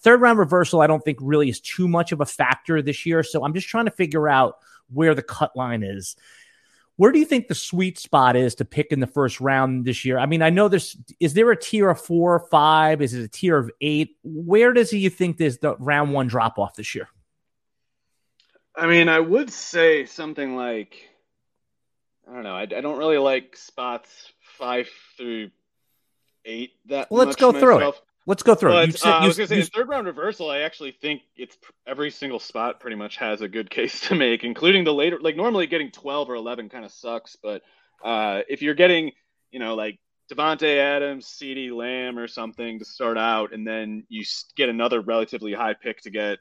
third 0.01 0.21
round 0.21 0.39
reversal, 0.39 0.81
I 0.81 0.87
don't 0.87 1.03
think 1.03 1.17
really 1.21 1.49
is 1.49 1.59
too 1.59 1.87
much 1.87 2.11
of 2.11 2.21
a 2.21 2.25
factor 2.25 2.81
this 2.81 3.05
year. 3.05 3.23
So 3.23 3.43
I'm 3.43 3.53
just 3.53 3.67
trying 3.67 3.85
to 3.85 3.91
figure 3.91 4.27
out 4.27 4.57
where 4.91 5.15
the 5.15 5.23
cut 5.23 5.55
line 5.55 5.83
is. 5.83 6.15
Where 6.97 7.11
do 7.11 7.17
you 7.17 7.25
think 7.25 7.47
the 7.47 7.55
sweet 7.55 7.97
spot 7.97 8.35
is 8.35 8.53
to 8.55 8.65
pick 8.65 8.91
in 8.91 8.99
the 8.99 9.07
first 9.07 9.41
round 9.41 9.85
this 9.85 10.05
year? 10.05 10.19
I 10.19 10.27
mean, 10.27 10.43
I 10.43 10.51
know 10.51 10.67
there's 10.67 10.95
is 11.19 11.33
there 11.33 11.49
a 11.49 11.59
tier 11.59 11.89
of 11.89 11.99
four 11.99 12.35
or 12.35 12.47
five? 12.51 13.01
Is 13.01 13.13
it 13.13 13.23
a 13.23 13.27
tier 13.27 13.57
of 13.57 13.71
eight? 13.81 14.17
Where 14.23 14.71
does 14.73 14.93
you 14.93 15.09
think 15.09 15.37
there's 15.37 15.57
the 15.57 15.75
round 15.77 16.13
one 16.13 16.27
drop 16.27 16.59
off 16.59 16.75
this 16.75 16.93
year? 16.93 17.07
I 18.75 18.87
mean, 18.87 19.09
I 19.09 19.19
would 19.19 19.51
say 19.51 20.05
something 20.05 20.55
like 20.55 21.09
I 22.29 22.33
don't 22.33 22.43
know. 22.43 22.55
I, 22.55 22.61
I 22.61 22.65
don't 22.65 22.97
really 22.97 23.17
like 23.17 23.57
spots 23.57 24.31
five 24.57 24.87
through 25.17 25.51
eight 26.45 26.71
that. 26.87 27.11
Well, 27.11 27.25
let's 27.25 27.35
go 27.35 27.51
through 27.51 27.89
it. 27.89 27.95
Let's 28.27 28.43
go 28.43 28.53
through 28.53 28.71
but. 28.71 28.77
Uh, 28.77 28.81
you, 28.83 29.11
uh, 29.11 29.17
I 29.17 29.27
was 29.27 29.37
going 29.37 29.49
to 29.49 29.63
say, 29.63 29.69
third 29.73 29.89
round 29.89 30.05
reversal, 30.05 30.49
I 30.49 30.59
actually 30.59 30.91
think 30.91 31.23
it's 31.35 31.57
every 31.87 32.11
single 32.11 32.39
spot 32.39 32.79
pretty 32.79 32.95
much 32.95 33.17
has 33.17 33.41
a 33.41 33.47
good 33.47 33.69
case 33.69 33.99
to 34.07 34.15
make, 34.15 34.43
including 34.43 34.83
the 34.83 34.93
later. 34.93 35.19
Like 35.19 35.35
normally, 35.35 35.67
getting 35.67 35.91
twelve 35.91 36.29
or 36.29 36.35
eleven 36.35 36.69
kind 36.69 36.85
of 36.85 36.91
sucks, 36.91 37.35
but 37.41 37.63
uh, 38.03 38.41
if 38.47 38.61
you're 38.61 38.75
getting, 38.75 39.11
you 39.51 39.59
know, 39.59 39.75
like 39.75 39.99
Davante 40.31 40.77
Adams, 40.77 41.25
CeeDee 41.25 41.75
Lamb, 41.75 42.17
or 42.17 42.27
something 42.27 42.79
to 42.79 42.85
start 42.85 43.17
out, 43.17 43.53
and 43.53 43.67
then 43.67 44.05
you 44.07 44.23
get 44.55 44.69
another 44.69 45.01
relatively 45.01 45.53
high 45.53 45.73
pick 45.73 46.01
to 46.01 46.11
get, 46.11 46.39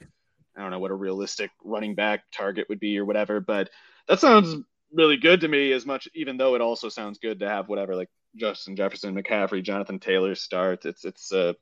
I 0.56 0.62
don't 0.62 0.70
know 0.70 0.78
what 0.78 0.90
a 0.90 0.94
realistic 0.94 1.50
running 1.62 1.94
back 1.94 2.24
target 2.32 2.68
would 2.68 2.80
be 2.80 2.98
or 2.98 3.04
whatever, 3.04 3.40
but 3.40 3.70
that 4.08 4.20
sounds 4.20 4.56
really 4.92 5.16
good 5.16 5.40
to 5.40 5.48
me 5.48 5.72
as 5.72 5.86
much 5.86 6.08
even 6.14 6.36
though 6.36 6.56
it 6.56 6.60
also 6.60 6.88
sounds 6.88 7.18
good 7.18 7.38
to 7.38 7.48
have 7.48 7.68
whatever 7.68 7.94
like 7.94 8.08
Justin 8.36 8.76
Jefferson, 8.76 9.14
McCaffrey, 9.14 9.62
Jonathan 9.62 9.98
Taylor 9.98 10.34
start. 10.34 10.84
It's 10.84 11.04
it's 11.04 11.32
uh 11.32 11.52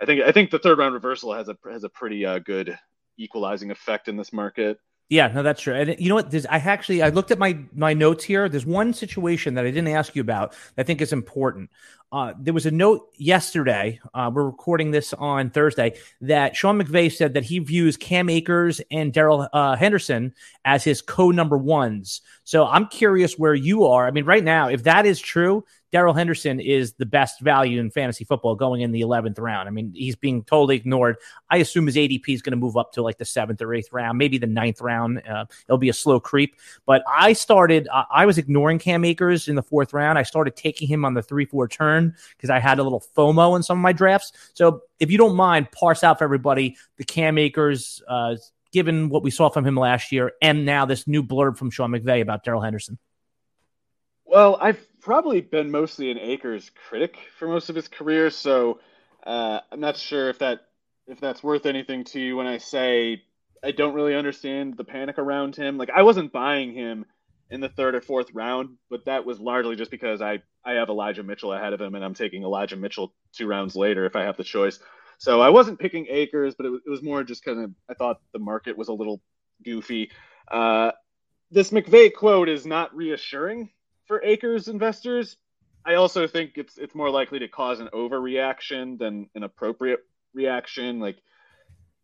I 0.00 0.04
think 0.04 0.22
I 0.22 0.32
think 0.32 0.50
the 0.50 0.58
third 0.58 0.78
round 0.78 0.94
reversal 0.94 1.32
has 1.32 1.48
a 1.48 1.56
has 1.70 1.84
a 1.84 1.88
pretty 1.88 2.26
uh, 2.26 2.40
good 2.40 2.76
equalizing 3.18 3.70
effect 3.70 4.08
in 4.08 4.16
this 4.16 4.32
market. 4.32 4.78
Yeah, 5.08 5.28
no, 5.28 5.42
that's 5.42 5.60
true. 5.60 5.74
And 5.74 5.94
you 6.00 6.08
know 6.08 6.14
what? 6.14 6.30
There's, 6.30 6.46
I 6.46 6.56
actually 6.56 7.02
I 7.02 7.10
looked 7.10 7.30
at 7.30 7.38
my 7.38 7.58
my 7.72 7.94
notes 7.94 8.24
here. 8.24 8.48
There's 8.48 8.66
one 8.66 8.94
situation 8.94 9.54
that 9.54 9.64
I 9.64 9.70
didn't 9.70 9.88
ask 9.88 10.16
you 10.16 10.22
about 10.22 10.52
that 10.74 10.82
I 10.82 10.84
think 10.84 11.00
is 11.00 11.12
important. 11.12 11.70
Uh, 12.12 12.34
there 12.38 12.52
was 12.52 12.66
a 12.66 12.70
note 12.70 13.08
yesterday. 13.16 13.98
Uh, 14.12 14.30
we're 14.32 14.44
recording 14.44 14.90
this 14.90 15.14
on 15.14 15.48
Thursday 15.48 15.94
that 16.20 16.54
Sean 16.54 16.78
McVay 16.78 17.10
said 17.10 17.32
that 17.32 17.42
he 17.42 17.58
views 17.58 17.96
Cam 17.96 18.28
Akers 18.28 18.82
and 18.90 19.14
Darrell 19.14 19.48
uh, 19.54 19.76
Henderson 19.76 20.34
as 20.66 20.84
his 20.84 21.00
co 21.00 21.30
number 21.30 21.56
ones. 21.56 22.20
So 22.44 22.66
I'm 22.66 22.86
curious 22.88 23.38
where 23.38 23.54
you 23.54 23.86
are. 23.86 24.06
I 24.06 24.10
mean, 24.10 24.26
right 24.26 24.44
now, 24.44 24.68
if 24.68 24.82
that 24.82 25.06
is 25.06 25.20
true, 25.20 25.64
Darrell 25.92 26.14
Henderson 26.14 26.58
is 26.58 26.94
the 26.94 27.04
best 27.04 27.40
value 27.40 27.78
in 27.78 27.90
fantasy 27.90 28.24
football 28.24 28.54
going 28.54 28.80
in 28.80 28.92
the 28.92 29.02
11th 29.02 29.38
round. 29.38 29.68
I 29.68 29.70
mean, 29.70 29.92
he's 29.94 30.16
being 30.16 30.42
totally 30.42 30.74
ignored. 30.74 31.16
I 31.50 31.58
assume 31.58 31.86
his 31.86 31.96
ADP 31.96 32.24
is 32.28 32.40
going 32.40 32.52
to 32.52 32.56
move 32.56 32.78
up 32.78 32.92
to 32.92 33.02
like 33.02 33.18
the 33.18 33.26
seventh 33.26 33.60
or 33.60 33.74
eighth 33.74 33.92
round, 33.92 34.16
maybe 34.16 34.38
the 34.38 34.46
ninth 34.46 34.80
round. 34.80 35.22
Uh, 35.28 35.44
it'll 35.68 35.76
be 35.76 35.90
a 35.90 35.94
slow 35.94 36.18
creep. 36.18 36.56
But 36.86 37.04
I 37.06 37.34
started, 37.34 37.88
I 38.10 38.24
was 38.24 38.38
ignoring 38.38 38.78
Cam 38.78 39.04
Akers 39.04 39.48
in 39.48 39.54
the 39.54 39.62
fourth 39.62 39.92
round. 39.92 40.18
I 40.18 40.22
started 40.22 40.56
taking 40.56 40.88
him 40.88 41.04
on 41.04 41.12
the 41.12 41.22
3 41.22 41.44
4 41.44 41.68
turn 41.68 42.01
because 42.36 42.50
I 42.50 42.58
had 42.58 42.78
a 42.78 42.82
little 42.82 43.02
FOMO 43.16 43.56
in 43.56 43.62
some 43.62 43.78
of 43.78 43.82
my 43.82 43.92
drafts. 43.92 44.32
So 44.54 44.82
if 44.98 45.10
you 45.10 45.18
don't 45.18 45.36
mind, 45.36 45.70
parse 45.72 46.04
out 46.04 46.18
for 46.18 46.24
everybody 46.24 46.76
the 46.96 47.04
Cam 47.04 47.38
Akers, 47.38 48.02
uh, 48.08 48.36
given 48.72 49.08
what 49.08 49.22
we 49.22 49.30
saw 49.30 49.50
from 49.50 49.66
him 49.66 49.76
last 49.76 50.12
year, 50.12 50.32
and 50.40 50.64
now 50.64 50.86
this 50.86 51.06
new 51.06 51.22
blurb 51.22 51.56
from 51.56 51.70
Sean 51.70 51.90
McVay 51.90 52.22
about 52.22 52.44
Darrell 52.44 52.62
Henderson. 52.62 52.98
Well, 54.24 54.56
I've 54.60 54.80
probably 55.00 55.42
been 55.42 55.70
mostly 55.70 56.10
an 56.10 56.18
Akers 56.18 56.70
critic 56.88 57.18
for 57.38 57.46
most 57.48 57.68
of 57.68 57.76
his 57.76 57.88
career, 57.88 58.30
so 58.30 58.80
uh, 59.24 59.60
I'm 59.70 59.80
not 59.80 59.96
sure 59.96 60.30
if 60.30 60.38
that 60.38 60.60
if 61.06 61.20
that's 61.20 61.42
worth 61.42 61.66
anything 61.66 62.04
to 62.04 62.20
you 62.20 62.36
when 62.36 62.46
I 62.46 62.58
say 62.58 63.22
I 63.62 63.72
don't 63.72 63.94
really 63.94 64.14
understand 64.14 64.76
the 64.76 64.84
panic 64.84 65.18
around 65.18 65.56
him. 65.56 65.78
Like 65.78 65.90
I 65.90 66.02
wasn't 66.02 66.32
buying 66.32 66.72
him 66.72 67.04
in 67.52 67.60
the 67.60 67.68
third 67.68 67.94
or 67.94 68.00
fourth 68.00 68.32
round, 68.32 68.70
but 68.88 69.04
that 69.04 69.26
was 69.26 69.38
largely 69.38 69.76
just 69.76 69.90
because 69.90 70.22
I 70.22 70.42
I 70.64 70.72
have 70.72 70.88
Elijah 70.88 71.22
Mitchell 71.22 71.52
ahead 71.52 71.74
of 71.74 71.80
him, 71.80 71.94
and 71.94 72.04
I'm 72.04 72.14
taking 72.14 72.42
Elijah 72.42 72.76
Mitchell 72.76 73.14
two 73.32 73.46
rounds 73.46 73.76
later 73.76 74.06
if 74.06 74.16
I 74.16 74.22
have 74.22 74.38
the 74.38 74.44
choice. 74.44 74.80
So 75.18 75.40
I 75.40 75.50
wasn't 75.50 75.78
picking 75.78 76.06
Akers, 76.08 76.54
but 76.54 76.66
it, 76.66 76.72
it 76.86 76.90
was 76.90 77.02
more 77.02 77.22
just 77.22 77.44
kind 77.44 77.62
of 77.62 77.70
I 77.90 77.94
thought 77.94 78.20
the 78.32 78.38
market 78.38 78.76
was 78.76 78.88
a 78.88 78.94
little 78.94 79.20
goofy. 79.62 80.10
Uh, 80.50 80.92
this 81.50 81.70
McVay 81.70 82.12
quote 82.12 82.48
is 82.48 82.64
not 82.64 82.96
reassuring 82.96 83.68
for 84.06 84.22
Akers 84.22 84.68
investors. 84.68 85.36
I 85.84 85.94
also 85.94 86.26
think 86.26 86.52
it's 86.56 86.78
it's 86.78 86.94
more 86.94 87.10
likely 87.10 87.40
to 87.40 87.48
cause 87.48 87.80
an 87.80 87.88
overreaction 87.92 88.98
than 88.98 89.28
an 89.34 89.42
appropriate 89.42 90.00
reaction. 90.32 91.00
Like 91.00 91.18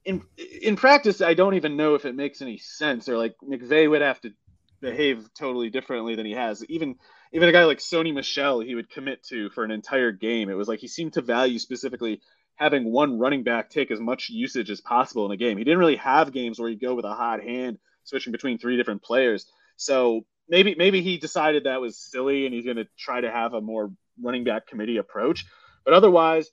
in 0.05 0.23
in 0.37 0.77
practice, 0.77 1.23
I 1.23 1.33
don't 1.33 1.55
even 1.55 1.79
know 1.79 1.95
if 1.95 2.05
it 2.05 2.15
makes 2.15 2.43
any 2.43 2.59
sense. 2.59 3.09
Or 3.09 3.17
like 3.17 3.35
McVay 3.43 3.89
would 3.89 4.03
have 4.03 4.21
to 4.23 4.33
behave 4.81 5.29
totally 5.35 5.71
differently 5.71 6.15
than 6.15 6.27
he 6.27 6.33
has. 6.33 6.65
Even 6.67 6.97
even 7.33 7.49
a 7.49 7.53
guy 7.53 7.65
like 7.65 7.79
Sony 7.79 8.15
Michel, 8.15 8.61
he 8.61 8.75
would 8.75 8.91
commit 8.91 9.23
to 9.25 9.51
for 9.51 9.65
an 9.65 9.71
entire 9.71 10.13
game. 10.13 10.49
It 10.49 10.55
was 10.55 10.69
like 10.69 10.81
he 10.81 10.89
seemed 10.89 11.15
to 11.15 11.23
value 11.23 11.59
specifically 11.59 12.21
having 12.57 12.91
one 12.91 13.19
running 13.19 13.45
back 13.45 13.71
take 13.71 13.91
as 13.91 14.01
much 14.01 14.31
usage 14.31 14.71
as 14.71 14.81
possible 14.81 15.27
in 15.27 15.33
a 15.33 15.37
game. 15.37 15.59
He 15.59 15.65
didn't 15.65 15.79
really 15.79 15.97
have 15.97 16.33
games 16.33 16.59
where 16.59 16.69
you 16.69 16.79
go 16.79 16.95
with 16.95 17.05
a 17.05 17.15
hot 17.15 17.43
hand 17.43 17.79
switching 18.05 18.33
between 18.33 18.59
three 18.59 18.77
different 18.77 19.03
players. 19.03 19.47
So 19.77 20.25
maybe 20.49 20.75
maybe 20.77 21.03
he 21.03 21.19
decided 21.19 21.65
that 21.65 21.81
was 21.81 21.97
silly 21.97 22.47
and 22.47 22.55
he's 22.55 22.65
going 22.65 22.79
to 22.79 22.89
try 22.99 23.21
to 23.21 23.31
have 23.31 23.55
a 23.55 23.61
more 23.61 23.93
running 24.21 24.45
back 24.45 24.67
committee 24.67 24.97
approach. 24.97 25.45
But 25.85 25.95
otherwise, 25.95 26.51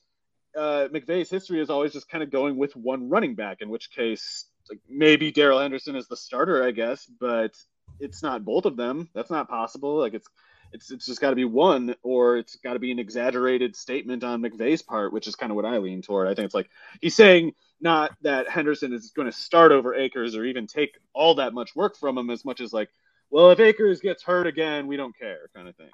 uh, 0.56 0.88
McVay's 0.94 1.30
history 1.30 1.62
is 1.62 1.70
always 1.70 1.94
just 1.94 2.10
kind 2.10 2.24
of 2.24 2.32
going 2.32 2.58
with 2.58 2.76
one 2.76 3.10
running 3.10 3.36
back. 3.36 3.62
In 3.62 3.70
which 3.70 3.92
case, 3.92 4.46
like 4.70 4.80
maybe 4.90 5.32
Darrell 5.32 5.60
Henderson 5.60 5.96
is 5.96 6.08
the 6.08 6.18
starter, 6.18 6.64
I 6.64 6.72
guess, 6.72 7.06
but 7.20 7.56
it's 8.00 8.24
not 8.24 8.46
both 8.46 8.66
of 8.66 8.78
them. 8.78 9.10
That's 9.14 9.32
not 9.32 9.50
possible. 9.50 9.98
Like 9.98 10.14
it's 10.14 10.28
it's 10.72 10.92
it's 10.92 11.06
just 11.06 11.22
got 11.22 11.30
to 11.30 11.36
be 11.36 11.46
one, 11.46 11.96
or 12.04 12.38
it's 12.38 12.56
got 12.58 12.74
to 12.74 12.80
be 12.80 12.92
an 12.92 13.00
exaggerated 13.00 13.76
statement 13.76 14.24
on 14.24 14.42
McVay's 14.42 14.82
part, 14.82 15.14
which 15.14 15.28
is 15.28 15.36
kind 15.36 15.52
of 15.52 15.56
what 15.56 15.66
I 15.66 15.78
lean 15.78 16.02
toward. 16.02 16.28
I 16.28 16.36
think 16.36 16.46
it's 16.46 16.56
like 16.56 16.70
he's 17.02 17.16
saying 17.16 17.54
not 17.80 18.12
that 18.22 18.50
Henderson 18.50 18.94
is 18.94 19.12
going 19.12 19.30
to 19.30 19.38
start 19.38 19.72
over 19.72 19.94
Akers 19.94 20.36
or 20.36 20.46
even 20.46 20.68
take 20.68 20.98
all 21.14 21.36
that 21.36 21.54
much 21.54 21.76
work 21.76 21.98
from 21.98 22.18
him, 22.18 22.30
as 22.30 22.46
much 22.46 22.62
as 22.62 22.74
like 22.74 22.90
well, 23.30 23.52
if 23.52 23.60
Akers 23.60 24.02
gets 24.02 24.24
hurt 24.24 24.48
again, 24.48 24.88
we 24.88 24.98
don't 24.98 25.18
care, 25.18 25.50
kind 25.56 25.68
of 25.68 25.76
thing. 25.76 25.90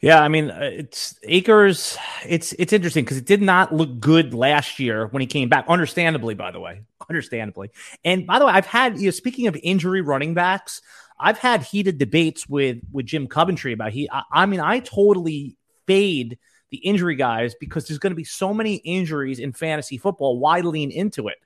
Yeah, 0.00 0.22
I 0.22 0.28
mean, 0.28 0.50
uh, 0.50 0.60
it's 0.62 1.18
Akers. 1.24 1.98
It's 2.26 2.54
it's 2.54 2.72
interesting 2.72 3.04
because 3.04 3.18
it 3.18 3.26
did 3.26 3.42
not 3.42 3.74
look 3.74 4.00
good 4.00 4.32
last 4.32 4.78
year 4.78 5.06
when 5.08 5.20
he 5.20 5.26
came 5.26 5.50
back. 5.50 5.66
Understandably, 5.68 6.34
by 6.34 6.50
the 6.50 6.60
way, 6.60 6.82
understandably. 7.08 7.70
And 8.02 8.26
by 8.26 8.38
the 8.38 8.46
way, 8.46 8.52
I've 8.52 8.66
had 8.66 8.98
you 8.98 9.06
know, 9.06 9.10
speaking 9.10 9.46
of 9.46 9.56
injury 9.62 10.00
running 10.00 10.32
backs, 10.32 10.80
I've 11.18 11.36
had 11.38 11.62
heated 11.62 11.98
debates 11.98 12.48
with 12.48 12.78
with 12.90 13.06
Jim 13.06 13.26
Coventry 13.26 13.74
about 13.74 13.92
he. 13.92 14.08
I, 14.10 14.22
I 14.32 14.46
mean, 14.46 14.60
I 14.60 14.80
totally 14.80 15.58
fade 15.86 16.38
the 16.70 16.78
injury 16.78 17.16
guys 17.16 17.54
because 17.60 17.86
there's 17.86 17.98
going 17.98 18.12
to 18.12 18.16
be 18.16 18.24
so 18.24 18.54
many 18.54 18.76
injuries 18.76 19.38
in 19.38 19.52
fantasy 19.52 19.98
football. 19.98 20.38
Why 20.38 20.60
lean 20.60 20.90
into 20.90 21.28
it? 21.28 21.36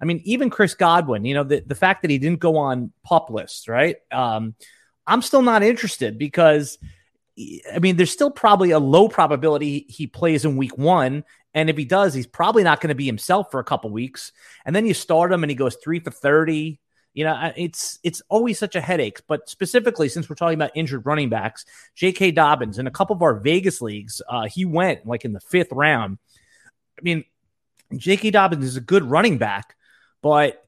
I 0.00 0.04
mean, 0.04 0.20
even 0.24 0.50
Chris 0.50 0.74
Godwin, 0.74 1.24
you 1.24 1.34
know, 1.34 1.44
the, 1.44 1.60
the 1.66 1.74
fact 1.74 2.02
that 2.02 2.10
he 2.10 2.18
didn't 2.18 2.40
go 2.40 2.58
on 2.58 2.92
pup 3.02 3.30
lists, 3.30 3.68
right? 3.68 3.96
Um, 4.12 4.54
I'm 5.06 5.22
still 5.22 5.42
not 5.42 5.62
interested 5.62 6.18
because, 6.18 6.78
I 7.36 7.78
mean, 7.80 7.96
there's 7.96 8.12
still 8.12 8.30
probably 8.30 8.70
a 8.70 8.78
low 8.78 9.08
probability 9.08 9.86
he 9.88 10.06
plays 10.06 10.44
in 10.44 10.56
week 10.56 10.78
one. 10.78 11.24
And 11.52 11.70
if 11.70 11.76
he 11.76 11.84
does, 11.84 12.14
he's 12.14 12.26
probably 12.26 12.62
not 12.62 12.80
going 12.80 12.88
to 12.88 12.94
be 12.94 13.06
himself 13.06 13.50
for 13.50 13.60
a 13.60 13.64
couple 13.64 13.90
weeks. 13.90 14.32
And 14.64 14.74
then 14.74 14.86
you 14.86 14.94
start 14.94 15.32
him 15.32 15.42
and 15.42 15.50
he 15.50 15.56
goes 15.56 15.76
three 15.76 16.00
for 16.00 16.10
30. 16.10 16.80
You 17.12 17.24
know, 17.24 17.52
it's 17.56 18.00
it's 18.02 18.22
always 18.28 18.58
such 18.58 18.74
a 18.74 18.80
headache. 18.80 19.20
But 19.28 19.48
specifically, 19.48 20.08
since 20.08 20.28
we're 20.28 20.34
talking 20.34 20.56
about 20.56 20.72
injured 20.74 21.06
running 21.06 21.28
backs, 21.28 21.64
J.K. 21.94 22.32
Dobbins 22.32 22.78
in 22.78 22.88
a 22.88 22.90
couple 22.90 23.14
of 23.14 23.22
our 23.22 23.38
Vegas 23.38 23.80
leagues, 23.80 24.20
uh, 24.28 24.46
he 24.46 24.64
went 24.64 25.06
like 25.06 25.24
in 25.24 25.32
the 25.32 25.40
fifth 25.40 25.70
round. 25.70 26.18
I 26.98 27.02
mean, 27.02 27.24
J.K. 27.96 28.32
Dobbins 28.32 28.64
is 28.64 28.76
a 28.76 28.80
good 28.80 29.04
running 29.04 29.38
back, 29.38 29.76
but 30.22 30.64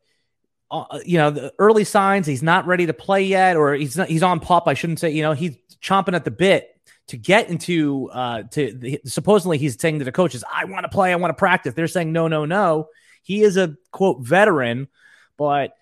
uh, 0.70 1.00
you 1.04 1.18
know 1.18 1.30
the 1.30 1.52
early 1.58 1.82
signs 1.82 2.28
he's 2.28 2.44
not 2.44 2.66
ready 2.66 2.86
to 2.86 2.92
play 2.92 3.24
yet, 3.24 3.56
or 3.56 3.74
he's 3.74 3.96
not, 3.96 4.08
he's 4.08 4.22
on 4.22 4.38
PUP. 4.38 4.68
I 4.68 4.74
shouldn't 4.74 5.00
say. 5.00 5.10
You 5.10 5.22
know 5.22 5.32
he's 5.32 5.56
chomping 5.80 6.14
at 6.14 6.24
the 6.24 6.30
bit 6.30 6.70
to 7.08 7.16
get 7.16 7.48
into 7.48 8.10
uh, 8.12 8.42
to 8.52 8.98
supposedly 9.04 9.58
he's 9.58 9.80
saying 9.80 9.98
to 10.00 10.04
the 10.04 10.12
coaches, 10.12 10.44
"I 10.52 10.64
want 10.64 10.84
to 10.84 10.88
play, 10.88 11.12
I 11.12 11.16
want 11.16 11.30
to 11.30 11.38
practice." 11.38 11.74
They're 11.74 11.88
saying, 11.88 12.12
"No, 12.12 12.28
no, 12.28 12.44
no." 12.44 12.88
He 13.22 13.42
is 13.42 13.56
a 13.56 13.76
quote 13.90 14.20
veteran, 14.20 14.88
but 15.36 15.72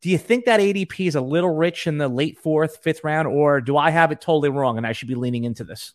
do 0.00 0.10
you 0.10 0.18
think 0.18 0.44
that 0.44 0.60
ADP 0.60 1.06
is 1.06 1.14
a 1.14 1.20
little 1.20 1.54
rich 1.54 1.86
in 1.86 1.98
the 1.98 2.08
late 2.08 2.38
fourth, 2.38 2.78
fifth 2.82 3.04
round, 3.04 3.28
or 3.28 3.60
do 3.60 3.76
I 3.76 3.90
have 3.90 4.12
it 4.12 4.20
totally 4.20 4.50
wrong 4.50 4.76
and 4.76 4.86
I 4.86 4.92
should 4.92 5.08
be 5.08 5.14
leaning 5.14 5.44
into 5.44 5.64
this? 5.64 5.94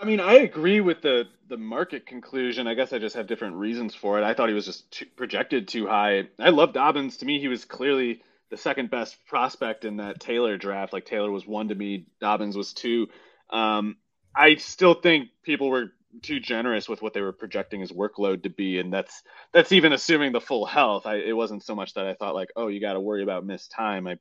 I 0.00 0.04
mean, 0.04 0.20
I 0.20 0.34
agree 0.34 0.80
with 0.80 1.00
the 1.00 1.28
the 1.48 1.56
market 1.56 2.06
conclusion. 2.06 2.66
I 2.66 2.74
guess 2.74 2.92
I 2.92 2.98
just 2.98 3.14
have 3.14 3.26
different 3.26 3.56
reasons 3.56 3.94
for 3.94 4.18
it. 4.18 4.24
I 4.24 4.34
thought 4.34 4.48
he 4.48 4.54
was 4.54 4.66
just 4.66 4.90
too, 4.90 5.06
projected 5.16 5.68
too 5.68 5.86
high. 5.86 6.28
I 6.38 6.50
love 6.50 6.72
Dobbins. 6.72 7.18
To 7.18 7.24
me, 7.24 7.38
he 7.38 7.48
was 7.48 7.64
clearly 7.64 8.22
the 8.52 8.58
second 8.58 8.90
best 8.90 9.16
prospect 9.24 9.86
in 9.86 9.96
that 9.96 10.20
Taylor 10.20 10.58
draft. 10.58 10.92
Like 10.92 11.06
Taylor 11.06 11.30
was 11.30 11.46
one 11.46 11.68
to 11.68 11.74
me, 11.74 12.04
Dobbins 12.20 12.54
was 12.54 12.74
two. 12.74 13.08
Um, 13.48 13.96
I 14.36 14.56
still 14.56 14.92
think 14.92 15.30
people 15.42 15.70
were 15.70 15.94
too 16.20 16.38
generous 16.38 16.86
with 16.86 17.00
what 17.00 17.14
they 17.14 17.22
were 17.22 17.32
projecting 17.32 17.80
his 17.80 17.90
workload 17.90 18.42
to 18.42 18.50
be, 18.50 18.78
and 18.78 18.92
that's 18.92 19.22
that's 19.54 19.72
even 19.72 19.94
assuming 19.94 20.32
the 20.32 20.40
full 20.40 20.66
health. 20.66 21.06
I, 21.06 21.16
it 21.16 21.34
wasn't 21.34 21.64
so 21.64 21.74
much 21.74 21.94
that 21.94 22.06
I 22.06 22.12
thought 22.12 22.34
like, 22.34 22.50
oh, 22.54 22.68
you 22.68 22.78
got 22.78 22.92
to 22.92 23.00
worry 23.00 23.22
about 23.22 23.46
missed 23.46 23.72
time. 23.72 24.06
I 24.06 24.18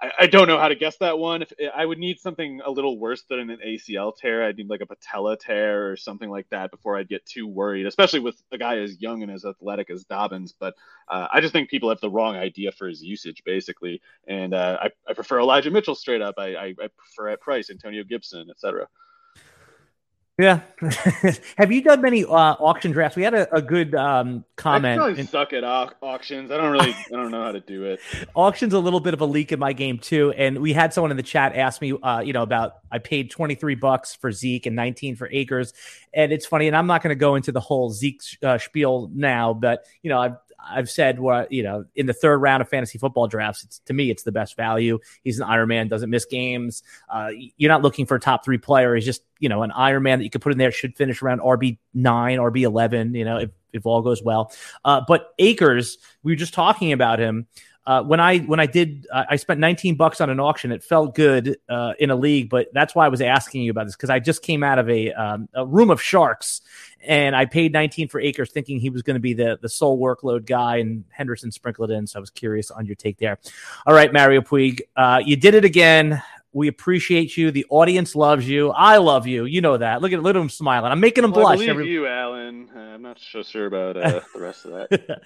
I, 0.00 0.10
I, 0.20 0.26
don't 0.26 0.46
know 0.46 0.58
how 0.58 0.68
to 0.68 0.74
guess 0.74 0.96
that 0.98 1.18
one. 1.18 1.42
If 1.42 1.52
I 1.74 1.86
would 1.86 1.98
need 1.98 2.20
something 2.20 2.60
a 2.64 2.70
little 2.70 2.98
worse 2.98 3.22
than 3.28 3.50
an 3.50 3.58
ACL 3.66 4.14
tear, 4.14 4.44
I'd 4.44 4.56
need 4.56 4.68
like 4.68 4.82
a 4.82 4.86
patella 4.86 5.36
tear 5.38 5.90
or 5.90 5.96
something 5.96 6.28
like 6.28 6.48
that 6.50 6.70
before 6.70 6.98
I'd 6.98 7.08
get 7.08 7.24
too 7.24 7.46
worried, 7.46 7.86
especially 7.86 8.20
with 8.20 8.40
a 8.52 8.58
guy 8.58 8.78
as 8.78 9.00
young 9.00 9.22
and 9.22 9.32
as 9.32 9.44
athletic 9.44 9.88
as 9.90 10.04
Dobbins. 10.04 10.52
But 10.58 10.74
uh, 11.08 11.28
I 11.32 11.40
just 11.40 11.52
think 11.52 11.70
people 11.70 11.88
have 11.88 12.00
the 12.00 12.10
wrong 12.10 12.36
idea 12.36 12.72
for 12.72 12.88
his 12.88 13.02
usage, 13.02 13.42
basically. 13.44 14.02
And 14.28 14.52
uh, 14.52 14.78
I, 14.82 14.90
I, 15.08 15.14
prefer 15.14 15.40
Elijah 15.40 15.70
Mitchell 15.70 15.94
straight 15.94 16.22
up. 16.22 16.34
I, 16.36 16.54
I, 16.54 16.66
I 16.66 16.88
prefer 16.96 17.28
at 17.28 17.40
Price, 17.40 17.70
Antonio 17.70 18.04
Gibson, 18.04 18.48
etc. 18.50 18.88
Yeah. 20.38 20.60
Have 21.56 21.72
you 21.72 21.82
done 21.82 22.02
many 22.02 22.22
uh, 22.22 22.28
auction 22.28 22.92
drafts? 22.92 23.16
We 23.16 23.22
had 23.22 23.32
a, 23.32 23.54
a 23.54 23.62
good 23.62 23.94
um, 23.94 24.44
comment. 24.56 25.00
I 25.00 25.08
in- 25.08 25.26
suck 25.26 25.54
at 25.54 25.64
au- 25.64 25.92
auctions. 26.02 26.50
I 26.50 26.58
don't 26.58 26.72
really, 26.72 26.90
I 26.90 27.10
don't 27.12 27.30
know 27.30 27.42
how 27.42 27.52
to 27.52 27.60
do 27.60 27.84
it. 27.84 28.00
Auctions 28.34 28.74
a 28.74 28.78
little 28.78 29.00
bit 29.00 29.14
of 29.14 29.22
a 29.22 29.24
leak 29.24 29.52
in 29.52 29.58
my 29.58 29.72
game 29.72 29.98
too. 29.98 30.32
And 30.36 30.58
we 30.58 30.74
had 30.74 30.92
someone 30.92 31.10
in 31.10 31.16
the 31.16 31.22
chat 31.22 31.56
ask 31.56 31.80
me, 31.80 31.94
uh, 32.02 32.20
you 32.20 32.34
know, 32.34 32.42
about 32.42 32.74
I 32.92 32.98
paid 32.98 33.30
twenty 33.30 33.54
three 33.54 33.76
bucks 33.76 34.14
for 34.14 34.30
Zeke 34.30 34.66
and 34.66 34.76
nineteen 34.76 35.16
for 35.16 35.26
Akers, 35.32 35.72
and 36.12 36.30
it's 36.32 36.44
funny. 36.44 36.66
And 36.66 36.76
I'm 36.76 36.86
not 36.86 37.02
going 37.02 37.16
to 37.16 37.18
go 37.18 37.36
into 37.36 37.50
the 37.50 37.60
whole 37.60 37.90
Zeke 37.90 38.20
uh, 38.42 38.58
spiel 38.58 39.10
now, 39.14 39.54
but 39.54 39.86
you 40.02 40.10
know, 40.10 40.18
I've 40.18 40.36
I've 40.68 40.90
said 40.90 41.18
what 41.18 41.50
you 41.52 41.62
know 41.62 41.84
in 41.94 42.06
the 42.06 42.12
third 42.12 42.38
round 42.38 42.60
of 42.60 42.68
fantasy 42.68 42.98
football 42.98 43.28
drafts. 43.28 43.64
It's 43.64 43.78
to 43.80 43.92
me, 43.92 44.10
it's 44.10 44.22
the 44.22 44.32
best 44.32 44.56
value. 44.56 44.98
He's 45.22 45.38
an 45.38 45.44
Iron 45.44 45.68
Man, 45.68 45.88
doesn't 45.88 46.10
miss 46.10 46.24
games. 46.24 46.82
Uh, 47.08 47.30
you're 47.56 47.70
not 47.70 47.82
looking 47.82 48.06
for 48.06 48.16
a 48.16 48.20
top 48.20 48.44
three 48.44 48.58
player. 48.58 48.94
He's 48.94 49.04
just 49.04 49.22
you 49.38 49.48
know 49.48 49.62
an 49.62 49.70
Iron 49.72 50.02
Man 50.02 50.18
that 50.18 50.24
you 50.24 50.30
could 50.30 50.42
put 50.42 50.52
in 50.52 50.58
there. 50.58 50.72
Should 50.72 50.96
finish 50.96 51.22
around 51.22 51.40
RB 51.40 51.78
nine, 51.94 52.38
RB 52.38 52.62
eleven. 52.62 53.14
You 53.14 53.24
know 53.24 53.38
if 53.38 53.50
if 53.72 53.86
all 53.86 54.02
goes 54.02 54.22
well. 54.22 54.52
Uh, 54.84 55.02
but 55.06 55.34
Akers, 55.38 55.98
we 56.22 56.32
were 56.32 56.36
just 56.36 56.54
talking 56.54 56.92
about 56.92 57.18
him 57.18 57.46
uh, 57.86 58.02
when 58.02 58.18
I 58.18 58.38
when 58.40 58.58
I 58.58 58.66
did 58.66 59.06
uh, 59.12 59.24
I 59.30 59.36
spent 59.36 59.60
19 59.60 59.94
bucks 59.94 60.20
on 60.20 60.28
an 60.28 60.40
auction. 60.40 60.72
It 60.72 60.82
felt 60.82 61.14
good 61.14 61.58
uh, 61.68 61.92
in 61.98 62.10
a 62.10 62.16
league, 62.16 62.50
but 62.50 62.68
that's 62.72 62.94
why 62.94 63.06
I 63.06 63.08
was 63.08 63.20
asking 63.20 63.62
you 63.62 63.70
about 63.70 63.86
this 63.86 63.94
because 63.94 64.10
I 64.10 64.18
just 64.18 64.42
came 64.42 64.62
out 64.62 64.78
of 64.78 64.90
a 64.90 65.12
um, 65.12 65.48
a 65.54 65.64
room 65.64 65.90
of 65.90 66.02
sharks 66.02 66.62
and 67.06 67.36
I 67.36 67.44
paid 67.44 67.72
19 67.72 68.08
for 68.08 68.20
Akers, 68.20 68.50
thinking 68.50 68.80
he 68.80 68.90
was 68.90 69.02
going 69.02 69.14
to 69.14 69.20
be 69.20 69.32
the 69.32 69.58
the 69.60 69.68
sole 69.68 69.98
workload 69.98 70.46
guy, 70.46 70.78
and 70.78 71.04
Henderson 71.10 71.52
sprinkled 71.52 71.90
it 71.90 71.94
in. 71.94 72.06
So 72.06 72.18
I 72.18 72.20
was 72.20 72.30
curious 72.30 72.70
on 72.70 72.86
your 72.86 72.96
take 72.96 73.18
there. 73.18 73.38
All 73.86 73.94
right, 73.94 74.12
Mario 74.12 74.40
Puig, 74.40 74.80
uh, 74.96 75.22
you 75.24 75.36
did 75.36 75.54
it 75.54 75.64
again. 75.64 76.20
We 76.56 76.68
appreciate 76.68 77.36
you. 77.36 77.50
The 77.50 77.66
audience 77.68 78.16
loves 78.16 78.48
you. 78.48 78.70
I 78.70 78.96
love 78.96 79.26
you. 79.26 79.44
You 79.44 79.60
know 79.60 79.76
that. 79.76 80.00
Look 80.00 80.12
at 80.12 80.22
look 80.22 80.34
at 80.34 80.40
him 80.40 80.48
smiling. 80.48 80.90
I'm 80.90 81.00
making 81.00 81.22
him 81.22 81.32
well, 81.32 81.42
blush. 81.42 81.56
I 81.56 81.56
believe 81.56 81.68
every... 81.68 81.88
you, 81.90 82.06
Alan. 82.06 82.70
Uh, 82.74 82.78
I'm 82.78 83.02
not 83.02 83.18
so 83.20 83.42
sure 83.42 83.66
about 83.66 83.98
uh, 83.98 84.20
the 84.34 84.40
rest 84.40 84.64
of 84.64 84.70
that. 84.72 85.20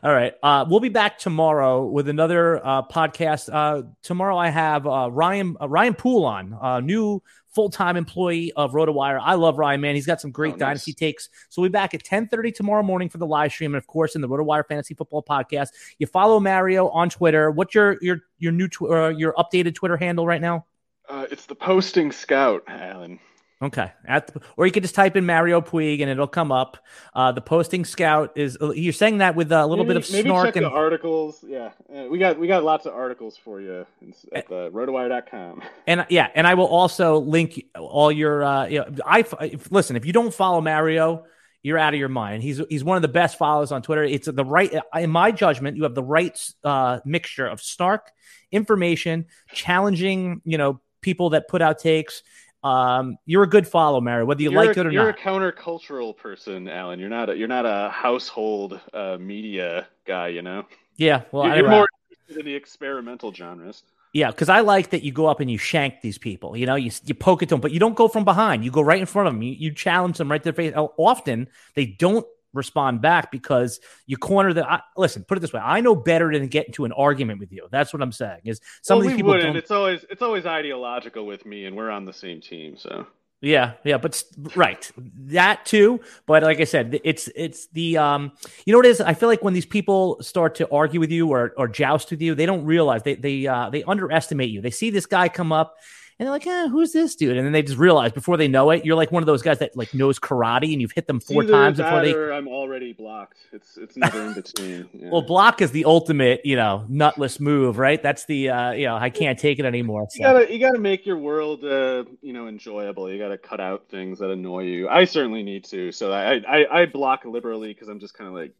All 0.04 0.12
right. 0.12 0.34
Uh, 0.40 0.64
we'll 0.68 0.78
be 0.78 0.88
back 0.88 1.18
tomorrow 1.18 1.84
with 1.84 2.08
another 2.08 2.64
uh, 2.64 2.82
podcast. 2.82 3.52
Uh, 3.52 3.88
tomorrow 4.04 4.38
I 4.38 4.48
have 4.50 4.86
uh, 4.86 5.10
Ryan 5.10 5.56
Ryan 5.60 5.94
Poole 5.94 6.24
on, 6.24 6.86
new 6.86 7.20
full 7.52 7.68
time 7.68 7.96
employee 7.96 8.52
of 8.52 8.70
RotoWire. 8.70 9.18
I 9.20 9.34
love 9.34 9.58
Ryan, 9.58 9.80
man. 9.80 9.96
He's 9.96 10.06
got 10.06 10.20
some 10.20 10.30
great 10.30 10.54
oh, 10.54 10.58
dynasty 10.58 10.92
takes. 10.92 11.30
So 11.48 11.62
we'll 11.62 11.68
be 11.68 11.72
back 11.72 11.94
at 11.94 12.04
10:30 12.04 12.54
tomorrow 12.54 12.84
morning 12.84 13.08
for 13.08 13.18
the 13.18 13.26
live 13.26 13.50
stream, 13.50 13.74
and 13.74 13.82
of 13.82 13.88
course 13.88 14.14
in 14.14 14.20
the 14.20 14.28
RotoWire 14.28 14.68
Fantasy 14.68 14.94
Football 14.94 15.24
Podcast. 15.24 15.70
You 15.98 16.06
follow 16.06 16.38
Mario 16.38 16.90
on 16.90 17.10
Twitter. 17.10 17.50
What's 17.50 17.74
your 17.74 17.98
your 18.00 18.20
your 18.38 18.52
new 18.52 18.68
tw- 18.68 19.18
your 19.18 19.34
updated 19.34 19.74
Twitter 19.74 19.96
handle 19.96 20.24
right 20.24 20.40
now? 20.40 20.64
Uh, 21.08 21.26
it's 21.30 21.46
the 21.46 21.54
posting 21.54 22.12
scout, 22.12 22.64
Alan. 22.66 23.18
Okay, 23.62 23.90
the, 24.04 24.42
or 24.58 24.66
you 24.66 24.72
could 24.72 24.82
just 24.82 24.94
type 24.94 25.16
in 25.16 25.24
Mario 25.24 25.62
Puig 25.62 26.02
and 26.02 26.10
it'll 26.10 26.26
come 26.26 26.52
up. 26.52 26.76
Uh, 27.14 27.32
the 27.32 27.40
posting 27.40 27.86
scout 27.86 28.36
is 28.36 28.58
you're 28.60 28.92
saying 28.92 29.18
that 29.18 29.34
with 29.34 29.50
a 29.50 29.66
little 29.66 29.86
maybe, 29.86 29.98
bit 29.98 30.08
of 30.08 30.12
maybe 30.12 30.28
snark 30.28 30.48
check 30.48 30.56
and 30.56 30.66
the 30.66 30.70
articles. 30.70 31.42
Yeah, 31.46 31.70
uh, 31.94 32.04
we 32.10 32.18
got 32.18 32.38
we 32.38 32.48
got 32.48 32.64
lots 32.64 32.84
of 32.84 32.92
articles 32.92 33.38
for 33.38 33.62
you 33.62 33.86
at 34.34 34.46
the 34.48 34.70
rotowire.com. 34.72 35.62
And 35.86 36.04
yeah, 36.10 36.28
and 36.34 36.46
I 36.46 36.52
will 36.52 36.66
also 36.66 37.18
link 37.18 37.64
all 37.74 38.12
your. 38.12 38.44
Uh, 38.44 38.66
you 38.66 38.80
know, 38.80 38.88
I 39.06 39.24
if, 39.40 39.72
listen 39.72 39.96
if 39.96 40.04
you 40.04 40.12
don't 40.12 40.34
follow 40.34 40.60
Mario, 40.60 41.24
you're 41.62 41.78
out 41.78 41.94
of 41.94 41.98
your 41.98 42.10
mind. 42.10 42.42
He's 42.42 42.60
he's 42.68 42.84
one 42.84 42.96
of 42.96 43.02
the 43.02 43.08
best 43.08 43.38
followers 43.38 43.72
on 43.72 43.80
Twitter. 43.80 44.04
It's 44.04 44.28
the 44.30 44.44
right, 44.44 44.72
in 44.94 45.10
my 45.10 45.32
judgment, 45.32 45.78
you 45.78 45.84
have 45.84 45.94
the 45.94 46.02
right 46.02 46.38
uh, 46.62 47.00
mixture 47.06 47.46
of 47.46 47.62
snark, 47.62 48.12
information, 48.52 49.26
challenging, 49.54 50.42
you 50.44 50.58
know, 50.58 50.80
people 51.06 51.30
that 51.30 51.46
put 51.46 51.62
out 51.62 51.78
takes. 51.78 52.24
Um, 52.64 53.16
you're 53.26 53.44
a 53.44 53.48
good 53.48 53.68
follow, 53.68 54.00
Mary, 54.00 54.24
whether 54.24 54.42
you 54.42 54.50
you're 54.50 54.64
like 54.64 54.76
a, 54.76 54.80
it 54.80 54.86
or 54.86 54.90
you're 54.90 55.04
not. 55.04 55.24
You're 55.24 55.50
a 55.50 55.52
countercultural 55.52 56.16
person, 56.16 56.68
Alan. 56.68 56.98
You're 56.98 57.08
not 57.08 57.30
a, 57.30 57.36
you're 57.36 57.46
not 57.46 57.64
a 57.64 57.90
household 57.90 58.80
uh, 58.92 59.16
media 59.20 59.86
guy, 60.04 60.28
you 60.28 60.42
know. 60.42 60.66
Yeah, 60.96 61.22
well, 61.30 61.46
you're, 61.46 61.58
you're 61.58 61.70
more 61.70 61.88
interested 62.10 62.40
in 62.40 62.44
the 62.44 62.56
experimental 62.56 63.32
genres. 63.32 63.84
Yeah, 64.12 64.32
because 64.32 64.48
I 64.48 64.60
like 64.60 64.90
that 64.90 65.04
you 65.04 65.12
go 65.12 65.26
up 65.26 65.38
and 65.38 65.48
you 65.48 65.58
shank 65.58 66.00
these 66.00 66.18
people. 66.18 66.56
You 66.56 66.66
know, 66.66 66.74
you 66.74 66.90
you 67.04 67.14
poke 67.14 67.44
at 67.44 67.50
them, 67.50 67.60
but 67.60 67.70
you 67.70 67.78
don't 67.78 67.94
go 67.94 68.08
from 68.08 68.24
behind. 68.24 68.64
You 68.64 68.72
go 68.72 68.82
right 68.82 68.98
in 68.98 69.06
front 69.06 69.28
of 69.28 69.34
them. 69.34 69.42
You, 69.42 69.52
you 69.52 69.72
challenge 69.72 70.18
them 70.18 70.28
right 70.28 70.42
to 70.42 70.52
their 70.52 70.52
face. 70.52 70.74
Often 70.74 71.48
they 71.74 71.86
don't 71.86 72.26
respond 72.56 73.00
back 73.00 73.30
because 73.30 73.80
you 74.06 74.16
corner 74.16 74.52
the. 74.52 74.68
I, 74.68 74.80
listen, 74.96 75.24
put 75.24 75.38
it 75.38 75.40
this 75.40 75.52
way: 75.52 75.60
I 75.62 75.80
know 75.80 75.94
better 75.94 76.32
than 76.32 76.48
get 76.48 76.66
into 76.66 76.84
an 76.84 76.92
argument 76.92 77.40
with 77.40 77.52
you. 77.52 77.68
That's 77.70 77.92
what 77.92 78.02
I'm 78.02 78.12
saying. 78.12 78.40
Is 78.44 78.60
some 78.82 78.98
well, 78.98 79.06
of 79.06 79.10
these 79.10 79.16
people? 79.16 79.32
Wouldn't. 79.32 79.56
It's 79.56 79.70
always 79.70 80.04
it's 80.10 80.22
always 80.22 80.46
ideological 80.46 81.26
with 81.26 81.46
me, 81.46 81.66
and 81.66 81.76
we're 81.76 81.90
on 81.90 82.04
the 82.04 82.12
same 82.12 82.40
team, 82.40 82.76
so. 82.76 83.06
Yeah, 83.42 83.74
yeah, 83.84 83.98
but 83.98 84.22
right 84.54 84.90
that 85.26 85.66
too. 85.66 86.00
But 86.24 86.42
like 86.42 86.58
I 86.58 86.64
said, 86.64 86.98
it's 87.04 87.28
it's 87.36 87.66
the 87.68 87.98
um, 87.98 88.32
you 88.64 88.72
know 88.72 88.78
what 88.78 88.86
it 88.86 88.90
is. 88.90 89.00
I 89.02 89.12
feel 89.12 89.28
like 89.28 89.44
when 89.44 89.52
these 89.52 89.66
people 89.66 90.16
start 90.22 90.54
to 90.56 90.70
argue 90.70 91.00
with 91.00 91.10
you 91.10 91.28
or 91.28 91.52
or 91.58 91.68
joust 91.68 92.10
with 92.10 92.22
you, 92.22 92.34
they 92.34 92.46
don't 92.46 92.64
realize 92.64 93.02
they 93.02 93.14
they 93.14 93.46
uh, 93.46 93.68
they 93.68 93.82
underestimate 93.82 94.48
you. 94.48 94.62
They 94.62 94.70
see 94.70 94.88
this 94.88 95.04
guy 95.04 95.28
come 95.28 95.52
up 95.52 95.76
and 96.18 96.26
they're 96.26 96.32
like, 96.32 96.46
eh, 96.46 96.68
who's 96.68 96.92
this 96.92 97.14
dude? 97.14 97.36
And 97.36 97.44
then 97.44 97.52
they 97.52 97.62
just 97.62 97.76
realize 97.76 98.10
before 98.10 98.38
they 98.38 98.48
know 98.48 98.70
it, 98.70 98.86
you're 98.86 98.96
like 98.96 99.12
one 99.12 99.22
of 99.22 99.26
those 99.26 99.42
guys 99.42 99.58
that 99.58 99.76
like 99.76 99.92
knows 99.92 100.18
karate 100.18 100.72
and 100.72 100.80
you've 100.80 100.92
hit 100.92 101.06
them 101.06 101.20
four 101.20 101.44
times 101.44 101.76
before 101.76 102.00
they. 102.00 102.14
I'm 102.14 102.48
already 102.48 102.94
blocked. 102.94 103.36
It's 103.52 103.76
it's 103.76 103.98
never 103.98 104.22
in 104.22 104.32
between. 104.32 104.88
Yeah. 104.92 105.10
Well, 105.16 105.22
block 105.22 105.62
is 105.62 105.70
the 105.70 105.84
ultimate, 105.84 106.40
you 106.44 106.56
know, 106.56 106.84
nutless 106.88 107.38
move, 107.38 107.78
right? 107.78 108.02
That's 108.02 108.24
the 108.24 108.50
uh, 108.50 108.70
you 108.72 108.86
know, 108.86 108.96
I 108.96 109.08
can't 109.08 109.38
take 109.38 109.58
it 109.58 109.64
anymore. 109.64 110.06
So. 110.10 110.16
You 110.16 110.24
gotta 110.24 110.52
you 110.52 110.58
gotta 110.58 110.78
make 110.78 111.06
your 111.06 111.18
world 111.18 111.64
uh, 111.64 112.04
you 112.22 112.32
know 112.32 112.48
enjoyable. 112.48 113.10
You 113.10 113.18
gotta 113.18 113.38
cut 113.38 113.60
out 113.60 113.88
things 113.88 114.18
that 114.18 114.30
annoy 114.30 114.64
you. 114.64 114.88
I 114.88 115.04
certainly 115.04 115.42
need 115.42 115.64
to. 115.66 115.92
So 115.92 116.12
I 116.12 116.36
I, 116.36 116.82
I 116.82 116.86
block 116.86 117.24
liberally 117.24 117.72
because 117.72 117.88
I'm 117.88 118.00
just 118.00 118.14
kind 118.14 118.28
of 118.28 118.34
like 118.34 118.52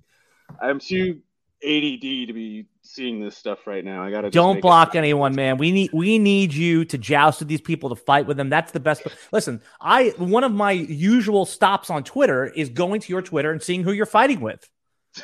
I'm 0.60 0.78
too 0.78 1.20
ADD 1.64 2.28
to 2.28 2.32
be 2.32 2.66
seeing 2.82 3.20
this 3.20 3.36
stuff 3.36 3.66
right 3.66 3.84
now. 3.84 4.04
I 4.04 4.10
gotta 4.10 4.30
don't 4.30 4.60
block 4.60 4.94
anyone, 4.94 5.34
man. 5.34 5.56
We 5.56 5.72
need 5.72 5.90
we 5.92 6.18
need 6.18 6.52
you 6.52 6.84
to 6.84 6.98
joust 6.98 7.40
with 7.40 7.48
these 7.48 7.60
people 7.60 7.88
to 7.88 7.96
fight 7.96 8.26
with 8.26 8.36
them. 8.36 8.50
That's 8.50 8.72
the 8.72 8.80
best. 8.80 9.02
Listen, 9.32 9.62
I 9.80 10.12
one 10.18 10.44
of 10.44 10.52
my 10.52 10.72
usual 10.72 11.46
stops 11.46 11.88
on 11.88 12.04
Twitter 12.04 12.46
is 12.46 12.68
going 12.68 13.00
to 13.00 13.12
your 13.12 13.22
Twitter 13.22 13.50
and 13.52 13.62
seeing 13.62 13.82
who 13.82 13.92
you're 13.92 14.06
fighting 14.06 14.40
with. 14.40 14.68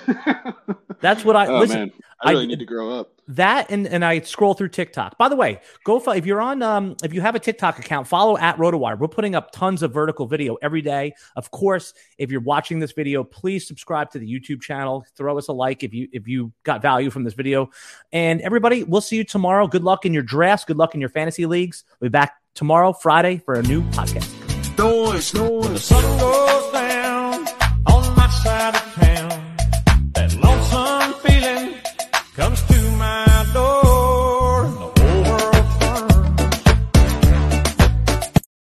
That's 1.00 1.24
what 1.24 1.36
I 1.36 1.46
oh, 1.46 1.58
listen. 1.58 1.78
Man. 1.78 1.92
I 2.24 2.30
really 2.30 2.44
I, 2.44 2.46
need 2.46 2.58
to 2.60 2.64
grow 2.64 3.00
up. 3.00 3.12
That 3.28 3.70
and 3.70 3.86
and 3.86 4.04
I 4.04 4.20
scroll 4.20 4.54
through 4.54 4.68
TikTok. 4.68 5.18
By 5.18 5.28
the 5.28 5.36
way, 5.36 5.60
go 5.84 5.98
fo- 5.98 6.12
if 6.12 6.26
you're 6.26 6.40
on 6.40 6.62
um 6.62 6.96
if 7.02 7.12
you 7.12 7.20
have 7.20 7.34
a 7.34 7.38
TikTok 7.38 7.78
account, 7.78 8.06
follow 8.06 8.38
at 8.38 8.56
RotoWire. 8.56 8.98
We're 8.98 9.08
putting 9.08 9.34
up 9.34 9.50
tons 9.52 9.82
of 9.82 9.92
vertical 9.92 10.26
video 10.26 10.56
every 10.62 10.82
day. 10.82 11.14
Of 11.36 11.50
course, 11.50 11.94
if 12.18 12.30
you're 12.30 12.40
watching 12.40 12.78
this 12.78 12.92
video, 12.92 13.24
please 13.24 13.66
subscribe 13.66 14.10
to 14.12 14.18
the 14.18 14.26
YouTube 14.26 14.60
channel. 14.60 15.04
Throw 15.16 15.36
us 15.38 15.48
a 15.48 15.52
like 15.52 15.82
if 15.82 15.92
you 15.92 16.08
if 16.12 16.28
you 16.28 16.52
got 16.62 16.82
value 16.82 17.10
from 17.10 17.24
this 17.24 17.34
video. 17.34 17.70
And 18.12 18.40
everybody, 18.40 18.84
we'll 18.84 19.00
see 19.00 19.16
you 19.16 19.24
tomorrow. 19.24 19.66
Good 19.66 19.84
luck 19.84 20.04
in 20.04 20.12
your 20.12 20.22
drafts. 20.22 20.64
Good 20.64 20.76
luck 20.76 20.94
in 20.94 21.00
your 21.00 21.10
fantasy 21.10 21.46
leagues. 21.46 21.84
We'll 22.00 22.08
be 22.08 22.12
back 22.12 22.34
tomorrow, 22.54 22.92
Friday, 22.92 23.38
for 23.38 23.54
a 23.54 23.62
new 23.62 23.82
podcast. 23.90 24.28
Noise, 24.78 25.34
noise. 25.34 26.91